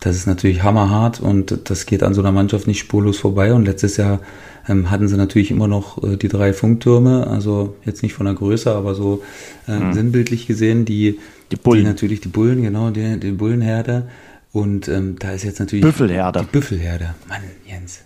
Das 0.00 0.16
ist 0.16 0.26
natürlich 0.26 0.62
hammerhart 0.62 1.20
und 1.20 1.70
das 1.70 1.86
geht 1.86 2.02
an 2.02 2.14
so 2.14 2.20
einer 2.20 2.32
Mannschaft 2.32 2.66
nicht 2.66 2.78
spurlos 2.78 3.18
vorbei. 3.18 3.52
Und 3.54 3.64
letztes 3.64 3.96
Jahr 3.96 4.20
ähm, 4.68 4.90
hatten 4.90 5.08
sie 5.08 5.16
natürlich 5.16 5.50
immer 5.50 5.68
noch 5.68 6.02
äh, 6.02 6.16
die 6.16 6.28
drei 6.28 6.52
Funktürme, 6.52 7.26
also 7.26 7.76
jetzt 7.84 8.02
nicht 8.02 8.12
von 8.12 8.26
der 8.26 8.34
Größe, 8.34 8.74
aber 8.74 8.94
so 8.94 9.22
äh, 9.66 9.78
mhm. 9.78 9.92
sinnbildlich 9.92 10.46
gesehen, 10.46 10.84
die, 10.84 11.18
die 11.50 11.56
Bullen. 11.56 11.80
Die 11.80 11.86
natürlich 11.86 12.20
die 12.20 12.28
Bullen, 12.28 12.62
genau, 12.62 12.90
die, 12.90 13.18
die 13.18 13.32
Bullenherde. 13.32 14.08
Und 14.52 14.88
ähm, 14.88 15.16
da 15.18 15.32
ist 15.32 15.44
jetzt 15.44 15.60
natürlich. 15.60 15.84
Büffelherde. 15.84 16.40
Die 16.40 16.46
Büffelherde. 16.46 17.14
Mann, 17.28 17.42
Jens. 17.66 18.00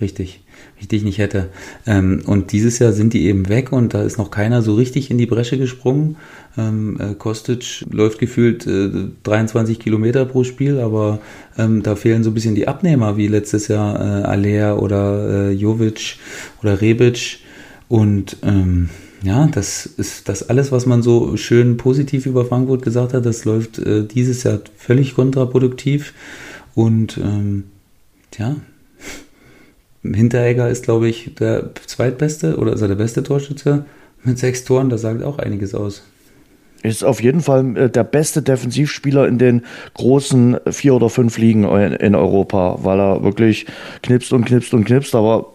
Richtig. 0.00 0.43
Ich 0.84 0.88
dich 0.88 1.02
nicht 1.02 1.16
hätte. 1.16 1.48
Ähm, 1.86 2.20
und 2.26 2.52
dieses 2.52 2.78
Jahr 2.78 2.92
sind 2.92 3.14
die 3.14 3.24
eben 3.24 3.48
weg 3.48 3.72
und 3.72 3.94
da 3.94 4.02
ist 4.02 4.18
noch 4.18 4.30
keiner 4.30 4.60
so 4.60 4.74
richtig 4.74 5.10
in 5.10 5.16
die 5.16 5.24
Bresche 5.24 5.56
gesprungen. 5.56 6.16
Ähm, 6.58 6.98
äh, 7.00 7.14
Kostic 7.14 7.86
läuft 7.90 8.18
gefühlt 8.18 8.66
äh, 8.66 8.90
23 9.22 9.78
Kilometer 9.78 10.26
pro 10.26 10.44
Spiel, 10.44 10.80
aber 10.80 11.20
ähm, 11.56 11.82
da 11.82 11.96
fehlen 11.96 12.22
so 12.22 12.30
ein 12.30 12.34
bisschen 12.34 12.54
die 12.54 12.68
Abnehmer, 12.68 13.16
wie 13.16 13.28
letztes 13.28 13.68
Jahr 13.68 13.98
äh, 13.98 14.24
Alea 14.24 14.74
oder 14.74 15.48
äh, 15.48 15.52
Jovic 15.52 16.18
oder 16.62 16.82
Rebic. 16.82 17.38
Und 17.88 18.36
ja, 19.22 19.46
das 19.46 19.86
ist 19.86 20.28
das 20.28 20.50
alles, 20.50 20.70
was 20.70 20.84
man 20.84 21.02
so 21.02 21.38
schön 21.38 21.78
positiv 21.78 22.26
über 22.26 22.44
Frankfurt 22.44 22.82
gesagt 22.82 23.14
hat, 23.14 23.24
das 23.24 23.46
läuft 23.46 23.78
äh, 23.78 24.04
dieses 24.04 24.42
Jahr 24.42 24.60
völlig 24.76 25.14
kontraproduktiv. 25.14 26.12
Und 26.74 27.16
ähm, 27.16 27.64
ja, 28.36 28.56
Hinteregger 30.12 30.68
ist, 30.68 30.84
glaube 30.84 31.08
ich, 31.08 31.34
der 31.38 31.70
zweitbeste 31.86 32.56
oder 32.56 32.74
ist 32.74 32.82
er 32.82 32.88
der 32.88 32.94
beste 32.94 33.22
Torschütze 33.22 33.86
mit 34.22 34.38
sechs 34.38 34.64
Toren. 34.64 34.90
Das 34.90 35.00
sagt 35.00 35.22
auch 35.22 35.38
einiges 35.38 35.74
aus 35.74 36.02
ist 36.84 37.02
auf 37.02 37.22
jeden 37.22 37.40
Fall 37.40 37.76
äh, 37.76 37.90
der 37.90 38.04
beste 38.04 38.42
Defensivspieler 38.42 39.26
in 39.26 39.38
den 39.38 39.62
großen 39.94 40.58
vier 40.70 40.94
oder 40.94 41.08
fünf 41.08 41.38
Ligen 41.38 41.64
in 41.64 42.14
Europa, 42.14 42.78
weil 42.82 43.00
er 43.00 43.24
wirklich 43.24 43.66
knipst 44.02 44.32
und 44.32 44.44
knipst 44.44 44.74
und 44.74 44.84
knipst, 44.84 45.14
aber 45.14 45.46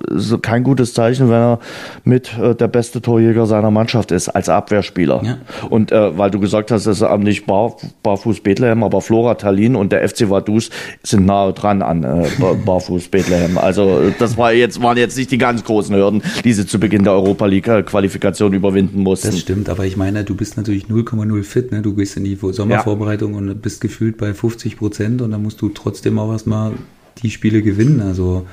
kein 0.42 0.64
gutes 0.64 0.94
Zeichen, 0.94 1.30
wenn 1.30 1.42
er 1.42 1.60
mit 2.04 2.38
äh, 2.38 2.56
der 2.56 2.68
beste 2.68 3.02
Torjäger 3.02 3.46
seiner 3.46 3.72
Mannschaft 3.72 4.12
ist, 4.12 4.30
als 4.30 4.50
Abwehrspieler. 4.50 5.22
Ja. 5.24 5.38
Und 5.70 5.92
äh, 5.92 6.18
weil 6.18 6.32
du 6.32 6.40
gesagt 6.40 6.72
hast, 6.72 6.88
das 6.88 7.02
ist 7.02 7.18
nicht 7.20 7.46
Bar, 7.46 7.76
Barfuß 8.04 8.42
Bethlehem, 8.42 8.84
aber 8.84 9.02
Flora 9.02 9.36
Tallinn 9.36 9.76
und 9.76 9.92
der 9.92 10.08
FC 10.08 10.30
Vaduz 10.30 10.70
sind 11.04 11.26
nahe 11.26 11.54
dran 11.54 11.82
an 11.82 12.04
äh, 12.04 12.28
Barfuß 12.66 13.10
Bethlehem. 13.10 13.58
Also 13.58 14.12
das 14.18 14.38
war 14.38 14.52
jetzt, 14.54 14.82
waren 14.82 14.98
jetzt 14.98 15.18
nicht 15.18 15.32
die 15.32 15.38
ganz 15.38 15.64
großen 15.64 15.96
Hürden, 15.96 16.24
die 16.44 16.54
sie 16.54 16.66
zu 16.66 16.80
Beginn 16.80 17.04
der 17.04 17.14
Europa 17.14 17.46
League 17.46 17.70
Qualifikation 17.86 18.54
überwinden 18.54 19.04
mussten. 19.04 19.28
Das 19.28 19.40
stimmt, 19.40 19.70
aber 19.70 19.86
ich 19.86 19.96
meine, 19.96 20.24
du 20.24 20.36
bist 20.36 20.58
natürlich 20.58 20.90
0, 20.90 21.04
0,0 21.24 21.44
fit. 21.44 21.72
Ne? 21.72 21.82
Du 21.82 21.94
gehst 21.94 22.18
in 22.18 22.24
die 22.24 22.36
Sommervorbereitung 22.36 23.34
ja. 23.34 23.38
und 23.38 23.62
bist 23.62 23.82
gefühlt 23.82 24.18
bei 24.18 24.34
50 24.34 24.78
Prozent 24.78 25.22
und 25.22 25.32
dann 25.32 25.44
musst 25.44 25.62
du 25.62 25.70
trotzdem 25.70 26.20
auch 26.20 26.32
erstmal 26.32 26.74
die 27.22 27.32
Spiele 27.32 27.62
gewinnen. 27.62 28.02
Also 28.02 28.46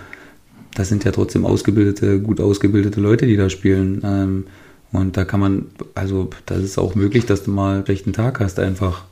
das 0.75 0.89
sind 0.89 1.05
ja 1.05 1.13
trotzdem 1.13 1.47
ausgebildete, 1.47 2.21
gut 2.21 2.41
ausgebildete 2.41 3.01
Leute, 3.01 3.27
die 3.27 3.37
da 3.37 3.49
spielen. 3.49 4.03
Ähm, 4.05 4.45
und 4.93 5.17
da 5.17 5.25
kann 5.25 5.41
man, 5.41 5.67
also 5.95 6.31
das 6.47 6.63
ist 6.63 6.79
auch 6.79 6.95
möglich, 6.95 7.27
dass 7.27 7.45
du 7.45 7.51
mal 7.51 7.77
einen 7.77 7.85
schlechten 7.85 8.13
Tag 8.13 8.41
hast 8.41 8.59
einfach. 8.59 9.05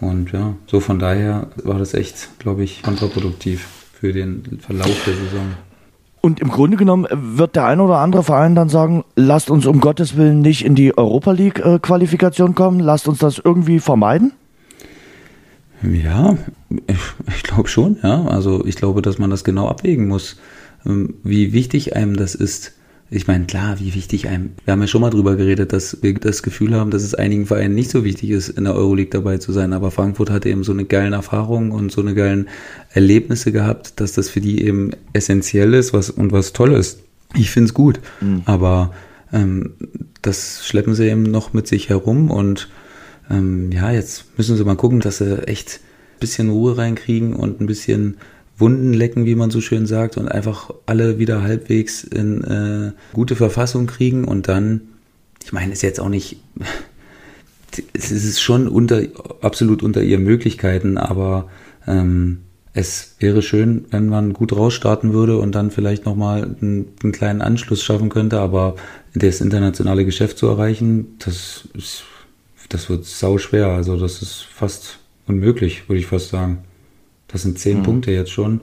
Und 0.00 0.32
ja, 0.32 0.54
so 0.66 0.80
von 0.80 0.98
daher 0.98 1.48
war 1.64 1.78
das 1.78 1.94
echt, 1.94 2.28
glaube 2.38 2.62
ich, 2.62 2.82
kontraproduktiv 2.82 3.66
für 3.98 4.12
den 4.12 4.60
Verlauf 4.60 5.04
der 5.04 5.14
Saison. 5.14 5.54
Und 6.20 6.40
im 6.40 6.48
Grunde 6.48 6.76
genommen 6.76 7.06
wird 7.10 7.56
der 7.56 7.66
ein 7.66 7.80
oder 7.80 7.98
andere 7.98 8.22
Verein 8.22 8.54
dann 8.54 8.68
sagen, 8.68 9.04
lasst 9.14 9.50
uns 9.50 9.66
um 9.66 9.80
Gottes 9.80 10.16
Willen 10.16 10.40
nicht 10.40 10.64
in 10.64 10.74
die 10.74 10.96
Europa 10.96 11.32
League 11.32 11.60
äh, 11.60 11.78
kommen, 11.78 12.80
lasst 12.80 13.08
uns 13.08 13.18
das 13.18 13.40
irgendwie 13.42 13.78
vermeiden? 13.78 14.32
Ja, 15.82 16.36
ich, 16.86 16.98
ich 17.28 17.42
glaube 17.44 17.68
schon, 17.68 17.98
ja. 18.02 18.24
Also 18.24 18.64
ich 18.64 18.76
glaube, 18.76 19.00
dass 19.00 19.18
man 19.18 19.30
das 19.30 19.44
genau 19.44 19.68
abwägen 19.68 20.08
muss, 20.08 20.36
ähm, 20.84 21.14
wie 21.22 21.52
wichtig 21.52 21.94
einem 21.94 22.16
das 22.16 22.34
ist, 22.34 22.74
ich 23.10 23.26
meine, 23.26 23.46
klar, 23.46 23.80
wie 23.80 23.94
wichtig 23.94 24.28
einem, 24.28 24.50
wir 24.64 24.72
haben 24.72 24.82
ja 24.82 24.86
schon 24.86 25.00
mal 25.00 25.10
drüber 25.10 25.36
geredet, 25.36 25.72
dass 25.72 26.02
wir 26.02 26.12
das 26.14 26.42
Gefühl 26.42 26.74
haben, 26.74 26.90
dass 26.90 27.02
es 27.02 27.14
einigen 27.14 27.46
Vereinen 27.46 27.74
nicht 27.74 27.90
so 27.90 28.04
wichtig 28.04 28.30
ist, 28.30 28.50
in 28.50 28.64
der 28.64 28.74
Euroleague 28.74 29.10
dabei 29.10 29.38
zu 29.38 29.52
sein, 29.52 29.72
aber 29.72 29.90
Frankfurt 29.90 30.30
hatte 30.30 30.50
eben 30.50 30.62
so 30.62 30.72
eine 30.72 30.84
geilen 30.84 31.14
Erfahrung 31.14 31.70
und 31.70 31.90
so 31.90 32.02
eine 32.02 32.14
geilen 32.14 32.48
Erlebnisse 32.90 33.50
gehabt, 33.50 33.98
dass 34.00 34.12
das 34.12 34.28
für 34.28 34.42
die 34.42 34.62
eben 34.62 34.90
essentiell 35.14 35.72
ist 35.72 35.94
was, 35.94 36.10
und 36.10 36.32
was 36.32 36.52
toll 36.52 36.72
ist. 36.72 37.00
Ich 37.34 37.50
finde 37.50 37.68
es 37.68 37.74
gut, 37.74 38.00
mhm. 38.20 38.42
aber 38.44 38.92
ähm, 39.32 39.72
das 40.20 40.66
schleppen 40.66 40.94
sie 40.94 41.08
eben 41.08 41.22
noch 41.22 41.54
mit 41.54 41.66
sich 41.66 41.88
herum 41.88 42.30
und 42.30 42.68
ähm, 43.30 43.72
ja, 43.72 43.90
jetzt 43.90 44.26
müssen 44.36 44.56
sie 44.56 44.64
mal 44.64 44.76
gucken, 44.76 45.00
dass 45.00 45.18
sie 45.18 45.46
echt 45.46 45.80
ein 46.16 46.20
bisschen 46.20 46.50
Ruhe 46.50 46.76
reinkriegen 46.76 47.34
und 47.34 47.60
ein 47.60 47.66
bisschen 47.66 48.18
Wunden 48.58 48.92
lecken, 48.92 49.24
wie 49.24 49.34
man 49.34 49.50
so 49.50 49.60
schön 49.60 49.86
sagt, 49.86 50.16
und 50.16 50.28
einfach 50.28 50.70
alle 50.86 51.18
wieder 51.18 51.42
halbwegs 51.42 52.02
in 52.04 52.42
äh, 52.44 52.92
gute 53.12 53.36
Verfassung 53.36 53.86
kriegen 53.86 54.24
und 54.24 54.48
dann, 54.48 54.82
ich 55.44 55.52
meine, 55.52 55.72
ist 55.72 55.82
jetzt 55.82 56.00
auch 56.00 56.08
nicht, 56.08 56.36
es 57.92 58.10
ist 58.10 58.40
schon 58.40 58.68
unter, 58.68 59.02
absolut 59.40 59.82
unter 59.82 60.02
ihren 60.02 60.24
Möglichkeiten, 60.24 60.98
aber 60.98 61.48
ähm, 61.86 62.38
es 62.74 63.16
wäre 63.18 63.42
schön, 63.42 63.86
wenn 63.90 64.08
man 64.08 64.32
gut 64.32 64.52
rausstarten 64.52 65.12
würde 65.12 65.38
und 65.38 65.54
dann 65.54 65.70
vielleicht 65.70 66.04
nochmal 66.04 66.44
einen, 66.44 66.86
einen 67.02 67.12
kleinen 67.12 67.42
Anschluss 67.42 67.82
schaffen 67.82 68.08
könnte, 68.08 68.38
aber 68.38 68.76
das 69.14 69.40
internationale 69.40 70.04
Geschäft 70.04 70.38
zu 70.38 70.46
erreichen, 70.46 71.16
das 71.18 71.68
ist, 71.74 72.04
das 72.68 72.88
wird 72.88 73.04
sau 73.04 73.38
schwer. 73.38 73.68
Also 73.68 73.96
das 73.96 74.22
ist 74.22 74.46
fast 74.52 74.98
unmöglich, 75.26 75.88
würde 75.88 76.00
ich 76.00 76.06
fast 76.06 76.28
sagen. 76.28 76.64
Das 77.28 77.42
sind 77.42 77.58
zehn 77.58 77.78
mhm. 77.78 77.82
Punkte 77.84 78.10
jetzt 78.10 78.30
schon. 78.30 78.60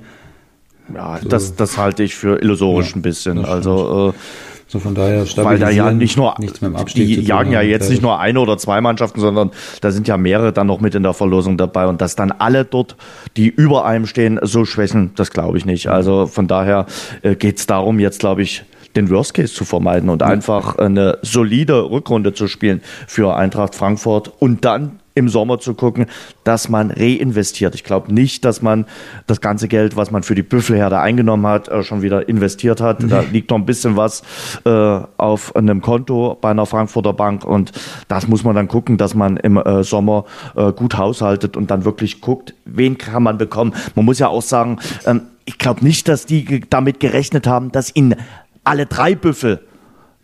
Ja, 0.93 1.19
so. 1.21 1.29
das, 1.29 1.55
das 1.55 1.77
halte 1.77 2.03
ich 2.03 2.15
für 2.15 2.41
illusorisch 2.41 2.91
ja, 2.91 2.95
ein 2.97 3.01
bisschen. 3.01 3.45
Also 3.45 4.09
äh, 4.09 4.19
so 4.67 4.79
von 4.79 4.95
daher 4.95 5.25
Weil 5.37 5.59
da 5.59 5.69
ja 5.69 5.91
nicht 5.91 6.17
nur 6.17 6.33
nichts 6.39 6.59
mit 6.59 6.71
dem 6.71 6.75
Abstieg 6.75 7.07
die 7.07 7.21
jagen 7.21 7.51
ja 7.51 7.61
jetzt 7.61 7.89
nicht 7.89 8.01
nur 8.01 8.19
eine 8.19 8.39
oder 8.39 8.57
zwei 8.57 8.81
Mannschaften, 8.81 9.19
sondern 9.19 9.51
da 9.81 9.91
sind 9.91 10.07
ja 10.07 10.17
mehrere 10.17 10.53
dann 10.53 10.65
noch 10.65 10.81
mit 10.81 10.95
in 10.95 11.03
der 11.03 11.13
Verlosung 11.13 11.57
dabei 11.57 11.85
und 11.85 12.01
dass 12.01 12.15
dann 12.15 12.31
alle 12.31 12.65
dort, 12.65 12.95
die 13.37 13.47
über 13.47 13.85
einem 13.85 14.07
stehen, 14.07 14.39
so 14.41 14.65
schwächen, 14.65 15.11
das 15.15 15.31
glaube 15.31 15.57
ich 15.59 15.65
nicht. 15.65 15.87
Also 15.87 16.25
von 16.25 16.47
daher 16.47 16.87
äh, 17.21 17.35
geht 17.35 17.59
es 17.59 17.67
darum, 17.67 17.99
jetzt 17.99 18.19
glaube 18.19 18.41
ich 18.41 18.63
den 18.95 19.09
Worst 19.09 19.35
Case 19.35 19.53
zu 19.53 19.65
vermeiden 19.65 20.09
und 20.09 20.23
einfach 20.23 20.77
eine 20.77 21.19
solide 21.21 21.89
Rückrunde 21.91 22.33
zu 22.33 22.47
spielen 22.47 22.81
für 23.07 23.35
Eintracht 23.35 23.75
Frankfurt 23.75 24.31
und 24.39 24.65
dann 24.65 24.99
im 25.15 25.29
Sommer 25.29 25.59
zu 25.59 25.73
gucken, 25.73 26.05
dass 26.43 26.69
man 26.69 26.91
reinvestiert. 26.91 27.73
Ich 27.73 27.83
glaube 27.83 28.13
nicht, 28.13 28.45
dass 28.45 28.61
man 28.61 28.85
das 29.27 29.41
ganze 29.41 29.67
Geld, 29.67 29.95
was 29.95 30.11
man 30.11 30.23
für 30.23 30.35
die 30.35 30.43
Büffelherde 30.43 30.99
eingenommen 30.99 31.47
hat, 31.47 31.69
äh, 31.69 31.83
schon 31.83 32.01
wieder 32.01 32.27
investiert 32.27 32.81
hat. 32.81 33.01
Nee. 33.01 33.07
Da 33.07 33.21
liegt 33.21 33.49
noch 33.49 33.57
ein 33.57 33.65
bisschen 33.65 33.95
was 33.95 34.21
äh, 34.65 34.69
auf 35.17 35.55
einem 35.55 35.81
Konto 35.81 36.37
bei 36.39 36.51
einer 36.51 36.65
Frankfurter 36.65 37.13
Bank 37.13 37.45
und 37.45 37.71
das 38.09 38.27
muss 38.27 38.43
man 38.43 38.55
dann 38.55 38.67
gucken, 38.67 38.97
dass 38.97 39.15
man 39.15 39.37
im 39.37 39.57
äh, 39.57 39.83
Sommer 39.83 40.25
äh, 40.55 40.73
gut 40.73 40.97
haushaltet 40.97 41.55
und 41.55 41.71
dann 41.71 41.85
wirklich 41.85 42.19
guckt, 42.19 42.53
wen 42.65 42.97
kann 42.97 43.23
man 43.23 43.37
bekommen. 43.37 43.73
Man 43.95 44.05
muss 44.05 44.19
ja 44.19 44.27
auch 44.27 44.41
sagen, 44.41 44.79
ähm, 45.05 45.21
ich 45.45 45.57
glaube 45.57 45.83
nicht, 45.85 46.07
dass 46.09 46.25
die 46.25 46.61
damit 46.69 46.99
gerechnet 46.99 47.47
haben, 47.47 47.71
dass 47.71 47.95
ihnen 47.95 48.15
alle 48.63 48.85
drei 48.85 49.15
Büffel 49.15 49.61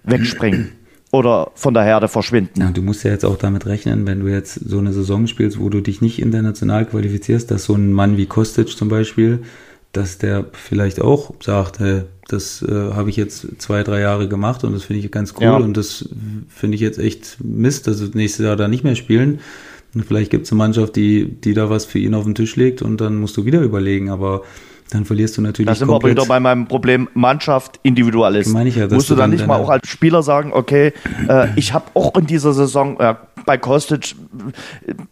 wegspringen 0.04 0.81
oder 1.12 1.52
von 1.56 1.74
der 1.74 1.84
Herde 1.84 2.08
verschwinden. 2.08 2.62
Ja, 2.62 2.72
du 2.72 2.82
musst 2.82 3.04
ja 3.04 3.12
jetzt 3.12 3.26
auch 3.26 3.38
damit 3.38 3.66
rechnen, 3.66 4.06
wenn 4.08 4.22
du 4.22 4.28
jetzt 4.28 4.54
so 4.54 4.80
eine 4.80 4.94
Saison 4.94 5.28
spielst, 5.28 5.60
wo 5.60 5.70
du 5.70 5.82
dich 5.82 6.02
nicht 6.02 6.20
international 6.20 6.86
qualifizierst, 6.86 7.52
dass 7.52 7.66
so 7.66 7.76
ein 7.76 7.92
Mann 7.92 8.18
wie 8.18 8.26
Kostic 8.26 8.70
zum 8.70 8.90
Beispiel 8.90 9.42
dass 9.92 10.18
der 10.18 10.46
vielleicht 10.54 11.02
auch 11.02 11.34
sagt, 11.42 11.80
hey, 11.80 12.04
das 12.28 12.62
äh, 12.62 12.72
habe 12.72 13.10
ich 13.10 13.18
jetzt 13.18 13.62
zwei, 13.62 13.84
drei 13.84 14.00
Jahre 14.00 14.30
gemacht 14.30 14.64
und 14.64 14.74
das 14.74 14.84
finde 14.84 15.02
ich 15.02 15.12
ganz 15.12 15.34
cool 15.38 15.44
ja. 15.44 15.58
und 15.58 15.76
das 15.76 16.08
finde 16.48 16.76
ich 16.76 16.82
jetzt 16.82 16.98
echt 16.98 17.38
Mist, 17.44 17.88
dass 17.88 18.02
wir 18.02 18.10
nächstes 18.14 18.46
Jahr 18.46 18.56
da 18.56 18.68
nicht 18.68 18.84
mehr 18.84 18.96
spielen. 18.96 19.40
Und 19.94 20.06
vielleicht 20.06 20.32
gibt 20.32 20.46
es 20.46 20.52
eine 20.54 20.60
Mannschaft, 20.60 20.96
die, 20.96 21.26
die 21.26 21.54
da 21.54 21.70
was 21.70 21.84
für 21.84 22.00
ihn 22.00 22.14
auf 22.14 22.24
den 22.24 22.36
Tisch 22.36 22.56
legt 22.56 22.82
und 22.82 23.02
dann 23.02 23.18
musst 23.18 23.36
du 23.36 23.44
wieder 23.44 23.62
überlegen, 23.62 24.10
aber 24.10 24.44
dann 24.92 25.06
verlierst 25.06 25.38
du 25.38 25.42
natürlich. 25.42 25.68
Da 25.68 25.76
sind 25.76 25.88
wir 25.88 25.96
aber 25.96 26.10
wieder 26.10 26.26
bei 26.26 26.40
meinem 26.42 26.68
Problem 26.68 27.08
Mannschaft, 27.14 27.80
Individualist. 27.82 28.52
Meine 28.52 28.70
ich 28.70 28.76
ja, 28.76 28.90
Musst 28.90 29.10
du 29.10 29.16
dann, 29.16 29.32
dann 29.32 29.40
nicht 29.40 29.48
mal 29.48 29.58
auch 29.58 29.70
als 29.70 29.88
Spieler 29.88 30.22
sagen, 30.22 30.52
okay, 30.54 30.92
äh, 31.30 31.48
ich 31.56 31.74
habe 31.74 31.86
auch 31.94 32.18
in 32.18 32.28
dieser 32.28 32.52
Saison, 32.52 33.00
äh, 33.00 33.16
bei 33.46 33.58
Kostic 33.58 34.16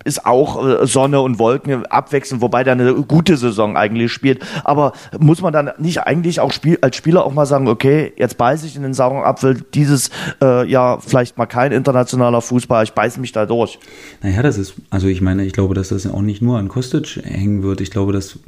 ist 0.04 0.26
auch 0.26 0.82
äh, 0.82 0.86
Sonne 0.86 1.22
und 1.22 1.40
Wolken 1.40 1.86
abwechselnd, 1.86 2.42
wobei 2.42 2.66
der 2.66 2.74
eine 2.74 2.94
gute 2.94 3.38
Saison 3.38 3.78
eigentlich 3.78 4.12
spielt. 4.12 4.46
Aber 4.66 4.92
muss 5.18 5.42
man 5.42 5.54
dann 5.54 5.72
nicht 5.78 6.02
eigentlich 6.02 6.42
auch 6.42 6.52
Spiel, 6.52 6.78
als 6.82 6.98
Spieler 6.98 7.26
auch 7.26 7.34
mal 7.34 7.46
sagen, 7.46 7.70
okay, 7.70 8.12
jetzt 8.18 8.38
beiße 8.38 8.68
ich 8.68 8.76
in 8.76 8.84
den 8.84 8.94
sauren 8.94 9.24
Apfel, 9.24 9.62
dieses 9.74 10.12
äh, 10.42 10.70
ja 10.70 11.00
vielleicht 11.00 11.38
mal 11.38 11.46
kein 11.46 11.72
internationaler 11.72 12.42
Fußball, 12.42 12.84
ich 12.84 12.92
beiße 12.92 13.22
mich 13.22 13.32
da 13.32 13.46
durch. 13.46 13.80
Naja, 14.22 14.42
das 14.42 14.58
ist, 14.58 14.74
also 14.90 15.08
ich 15.08 15.22
meine, 15.22 15.46
ich 15.46 15.54
glaube, 15.54 15.74
dass 15.74 15.88
das 15.88 16.04
ja 16.04 16.12
auch 16.12 16.22
nicht 16.22 16.42
nur 16.42 16.58
an 16.58 16.68
Kostic 16.68 17.22
hängen 17.24 17.64
wird. 17.64 17.80
Ich 17.80 17.92
glaube, 17.92 18.12
dass 18.12 18.40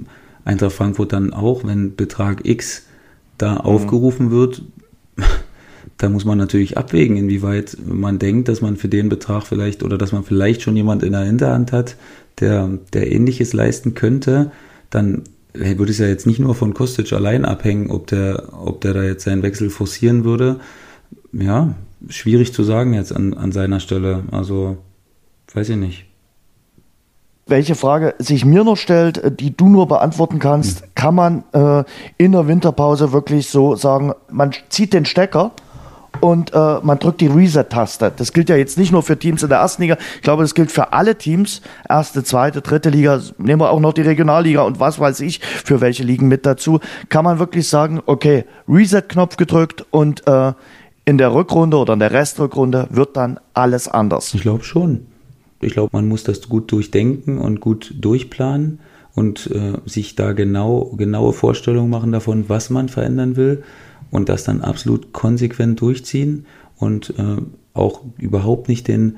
Eintracht 0.46 0.74
Frankfurt 0.74 1.14
dann 1.14 1.34
auch, 1.34 1.64
wenn 1.64 1.96
Betrag 1.96 2.46
X 2.46 2.84
da 3.38 3.54
mhm. 3.54 3.62
aufgerufen 3.62 4.32
wird, 4.32 4.64
da 5.98 6.10
muss 6.10 6.26
man 6.26 6.38
natürlich 6.38 6.78
abwägen, 6.78 7.18
inwieweit 7.18 7.78
man 7.86 8.20
denkt, 8.20 8.48
dass 8.48 8.62
man 8.62 8.78
für 8.78 8.90
den 8.90 9.10
Betrag 9.10 9.44
vielleicht 9.44 9.84
oder 9.84 9.98
dass 9.98 10.12
man 10.12 10.24
vielleicht 10.24 10.62
schon 10.62 10.76
jemand 10.76 11.04
in 11.04 11.12
der 11.12 11.24
Hinterhand 11.24 11.72
hat, 11.72 11.96
der, 12.40 12.70
der 12.94 13.12
ähnliches 13.12 13.54
leisten 13.54 13.94
könnte, 13.94 14.52
dann 14.90 15.24
würde 15.54 15.92
es 15.92 15.98
ja 15.98 16.08
jetzt 16.08 16.26
nicht 16.26 16.40
nur 16.40 16.56
von 16.56 16.74
Kostic 16.74 17.12
allein 17.12 17.46
abhängen, 17.46 17.92
ob 17.92 18.08
der, 18.08 18.54
ob 18.54 18.82
der 18.82 18.94
da 18.94 19.04
jetzt 19.04 19.26
seinen 19.26 19.44
Wechsel 19.44 19.70
forcieren 19.70 20.24
würde. 20.24 20.60
Ja, 21.34 21.76
schwierig 22.08 22.54
zu 22.54 22.64
sagen 22.64 22.94
jetzt 22.94 23.14
an, 23.14 23.34
an 23.34 23.52
seiner 23.52 23.82
Stelle. 23.82 24.24
Also, 24.32 24.78
weiß 25.54 25.70
ich 25.70 25.76
nicht 25.78 26.11
welche 27.48 27.76
Frage 27.76 28.16
sich 28.18 28.46
mir 28.46 28.64
noch 28.64 28.78
stellt, 28.78 29.18
äh, 29.18 29.32
die 29.32 29.56
du 29.56 29.68
nur 29.68 29.88
beantworten 29.88 30.40
kannst, 30.40 30.82
mhm. 30.82 30.86
kann 30.96 31.16
man 31.16 31.44
äh, 31.54 31.84
in 32.18 32.32
der 32.32 32.48
Winterpause 32.48 33.12
wirklich 33.12 33.50
so 33.50 33.76
sagen, 33.76 34.14
man 34.30 34.52
zieht 34.70 34.94
den 34.94 35.06
Stecker 35.06 35.52
und 36.20 36.54
äh, 36.54 36.80
man 36.82 37.00
drückt 37.00 37.22
die 37.22 37.28
Reset-Taste. 37.28 38.12
Das 38.16 38.34
gilt 38.34 38.50
ja 38.50 38.56
jetzt 38.56 38.78
nicht 38.78 38.92
nur 38.92 39.04
für 39.04 39.18
Teams 39.18 39.44
in 39.44 39.50
der 39.50 39.60
ersten 39.60 39.82
Liga, 39.82 39.98
ich 40.16 40.22
glaube, 40.22 40.44
das 40.44 40.54
gilt 40.54 40.72
für 40.72 40.94
alle 40.94 41.18
Teams, 41.18 41.62
erste, 41.88 42.24
zweite, 42.24 42.62
dritte 42.62 42.90
Liga, 42.90 43.20
nehmen 43.38 43.62
wir 43.62 43.72
auch 43.72 43.80
noch 43.80 43.94
die 43.94 44.02
Regionalliga 44.02 44.62
und 44.62 44.80
was 44.80 45.00
weiß 45.00 45.22
ich, 45.22 45.40
für 45.40 45.82
welche 45.82 46.04
Ligen 46.04 46.28
mit 46.28 46.46
dazu, 46.46 46.80
kann 47.10 47.24
man 47.24 47.40
wirklich 47.40 47.68
sagen, 47.68 48.02
okay, 48.06 48.46
Reset-Knopf 48.68 49.38
gedrückt 49.38 49.86
und 49.92 50.28
äh, 50.28 50.54
in 51.06 51.18
der 51.18 51.34
Rückrunde 51.34 51.78
oder 51.78 51.94
in 51.94 52.00
der 52.00 52.12
Restrückrunde 52.12 52.88
wird 52.92 53.18
dann 53.18 53.40
alles 53.54 53.88
anders. 53.88 54.34
Ich 54.34 54.42
glaube 54.42 54.64
schon. 54.64 55.08
Ich 55.62 55.74
glaube, 55.74 55.90
man 55.94 56.08
muss 56.08 56.24
das 56.24 56.48
gut 56.50 56.72
durchdenken 56.72 57.38
und 57.38 57.62
gut 57.62 57.94
durchplanen 58.00 58.80
und 59.14 59.50
äh, 59.52 59.78
sich 59.86 60.16
da 60.16 60.34
genau, 60.34 60.94
genaue 60.98 61.34
Vorstellungen 61.34 61.90
machen 61.90 62.12
davon, 62.12 62.46
was 62.48 62.70
man 62.70 62.90
verändern 62.90 63.36
will 63.36 63.64
und 64.10 64.30
das 64.30 64.44
dann 64.44 64.62
absolut 64.62 65.14
konsequent 65.14 65.82
durchziehen 65.82 66.46
und 66.78 67.14
äh, 67.18 67.42
auch 67.74 68.02
überhaupt 68.18 68.68
nicht 68.68 68.88
den 68.88 69.18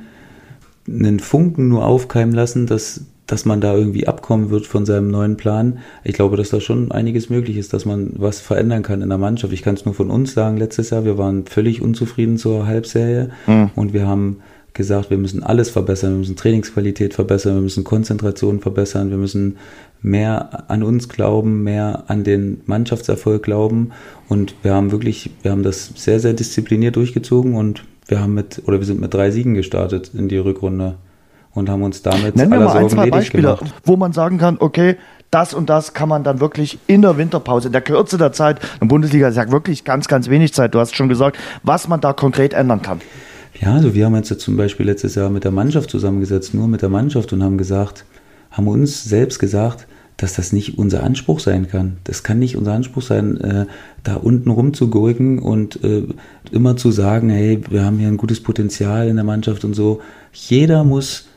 einen 0.87 1.19
Funken 1.19 1.69
nur 1.69 1.85
aufkeimen 1.85 2.35
lassen, 2.35 2.67
dass, 2.67 3.05
dass 3.25 3.45
man 3.45 3.61
da 3.61 3.73
irgendwie 3.73 4.07
abkommen 4.07 4.49
wird 4.49 4.67
von 4.67 4.85
seinem 4.85 5.09
neuen 5.09 5.37
Plan. 5.37 5.79
Ich 6.03 6.13
glaube, 6.13 6.35
dass 6.35 6.49
da 6.49 6.59
schon 6.59 6.91
einiges 6.91 7.29
möglich 7.29 7.57
ist, 7.57 7.73
dass 7.73 7.85
man 7.85 8.11
was 8.17 8.41
verändern 8.41 8.83
kann 8.83 9.01
in 9.01 9.09
der 9.09 9.17
Mannschaft. 9.17 9.53
Ich 9.53 9.61
kann 9.61 9.75
es 9.75 9.85
nur 9.85 9.93
von 9.93 10.09
uns 10.09 10.33
sagen, 10.33 10.57
letztes 10.57 10.89
Jahr, 10.89 11.05
wir 11.05 11.17
waren 11.17 11.45
völlig 11.45 11.81
unzufrieden 11.81 12.37
zur 12.37 12.67
Halbserie 12.67 13.29
mhm. 13.47 13.71
und 13.75 13.93
wir 13.93 14.07
haben 14.07 14.37
gesagt, 14.73 15.09
wir 15.09 15.17
müssen 15.17 15.43
alles 15.43 15.69
verbessern, 15.69 16.11
wir 16.11 16.17
müssen 16.19 16.35
Trainingsqualität 16.35 17.13
verbessern, 17.13 17.55
wir 17.55 17.61
müssen 17.61 17.83
Konzentration 17.83 18.59
verbessern, 18.59 19.09
wir 19.09 19.17
müssen 19.17 19.57
mehr 20.01 20.63
an 20.69 20.83
uns 20.83 21.09
glauben, 21.09 21.63
mehr 21.63 22.05
an 22.07 22.23
den 22.23 22.61
Mannschaftserfolg 22.65 23.43
glauben. 23.43 23.91
Und 24.27 24.55
wir 24.63 24.73
haben 24.73 24.91
wirklich, 24.91 25.31
wir 25.43 25.51
haben 25.51 25.63
das 25.63 25.91
sehr, 25.95 26.19
sehr 26.19 26.33
diszipliniert 26.33 26.95
durchgezogen 26.95 27.55
und 27.55 27.83
wir 28.07 28.19
haben 28.19 28.33
mit, 28.33 28.61
oder 28.65 28.79
wir 28.79 28.85
sind 28.85 28.99
mit 28.99 29.13
drei 29.13 29.31
Siegen 29.31 29.53
gestartet 29.53 30.11
in 30.13 30.27
die 30.27 30.37
Rückrunde 30.37 30.95
und 31.53 31.69
haben 31.69 31.83
uns 31.83 32.01
damit 32.01 32.35
Nennen 32.35 32.51
wir 32.51 32.59
mal 32.59 32.77
ein, 32.77 32.89
zwei 32.89 33.09
Beispiele, 33.09 33.55
gemacht. 33.55 33.73
wo 33.85 33.95
man 33.95 34.11
sagen 34.11 34.37
kann, 34.37 34.57
okay, 34.59 34.97
das 35.31 35.53
und 35.53 35.69
das 35.69 35.93
kann 35.93 36.09
man 36.09 36.23
dann 36.23 36.39
wirklich 36.39 36.79
in 36.87 37.01
der 37.01 37.17
Winterpause, 37.17 37.67
in 37.69 37.71
der 37.71 37.81
Kürze 37.81 38.17
der 38.17 38.33
Zeit, 38.33 38.59
in 38.63 38.79
der 38.81 38.85
Bundesliga 38.87 39.27
ist 39.29 39.37
ja 39.37 39.51
wirklich 39.51 39.83
ganz, 39.83 40.07
ganz 40.07 40.29
wenig 40.29 40.53
Zeit, 40.53 40.75
du 40.75 40.79
hast 40.79 40.95
schon 40.95 41.09
gesagt, 41.09 41.37
was 41.63 41.87
man 41.87 42.01
da 42.01 42.13
konkret 42.13 42.53
ändern 42.53 42.81
kann. 42.81 43.01
Ja, 43.63 43.75
also 43.75 43.93
wir 43.93 44.05
haben 44.05 44.13
ja 44.13 44.23
zum 44.23 44.57
Beispiel 44.57 44.85
letztes 44.85 45.15
Jahr 45.15 45.29
mit 45.29 45.45
der 45.45 45.51
Mannschaft 45.51 45.89
zusammengesetzt, 45.89 46.53
nur 46.53 46.67
mit 46.67 46.81
der 46.81 46.89
Mannschaft 46.89 47.31
und 47.31 47.41
haben 47.41 47.57
gesagt, 47.57 48.03
haben 48.51 48.67
uns 48.67 49.05
selbst 49.05 49.39
gesagt, 49.39 49.87
dass 50.17 50.33
das 50.33 50.51
nicht 50.51 50.77
unser 50.77 51.01
Anspruch 51.01 51.39
sein 51.39 51.69
kann. 51.69 51.95
Das 52.03 52.23
kann 52.23 52.39
nicht 52.39 52.57
unser 52.57 52.73
Anspruch 52.73 53.03
sein, 53.03 53.39
äh, 53.39 53.65
da 54.03 54.15
unten 54.15 54.49
rumzugurken 54.49 55.39
und 55.39 55.81
äh, 55.81 56.03
immer 56.51 56.75
zu 56.75 56.91
sagen, 56.91 57.29
hey, 57.29 57.61
wir 57.69 57.85
haben 57.85 57.99
hier 57.99 58.09
ein 58.09 58.17
gutes 58.17 58.43
Potenzial 58.43 59.07
in 59.07 59.15
der 59.15 59.23
Mannschaft 59.23 59.63
und 59.63 59.75
so. 59.75 60.01
Jeder 60.33 60.83
muss 60.83 61.27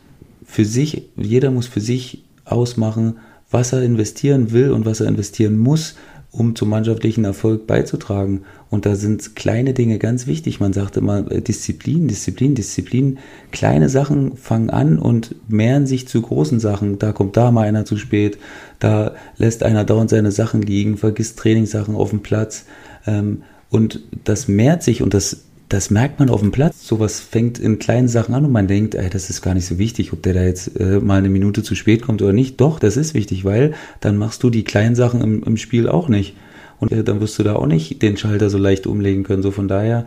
für 0.45 0.65
sich, 0.65 1.05
jeder 1.17 1.53
muss 1.53 1.69
für 1.69 1.81
sich 1.81 2.25
ausmachen, 2.45 3.19
was 3.53 3.73
er 3.73 3.85
investieren 3.85 4.51
will 4.51 4.73
und 4.73 4.85
was 4.85 4.99
er 4.99 5.07
investieren 5.07 5.57
muss, 5.59 5.95
um 6.37 6.55
zum 6.55 6.69
mannschaftlichen 6.69 7.25
Erfolg 7.25 7.67
beizutragen. 7.67 8.43
Und 8.69 8.85
da 8.85 8.95
sind 8.95 9.37
kleine 9.37 9.73
Dinge 9.73 9.99
ganz 9.99 10.27
wichtig. 10.27 10.61
Man 10.61 10.73
sagt 10.73 10.97
immer 10.97 11.31
äh, 11.31 11.41
Disziplin, 11.41 12.09
Disziplin, 12.09 12.55
Disziplin. 12.55 13.19
Kleine 13.53 13.89
Sachen 13.89 14.37
fangen 14.37 14.71
an 14.71 14.99
und 14.99 15.35
mehren 15.49 15.87
sich 15.87 16.09
zu 16.09 16.21
großen 16.21 16.61
Sachen. 16.61 16.99
Da 16.99 17.13
kommt 17.13 17.37
da 17.37 17.51
mal 17.51 17.67
einer 17.67 17.85
zu 17.85 17.97
spät, 17.97 18.39
da 18.79 19.15
lässt 19.39 19.63
einer 19.63 19.85
dauernd 19.85 20.11
seine 20.11 20.31
Sachen 20.31 20.61
liegen, 20.61 20.99
vergisst 20.99 21.39
Trainingssachen 21.39 21.95
auf 21.95 22.11
dem 22.11 22.21
Platz. 22.21 22.67
Ähm, 23.07 23.43
und 23.71 24.01
das 24.25 24.47
mehrt 24.47 24.83
sich 24.83 25.03
und 25.03 25.15
das 25.15 25.45
das 25.69 25.91
merkt 25.91 26.21
man 26.21 26.31
auf 26.31 26.41
dem 26.41 26.53
Platz. 26.53 26.87
Sowas 26.87 27.21
fängt 27.21 27.59
in 27.59 27.79
kleinen 27.79 28.09
Sachen 28.09 28.35
an 28.35 28.45
und 28.45 28.53
man 28.53 28.69
denkt, 28.69 28.95
ey, 28.95 29.11
das 29.11 29.31
ist 29.31 29.43
gar 29.43 29.55
nicht 29.55 29.67
so 29.67 29.79
wichtig, 29.79 30.13
ob 30.13 30.23
der 30.23 30.35
da 30.35 30.43
jetzt 30.43 30.79
äh, 30.79 31.01
mal 31.01 31.19
eine 31.19 31.29
Minute 31.29 31.63
zu 31.63 31.75
spät 31.75 32.03
kommt 32.03 32.23
oder 32.23 32.33
nicht. 32.33 32.61
Doch, 32.61 32.79
das 32.79 32.97
ist 32.97 33.15
wichtig, 33.15 33.45
weil 33.45 33.75
dann 34.01 34.17
machst 34.17 34.43
du 34.43 34.51
die 34.51 34.65
kleinen 34.65 34.95
Sachen 34.95 35.21
im, 35.21 35.43
im 35.43 35.57
Spiel 35.57 35.89
auch 35.89 36.09
nicht. 36.09 36.37
Und 36.79 36.93
äh, 36.93 37.03
dann 37.03 37.21
wirst 37.21 37.39
du 37.39 37.43
da 37.43 37.57
auch 37.57 37.67
nicht 37.67 38.01
den 38.03 38.17
Schalter 38.17 38.49
so 38.49 38.59
leicht 38.59 38.87
umlegen 38.87 39.25
können. 39.25 39.43
So 39.43 39.51
von 39.51 39.67
daher 39.67 40.07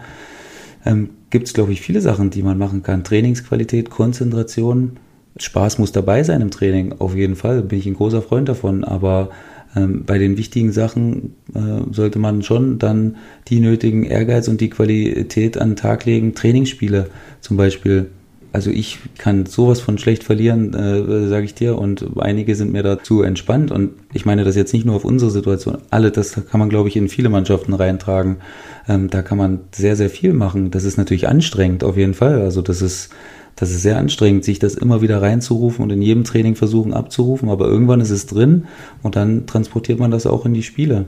ähm, 0.86 1.10
gibt 1.30 1.48
es, 1.48 1.54
glaube 1.54 1.74
ich, 1.74 1.82
viele 1.82 2.00
Sachen, 2.00 2.30
die 2.30 2.44
man 2.44 2.58
machen 2.58 2.82
kann. 2.82 3.04
Trainingsqualität, 3.04 3.90
Konzentration, 3.90 4.98
Spaß 5.38 5.78
muss 5.78 5.92
dabei 5.92 6.24
sein 6.24 6.42
im 6.42 6.52
Training, 6.52 6.96
auf 7.00 7.16
jeden 7.16 7.36
Fall. 7.36 7.62
Bin 7.64 7.80
ich 7.80 7.86
ein 7.86 7.96
großer 7.96 8.22
Freund 8.22 8.48
davon, 8.48 8.84
aber 8.84 9.30
ähm, 9.76 10.04
bei 10.06 10.18
den 10.18 10.38
wichtigen 10.38 10.72
Sachen 10.72 11.36
äh, 11.54 11.92
sollte 11.92 12.20
man 12.20 12.42
schon 12.44 12.80
dann 12.80 13.18
die 13.48 13.60
nötigen 13.60 14.04
Ehrgeiz 14.04 14.48
und 14.48 14.62
die 14.62 14.70
Qualität 14.70 15.58
an 15.58 15.72
den 15.72 15.76
Tag 15.76 16.06
legen. 16.06 16.34
Trainingsspiele 16.34 17.10
zum 17.42 17.58
Beispiel. 17.58 18.08
Also 18.52 18.72
ich 18.72 18.98
kann 19.20 19.46
sowas 19.46 19.80
von 19.80 20.00
schlecht 20.00 20.24
verlieren, 20.24 20.74
äh, 20.74 21.28
sage 21.28 21.46
ich 21.46 21.54
dir, 21.54 21.78
und 21.78 22.18
einige 22.18 22.56
sind 22.56 22.74
mir 22.74 22.82
dazu 22.82 23.22
entspannt. 23.22 23.70
Und 23.70 23.92
ich 24.12 24.26
meine 24.26 24.44
das 24.44 24.56
jetzt 24.56 24.74
nicht 24.74 24.86
nur 24.86 24.96
auf 24.96 25.06
unsere 25.06 25.30
Situation. 25.30 25.78
Alle, 25.92 26.10
das 26.10 26.34
kann 26.34 26.60
man, 26.60 26.70
glaube 26.70 26.90
ich, 26.90 26.96
in 26.96 27.10
viele 27.10 27.30
Mannschaften 27.30 27.74
reintragen. 27.74 28.38
Ähm, 28.88 29.12
da 29.12 29.22
kann 29.22 29.38
man 29.38 29.60
sehr, 29.72 29.96
sehr 29.96 30.10
viel 30.10 30.34
machen. 30.34 30.72
Das 30.72 30.84
ist 30.84 30.98
natürlich 30.98 31.28
anstrengend, 31.28 31.84
auf 31.84 31.96
jeden 31.96 32.16
Fall. 32.16 32.42
Also 32.42 32.64
das 32.64 32.82
ist 32.82 33.12
das 33.60 33.72
ist 33.72 33.82
sehr 33.82 33.98
anstrengend, 33.98 34.46
sich 34.46 34.58
das 34.58 34.76
immer 34.76 35.02
wieder 35.02 35.22
reinzurufen 35.22 35.84
und 35.84 35.90
in 35.90 36.02
jedem 36.02 36.24
Training 36.24 36.56
versuchen 36.56 36.94
abzurufen, 36.94 37.50
aber 37.50 37.68
irgendwann 37.68 38.00
ist 38.00 38.10
es 38.10 38.26
drin 38.26 38.68
und 39.04 39.18
dann 39.18 39.48
transportiert 39.48 40.00
man 40.00 40.12
das 40.12 40.26
auch 40.26 40.46
in 40.46 40.54
die 40.54 40.64
Spiele. 40.64 41.08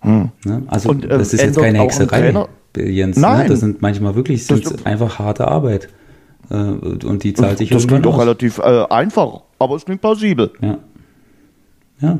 Hm. 0.00 0.30
Ne? 0.44 0.62
Also 0.66 0.90
und, 0.90 1.04
äh, 1.04 1.08
das 1.08 1.32
ist 1.32 1.40
jetzt 1.40 1.56
keine 1.56 1.78
Hexerei, 1.78 2.46
Jens. 2.76 3.16
Ne? 3.16 3.22
Nein. 3.22 3.42
Ne? 3.44 3.48
Das 3.48 3.60
sind 3.60 3.80
manchmal 3.80 4.16
wirklich 4.16 4.44
einfach 4.84 5.20
harte 5.20 5.46
Arbeit. 5.46 5.88
Äh, 6.50 6.54
und 6.54 7.22
die 7.22 7.32
zahlt 7.32 7.58
sich 7.58 7.70
Das 7.70 7.86
klingt 7.86 8.04
doch 8.04 8.18
relativ 8.18 8.58
äh, 8.58 8.86
einfach, 8.90 9.42
aber 9.60 9.76
es 9.76 9.84
klingt 9.84 10.00
plausibel. 10.00 10.50
Ja. 10.60 10.78
Ja. 12.00 12.18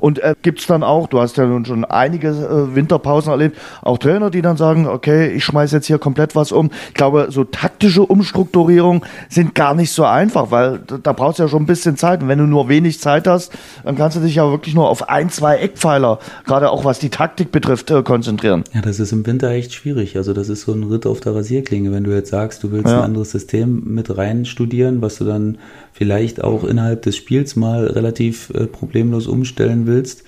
Und 0.00 0.18
äh, 0.18 0.34
gibt 0.42 0.60
es 0.60 0.66
dann 0.66 0.82
auch, 0.82 1.06
du 1.08 1.20
hast 1.20 1.36
ja 1.36 1.46
nun 1.46 1.64
schon 1.64 1.84
einige 1.84 2.28
äh, 2.28 2.74
Winterpausen 2.74 3.30
erlebt, 3.30 3.58
auch 3.82 3.98
Trainer, 3.98 4.30
die 4.30 4.42
dann 4.42 4.56
sagen, 4.56 4.86
okay, 4.86 5.28
ich 5.28 5.44
schmeiße 5.44 5.76
jetzt 5.76 5.86
hier 5.86 5.98
komplett 5.98 6.34
was 6.34 6.52
um. 6.52 6.70
Ich 6.88 6.94
glaube, 6.94 7.28
so 7.30 7.44
taktische 7.44 8.02
Umstrukturierungen 8.02 9.02
sind 9.28 9.54
gar 9.54 9.74
nicht 9.74 9.92
so 9.92 10.04
einfach, 10.04 10.50
weil 10.50 10.80
da, 10.86 10.98
da 10.98 11.12
brauchst 11.12 11.38
du 11.38 11.44
ja 11.44 11.48
schon 11.48 11.62
ein 11.62 11.66
bisschen 11.66 11.96
Zeit. 11.96 12.22
Und 12.22 12.28
wenn 12.28 12.38
du 12.38 12.46
nur 12.46 12.68
wenig 12.68 13.00
Zeit 13.00 13.26
hast, 13.26 13.52
dann 13.84 13.96
kannst 13.96 14.16
du 14.16 14.20
dich 14.20 14.36
ja 14.36 14.50
wirklich 14.50 14.74
nur 14.74 14.88
auf 14.88 15.08
ein, 15.08 15.30
zwei 15.30 15.56
Eckpfeiler, 15.56 16.18
gerade 16.44 16.70
auch 16.70 16.84
was 16.84 16.98
die 16.98 17.10
Taktik 17.10 17.52
betrifft, 17.52 17.90
äh, 17.90 18.02
konzentrieren. 18.02 18.64
Ja, 18.72 18.80
das 18.80 19.00
ist 19.00 19.12
im 19.12 19.26
Winter 19.26 19.50
echt 19.50 19.72
schwierig. 19.72 20.16
Also 20.16 20.32
das 20.32 20.48
ist 20.48 20.62
so 20.62 20.72
ein 20.72 20.84
Ritt 20.84 21.06
auf 21.06 21.20
der 21.20 21.34
Rasierklinge, 21.34 21.92
wenn 21.92 22.04
du 22.04 22.14
jetzt 22.14 22.30
sagst, 22.30 22.62
du 22.62 22.70
willst 22.72 22.88
ja. 22.88 22.98
ein 22.98 23.04
anderes 23.04 23.30
System 23.30 23.82
mit 23.84 24.16
rein 24.16 24.44
studieren, 24.44 25.02
was 25.02 25.16
du 25.16 25.24
dann 25.24 25.58
vielleicht 25.96 26.44
auch 26.44 26.62
innerhalb 26.62 27.02
des 27.02 27.16
Spiels 27.16 27.56
mal 27.56 27.86
relativ 27.86 28.50
äh, 28.50 28.66
problemlos 28.66 29.26
umstellst 29.26 29.56
stellen 29.56 29.86
willst, 29.86 30.24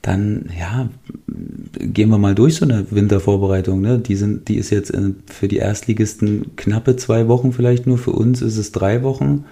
dann 0.00 0.48
ja, 0.58 0.88
gehen 1.78 2.08
wir 2.08 2.16
mal 2.16 2.34
durch 2.34 2.54
so 2.54 2.64
eine 2.64 2.86
Wintervorbereitung. 2.90 3.82
Ne? 3.82 3.98
Die, 3.98 4.16
sind, 4.16 4.48
die 4.48 4.56
ist 4.56 4.70
jetzt 4.70 4.94
äh, 4.94 5.12
für 5.26 5.48
die 5.48 5.58
Erstligisten 5.58 6.56
knappe 6.56 6.96
zwei 6.96 7.28
Wochen 7.28 7.52
vielleicht 7.52 7.86
nur. 7.86 7.98
Für 7.98 8.12
uns 8.12 8.40
ist 8.40 8.56
es 8.56 8.72
drei 8.72 9.02
Wochen. 9.02 9.44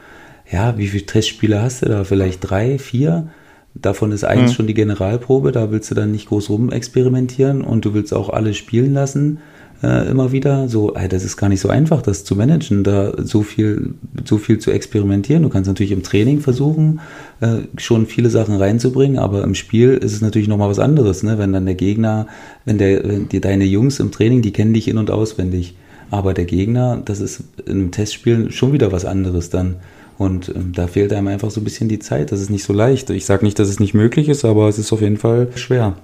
Ja, 0.50 0.78
wie 0.78 0.88
viele 0.88 1.04
Testspiele 1.04 1.60
hast 1.60 1.82
du 1.82 1.86
da? 1.86 2.04
Vielleicht 2.04 2.48
drei, 2.48 2.78
vier? 2.78 3.28
Davon 3.74 4.10
ist 4.12 4.24
eins 4.24 4.52
mhm. 4.52 4.54
schon 4.54 4.66
die 4.66 4.74
Generalprobe. 4.74 5.52
Da 5.52 5.70
willst 5.70 5.90
du 5.90 5.94
dann 5.94 6.12
nicht 6.12 6.28
groß 6.28 6.48
rumexperimentieren 6.48 7.60
und 7.60 7.84
du 7.84 7.92
willst 7.92 8.14
auch 8.14 8.30
alle 8.30 8.54
spielen 8.54 8.94
lassen 8.94 9.40
äh, 9.82 10.08
immer 10.10 10.32
wieder. 10.32 10.68
So, 10.68 10.94
ey, 10.94 11.08
das 11.08 11.24
ist 11.24 11.36
gar 11.36 11.48
nicht 11.48 11.60
so 11.60 11.68
einfach, 11.68 12.02
das 12.02 12.24
zu 12.24 12.36
managen, 12.36 12.84
da 12.84 13.12
so 13.22 13.42
viel, 13.42 13.94
so 14.24 14.38
viel 14.38 14.58
zu 14.58 14.70
experimentieren. 14.70 15.42
Du 15.42 15.48
kannst 15.48 15.68
natürlich 15.68 15.92
im 15.92 16.02
Training 16.02 16.40
versuchen, 16.40 17.00
äh, 17.40 17.58
schon 17.76 18.06
viele 18.06 18.30
Sachen 18.30 18.56
reinzubringen, 18.56 19.18
aber 19.18 19.44
im 19.44 19.54
Spiel 19.54 19.94
ist 19.94 20.12
es 20.12 20.20
natürlich 20.20 20.48
nochmal 20.48 20.70
was 20.70 20.78
anderes, 20.78 21.22
ne? 21.22 21.38
Wenn 21.38 21.52
dann 21.52 21.66
der 21.66 21.74
Gegner, 21.74 22.26
wenn 22.64 22.78
der, 22.78 23.04
wenn 23.04 23.28
die, 23.28 23.40
deine 23.40 23.64
Jungs 23.64 24.00
im 24.00 24.10
Training, 24.10 24.42
die 24.42 24.52
kennen 24.52 24.74
dich 24.74 24.88
in- 24.88 24.98
und 24.98 25.10
auswendig. 25.10 25.76
Aber 26.10 26.32
der 26.32 26.46
Gegner, 26.46 27.02
das 27.04 27.20
ist 27.20 27.44
einem 27.68 27.90
Testspiel 27.90 28.50
schon 28.50 28.72
wieder 28.72 28.92
was 28.92 29.04
anderes 29.04 29.50
dann. 29.50 29.76
Und 30.16 30.48
ähm, 30.48 30.72
da 30.74 30.88
fehlt 30.88 31.12
einem 31.12 31.28
einfach 31.28 31.50
so 31.50 31.60
ein 31.60 31.64
bisschen 31.64 31.88
die 31.88 32.00
Zeit. 32.00 32.32
Das 32.32 32.40
ist 32.40 32.50
nicht 32.50 32.64
so 32.64 32.72
leicht. 32.72 33.10
Ich 33.10 33.24
sage 33.24 33.44
nicht, 33.44 33.58
dass 33.58 33.68
es 33.68 33.78
nicht 33.78 33.94
möglich 33.94 34.28
ist, 34.28 34.44
aber 34.44 34.68
es 34.68 34.78
ist 34.78 34.92
auf 34.92 35.00
jeden 35.00 35.18
Fall 35.18 35.48
schwer. 35.54 35.94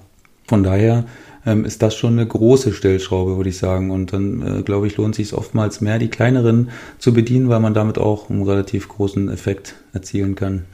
Von 0.47 0.63
daher 0.63 1.05
ähm, 1.45 1.65
ist 1.65 1.81
das 1.81 1.95
schon 1.95 2.13
eine 2.13 2.27
große 2.27 2.73
Stellschraube, 2.73 3.37
würde 3.37 3.49
ich 3.49 3.57
sagen. 3.57 3.91
Und 3.91 4.13
dann, 4.13 4.59
äh, 4.59 4.61
glaube 4.63 4.87
ich, 4.87 4.97
lohnt 4.97 5.15
sich 5.15 5.33
oftmals 5.33 5.81
mehr, 5.81 5.99
die 5.99 6.09
kleineren 6.09 6.69
zu 6.97 7.13
bedienen, 7.13 7.49
weil 7.49 7.59
man 7.59 7.73
damit 7.73 7.97
auch 7.97 8.29
einen 8.29 8.43
relativ 8.43 8.87
großen 8.87 9.29
Effekt 9.29 9.75
erzielen 9.93 10.35
kann. 10.35 10.65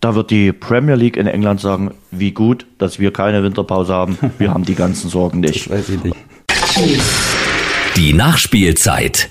Da 0.00 0.14
wird 0.14 0.30
die 0.30 0.52
Premier 0.52 0.94
League 0.94 1.16
in 1.16 1.26
England 1.26 1.60
sagen, 1.60 1.92
wie 2.10 2.32
gut, 2.32 2.66
dass 2.78 2.98
wir 2.98 3.12
keine 3.12 3.42
Winterpause 3.42 3.92
haben. 3.92 4.18
Wir 4.38 4.52
haben 4.52 4.64
die 4.64 4.74
ganzen 4.74 5.10
Sorgen 5.10 5.40
nicht. 5.40 5.66
Das 5.66 5.78
weiß 5.78 5.88
ich 5.88 6.04
nicht. 6.04 6.16
Die 7.96 8.12
Nachspielzeit. 8.12 9.30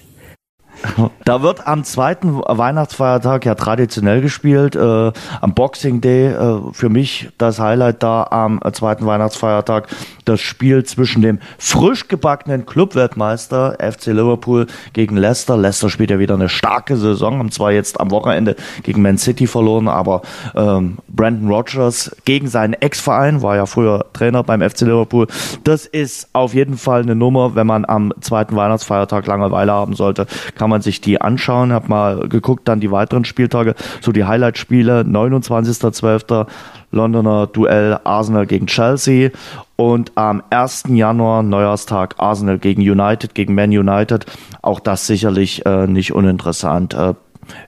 Da 1.23 1.41
wird 1.41 1.67
am 1.67 1.84
zweiten 1.84 2.39
Weihnachtsfeiertag 2.39 3.45
ja 3.45 3.55
traditionell 3.55 4.21
gespielt. 4.21 4.76
Äh, 4.76 5.11
am 5.41 5.53
Boxing 5.53 6.01
Day 6.01 6.28
äh, 6.28 6.59
für 6.71 6.89
mich 6.89 7.30
das 7.38 7.59
Highlight 7.59 8.03
da 8.03 8.28
am 8.30 8.59
zweiten 8.73 9.05
Weihnachtsfeiertag 9.05 9.88
das 10.26 10.41
Spiel 10.41 10.84
zwischen 10.84 11.21
dem 11.21 11.39
frisch 11.57 12.07
gebackenen 12.07 12.65
Clubweltmeister 12.65 13.78
FC 13.80 14.07
Liverpool 14.07 14.67
gegen 14.93 15.17
Leicester. 15.17 15.57
Leicester 15.57 15.89
spielt 15.89 16.11
ja 16.11 16.19
wieder 16.19 16.34
eine 16.36 16.49
starke 16.49 16.97
Saison, 16.97 17.39
haben 17.39 17.51
zwar 17.51 17.71
jetzt 17.71 17.99
am 17.99 18.11
Wochenende 18.11 18.55
gegen 18.84 19.01
Man 19.01 19.17
City 19.17 19.47
verloren, 19.47 19.88
aber 19.88 20.21
ähm, 20.55 20.97
Brandon 21.07 21.49
Rogers 21.49 22.15
gegen 22.26 22.47
seinen 22.47 22.73
Ex-Verein, 22.73 23.41
war 23.41 23.55
ja 23.55 23.65
früher 23.65 24.05
Trainer 24.13 24.43
beim 24.43 24.61
FC 24.61 24.82
Liverpool. 24.82 25.28
Das 25.63 25.86
ist 25.86 26.30
auf 26.34 26.53
jeden 26.53 26.78
Fall 26.78 27.01
eine 27.01 27.15
Nummer, 27.15 27.55
wenn 27.55 27.67
man 27.67 27.86
am 27.86 28.13
zweiten 28.21 28.55
Weihnachtsfeiertag 28.55 29.28
Langeweile 29.28 29.71
haben 29.71 29.93
sollte, 29.93 30.26
kann 30.55 30.69
man 30.69 30.74
sich 30.82 31.01
die 31.01 31.21
anschauen. 31.21 31.73
Hab 31.73 31.89
mal 31.89 32.28
geguckt, 32.28 32.67
dann 32.67 32.80
die 32.80 32.91
weiteren 32.91 33.26
Spieltage, 33.26 33.76
so 34.01 34.11
die 34.11 34.26
Highlight-Spiele, 34.26 35.01
29.12. 35.01 36.47
Londoner 36.91 37.47
Duell 37.47 37.99
Arsenal 38.05 38.45
gegen 38.45 38.67
Chelsea 38.67 39.32
und 39.76 40.13
am 40.15 40.41
1. 40.49 40.86
Januar, 40.88 41.43
Neujahrstag, 41.43 42.15
Arsenal 42.17 42.57
gegen 42.57 42.82
United, 42.82 43.36
gegen 43.36 43.53
Man 43.53 43.71
United. 43.71 44.26
Auch 44.61 44.80
das 44.80 45.05
sicherlich 45.05 45.65
äh, 45.65 45.88
nicht 45.88 46.13
uninteressant. 46.13 46.93
Äh, 46.93 47.15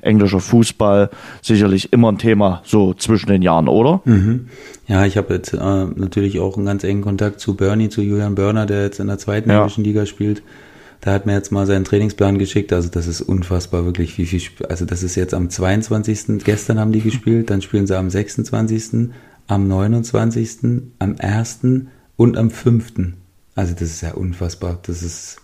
englischer 0.01 0.39
Fußball 0.39 1.09
sicherlich 1.41 1.93
immer 1.93 2.11
ein 2.11 2.17
Thema 2.17 2.61
so 2.65 2.93
zwischen 2.93 3.29
den 3.29 3.41
Jahren, 3.41 3.67
oder? 3.67 4.01
Mhm. 4.05 4.47
Ja, 4.87 5.05
ich 5.05 5.17
habe 5.17 5.33
jetzt 5.33 5.53
äh, 5.53 5.57
natürlich 5.57 6.39
auch 6.39 6.57
einen 6.57 6.65
ganz 6.65 6.83
engen 6.83 7.01
Kontakt 7.01 7.39
zu 7.39 7.55
Bernie, 7.55 7.89
zu 7.89 8.01
Julian 8.01 8.35
Börner, 8.35 8.65
der 8.65 8.83
jetzt 8.83 8.99
in 8.99 9.07
der 9.07 9.17
zweiten 9.17 9.49
ja. 9.49 9.57
englischen 9.57 9.83
Liga 9.83 10.05
spielt. 10.05 10.41
Der 11.05 11.13
hat 11.13 11.25
mir 11.25 11.33
jetzt 11.33 11.51
mal 11.51 11.65
seinen 11.65 11.85
Trainingsplan 11.85 12.39
geschickt. 12.39 12.73
Also 12.73 12.89
das 12.89 13.07
ist 13.07 13.21
unfassbar 13.21 13.85
wirklich, 13.85 14.17
wie 14.17 14.25
viel. 14.25 14.41
Also 14.67 14.85
das 14.85 15.03
ist 15.03 15.15
jetzt 15.15 15.33
am 15.33 15.49
22. 15.49 16.43
Gestern 16.43 16.79
haben 16.79 16.91
die 16.91 17.01
gespielt, 17.01 17.49
dann 17.49 17.61
spielen 17.61 17.87
sie 17.87 17.97
am 17.97 18.09
26., 18.09 19.11
am 19.47 19.67
29., 19.67 20.49
am 20.99 21.15
1. 21.19 21.59
und 22.15 22.37
am 22.37 22.49
5. 22.49 22.93
Also 23.55 23.73
das 23.73 23.83
ist 23.83 24.01
ja 24.01 24.13
unfassbar. 24.13 24.79
Das 24.83 25.03
ist. 25.03 25.41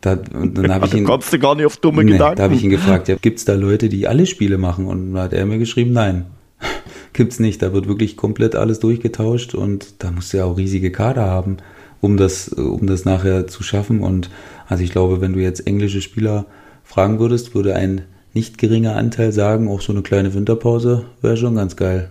Da, 0.00 0.18
und 0.34 0.56
dann 0.56 0.72
habe 0.72 0.86
ich 0.86 0.94
ihn, 0.94 1.04
kommst 1.04 1.32
du 1.32 1.38
gar 1.38 1.54
nicht 1.54 1.66
auf 1.66 1.76
dumme 1.78 2.04
nee, 2.04 2.12
Gedanken. 2.12 2.36
Da 2.36 2.44
habe 2.44 2.54
ich 2.54 2.62
ihn 2.62 2.70
gefragt, 2.70 3.08
ja, 3.08 3.16
gibt 3.16 3.38
es 3.38 3.44
da 3.44 3.54
Leute, 3.54 3.88
die 3.88 4.06
alle 4.06 4.26
Spiele 4.26 4.58
machen? 4.58 4.86
Und 4.86 5.14
da 5.14 5.24
hat 5.24 5.32
er 5.32 5.46
mir 5.46 5.58
geschrieben, 5.58 5.92
nein, 5.92 6.26
gibt's 7.12 7.40
nicht. 7.40 7.60
Da 7.60 7.72
wird 7.72 7.88
wirklich 7.88 8.16
komplett 8.16 8.54
alles 8.54 8.78
durchgetauscht 8.78 9.54
und 9.54 10.02
da 10.02 10.12
musst 10.12 10.32
du 10.32 10.36
ja 10.36 10.44
auch 10.44 10.56
riesige 10.56 10.92
Kader 10.92 11.24
haben 11.24 11.56
um 12.04 12.18
das, 12.18 12.48
um 12.48 12.86
das 12.86 13.06
nachher 13.06 13.46
zu 13.46 13.62
schaffen. 13.62 14.00
Und 14.00 14.28
also 14.68 14.84
ich 14.84 14.90
glaube, 14.90 15.20
wenn 15.22 15.32
du 15.32 15.40
jetzt 15.40 15.66
englische 15.66 16.02
Spieler 16.02 16.44
fragen 16.84 17.18
würdest, 17.18 17.54
würde 17.54 17.74
ein 17.74 18.02
nicht 18.34 18.58
geringer 18.58 18.96
Anteil 18.96 19.32
sagen, 19.32 19.68
auch 19.68 19.80
so 19.80 19.92
eine 19.92 20.02
kleine 20.02 20.34
Winterpause 20.34 21.06
wäre 21.22 21.36
schon 21.36 21.54
ganz 21.54 21.76
geil. 21.76 22.10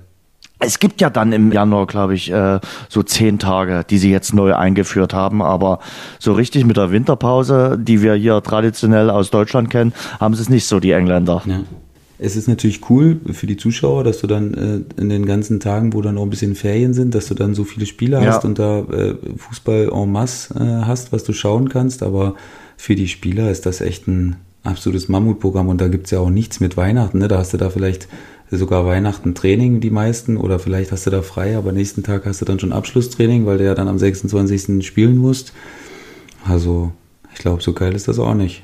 Es 0.60 0.80
gibt 0.80 1.02
ja 1.02 1.10
dann 1.10 1.34
im 1.34 1.52
Januar, 1.52 1.86
glaube 1.88 2.16
ich, 2.16 2.32
äh, 2.32 2.60
so 2.88 3.04
zehn 3.04 3.38
Tage, 3.38 3.86
die 3.88 3.98
sie 3.98 4.12
jetzt 4.12 4.34
neu 4.34 4.56
eingeführt 4.56 5.14
haben. 5.14 5.42
Aber 5.42 5.80
so 6.20 6.34
richtig 6.34 6.66
mit 6.66 6.78
der 6.78 6.92
Winterpause, 6.92 7.78
die 7.80 8.02
wir 8.02 8.14
hier 8.16 8.42
traditionell 8.42 9.10
aus 9.10 9.30
Deutschland 9.30 9.70
kennen, 9.70 9.94
haben 10.20 10.34
sie 10.34 10.42
es 10.42 10.50
nicht 10.50 10.66
so, 10.66 10.80
die 10.80 10.92
Engländer. 10.92 11.44
Ja 11.46 11.60
es 12.24 12.38
ist 12.38 12.48
natürlich 12.48 12.90
cool 12.90 13.20
für 13.34 13.48
die 13.48 13.58
Zuschauer, 13.58 14.04
dass 14.04 14.20
du 14.20 14.28
dann 14.28 14.54
äh, 14.54 15.02
in 15.02 15.10
den 15.10 15.26
ganzen 15.26 15.60
Tagen, 15.60 15.94
wo 15.94 16.02
dann 16.02 16.18
auch 16.18 16.24
ein 16.24 16.30
bisschen 16.30 16.56
Ferien 16.56 16.94
sind, 16.94 17.14
dass 17.14 17.28
du 17.28 17.34
dann 17.34 17.54
so 17.54 17.66
viele 17.66 17.86
Spiele 17.86 18.22
ja. 18.22 18.34
hast 18.34 18.46
und 18.46 18.60
da 18.60 18.80
äh, 18.80 19.16
Fußball 19.38 19.90
en 19.94 20.12
masse 20.12 20.54
äh, 20.56 20.86
hast, 20.86 21.12
was 21.12 21.26
du 21.26 21.34
schauen 21.34 21.68
kannst. 21.68 22.02
Aber 22.02 22.36
für 22.78 22.96
die 22.96 23.10
Spieler 23.10 23.52
ist 23.52 23.66
das 23.66 23.82
echt 23.82 24.08
ein 24.08 24.38
absolutes 24.64 25.10
Mammutprogramm 25.10 25.68
und 25.68 25.82
da 25.82 25.90
gibt's 25.90 26.12
ja 26.12 26.20
auch 26.20 26.30
nichts 26.30 26.62
mit 26.62 26.78
Weihnachten. 26.78 27.18
Ne? 27.18 27.28
Da 27.28 27.40
hast 27.40 27.54
du 27.54 27.58
da 27.58 27.70
vielleicht 27.70 28.08
sogar 28.50 28.86
Weihnachten 28.86 29.36
Training, 29.36 29.82
die 29.82 29.90
meisten, 29.90 30.38
oder 30.38 30.60
vielleicht 30.60 30.92
hast 30.92 31.06
du 31.06 31.10
da 31.10 31.22
frei, 31.22 31.58
aber 31.58 31.74
nächsten 31.74 32.04
Tag 32.04 32.26
hast 32.26 32.40
du 32.40 32.46
dann 32.46 32.60
schon 32.60 32.72
Abschlusstraining, 32.72 33.46
weil 33.46 33.58
du 33.58 33.66
ja 33.66 33.76
dann 33.76 33.88
am 33.88 34.00
26. 34.00 34.86
spielen 34.86 35.18
musst. 35.18 35.54
Also, 36.48 36.92
ich 37.34 37.40
glaube, 37.40 37.62
so 37.62 37.74
geil 37.74 37.94
ist 37.94 38.08
das 38.08 38.20
auch 38.20 38.36
nicht. 38.36 38.64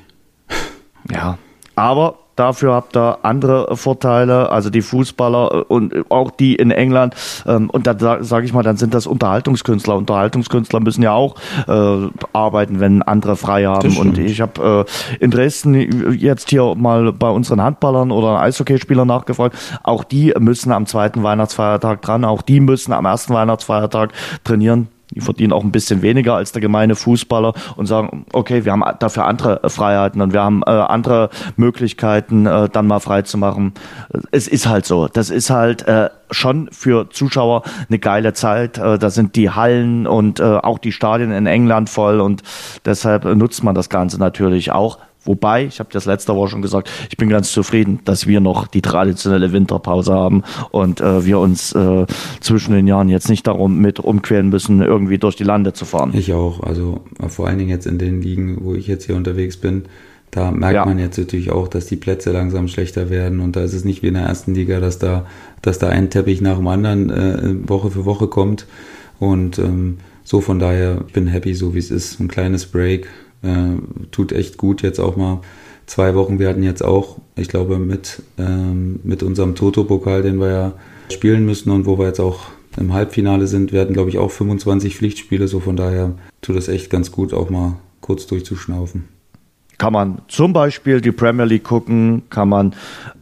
Ja, 1.10 1.38
aber 1.74 2.18
Dafür 2.40 2.72
habt 2.72 2.96
ihr 2.96 3.18
andere 3.20 3.76
Vorteile, 3.76 4.50
also 4.50 4.70
die 4.70 4.80
Fußballer 4.80 5.50
äh, 5.52 5.64
und 5.68 6.10
auch 6.10 6.30
die 6.30 6.54
in 6.54 6.70
England. 6.70 7.14
Ähm, 7.46 7.68
und 7.68 7.86
da 7.86 8.24
sage 8.24 8.46
ich 8.46 8.54
mal, 8.54 8.62
dann 8.62 8.78
sind 8.78 8.94
das 8.94 9.06
Unterhaltungskünstler. 9.06 9.94
Unterhaltungskünstler 9.94 10.80
müssen 10.80 11.02
ja 11.02 11.12
auch 11.12 11.34
äh, 11.68 12.08
arbeiten, 12.32 12.80
wenn 12.80 13.02
andere 13.02 13.36
frei 13.36 13.66
haben. 13.66 13.98
Und 13.98 14.16
ich 14.16 14.40
habe 14.40 14.86
äh, 14.86 15.22
in 15.22 15.30
Dresden 15.30 16.14
jetzt 16.18 16.48
hier 16.48 16.74
mal 16.76 17.12
bei 17.12 17.28
unseren 17.28 17.60
Handballern 17.60 18.10
oder 18.10 18.40
Eishockeyspielern 18.40 19.06
nachgefragt. 19.06 19.54
Auch 19.82 20.02
die 20.02 20.32
müssen 20.38 20.72
am 20.72 20.86
zweiten 20.86 21.22
Weihnachtsfeiertag 21.22 22.00
dran. 22.00 22.24
Auch 22.24 22.40
die 22.40 22.60
müssen 22.60 22.94
am 22.94 23.04
ersten 23.04 23.34
Weihnachtsfeiertag 23.34 24.14
trainieren 24.44 24.88
die 25.10 25.20
verdienen 25.20 25.52
auch 25.52 25.64
ein 25.64 25.72
bisschen 25.72 26.02
weniger 26.02 26.34
als 26.34 26.52
der 26.52 26.60
gemeine 26.60 26.94
Fußballer 26.94 27.54
und 27.76 27.86
sagen, 27.86 28.26
okay, 28.32 28.64
wir 28.64 28.72
haben 28.72 28.84
dafür 28.98 29.26
andere 29.26 29.60
Freiheiten 29.68 30.20
und 30.20 30.32
wir 30.32 30.42
haben 30.42 30.62
äh, 30.66 30.70
andere 30.70 31.30
Möglichkeiten, 31.56 32.46
äh, 32.46 32.68
dann 32.68 32.86
mal 32.86 33.00
frei 33.00 33.22
zu 33.22 33.38
machen. 33.38 33.74
Es 34.30 34.48
ist 34.48 34.66
halt 34.66 34.86
so. 34.86 35.08
Das 35.08 35.30
ist 35.30 35.50
halt 35.50 35.86
äh, 35.86 36.10
schon 36.30 36.68
für 36.72 37.10
Zuschauer 37.10 37.62
eine 37.88 37.98
geile 37.98 38.32
Zeit. 38.32 38.78
Äh, 38.78 38.98
da 38.98 39.10
sind 39.10 39.36
die 39.36 39.50
Hallen 39.50 40.06
und 40.06 40.40
äh, 40.40 40.44
auch 40.44 40.78
die 40.78 40.92
Stadien 40.92 41.32
in 41.32 41.46
England 41.46 41.88
voll 41.90 42.20
und 42.20 42.42
deshalb 42.84 43.24
nutzt 43.24 43.64
man 43.64 43.74
das 43.74 43.88
Ganze 43.88 44.18
natürlich 44.18 44.72
auch. 44.72 44.98
Wobei, 45.24 45.66
ich 45.66 45.80
habe 45.80 45.90
das 45.92 46.06
letzte 46.06 46.34
Woche 46.34 46.48
schon 46.48 46.62
gesagt, 46.62 46.90
ich 47.10 47.16
bin 47.16 47.28
ganz 47.28 47.52
zufrieden, 47.52 48.00
dass 48.04 48.26
wir 48.26 48.40
noch 48.40 48.66
die 48.66 48.80
traditionelle 48.80 49.52
Winterpause 49.52 50.14
haben 50.14 50.42
und 50.70 51.00
äh, 51.00 51.24
wir 51.24 51.38
uns 51.38 51.72
äh, 51.72 52.06
zwischen 52.40 52.72
den 52.72 52.86
Jahren 52.86 53.08
jetzt 53.08 53.28
nicht 53.28 53.46
darum 53.46 53.78
mit 53.78 54.00
umqueren 54.00 54.48
müssen, 54.48 54.80
irgendwie 54.80 55.18
durch 55.18 55.36
die 55.36 55.44
Lande 55.44 55.72
zu 55.72 55.84
fahren. 55.84 56.12
Ich 56.14 56.32
auch. 56.32 56.60
Also 56.62 57.02
vor 57.28 57.48
allen 57.48 57.58
Dingen 57.58 57.70
jetzt 57.70 57.86
in 57.86 57.98
den 57.98 58.22
Ligen, 58.22 58.58
wo 58.64 58.74
ich 58.74 58.86
jetzt 58.86 59.06
hier 59.06 59.16
unterwegs 59.16 59.56
bin, 59.58 59.84
da 60.30 60.52
merkt 60.52 60.74
ja. 60.74 60.84
man 60.84 60.98
jetzt 60.98 61.18
natürlich 61.18 61.50
auch, 61.50 61.66
dass 61.66 61.86
die 61.86 61.96
Plätze 61.96 62.30
langsam 62.30 62.68
schlechter 62.68 63.10
werden 63.10 63.40
und 63.40 63.56
da 63.56 63.62
ist 63.62 63.74
es 63.74 63.84
nicht 63.84 64.02
wie 64.02 64.08
in 64.08 64.14
der 64.14 64.22
ersten 64.22 64.54
Liga, 64.54 64.78
dass 64.78 64.98
da, 64.98 65.26
dass 65.60 65.78
da 65.78 65.88
ein 65.88 66.08
Teppich 66.08 66.40
nach 66.40 66.56
dem 66.56 66.68
anderen 66.68 67.10
äh, 67.10 67.68
Woche 67.68 67.90
für 67.90 68.04
Woche 68.04 68.28
kommt. 68.28 68.66
Und 69.18 69.58
ähm, 69.58 69.98
so 70.22 70.40
von 70.40 70.58
daher 70.58 71.04
bin 71.12 71.26
happy, 71.26 71.54
so 71.54 71.74
wie 71.74 71.78
es 71.78 71.90
ist. 71.90 72.20
Ein 72.20 72.28
kleines 72.28 72.66
Break, 72.66 73.08
äh, 73.42 73.76
tut 74.10 74.32
echt 74.32 74.56
gut 74.56 74.82
jetzt 74.82 74.98
auch 74.98 75.16
mal 75.16 75.40
zwei 75.86 76.14
Wochen. 76.14 76.38
Wir 76.38 76.48
hatten 76.48 76.62
jetzt 76.62 76.84
auch, 76.84 77.18
ich 77.36 77.48
glaube, 77.48 77.78
mit, 77.78 78.22
ähm, 78.38 79.00
mit 79.02 79.22
unserem 79.22 79.54
Toto-Pokal, 79.54 80.22
den 80.22 80.38
wir 80.38 80.48
ja 80.50 80.72
spielen 81.12 81.44
müssen 81.44 81.70
und 81.70 81.86
wo 81.86 81.98
wir 81.98 82.06
jetzt 82.06 82.20
auch 82.20 82.46
im 82.76 82.92
Halbfinale 82.92 83.46
sind, 83.46 83.72
hatten, 83.72 83.94
glaube 83.94 84.10
ich, 84.10 84.18
auch 84.18 84.30
25 84.30 84.96
Pflichtspiele. 84.96 85.48
So 85.48 85.60
von 85.60 85.76
daher 85.76 86.14
tut 86.40 86.56
es 86.56 86.68
echt 86.68 86.90
ganz 86.90 87.10
gut, 87.10 87.34
auch 87.34 87.50
mal 87.50 87.76
kurz 88.00 88.26
durchzuschnaufen. 88.26 89.08
Kann 89.80 89.94
man 89.94 90.18
zum 90.28 90.52
Beispiel 90.52 91.00
die 91.00 91.10
Premier 91.10 91.46
League 91.46 91.64
gucken, 91.64 92.24
kann 92.28 92.50
man 92.50 92.74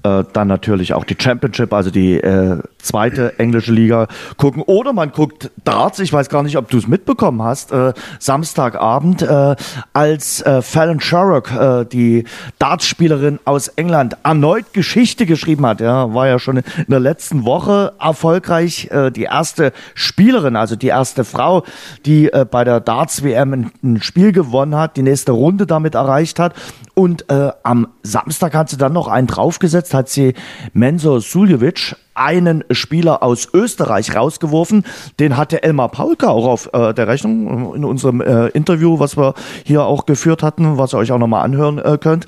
äh, 0.02 0.24
dann 0.32 0.48
natürlich 0.48 0.92
auch 0.92 1.04
die 1.04 1.16
Championship, 1.18 1.72
also 1.72 1.90
die 1.90 2.14
äh, 2.14 2.58
zweite 2.78 3.38
englische 3.38 3.72
Liga 3.72 4.08
gucken. 4.36 4.62
Oder 4.62 4.92
man 4.92 5.12
guckt 5.12 5.50
Darts, 5.64 5.98
ich 5.98 6.12
weiß 6.12 6.28
gar 6.28 6.42
nicht, 6.42 6.56
ob 6.56 6.70
du 6.70 6.78
es 6.78 6.86
mitbekommen 6.86 7.42
hast, 7.42 7.72
äh, 7.72 7.92
Samstagabend, 8.18 9.22
äh, 9.22 9.56
als 9.92 10.40
äh, 10.42 10.62
Fallon 10.62 11.00
Sherrock, 11.00 11.52
äh, 11.52 11.84
die 11.84 12.24
Dartspielerin 12.58 13.38
aus 13.44 13.68
England, 13.68 14.16
erneut 14.22 14.72
Geschichte 14.72 15.26
geschrieben 15.26 15.66
hat. 15.66 15.80
Ja, 15.80 16.14
war 16.14 16.28
ja 16.28 16.38
schon 16.38 16.58
in 16.58 16.64
der 16.88 17.00
letzten 17.00 17.44
Woche 17.44 17.92
erfolgreich 18.00 18.88
äh, 18.90 19.10
die 19.10 19.24
erste 19.24 19.72
Spielerin, 19.94 20.56
also 20.56 20.76
die 20.76 20.88
erste 20.88 21.24
Frau, 21.24 21.64
die 22.06 22.32
äh, 22.32 22.46
bei 22.50 22.64
der 22.64 22.80
Darts-WM 22.80 23.52
ein, 23.52 23.70
ein 23.82 24.02
Spiel 24.02 24.32
gewonnen 24.32 24.76
hat, 24.76 24.96
die 24.96 25.02
nächste 25.02 25.32
Runde 25.32 25.66
damit 25.66 25.94
erreicht 25.94 26.38
hat. 26.38 26.47
Und 26.94 27.30
äh, 27.30 27.50
am 27.62 27.88
Samstag 28.02 28.54
hat 28.54 28.68
sie 28.68 28.76
dann 28.76 28.92
noch 28.92 29.08
einen 29.08 29.26
draufgesetzt, 29.26 29.94
hat 29.94 30.08
sie 30.08 30.34
Menzo 30.72 31.20
Suljevic, 31.20 31.96
einen 32.14 32.64
Spieler 32.70 33.22
aus 33.22 33.48
Österreich, 33.54 34.14
rausgeworfen. 34.14 34.84
Den 35.20 35.36
hatte 35.36 35.62
Elmar 35.62 35.90
Paulka 35.90 36.28
auch 36.28 36.46
auf 36.46 36.70
äh, 36.72 36.92
der 36.92 37.06
Rechnung 37.06 37.74
in 37.74 37.84
unserem 37.84 38.20
äh, 38.20 38.48
Interview, 38.48 38.98
was 38.98 39.16
wir 39.16 39.34
hier 39.64 39.84
auch 39.84 40.06
geführt 40.06 40.42
hatten, 40.42 40.78
was 40.78 40.94
ihr 40.94 40.98
euch 40.98 41.12
auch 41.12 41.18
nochmal 41.18 41.44
anhören 41.44 41.78
äh, 41.78 41.98
könnt. 41.98 42.26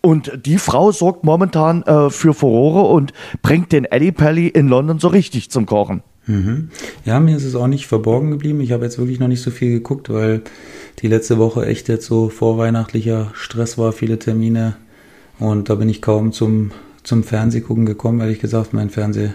Und 0.00 0.46
die 0.46 0.58
Frau 0.58 0.90
sorgt 0.90 1.24
momentan 1.24 1.82
äh, 1.84 2.10
für 2.10 2.34
Furore 2.34 2.92
und 2.92 3.12
bringt 3.40 3.70
den 3.70 3.84
Eddie 3.84 4.12
Pelly 4.12 4.48
in 4.48 4.68
London 4.68 4.98
so 4.98 5.08
richtig 5.08 5.50
zum 5.50 5.64
Kochen. 5.64 6.02
Mhm. 6.26 6.70
Ja, 7.04 7.18
mir 7.20 7.36
ist 7.36 7.44
es 7.44 7.54
auch 7.54 7.66
nicht 7.66 7.86
verborgen 7.86 8.30
geblieben. 8.30 8.60
Ich 8.60 8.72
habe 8.72 8.84
jetzt 8.84 8.98
wirklich 8.98 9.18
noch 9.18 9.28
nicht 9.28 9.42
so 9.42 9.50
viel 9.50 9.72
geguckt, 9.72 10.10
weil 10.10 10.42
die 11.00 11.08
letzte 11.08 11.38
Woche 11.38 11.66
echt 11.66 11.88
jetzt 11.88 12.06
so 12.06 12.28
vorweihnachtlicher 12.28 13.32
Stress 13.34 13.78
war, 13.78 13.92
viele 13.92 14.18
Termine. 14.18 14.76
Und 15.38 15.68
da 15.68 15.74
bin 15.74 15.88
ich 15.88 16.02
kaum 16.02 16.32
zum, 16.32 16.70
zum 17.02 17.24
Fernsehgucken 17.24 17.86
gekommen, 17.86 18.20
ehrlich 18.20 18.38
gesagt. 18.38 18.72
Mein 18.72 18.90
Fernseher 18.90 19.34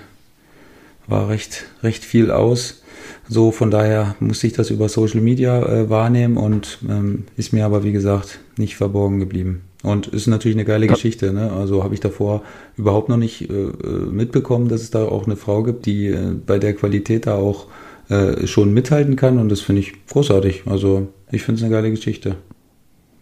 war 1.08 1.30
recht, 1.30 1.66
recht 1.84 2.06
viel 2.06 2.32
aus. 2.32 2.82
So, 3.28 3.52
von 3.52 3.72
daher 3.72 4.16
musste 4.20 4.48
ich 4.48 4.54
das 4.54 4.70
über 4.70 4.88
Social 4.88 5.22
Media 5.22 5.62
äh, 5.62 5.90
wahrnehmen 5.90 6.38
und 6.38 6.80
ähm, 6.88 7.26
ist 7.36 7.52
mir 7.52 7.66
aber, 7.66 7.84
wie 7.84 7.92
gesagt, 7.92 8.40
nicht 8.58 8.78
verborgen 8.78 9.20
geblieben. 9.20 9.64
Und 9.84 10.08
ist 10.08 10.28
natürlich 10.28 10.58
eine 10.58 10.66
geile 10.66 10.88
Geschichte. 10.88 11.32
Ne? 11.34 11.52
Also 11.52 11.84
habe 11.84 11.94
ich 11.94 12.00
davor 12.00 12.42
überhaupt 12.78 13.10
noch 13.10 13.18
nicht 13.18 13.50
äh, 13.50 13.54
äh, 13.54 13.72
mitbekommen, 14.12 14.70
dass 14.70 14.82
es 14.82 14.90
da 14.90 15.06
auch 15.06 15.26
eine 15.26 15.36
Frau 15.36 15.64
gibt, 15.64 15.86
die 15.86 16.08
äh, 16.08 16.32
bei 16.46 16.58
der 16.58 16.74
Qualität 16.74 17.28
da 17.28 17.36
auch 17.36 17.68
äh, 18.10 18.48
schon 18.48 18.74
mithalten 18.74 19.16
kann. 19.16 19.38
Und 19.38 19.50
das 19.50 19.62
finde 19.62 19.82
ich 19.82 19.94
großartig. 20.08 20.64
Also 20.66 21.10
ich 21.32 21.44
finde 21.44 21.60
es 21.60 21.64
eine 21.64 21.74
geile 21.74 21.92
Geschichte. 21.92 22.38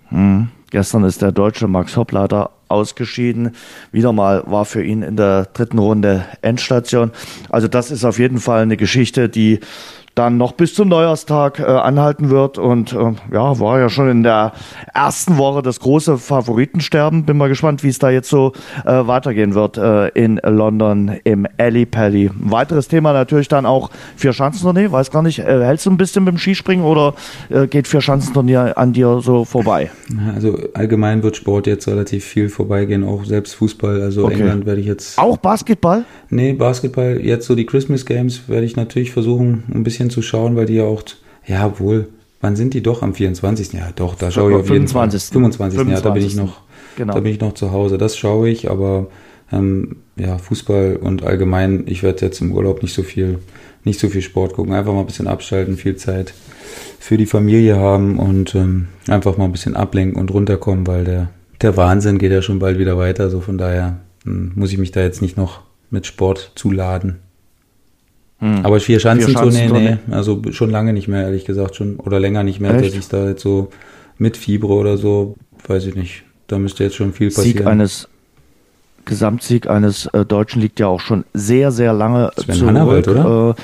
Hm. 0.10 0.48
Gestern 0.72 1.03
ist 1.03 1.22
der 1.22 1.32
deutsche 1.32 1.68
Max 1.68 1.95
Hopp 1.98 2.11
leider 2.11 2.52
ausgeschieden. 2.68 3.52
Wieder 3.91 4.14
mal 4.14 4.44
war 4.48 4.65
für 4.65 4.84
ihn 4.84 5.02
in 5.03 5.15
der 5.15 5.45
dritten 5.45 5.80
Runde 5.80 6.26
Endstation. 6.41 7.11
Also 7.49 7.68
das 7.68 7.91
ist 7.91 8.03
auf 8.06 8.19
jeden 8.19 8.40
Fall 8.40 8.61
eine 8.61 8.77
Geschichte, 8.77 9.30
die 9.30 9.60
dann 10.16 10.38
noch 10.38 10.54
bis 10.54 10.74
zum 10.74 10.88
Neujahrstag 10.88 11.60
äh, 11.60 11.64
anhalten 11.64 12.30
wird. 12.30 12.58
Und 12.58 12.94
äh, 12.94 13.14
ja, 13.34 13.60
war 13.60 13.80
ja 13.80 13.90
schon 13.90 14.10
in 14.10 14.24
der 14.24 14.54
ersten 14.94 15.38
Woche 15.38 15.62
das 15.62 15.80
große 15.80 16.18
Favoritensterben. 16.18 17.26
Bin 17.26 17.38
mal 17.38 17.50
gespannt, 17.50 17.84
wie 17.84 17.90
es 17.90 18.00
da 18.00 18.10
jetzt 18.10 18.30
so 18.30 18.54
äh, 18.86 18.92
weitergehen 19.08 19.54
wird 19.54 19.78
äh, 19.78 20.08
in 20.10 20.40
London 20.44 21.18
im 21.26 21.46
Ali 21.58 21.86
Pally. 21.86 22.32
Weiteres 22.34 22.88
Thema 22.88 23.14
natürlich 23.14 23.50
dann 23.50 23.66
auch 23.66 23.92
vier 24.16 24.34
Schanzentournee. 24.34 24.92
Weiß 24.92 25.12
gar 25.12 25.22
nicht, 25.22 25.40
äh, 25.40 25.64
hältst 25.64 25.86
du 25.86 25.92
ein 25.92 25.98
bisschen 25.98 26.24
beim 26.26 26.38
Skispringen 26.38 26.86
oder 26.86 27.14
äh, 27.50 27.68
geht 27.68 27.88
vier 27.88 28.02
Schanzentournee 28.02 28.56
an 28.56 28.94
dir 28.94 29.20
so 29.22 29.44
vorbei? 29.44 29.92
Also 30.34 30.58
allgemein 30.74 31.24
wird 31.24 31.36
Sport 31.36 31.68
jetzt 31.68 31.88
relativ 31.88 32.24
viel 32.24 32.48
vorbeigehen, 32.50 33.04
auch 33.04 33.26
selbst 33.26 33.56
Fußball. 33.56 34.02
Also 34.02 34.26
okay. 34.26 34.36
England 34.36 34.66
werde 34.66 34.80
ich 34.80 34.88
jetzt. 34.88 35.20
Auch 35.20 35.38
Basketball? 35.38 36.06
Nee, 36.30 36.54
Basketball. 36.54 37.20
Jetzt 37.22 37.48
so 37.48 37.56
die 37.56 37.66
Christmas 37.66 38.06
Games 38.06 38.48
werde 38.48 38.66
ich 38.66 38.76
natürlich 38.76 39.12
versuchen, 39.12 39.64
ein 39.74 39.84
bisschen 39.84 40.05
bisschen 40.06 40.10
zu 40.10 40.22
schauen, 40.22 40.56
weil 40.56 40.65
die 40.65 40.76
ja 40.76 40.84
auch, 40.84 41.03
ja 41.45 41.80
wohl, 41.80 42.07
wann 42.41 42.56
sind 42.56 42.73
die 42.73 42.82
doch 42.82 43.02
am 43.02 43.14
24. 43.14 43.73
Ja, 43.73 43.90
doch, 43.95 44.15
da 44.15 44.32
schaue 44.32 44.52
ich 44.52 44.57
auf 44.57 44.69
jeden 44.69 44.88
Fall. 44.88 45.10
25. 45.10 45.32
25. 45.32 45.80
Ja, 45.90 46.02
da 46.02 46.10
bin 46.11 46.26
ich 46.26 46.36
noch, 46.36 46.61
genau. 46.95 47.14
da 47.14 47.19
bin 47.19 47.34
ich 47.34 47.40
noch 47.40 47.53
zu 47.53 47.72
Hause. 47.72 47.98
Das 47.98 48.18
schaue 48.18 48.49
ich, 48.49 48.69
aber 48.69 49.07
ähm, 49.52 49.98
ja, 50.15 50.38
Fußball 50.38 50.98
und 50.98 51.23
allgemein, 51.23 51.84
ich 51.88 52.03
werde 52.03 52.26
jetzt 52.26 52.41
im 52.41 52.52
Urlaub 52.52 52.82
nicht 52.82 52.94
so 52.94 53.03
viel, 53.03 53.40
nicht 53.84 53.99
so 53.99 54.10
viel 54.10 54.22
Sport 54.22 54.53
gucken, 54.53 54.73
einfach 54.73 54.94
mal 54.94 55.02
ein 55.02 55.06
bisschen 55.06 55.27
abschalten, 55.27 55.77
viel 55.77 55.95
Zeit 55.95 56.34
für 56.99 57.18
die 57.18 57.27
Familie 57.27 57.77
haben 57.77 58.18
und 58.18 58.56
ähm, 58.56 58.88
einfach 59.07 59.38
mal 59.38 59.45
ein 59.45 59.52
bisschen 59.52 59.76
ablenken 59.76 60.19
und 60.19 60.32
runterkommen, 60.32 60.88
weil 60.88 61.03
der, 61.03 61.30
der 61.61 61.77
Wahnsinn 61.77 62.18
geht 62.18 62.32
ja 62.32 62.41
schon 62.41 62.60
bald 62.60 62.80
wieder 62.80 62.98
weiter. 62.98 63.30
So 63.30 63.41
von 63.41 63.57
daher 63.57 63.99
ähm, 64.26 64.52
muss 64.56 64.72
ich 64.72 64.80
mich 64.80 64.91
da 64.91 65.02
jetzt 65.02 65.22
nicht 65.22 65.38
noch 65.38 65.61
mit 65.91 66.07
Sport 66.07 66.52
zuladen. 66.56 67.19
Hm. 68.40 68.66
Aber 68.66 68.80
vier 68.80 68.99
Schanzentournee, 68.99 69.70
nee, 69.70 69.98
also 70.12 70.41
schon 70.52 70.70
lange 70.70 70.91
nicht 70.94 71.07
mehr, 71.07 71.24
ehrlich 71.24 71.45
gesagt, 71.45 71.76
schon 71.76 71.98
oder 71.98 72.20
länger 72.20 72.44
nicht 72.44 72.60
mehr, 72.60 72.74
Echt? 72.76 72.88
dass 72.88 72.94
ich 72.94 73.07
da 73.07 73.30
jetzt 73.30 73.41
so 73.41 73.70
mit 74.18 74.36
Fieber 74.38 74.70
oder 74.70 74.98
so, 74.98 75.36
weiß 75.68 75.86
ich 75.88 75.95
nicht. 75.95 76.24
Da 76.48 76.60
müsste 76.60 76.84
jetzt 76.84 76.95
schon 76.95 77.14
viel 77.14 77.30
passieren. 77.30 77.57
Sieg 77.57 77.66
eines 77.66 78.10
Gesamtsieg 79.06 79.70
eines 79.70 80.07
äh, 80.07 80.26
Deutschen 80.26 80.62
liegt 80.62 80.80
ja 80.80 80.88
auch 80.88 80.99
schon 80.99 81.26
sehr, 81.34 81.72
sehr 81.72 81.94
lange 81.94 82.32
Sven 82.38 82.56
zurück. 82.56 82.70
Hannawald, 82.70 83.07
oder? 83.07 83.56
Äh, 83.57 83.62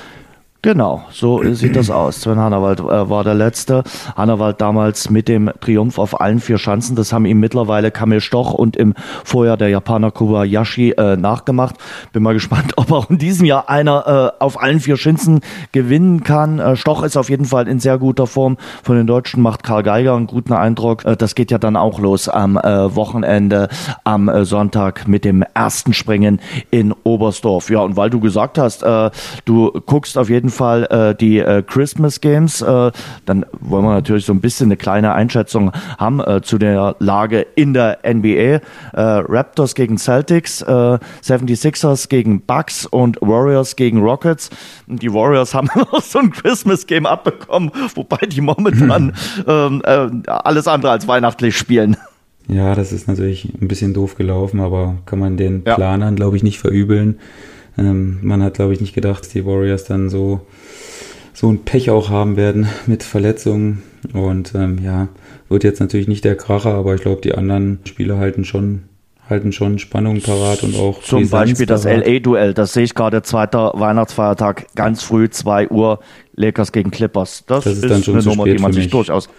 Genau, 0.63 1.05
so 1.09 1.41
sieht 1.55 1.75
das 1.75 1.89
aus. 1.89 2.21
Sven 2.21 2.37
Hannawald 2.37 2.81
äh, 2.81 3.09
war 3.09 3.23
der 3.23 3.33
Letzte. 3.33 3.83
Hannawald 4.15 4.61
damals 4.61 5.09
mit 5.09 5.27
dem 5.27 5.49
Triumph 5.59 5.97
auf 5.97 6.21
allen 6.21 6.39
vier 6.39 6.59
Schanzen. 6.59 6.95
Das 6.95 7.11
haben 7.11 7.25
ihm 7.25 7.39
mittlerweile 7.39 7.89
Kamil 7.89 8.21
Stoch 8.21 8.53
und 8.53 8.77
im 8.77 8.93
Vorjahr 9.23 9.57
der 9.57 9.69
Japaner 9.69 10.11
Kobayashi 10.11 10.91
äh, 10.91 11.17
nachgemacht. 11.17 11.77
Bin 12.13 12.21
mal 12.21 12.35
gespannt, 12.35 12.73
ob 12.77 12.91
auch 12.91 13.09
in 13.09 13.17
diesem 13.17 13.47
Jahr 13.47 13.69
einer 13.69 14.35
äh, 14.37 14.43
auf 14.43 14.61
allen 14.61 14.79
vier 14.79 14.97
Schanzen 14.97 15.39
gewinnen 15.71 16.23
kann. 16.23 16.59
Äh, 16.59 16.75
Stoch 16.75 17.01
ist 17.01 17.17
auf 17.17 17.31
jeden 17.31 17.45
Fall 17.45 17.67
in 17.67 17.79
sehr 17.79 17.97
guter 17.97 18.27
Form. 18.27 18.57
Von 18.83 18.97
den 18.97 19.07
Deutschen 19.07 19.41
macht 19.41 19.63
Karl 19.63 19.81
Geiger 19.81 20.15
einen 20.15 20.27
guten 20.27 20.53
Eindruck. 20.53 21.05
Äh, 21.05 21.17
das 21.17 21.33
geht 21.33 21.49
ja 21.49 21.57
dann 21.57 21.75
auch 21.75 21.97
los 21.97 22.29
am 22.29 22.57
äh, 22.57 22.95
Wochenende, 22.95 23.67
am 24.03 24.29
Sonntag 24.45 25.07
mit 25.07 25.25
dem 25.25 25.43
ersten 25.55 25.93
Springen 25.93 26.39
in 26.69 26.93
Oberstdorf. 27.03 27.71
Ja, 27.71 27.79
und 27.79 27.97
weil 27.97 28.11
du 28.11 28.19
gesagt 28.19 28.59
hast, 28.59 28.83
du 29.45 29.71
guckst 29.85 30.17
auf 30.17 30.29
jeden 30.29 30.50
Fall 30.51 30.83
äh, 30.85 31.15
die 31.15 31.39
äh, 31.39 31.63
Christmas 31.63 32.21
Games. 32.21 32.61
Äh, 32.61 32.91
dann 33.25 33.45
wollen 33.59 33.85
wir 33.85 33.93
natürlich 33.93 34.25
so 34.25 34.33
ein 34.33 34.41
bisschen 34.41 34.67
eine 34.67 34.77
kleine 34.77 35.13
Einschätzung 35.13 35.71
haben 35.97 36.19
äh, 36.19 36.41
zu 36.41 36.57
der 36.57 36.95
Lage 36.99 37.45
in 37.55 37.73
der 37.73 37.99
NBA. 38.05 38.31
Äh, 38.31 38.61
Raptors 38.93 39.75
gegen 39.75 39.97
Celtics, 39.97 40.61
äh, 40.61 40.65
76ers 41.23 42.09
gegen 42.09 42.41
Bucks 42.41 42.85
und 42.85 43.17
Warriors 43.21 43.75
gegen 43.75 44.01
Rockets. 44.01 44.49
Die 44.87 45.13
Warriors 45.13 45.53
haben 45.53 45.69
noch 45.75 46.01
so 46.01 46.19
ein 46.19 46.31
Christmas 46.31 46.87
Game 46.87 47.05
abbekommen, 47.05 47.71
wobei 47.95 48.25
die 48.27 48.41
momentan 48.41 49.13
ähm, 49.47 49.81
äh, 49.85 50.09
alles 50.27 50.67
andere 50.67 50.91
als 50.91 51.07
weihnachtlich 51.07 51.57
spielen. 51.57 51.97
Ja, 52.47 52.75
das 52.75 52.91
ist 52.91 53.07
natürlich 53.07 53.53
ein 53.61 53.67
bisschen 53.67 53.93
doof 53.93 54.15
gelaufen, 54.15 54.59
aber 54.59 54.95
kann 55.05 55.19
man 55.19 55.37
den 55.37 55.63
ja. 55.65 55.75
Planern, 55.75 56.15
glaube 56.15 56.37
ich, 56.37 56.43
nicht 56.43 56.59
verübeln. 56.59 57.19
Ähm, 57.77 58.19
man 58.21 58.43
hat, 58.43 58.55
glaube 58.55 58.73
ich, 58.73 58.81
nicht 58.81 58.93
gedacht, 58.93 59.21
dass 59.21 59.29
die 59.29 59.45
Warriors 59.45 59.83
dann 59.85 60.09
so, 60.09 60.41
so 61.33 61.49
ein 61.49 61.59
Pech 61.59 61.89
auch 61.89 62.09
haben 62.09 62.37
werden 62.37 62.67
mit 62.87 63.03
Verletzungen. 63.03 63.83
Und 64.13 64.53
ähm, 64.55 64.79
ja, 64.83 65.09
wird 65.49 65.63
jetzt 65.63 65.79
natürlich 65.79 66.07
nicht 66.07 66.25
der 66.25 66.35
Kracher, 66.35 66.73
aber 66.73 66.95
ich 66.95 67.01
glaube, 67.01 67.21
die 67.21 67.35
anderen 67.35 67.79
Spieler 67.85 68.17
halten 68.17 68.45
schon 68.45 68.83
halten 69.29 69.51
schon 69.51 69.79
Spannung 69.79 70.21
parat 70.21 70.61
und 70.61 70.75
auch 70.75 71.01
zum 71.01 71.29
Beispiel 71.29 71.65
das 71.65 71.85
LA-Duell, 71.85 72.53
das 72.53 72.73
sehe 72.73 72.83
ich 72.83 72.93
gerade 72.93 73.23
zweiter 73.23 73.71
Weihnachtsfeiertag 73.75 74.67
ganz 74.75 75.03
früh 75.03 75.29
2 75.29 75.69
Uhr 75.69 75.99
Lakers 76.35 76.71
gegen 76.71 76.91
Clippers. 76.91 77.45
Das, 77.47 77.63
das 77.63 77.77
ist, 77.77 77.83
ist, 77.85 77.89
dann 77.89 78.03
schon 78.03 78.15
eine 78.15 78.25
Nummer, 78.25 78.43
die 78.43 78.59
man 78.59 78.73
sich 78.73 78.89
durchaus 78.89 79.29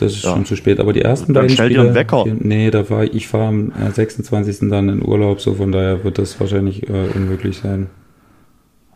das 0.00 0.12
ist 0.12 0.24
ja. 0.24 0.32
schon 0.32 0.44
zu 0.44 0.56
spät. 0.56 0.80
Aber 0.80 0.92
die 0.92 1.02
ersten 1.02 1.32
dann 1.32 1.44
beiden 1.44 1.54
stell 1.54 1.66
Spiele, 1.66 1.82
dir 1.82 1.86
einen 1.88 1.94
Wecker. 1.94 2.24
nee, 2.26 2.70
da 2.70 2.88
war 2.90 3.04
ich 3.04 3.28
fahre 3.28 3.48
am 3.48 3.72
26. 3.92 4.62
Äh, 4.62 4.68
dann 4.68 4.88
in 4.88 5.06
Urlaub, 5.06 5.40
so 5.40 5.54
von 5.54 5.72
daher 5.72 6.04
wird 6.04 6.18
das 6.18 6.38
wahrscheinlich 6.40 6.88
äh, 6.88 7.08
unmöglich 7.14 7.58
sein. 7.58 7.88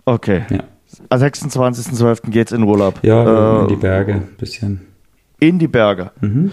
Okay. 0.05 0.43
Ja. 0.51 0.65
Am 1.09 1.21
26.12. 1.21 2.31
geht's 2.31 2.53
in 2.53 2.63
Urlaub. 2.65 2.99
Ja, 3.03 3.61
äh, 3.61 3.63
in 3.63 3.69
die 3.69 3.77
Berge, 3.77 4.15
ein 4.15 4.29
bisschen. 4.39 4.81
In 5.41 5.59
die 5.59 5.69
Berge. 5.69 6.13
Mhm. 6.21 6.53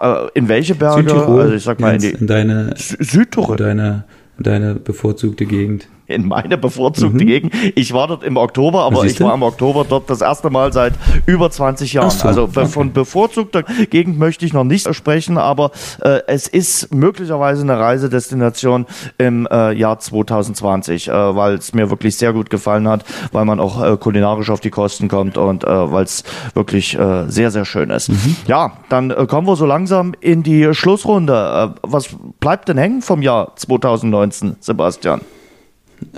Äh, 0.00 0.26
in 0.34 0.48
welche 0.48 0.74
Berge? 0.74 1.08
Südtirol, 1.08 1.40
also 1.42 1.54
ich 1.54 1.62
sag 1.62 1.80
mal 1.80 1.94
in, 1.94 2.00
die 2.00 2.10
in 2.10 2.26
deine 2.26 2.74
Südtirol. 2.76 3.56
Deine, 3.56 4.04
deine 4.38 4.74
bevorzugte 4.74 5.46
Gegend. 5.46 5.88
In 6.08 6.26
meine 6.26 6.56
bevorzugte 6.58 7.22
mhm. 7.22 7.28
Gegend. 7.28 7.54
Ich 7.74 7.92
war 7.92 8.08
dort 8.08 8.24
im 8.24 8.36
Oktober, 8.36 8.84
aber 8.84 9.04
ich 9.04 9.20
war 9.20 9.34
im 9.34 9.42
Oktober 9.42 9.84
dort 9.88 10.10
das 10.10 10.22
erste 10.22 10.50
Mal 10.50 10.72
seit 10.72 10.94
über 11.26 11.50
20 11.50 11.92
Jahren. 11.92 12.10
So, 12.10 12.26
also 12.26 12.42
okay. 12.44 12.66
von 12.66 12.92
bevorzugter 12.92 13.62
Gegend 13.62 14.18
möchte 14.18 14.46
ich 14.46 14.52
noch 14.52 14.64
nicht 14.64 14.92
sprechen, 14.94 15.36
aber 15.36 15.70
äh, 16.00 16.20
es 16.26 16.48
ist 16.48 16.92
möglicherweise 16.94 17.62
eine 17.62 17.78
Reisedestination 17.78 18.86
im 19.18 19.46
äh, 19.50 19.72
Jahr 19.72 19.98
2020, 19.98 21.08
äh, 21.08 21.12
weil 21.12 21.54
es 21.54 21.74
mir 21.74 21.90
wirklich 21.90 22.16
sehr 22.16 22.32
gut 22.32 22.48
gefallen 22.48 22.88
hat, 22.88 23.04
weil 23.32 23.44
man 23.44 23.60
auch 23.60 23.84
äh, 23.84 23.96
kulinarisch 23.98 24.50
auf 24.50 24.60
die 24.60 24.70
Kosten 24.70 25.08
kommt 25.08 25.36
und 25.36 25.64
äh, 25.64 25.92
weil 25.92 26.04
es 26.04 26.24
wirklich 26.54 26.98
äh, 26.98 27.28
sehr, 27.28 27.50
sehr 27.50 27.66
schön 27.66 27.90
ist. 27.90 28.08
Mhm. 28.08 28.36
Ja, 28.46 28.72
dann 28.88 29.14
kommen 29.26 29.46
wir 29.46 29.56
so 29.56 29.66
langsam 29.66 30.14
in 30.20 30.42
die 30.42 30.72
Schlussrunde. 30.72 31.74
was 31.82 32.08
bleibt 32.40 32.68
denn 32.68 32.78
hängen 32.78 33.02
vom 33.02 33.20
Jahr 33.20 33.52
2019, 33.56 34.56
Sebastian? 34.60 35.20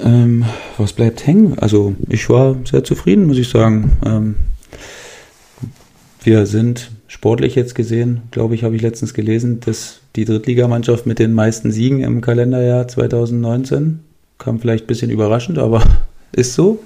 Ähm, 0.02 0.44
was 0.78 0.92
bleibt 0.92 1.26
hängen? 1.26 1.58
Also 1.58 1.94
ich 2.08 2.28
war 2.28 2.56
sehr 2.64 2.84
zufrieden, 2.84 3.26
muss 3.26 3.38
ich 3.38 3.48
sagen. 3.48 3.92
Ähm, 4.04 4.34
wir 6.22 6.46
sind 6.46 6.90
sportlich 7.08 7.54
jetzt 7.54 7.74
gesehen, 7.74 8.22
glaube 8.30 8.54
ich, 8.54 8.64
habe 8.64 8.76
ich 8.76 8.82
letztens 8.82 9.14
gelesen, 9.14 9.60
dass 9.60 10.00
die 10.16 10.24
Drittligamannschaft 10.24 11.06
mit 11.06 11.18
den 11.18 11.32
meisten 11.32 11.70
Siegen 11.72 12.00
im 12.02 12.20
Kalenderjahr 12.20 12.88
2019 12.88 14.00
kam 14.38 14.58
vielleicht 14.58 14.84
ein 14.84 14.88
bisschen 14.88 15.10
überraschend, 15.10 15.58
aber 15.58 15.82
ist 16.32 16.54
so. 16.54 16.82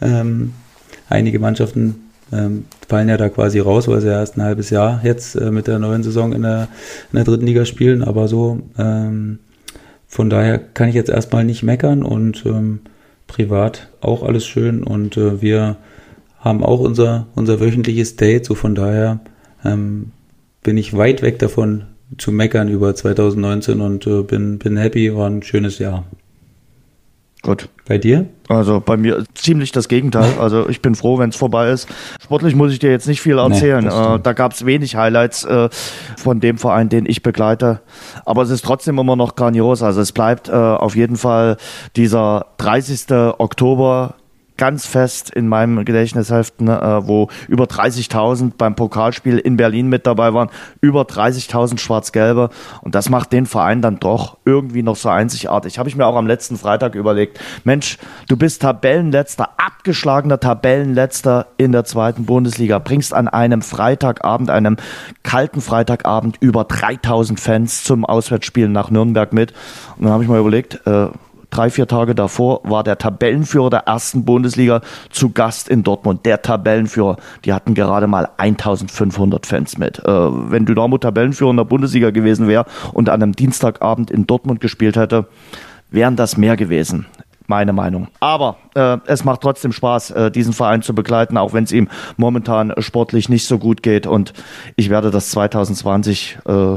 Ähm, 0.00 0.52
einige 1.08 1.38
Mannschaften 1.38 2.10
ähm, 2.32 2.64
fallen 2.88 3.08
ja 3.08 3.16
da 3.16 3.28
quasi 3.28 3.58
raus, 3.58 3.88
weil 3.88 4.00
sie 4.00 4.08
ja 4.08 4.20
erst 4.20 4.36
ein 4.36 4.42
halbes 4.42 4.70
Jahr 4.70 5.00
jetzt 5.04 5.34
äh, 5.34 5.50
mit 5.50 5.66
der 5.66 5.78
neuen 5.78 6.02
Saison 6.02 6.32
in 6.32 6.42
der, 6.42 6.68
in 7.12 7.16
der 7.16 7.24
dritten 7.24 7.46
Liga 7.46 7.64
spielen, 7.64 8.02
aber 8.02 8.28
so 8.28 8.60
ähm, 8.78 9.38
von 10.10 10.28
daher 10.28 10.58
kann 10.58 10.88
ich 10.88 10.96
jetzt 10.96 11.08
erstmal 11.08 11.44
nicht 11.44 11.62
meckern 11.62 12.02
und 12.02 12.44
ähm, 12.44 12.80
privat 13.28 13.90
auch 14.00 14.24
alles 14.24 14.44
schön 14.44 14.82
und 14.82 15.16
äh, 15.16 15.40
wir 15.40 15.76
haben 16.40 16.64
auch 16.64 16.80
unser, 16.80 17.28
unser 17.36 17.60
wöchentliches 17.60 18.16
Date, 18.16 18.44
so 18.44 18.56
von 18.56 18.74
daher 18.74 19.20
ähm, 19.64 20.10
bin 20.64 20.76
ich 20.76 20.96
weit 20.96 21.22
weg 21.22 21.38
davon 21.38 21.84
zu 22.18 22.32
meckern 22.32 22.68
über 22.68 22.92
2019 22.92 23.80
und 23.80 24.04
äh, 24.08 24.22
bin, 24.22 24.58
bin 24.58 24.76
happy, 24.76 25.14
war 25.14 25.30
ein 25.30 25.44
schönes 25.44 25.78
Jahr. 25.78 26.04
Gut. 27.42 27.68
Bei 27.86 27.96
dir? 27.96 28.26
Also 28.48 28.80
bei 28.80 28.96
mir 28.96 29.24
ziemlich 29.34 29.72
das 29.72 29.88
Gegenteil. 29.88 30.34
Also 30.40 30.68
ich 30.68 30.80
bin 30.82 30.94
froh, 30.94 31.18
wenn 31.18 31.30
es 31.30 31.36
vorbei 31.36 31.70
ist. 31.70 31.88
Sportlich 32.22 32.54
muss 32.54 32.72
ich 32.72 32.78
dir 32.78 32.90
jetzt 32.90 33.08
nicht 33.08 33.20
viel 33.20 33.38
erzählen. 33.38 33.84
Nee, 33.84 34.14
äh, 34.14 34.20
da 34.20 34.32
gab 34.32 34.52
es 34.52 34.64
wenig 34.64 34.96
Highlights 34.96 35.44
äh, 35.44 35.68
von 36.16 36.40
dem 36.40 36.58
Verein, 36.58 36.88
den 36.88 37.06
ich 37.06 37.22
begleite. 37.22 37.80
Aber 38.24 38.42
es 38.42 38.50
ist 38.50 38.64
trotzdem 38.64 38.98
immer 38.98 39.16
noch 39.16 39.36
grandios. 39.36 39.82
Also 39.82 40.00
es 40.00 40.12
bleibt 40.12 40.48
äh, 40.48 40.52
auf 40.52 40.96
jeden 40.96 41.16
Fall 41.16 41.56
dieser 41.96 42.46
30. 42.58 43.10
Oktober 43.38 44.14
ganz 44.60 44.84
fest 44.86 45.30
in 45.30 45.48
meinem 45.48 45.86
Gedächtnis 45.86 46.30
heften, 46.30 46.68
äh, 46.68 47.06
wo 47.08 47.28
über 47.48 47.64
30.000 47.64 48.52
beim 48.58 48.76
Pokalspiel 48.76 49.38
in 49.38 49.56
Berlin 49.56 49.88
mit 49.88 50.06
dabei 50.06 50.34
waren, 50.34 50.50
über 50.82 51.02
30.000 51.02 51.78
Schwarz-Gelbe 51.78 52.50
und 52.82 52.94
das 52.94 53.08
macht 53.08 53.32
den 53.32 53.46
Verein 53.46 53.80
dann 53.80 53.98
doch 53.98 54.36
irgendwie 54.44 54.82
noch 54.82 54.96
so 54.96 55.08
einzigartig. 55.08 55.78
Habe 55.78 55.88
ich 55.88 55.96
mir 55.96 56.04
auch 56.04 56.14
am 56.14 56.26
letzten 56.26 56.58
Freitag 56.58 56.94
überlegt, 56.94 57.40
Mensch, 57.64 57.96
du 58.28 58.36
bist 58.36 58.60
Tabellenletzter, 58.60 59.48
abgeschlagener 59.56 60.38
Tabellenletzter 60.38 61.46
in 61.56 61.72
der 61.72 61.84
zweiten 61.84 62.26
Bundesliga, 62.26 62.78
bringst 62.78 63.14
an 63.14 63.28
einem 63.28 63.62
Freitagabend, 63.62 64.50
einem 64.50 64.76
kalten 65.22 65.62
Freitagabend 65.62 66.36
über 66.40 66.64
3.000 66.64 67.40
Fans 67.40 67.82
zum 67.82 68.04
Auswärtsspiel 68.04 68.68
nach 68.68 68.90
Nürnberg 68.90 69.32
mit 69.32 69.54
und 69.96 70.04
dann 70.04 70.12
habe 70.12 70.22
ich 70.22 70.28
mir 70.28 70.38
überlegt, 70.38 70.86
äh, 70.86 71.08
drei, 71.50 71.70
vier 71.70 71.86
Tage 71.86 72.14
davor 72.14 72.60
war 72.64 72.82
der 72.84 72.98
Tabellenführer 72.98 73.70
der 73.70 73.80
ersten 73.80 74.24
Bundesliga 74.24 74.80
zu 75.10 75.30
Gast 75.30 75.68
in 75.68 75.82
Dortmund. 75.82 76.24
Der 76.24 76.42
Tabellenführer, 76.42 77.16
die 77.44 77.52
hatten 77.52 77.74
gerade 77.74 78.06
mal 78.06 78.28
1500 78.36 79.46
Fans 79.46 79.78
mit. 79.78 79.98
Äh, 80.00 80.10
wenn 80.10 80.66
Dynamo 80.66 80.98
Tabellenführer 80.98 81.50
in 81.50 81.56
der 81.56 81.64
Bundesliga 81.64 82.10
gewesen 82.10 82.48
wäre 82.48 82.66
und 82.92 83.08
an 83.08 83.22
einem 83.22 83.32
Dienstagabend 83.32 84.10
in 84.10 84.26
Dortmund 84.26 84.60
gespielt 84.60 84.96
hätte, 84.96 85.26
wären 85.90 86.16
das 86.16 86.36
mehr 86.36 86.56
gewesen 86.56 87.06
meine 87.50 87.72
Meinung. 87.74 88.06
Aber 88.20 88.56
äh, 88.74 88.96
es 89.06 89.24
macht 89.24 89.42
trotzdem 89.42 89.72
Spaß, 89.72 90.12
äh, 90.12 90.30
diesen 90.30 90.54
Verein 90.54 90.82
zu 90.82 90.94
begleiten, 90.94 91.36
auch 91.36 91.52
wenn 91.52 91.64
es 91.64 91.72
ihm 91.72 91.88
momentan 92.16 92.72
sportlich 92.78 93.28
nicht 93.28 93.46
so 93.46 93.58
gut 93.58 93.82
geht. 93.82 94.06
Und 94.06 94.32
ich 94.76 94.88
werde 94.88 95.10
das 95.10 95.30
2020 95.30 96.38
äh, 96.46 96.76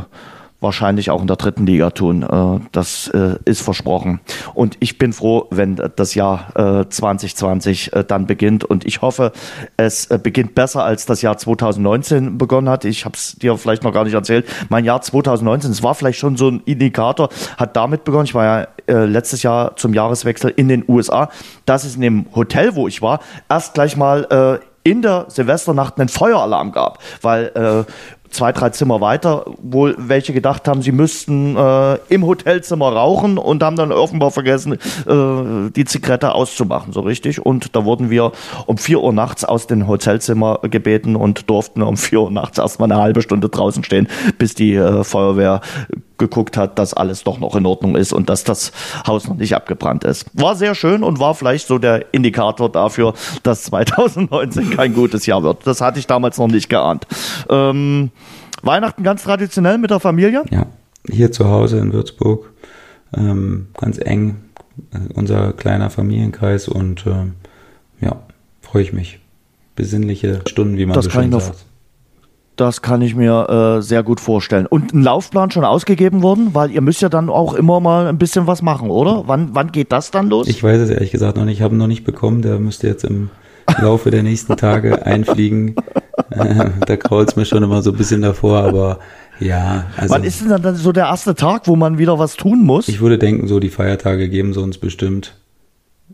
wahrscheinlich 0.63 1.11
auch 1.11 1.21
in 1.21 1.27
der 1.27 1.35
dritten 1.35 1.65
Liga 1.65 1.91
tun. 1.91 2.23
Äh, 2.23 2.65
das 2.71 3.07
äh, 3.09 3.35
ist 3.45 3.61
versprochen. 3.61 4.21
Und 4.53 4.77
ich 4.79 4.97
bin 4.97 5.13
froh, 5.13 5.47
wenn 5.51 5.75
das 5.95 6.15
Jahr 6.15 6.47
2020 6.89 7.93
äh, 7.93 8.03
dann 8.03 8.25
beginnt. 8.25 8.63
Und 8.63 8.85
ich 8.85 9.01
hoffe, 9.01 9.31
es 9.77 10.07
beginnt 10.23 10.55
besser, 10.55 10.83
als 10.83 11.05
das 11.05 11.21
Jahr 11.21 11.37
2019 11.37 12.37
begonnen 12.37 12.69
hat. 12.69 12.85
Ich 12.85 13.05
habe 13.05 13.15
es 13.15 13.35
dir 13.35 13.57
vielleicht 13.57 13.83
noch 13.83 13.93
gar 13.93 14.05
nicht 14.05 14.13
erzählt. 14.13 14.47
Mein 14.69 14.85
Jahr 14.85 15.01
2019, 15.01 15.71
es 15.71 15.83
war 15.83 15.93
vielleicht 15.93 16.19
schon 16.19 16.37
so 16.37 16.49
ein 16.49 16.61
Indikator, 16.65 17.29
hat 17.57 17.75
damit 17.75 18.03
begonnen. 18.03 18.25
Ich 18.25 18.33
war 18.33 18.45
ja 18.45 18.67
letztes 18.87 19.43
Jahr 19.43 19.75
zum 19.75 19.93
Jahreswechsel 19.93 20.51
in 20.55 20.67
den 20.67 20.83
USA. 20.87 21.29
Das 21.65 21.85
ist 21.85 21.95
in 21.95 22.01
dem 22.01 22.25
Hotel, 22.35 22.75
wo 22.75 22.87
ich 22.87 23.01
war, 23.01 23.19
erst 23.49 23.73
gleich 23.73 23.97
mal 23.97 24.59
in 24.83 25.01
der 25.01 25.25
Silvesternacht 25.29 25.99
einen 25.99 26.09
Feueralarm 26.09 26.71
gab, 26.71 26.99
weil 27.21 27.51
äh, 27.55 27.91
zwei, 28.33 28.51
drei 28.51 28.69
Zimmer 28.69 29.01
weiter 29.01 29.45
wohl 29.61 29.95
welche 29.97 30.33
gedacht 30.33 30.67
haben, 30.67 30.81
sie 30.81 30.91
müssten 30.91 31.55
äh, 31.55 31.95
im 32.09 32.25
Hotelzimmer 32.25 32.91
rauchen 32.91 33.37
und 33.37 33.63
haben 33.63 33.75
dann 33.75 33.91
offenbar 33.91 34.31
vergessen, 34.31 34.73
äh, 34.73 35.69
die 35.75 35.85
Zigarette 35.85 36.33
auszumachen, 36.33 36.93
so 36.93 37.01
richtig. 37.01 37.45
Und 37.45 37.75
da 37.75 37.85
wurden 37.85 38.09
wir 38.09 38.31
um 38.65 38.77
vier 38.77 39.01
Uhr 39.01 39.13
nachts 39.13 39.45
aus 39.45 39.67
dem 39.67 39.87
Hotelzimmer 39.87 40.59
gebeten 40.63 41.15
und 41.15 41.49
durften 41.49 41.81
um 41.81 41.97
vier 41.97 42.21
Uhr 42.21 42.31
nachts 42.31 42.57
erstmal 42.57 42.91
eine 42.91 43.01
halbe 43.01 43.21
Stunde 43.21 43.49
draußen 43.49 43.83
stehen, 43.83 44.07
bis 44.37 44.53
die 44.53 44.75
äh, 44.75 45.03
Feuerwehr 45.03 45.61
geguckt 46.17 46.57
hat, 46.57 46.79
dass 46.79 46.93
alles 46.93 47.23
doch 47.23 47.39
noch 47.39 47.55
in 47.55 47.65
Ordnung 47.65 47.95
ist 47.95 48.13
und 48.13 48.29
dass 48.29 48.43
das 48.43 48.71
Haus 49.07 49.27
noch 49.27 49.35
nicht 49.35 49.55
abgebrannt 49.55 50.03
ist. 50.03 50.25
War 50.33 50.55
sehr 50.55 50.75
schön 50.75 51.03
und 51.03 51.19
war 51.19 51.33
vielleicht 51.33 51.67
so 51.67 51.79
der 51.79 52.13
Indikator 52.13 52.71
dafür, 52.71 53.13
dass 53.43 53.63
2019 53.73 54.71
kein 54.71 54.93
gutes 54.93 55.25
Jahr 55.25 55.43
wird. 55.43 55.65
Das 55.65 55.81
hatte 55.81 55.99
ich 55.99 56.07
damals 56.07 56.37
noch 56.37 56.47
nicht 56.47 56.69
geahnt. 56.69 57.07
Ähm, 57.49 58.11
Weihnachten 58.61 59.03
ganz 59.03 59.23
traditionell 59.23 59.77
mit 59.77 59.91
der 59.91 59.99
Familie? 59.99 60.43
Ja, 60.49 60.67
hier 61.09 61.31
zu 61.31 61.47
Hause 61.49 61.79
in 61.79 61.91
Würzburg. 61.93 62.51
Ähm, 63.15 63.67
ganz 63.79 63.99
eng, 63.99 64.37
äh, 64.91 65.13
unser 65.13 65.53
kleiner 65.53 65.89
Familienkreis 65.89 66.67
und 66.67 67.05
ähm, 67.05 67.33
ja, 68.01 68.23
freue 68.61 68.83
ich 68.83 68.93
mich. 68.93 69.19
Besinnliche 69.75 70.41
Stunden, 70.47 70.77
wie 70.77 70.85
man 70.85 70.95
das 70.95 71.05
so 71.05 71.11
schön 71.11 71.31
sagt. 71.31 71.65
Das 72.55 72.83
kann 72.83 73.01
ich 73.01 73.15
mir 73.15 73.77
äh, 73.77 73.81
sehr 73.81 74.03
gut 74.03 74.19
vorstellen. 74.19 74.67
Und 74.67 74.93
ein 74.93 75.01
Laufplan 75.01 75.49
schon 75.49 75.65
ausgegeben 75.65 76.21
worden? 76.21 76.49
Weil 76.53 76.69
ihr 76.71 76.81
müsst 76.81 77.01
ja 77.01 77.09
dann 77.09 77.29
auch 77.29 77.55
immer 77.55 77.79
mal 77.79 78.07
ein 78.07 78.19
bisschen 78.19 78.45
was 78.45 78.61
machen, 78.61 78.91
oder? 78.91 79.23
Wann, 79.25 79.49
wann 79.53 79.71
geht 79.71 79.91
das 79.91 80.11
dann 80.11 80.29
los? 80.29 80.47
Ich 80.47 80.63
weiß 80.63 80.81
es 80.81 80.89
ehrlich 80.91 81.11
gesagt 81.11 81.35
noch 81.35 81.45
nicht. 81.45 81.57
Ich 81.57 81.61
habe 81.63 81.73
ihn 81.73 81.79
noch 81.79 81.87
nicht 81.87 82.03
bekommen. 82.03 82.43
Der 82.43 82.59
müsste 82.59 82.87
jetzt 82.87 83.05
im 83.05 83.31
Laufe 83.81 84.11
der 84.11 84.21
nächsten 84.21 84.55
Tage 84.55 85.03
einfliegen. 85.05 85.75
Äh, 86.29 86.69
da 86.85 86.95
krault 86.95 87.29
es 87.29 87.35
mir 87.35 87.45
schon 87.45 87.63
immer 87.63 87.81
so 87.81 87.91
ein 87.91 87.97
bisschen 87.97 88.21
davor, 88.21 88.59
aber 88.59 88.99
ja. 89.39 89.85
Also, 89.97 90.13
Wann 90.13 90.23
ist 90.23 90.41
denn 90.41 90.61
dann 90.61 90.75
so 90.75 90.91
der 90.91 91.05
erste 91.05 91.33
Tag, 91.33 91.67
wo 91.67 91.75
man 91.75 91.97
wieder 91.97 92.19
was 92.19 92.35
tun 92.35 92.63
muss? 92.63 92.87
Ich 92.87 93.01
würde 93.01 93.17
denken, 93.17 93.47
so 93.47 93.59
die 93.59 93.69
Feiertage 93.69 94.29
geben 94.29 94.53
sie 94.53 94.61
uns 94.61 94.77
bestimmt. 94.77 95.35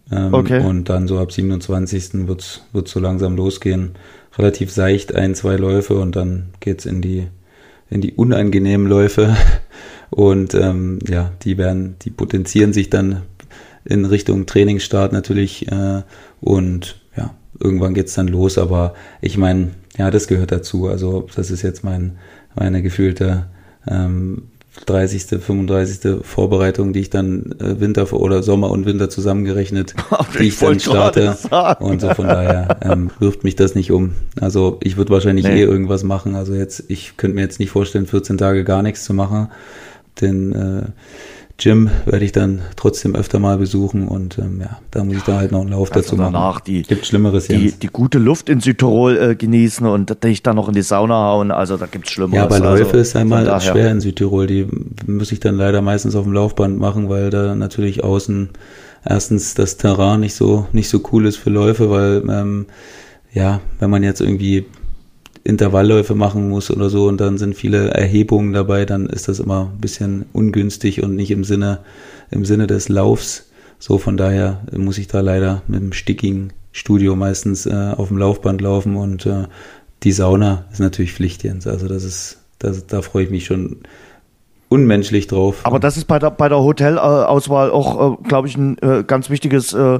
Ähm, 0.09 0.33
okay. 0.33 0.63
Und 0.63 0.87
dann 0.87 1.07
so 1.07 1.19
ab 1.19 1.33
27. 1.33 2.27
wird 2.27 2.41
es 2.41 2.91
so 2.91 2.99
langsam 3.01 3.35
losgehen 3.35 3.91
relativ 4.37 4.71
seicht 4.71 5.15
ein, 5.15 5.35
zwei 5.35 5.55
Läufe 5.55 5.97
und 5.97 6.15
dann 6.15 6.49
geht's 6.59 6.85
in 6.85 7.01
die, 7.01 7.27
in 7.89 8.01
die 8.01 8.13
unangenehmen 8.13 8.87
Läufe. 8.87 9.35
Und 10.11 10.55
ähm, 10.55 10.97
ja, 11.07 11.33
die 11.43 11.59
werden, 11.59 11.95
die 12.01 12.09
potenzieren 12.09 12.73
sich 12.73 12.89
dann 12.89 13.21
in 13.85 14.05
Richtung 14.05 14.45
Trainingsstart 14.45 15.13
natürlich 15.13 15.71
äh, 15.71 16.01
und 16.41 16.99
ja, 17.15 17.35
irgendwann 17.59 17.93
geht's 17.93 18.13
dann 18.13 18.27
los, 18.27 18.57
aber 18.57 18.93
ich 19.21 19.37
meine, 19.37 19.69
ja, 19.97 20.11
das 20.11 20.27
gehört 20.27 20.51
dazu. 20.51 20.87
Also 20.87 21.27
das 21.35 21.51
ist 21.51 21.61
jetzt 21.61 21.83
mein, 21.83 22.17
meine 22.55 22.81
gefühlte 22.81 23.47
ähm, 23.87 24.49
30., 24.85 25.41
35. 25.41 26.23
Vorbereitung, 26.23 26.93
die 26.93 27.01
ich 27.01 27.09
dann 27.09 27.55
äh, 27.59 27.79
Winter 27.79 28.11
oder 28.13 28.43
Sommer 28.43 28.71
und 28.71 28.85
Winter 28.85 29.09
zusammengerechnet, 29.09 29.95
die 30.39 30.47
ich, 30.47 30.59
dann 30.59 30.79
starte. 30.79 31.37
Und 31.79 32.01
so 32.01 32.13
von 32.13 32.27
daher 32.27 32.79
ähm, 32.81 33.11
wirft 33.19 33.43
mich 33.43 33.55
das 33.55 33.75
nicht 33.75 33.91
um. 33.91 34.13
Also 34.39 34.79
ich 34.81 34.97
würde 34.97 35.11
wahrscheinlich 35.11 35.45
nee. 35.45 35.61
eh 35.61 35.63
irgendwas 35.63 36.03
machen. 36.03 36.35
Also 36.35 36.53
jetzt, 36.53 36.83
ich 36.87 37.17
könnte 37.17 37.35
mir 37.35 37.41
jetzt 37.41 37.59
nicht 37.59 37.71
vorstellen, 37.71 38.07
14 38.07 38.37
Tage 38.37 38.63
gar 38.63 38.81
nichts 38.81 39.03
zu 39.03 39.13
machen. 39.13 39.49
Denn 40.21 40.53
äh, 40.53 40.81
Gym 41.59 41.89
werde 42.05 42.25
ich 42.25 42.31
dann 42.31 42.61
trotzdem 42.75 43.15
öfter 43.15 43.39
mal 43.39 43.57
besuchen 43.57 44.07
und 44.07 44.37
ähm, 44.37 44.61
ja, 44.61 44.79
da 44.91 45.03
muss 45.03 45.17
ich 45.17 45.23
dann 45.23 45.35
halt 45.35 45.51
noch 45.51 45.61
einen 45.61 45.69
Lauf 45.69 45.91
also 45.91 46.01
dazu 46.01 46.15
danach 46.15 46.31
machen. 46.31 46.63
Die, 46.65 46.81
gibt 46.83 47.05
Schlimmeres 47.05 47.47
die, 47.47 47.71
die 47.71 47.87
gute 47.87 48.17
Luft 48.17 48.49
in 48.49 48.61
Südtirol 48.61 49.17
äh, 49.17 49.35
genießen 49.35 49.85
und 49.85 50.23
dich 50.23 50.41
dann 50.41 50.55
noch 50.55 50.67
in 50.67 50.73
die 50.73 50.81
Sauna 50.81 51.31
hauen, 51.31 51.51
also 51.51 51.77
da 51.77 51.85
gibt's 51.85 52.11
Schlimmeres. 52.11 52.37
Ja, 52.37 52.43
aber 52.45 52.59
Läufe 52.59 52.85
also, 52.85 52.97
ist 52.97 53.15
einmal 53.15 53.61
schwer 53.61 53.91
in 53.91 54.01
Südtirol, 54.01 54.47
die 54.47 54.67
muss 55.05 55.31
ich 55.31 55.39
dann 55.39 55.55
leider 55.55 55.81
meistens 55.81 56.15
auf 56.15 56.23
dem 56.23 56.33
Laufband 56.33 56.79
machen, 56.79 57.09
weil 57.09 57.29
da 57.29 57.53
natürlich 57.55 58.03
außen 58.03 58.49
erstens 59.05 59.53
das 59.53 59.77
Terrain 59.77 60.21
nicht 60.21 60.35
so 60.35 60.67
nicht 60.71 60.89
so 60.89 61.01
cool 61.11 61.25
ist 61.25 61.37
für 61.37 61.49
Läufe, 61.49 61.89
weil 61.89 62.23
ähm, 62.29 62.65
ja, 63.33 63.61
wenn 63.79 63.89
man 63.89 64.03
jetzt 64.03 64.21
irgendwie 64.21 64.65
Intervallläufe 65.43 66.15
machen 66.15 66.49
muss 66.49 66.71
oder 66.71 66.89
so 66.89 67.07
und 67.07 67.19
dann 67.19 67.37
sind 67.37 67.55
viele 67.55 67.89
Erhebungen 67.89 68.53
dabei, 68.53 68.85
dann 68.85 69.07
ist 69.07 69.27
das 69.27 69.39
immer 69.39 69.71
ein 69.73 69.81
bisschen 69.81 70.25
ungünstig 70.33 71.01
und 71.01 71.15
nicht 71.15 71.31
im 71.31 71.43
Sinne, 71.43 71.79
im 72.31 72.45
Sinne 72.45 72.67
des 72.67 72.89
Laufs. 72.89 73.49
So 73.79 73.97
von 73.97 74.17
daher 74.17 74.61
muss 74.75 74.97
ich 74.97 75.07
da 75.07 75.21
leider 75.21 75.61
mit 75.67 75.81
dem 75.81 75.93
stickigen 75.93 76.51
Studio 76.71 77.15
meistens 77.15 77.65
äh, 77.65 77.93
auf 77.95 78.09
dem 78.09 78.17
Laufband 78.17 78.61
laufen 78.61 78.95
und 78.95 79.25
äh, 79.25 79.45
die 80.03 80.11
Sauna 80.11 80.65
ist 80.71 80.79
natürlich 80.79 81.13
Pflicht, 81.13 81.43
Jens. 81.43 81.67
Also 81.67 81.87
das 81.87 82.03
ist, 82.03 82.37
das, 82.59 82.87
da 82.87 83.01
freue 83.01 83.25
ich 83.25 83.29
mich 83.29 83.45
schon 83.45 83.77
unmenschlich 84.69 85.27
drauf. 85.27 85.61
Aber 85.63 85.79
das 85.79 85.97
ist 85.97 86.05
bei 86.05 86.19
der, 86.19 86.29
bei 86.31 86.47
der 86.47 86.59
Hotelauswahl 86.59 87.71
auch, 87.71 88.13
äh, 88.13 88.27
glaube 88.27 88.47
ich, 88.47 88.55
ein 88.55 88.77
äh, 88.79 89.03
ganz 89.03 89.29
wichtiges 89.29 89.73
äh, 89.73 89.99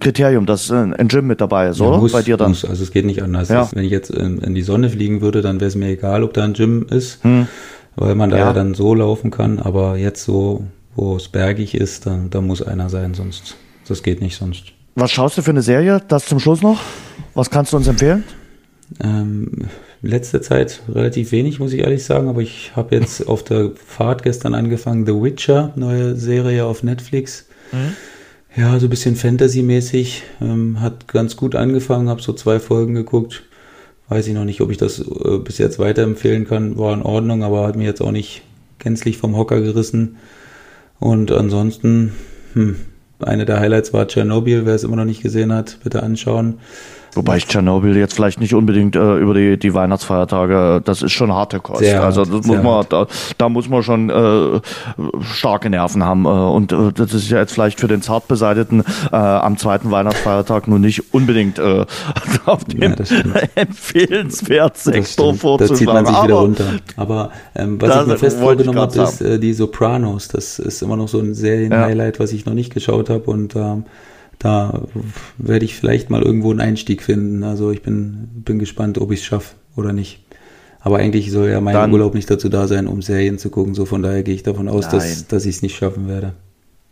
Kriterium, 0.00 0.46
dass 0.46 0.70
ein 0.70 1.08
Gym 1.08 1.26
mit 1.26 1.40
dabei 1.40 1.68
ist, 1.68 1.80
ja, 1.80 1.86
oder? 1.86 1.98
Muss, 1.98 2.12
bei 2.12 2.22
dir 2.22 2.36
dann? 2.36 2.50
Muss, 2.50 2.64
also 2.64 2.82
es 2.82 2.92
geht 2.92 3.04
nicht 3.04 3.22
anders. 3.22 3.48
Ja. 3.48 3.68
Wenn 3.72 3.84
ich 3.84 3.90
jetzt 3.90 4.10
in, 4.10 4.38
in, 4.38 4.54
die 4.54 4.62
Sonne 4.62 4.88
fliegen 4.88 5.20
würde, 5.20 5.42
dann 5.42 5.60
wäre 5.60 5.68
es 5.68 5.74
mir 5.74 5.88
egal, 5.88 6.22
ob 6.22 6.32
da 6.32 6.44
ein 6.44 6.54
Gym 6.54 6.86
ist, 6.88 7.22
hm. 7.24 7.48
weil 7.96 8.14
man 8.14 8.30
da 8.30 8.38
ja. 8.38 8.46
ja. 8.46 8.52
dann 8.52 8.74
so 8.74 8.94
laufen 8.94 9.30
kann. 9.30 9.58
Aber 9.58 9.96
jetzt 9.96 10.24
so, 10.24 10.64
wo 10.94 11.16
es 11.16 11.28
bergig 11.28 11.74
ist, 11.74 12.06
dann 12.06 12.30
da 12.30 12.40
muss 12.40 12.62
einer 12.62 12.88
sein, 12.88 13.14
sonst 13.14 13.56
das 13.86 14.02
geht 14.02 14.22
nicht 14.22 14.36
sonst. 14.36 14.72
Was 14.94 15.10
schaust 15.10 15.36
du 15.36 15.42
für 15.42 15.50
eine 15.50 15.62
Serie? 15.62 16.00
Das 16.08 16.26
zum 16.26 16.38
Schluss 16.40 16.62
noch? 16.62 16.80
Was 17.34 17.50
kannst 17.50 17.72
du 17.72 17.76
uns 17.76 17.88
empfehlen? 17.88 18.24
Ähm, 19.02 19.68
letzte 20.04 20.40
Zeit 20.40 20.82
relativ 20.92 21.32
wenig, 21.32 21.58
muss 21.58 21.72
ich 21.72 21.80
ehrlich 21.80 22.04
sagen, 22.04 22.28
aber 22.28 22.40
ich 22.40 22.72
habe 22.76 22.94
jetzt 22.94 23.26
auf 23.28 23.42
der 23.42 23.70
Fahrt 23.74 24.22
gestern 24.22 24.54
angefangen, 24.54 25.06
The 25.06 25.12
Witcher, 25.12 25.72
neue 25.76 26.16
Serie 26.16 26.64
auf 26.64 26.82
Netflix. 26.82 27.46
Mhm. 27.72 27.94
Ja, 28.56 28.78
so 28.78 28.86
ein 28.86 28.90
bisschen 28.90 29.16
Fantasy-mäßig. 29.16 30.22
Ähm, 30.40 30.80
hat 30.80 31.08
ganz 31.08 31.36
gut 31.36 31.56
angefangen, 31.56 32.08
habe 32.08 32.22
so 32.22 32.32
zwei 32.32 32.60
Folgen 32.60 32.94
geguckt. 32.94 33.42
Weiß 34.08 34.26
ich 34.28 34.34
noch 34.34 34.44
nicht, 34.44 34.60
ob 34.60 34.70
ich 34.70 34.76
das 34.76 35.00
äh, 35.00 35.38
bis 35.38 35.58
jetzt 35.58 35.78
weiterempfehlen 35.78 36.46
kann. 36.46 36.78
War 36.78 36.94
in 36.94 37.02
Ordnung, 37.02 37.42
aber 37.42 37.66
hat 37.66 37.76
mir 37.76 37.84
jetzt 37.84 38.00
auch 38.00 38.12
nicht 38.12 38.42
gänzlich 38.78 39.18
vom 39.18 39.36
Hocker 39.36 39.60
gerissen. 39.60 40.16
Und 41.00 41.32
ansonsten, 41.32 42.12
hm, 42.52 42.76
eine 43.18 43.44
der 43.44 43.58
Highlights 43.58 43.92
war 43.92 44.06
Tschernobyl. 44.06 44.66
Wer 44.66 44.74
es 44.74 44.84
immer 44.84 44.96
noch 44.96 45.04
nicht 45.04 45.22
gesehen 45.22 45.52
hat, 45.52 45.78
bitte 45.82 46.02
anschauen. 46.02 46.60
Wobei 47.14 47.36
ich 47.36 47.46
Tschernobyl 47.46 47.96
jetzt 47.96 48.14
vielleicht 48.14 48.40
nicht 48.40 48.54
unbedingt 48.54 48.96
äh, 48.96 49.16
über 49.18 49.34
die, 49.34 49.58
die 49.58 49.74
Weihnachtsfeiertage, 49.74 50.82
das 50.84 51.02
ist 51.02 51.12
schon 51.12 51.32
harte 51.32 51.60
Kost. 51.60 51.80
Sehr 51.80 52.02
also 52.02 52.24
das 52.24 52.46
muss 52.46 52.62
man, 52.62 52.84
da, 52.88 53.06
da, 53.38 53.48
muss 53.48 53.68
man 53.68 53.82
schon 53.82 54.10
äh, 54.10 54.60
starke 55.22 55.70
Nerven 55.70 56.04
haben. 56.04 56.24
Äh, 56.24 56.28
und 56.28 56.72
äh, 56.72 56.92
das 56.92 57.14
ist 57.14 57.30
ja 57.30 57.38
jetzt 57.38 57.52
vielleicht 57.52 57.80
für 57.80 57.88
den 57.88 58.02
Zartbeseiteten 58.02 58.84
äh, 59.12 59.16
am 59.16 59.56
zweiten 59.56 59.90
Weihnachtsfeiertag 59.90 60.68
nun 60.68 60.80
nicht 60.80 61.14
unbedingt 61.14 61.58
äh, 61.58 61.86
auf 62.46 62.64
dem 62.64 62.82
ja, 62.82 62.94
empfehlenswert 63.54 64.76
Sektor 64.76 65.34
vorzuschauen. 65.34 65.68
Da 65.68 65.74
zieht 65.76 65.86
man 65.86 66.06
sich 66.06 66.22
wieder 66.22 66.34
runter. 66.34 66.64
Aber 66.96 67.30
ähm, 67.54 67.80
was 67.80 68.00
ich 68.00 68.06
mir 68.06 68.18
fest 68.18 68.38
vorgenommen 68.38 68.78
habe, 68.78 69.00
ist 69.00 69.20
äh, 69.20 69.38
die 69.38 69.52
Sopranos. 69.52 70.28
Das 70.28 70.58
ist 70.58 70.82
immer 70.82 70.96
noch 70.96 71.08
so 71.08 71.20
ein 71.20 71.34
Serien-Highlight, 71.34 72.16
ja. 72.16 72.22
was 72.22 72.32
ich 72.32 72.46
noch 72.46 72.54
nicht 72.54 72.72
geschaut 72.72 73.10
habe 73.10 73.30
und 73.30 73.54
ähm, 73.56 73.84
da 74.44 74.82
werde 75.38 75.64
ich 75.64 75.74
vielleicht 75.74 76.10
mal 76.10 76.20
irgendwo 76.20 76.50
einen 76.50 76.60
Einstieg 76.60 77.02
finden. 77.02 77.42
Also 77.44 77.70
ich 77.70 77.80
bin, 77.80 78.28
bin 78.44 78.58
gespannt, 78.58 78.98
ob 78.98 79.10
ich 79.10 79.20
es 79.20 79.24
schaffe 79.24 79.54
oder 79.74 79.94
nicht. 79.94 80.20
Aber 80.80 80.98
eigentlich 80.98 81.30
soll 81.30 81.48
ja 81.48 81.62
mein 81.62 81.72
Dann, 81.72 81.90
Urlaub 81.90 82.14
nicht 82.14 82.30
dazu 82.30 82.50
da 82.50 82.68
sein, 82.68 82.86
um 82.86 83.00
Serien 83.00 83.38
zu 83.38 83.48
gucken. 83.48 83.74
So 83.74 83.86
von 83.86 84.02
daher 84.02 84.22
gehe 84.22 84.34
ich 84.34 84.42
davon 84.42 84.68
aus, 84.68 84.84
nein. 84.84 84.96
dass, 84.96 85.26
dass 85.28 85.46
ich 85.46 85.56
es 85.56 85.62
nicht 85.62 85.76
schaffen 85.76 86.08
werde. 86.08 86.34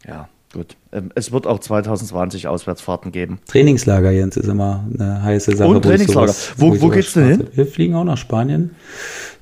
Ja, 0.09 0.31
gut. 0.55 0.77
Ähm, 0.93 1.11
es 1.15 1.31
wird 1.31 1.47
auch 1.47 1.59
2020 1.59 2.49
Auswärtsfahrten 2.49 3.13
geben. 3.13 3.39
Trainingslager, 3.47 4.11
Jens, 4.11 4.39
ist 4.39 4.49
immer 4.49 4.87
eine 4.99 5.23
heiße 5.23 5.55
Sache. 5.55 5.69
Und 5.69 5.83
Trainingslager. 5.83 6.29
Sowas, 6.29 6.55
wo, 6.57 6.71
wo, 6.71 6.81
wo 6.81 6.89
geht's 6.89 7.13
denn 7.13 7.29
hin? 7.29 7.47
Wir 7.53 7.67
fliegen 7.67 7.95
auch 7.97 8.05
nach 8.05 8.17
Spanien, 8.17 8.71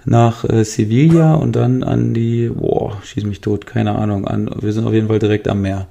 nach 0.04 0.42
äh, 0.42 0.64
Sevilla 0.64 1.34
und 1.34 1.54
dann 1.54 1.84
an 1.84 2.12
die, 2.12 2.48
boah, 2.48 3.00
schieß 3.04 3.22
mich 3.22 3.40
tot, 3.40 3.66
keine 3.66 3.94
Ahnung, 3.94 4.26
an, 4.26 4.50
wir 4.60 4.72
sind 4.72 4.84
auf 4.84 4.92
jeden 4.94 5.06
Fall 5.06 5.20
direkt 5.20 5.46
am 5.46 5.62
Meer. 5.62 5.86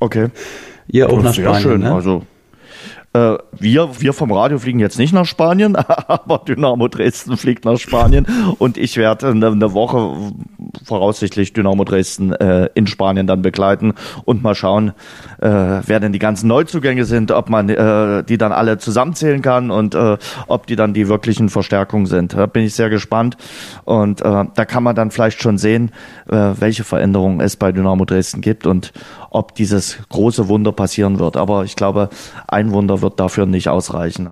Okay. 0.00 0.28
Ihr 0.90 1.10
auch 1.10 1.22
nach 1.22 1.34
Spanien, 1.34 1.52
Sehr 1.54 1.62
schön. 1.62 1.80
Ne? 1.80 1.94
Also 1.94 2.22
äh, 3.14 3.38
wir, 3.58 4.00
wir 4.00 4.12
vom 4.12 4.32
Radio 4.32 4.58
fliegen 4.58 4.80
jetzt 4.80 4.98
nicht 4.98 5.12
nach 5.12 5.24
Spanien, 5.24 5.76
aber 5.76 6.42
Dynamo 6.46 6.88
Dresden 6.88 7.36
fliegt 7.36 7.64
nach 7.64 7.78
Spanien 7.78 8.26
und 8.58 8.76
ich 8.76 8.96
werde 8.96 9.28
eine, 9.28 9.46
eine 9.46 9.72
Woche 9.72 10.14
voraussichtlich 10.84 11.52
Dynamo 11.52 11.84
Dresden 11.84 12.32
äh, 12.32 12.68
in 12.74 12.86
Spanien 12.86 13.26
dann 13.26 13.42
begleiten 13.42 13.94
und 14.24 14.42
mal 14.42 14.54
schauen, 14.54 14.92
äh, 15.40 15.48
wer 15.48 16.00
denn 16.00 16.12
die 16.12 16.18
ganzen 16.18 16.48
Neuzugänge 16.48 17.04
sind, 17.04 17.32
ob 17.32 17.48
man 17.48 17.68
äh, 17.68 18.24
die 18.24 18.36
dann 18.36 18.52
alle 18.52 18.78
zusammenzählen 18.78 19.40
kann 19.40 19.70
und 19.70 19.94
äh, 19.94 20.18
ob 20.46 20.66
die 20.66 20.76
dann 20.76 20.92
die 20.92 21.08
wirklichen 21.08 21.48
Verstärkungen 21.48 22.06
sind. 22.06 22.34
Da 22.34 22.46
bin 22.46 22.64
ich 22.64 22.74
sehr 22.74 22.90
gespannt 22.90 23.36
und 23.84 24.20
äh, 24.20 24.44
da 24.54 24.64
kann 24.66 24.82
man 24.82 24.94
dann 24.94 25.10
vielleicht 25.10 25.42
schon 25.42 25.56
sehen, 25.56 25.92
äh, 26.28 26.36
welche 26.58 26.84
Veränderungen 26.84 27.40
es 27.40 27.56
bei 27.56 27.72
Dynamo 27.72 28.04
Dresden 28.04 28.42
gibt 28.42 28.66
und 28.66 28.92
ob 29.30 29.54
dieses 29.54 29.98
große 30.08 30.48
Wunder 30.48 30.72
passieren 30.72 31.18
wird. 31.18 31.36
Aber 31.36 31.64
ich 31.64 31.76
glaube, 31.76 32.08
ein 32.46 32.72
Wunder 32.72 32.97
wird 33.02 33.20
dafür 33.20 33.46
nicht 33.46 33.68
ausreichen. 33.68 34.30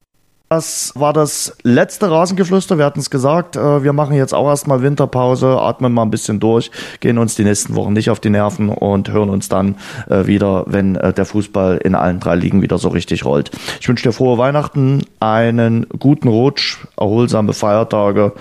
Das 0.48 0.93
war 0.94 1.12
das 1.12 1.56
letzte 1.64 2.09
Rasengeflüster. 2.09 2.78
Wir 2.78 2.84
hatten 2.84 3.01
es 3.01 3.10
gesagt, 3.10 3.56
äh, 3.56 3.82
wir 3.82 3.93
machen 3.93 4.14
jetzt 4.14 4.32
auch 4.32 4.47
erstmal 4.47 4.80
Winterpause, 4.80 5.60
atmen 5.60 5.93
mal 5.93 6.02
ein 6.02 6.10
bisschen 6.10 6.38
durch, 6.38 6.70
gehen 7.01 7.18
uns 7.18 7.34
die 7.34 7.43
nächsten 7.43 7.74
Wochen 7.74 7.93
nicht 7.93 8.10
auf 8.10 8.20
die 8.20 8.30
Nerven 8.30 8.68
und 8.68 9.10
hören 9.10 9.28
uns 9.28 9.48
dann 9.48 9.74
äh, 10.09 10.26
wieder, 10.26 10.62
wenn 10.68 10.94
äh, 10.94 11.12
der 11.12 11.24
Fußball 11.24 11.78
in 11.78 11.97
allen 11.97 12.20
drei 12.20 12.36
Ligen 12.36 12.62
wieder 12.62 12.78
so 12.78 12.88
richtig 12.90 13.24
rollt. 13.24 13.51
Ich 13.80 13.88
wünsche 13.88 14.05
dir 14.05 14.12
frohe 14.12 14.38
Weihnachten, 14.38 15.02
einen 15.18 15.86
guten 15.98 16.28
Rutsch, 16.28 16.78
erholsame 16.97 17.52
Feiertage 17.52 18.32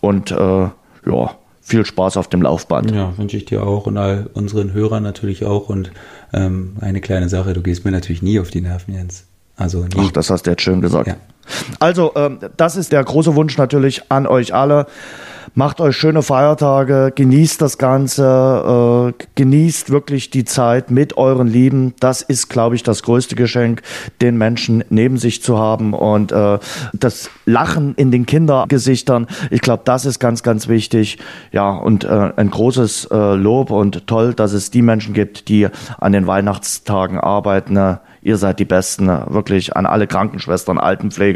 und 0.00 0.32
äh, 0.32 0.36
ja, 1.06 1.30
viel 1.60 1.86
Spaß 1.86 2.16
auf 2.16 2.26
dem 2.26 2.42
Laufband. 2.42 2.90
Ja, 2.90 3.16
wünsche 3.16 3.36
ich 3.36 3.44
dir 3.44 3.64
auch 3.64 3.86
und 3.86 3.98
all 3.98 4.28
unseren 4.34 4.72
Hörern 4.72 5.04
natürlich 5.04 5.44
auch. 5.44 5.68
Und 5.68 5.92
ähm, 6.32 6.72
eine 6.80 7.00
kleine 7.00 7.28
Sache, 7.28 7.52
du 7.52 7.62
gehst 7.62 7.84
mir 7.84 7.92
natürlich 7.92 8.20
nie 8.20 8.40
auf 8.40 8.50
die 8.50 8.62
Nerven, 8.62 8.94
Jens. 8.94 9.26
Also 9.62 9.84
nie. 9.84 9.90
Ach, 9.96 10.10
das 10.10 10.28
hast 10.28 10.46
du 10.46 10.50
jetzt 10.50 10.62
schön 10.62 10.80
gesagt. 10.80 11.06
Ja. 11.06 11.16
Also, 11.78 12.12
ähm, 12.14 12.38
das 12.56 12.76
ist 12.76 12.92
der 12.92 13.02
große 13.04 13.34
Wunsch 13.34 13.56
natürlich 13.58 14.10
an 14.10 14.26
euch 14.26 14.54
alle. 14.54 14.86
Macht 15.54 15.82
euch 15.82 15.96
schöne 15.98 16.22
Feiertage, 16.22 17.12
genießt 17.14 17.60
das 17.60 17.76
Ganze, 17.76 19.12
äh, 19.12 19.24
genießt 19.34 19.90
wirklich 19.90 20.30
die 20.30 20.46
Zeit 20.46 20.90
mit 20.90 21.18
euren 21.18 21.46
Lieben. 21.46 21.92
Das 22.00 22.22
ist, 22.22 22.48
glaube 22.48 22.74
ich, 22.74 22.82
das 22.82 23.02
größte 23.02 23.34
Geschenk, 23.34 23.82
den 24.22 24.38
Menschen 24.38 24.82
neben 24.88 25.18
sich 25.18 25.42
zu 25.42 25.58
haben 25.58 25.92
und 25.92 26.32
äh, 26.32 26.58
das 26.94 27.28
Lachen 27.44 27.94
in 27.96 28.10
den 28.10 28.24
Kindergesichtern. 28.24 29.26
Ich 29.50 29.60
glaube, 29.60 29.82
das 29.84 30.06
ist 30.06 30.20
ganz, 30.20 30.42
ganz 30.42 30.68
wichtig. 30.68 31.18
Ja, 31.50 31.68
und 31.68 32.04
äh, 32.04 32.32
ein 32.34 32.50
großes 32.50 33.08
äh, 33.10 33.34
Lob 33.34 33.70
und 33.70 34.06
toll, 34.06 34.32
dass 34.32 34.54
es 34.54 34.70
die 34.70 34.80
Menschen 34.80 35.12
gibt, 35.12 35.48
die 35.48 35.68
an 36.00 36.12
den 36.12 36.26
Weihnachtstagen 36.26 37.20
arbeiten. 37.20 37.74
Ne? 37.74 38.00
ihr 38.22 38.36
seid 38.36 38.60
die 38.60 38.64
Besten, 38.64 39.08
wirklich 39.08 39.76
an 39.76 39.84
alle 39.84 40.06
Krankenschwestern, 40.06 40.78
Altenpfleger 40.78 41.31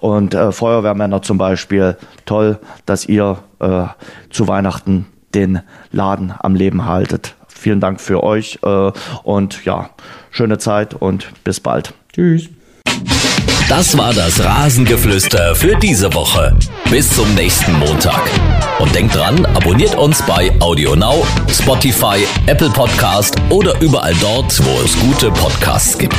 und 0.00 0.34
äh, 0.34 0.52
Feuerwehrmänner 0.52 1.22
zum 1.22 1.38
Beispiel. 1.38 1.96
Toll, 2.24 2.58
dass 2.84 3.06
ihr 3.06 3.38
äh, 3.60 3.84
zu 4.30 4.48
Weihnachten 4.48 5.06
den 5.34 5.60
Laden 5.92 6.34
am 6.38 6.54
Leben 6.54 6.86
haltet. 6.86 7.34
Vielen 7.48 7.80
Dank 7.80 8.00
für 8.00 8.22
euch 8.22 8.58
äh, 8.62 8.92
und 9.22 9.64
ja, 9.64 9.90
schöne 10.30 10.58
Zeit 10.58 10.94
und 10.94 11.28
bis 11.44 11.60
bald. 11.60 11.94
Tschüss. 12.12 12.48
Das 13.68 13.98
war 13.98 14.14
das 14.14 14.42
Rasengeflüster 14.44 15.56
für 15.56 15.74
diese 15.76 16.14
Woche. 16.14 16.56
Bis 16.88 17.10
zum 17.10 17.34
nächsten 17.34 17.72
Montag. 17.80 18.22
Und 18.78 18.94
denkt 18.94 19.16
dran, 19.16 19.44
abonniert 19.44 19.96
uns 19.96 20.22
bei 20.22 20.52
AudioNow, 20.60 21.26
Spotify, 21.50 22.24
Apple 22.46 22.70
Podcast 22.70 23.34
oder 23.50 23.80
überall 23.80 24.14
dort, 24.20 24.64
wo 24.64 24.84
es 24.84 24.96
gute 25.00 25.32
Podcasts 25.32 25.98
gibt. 25.98 26.16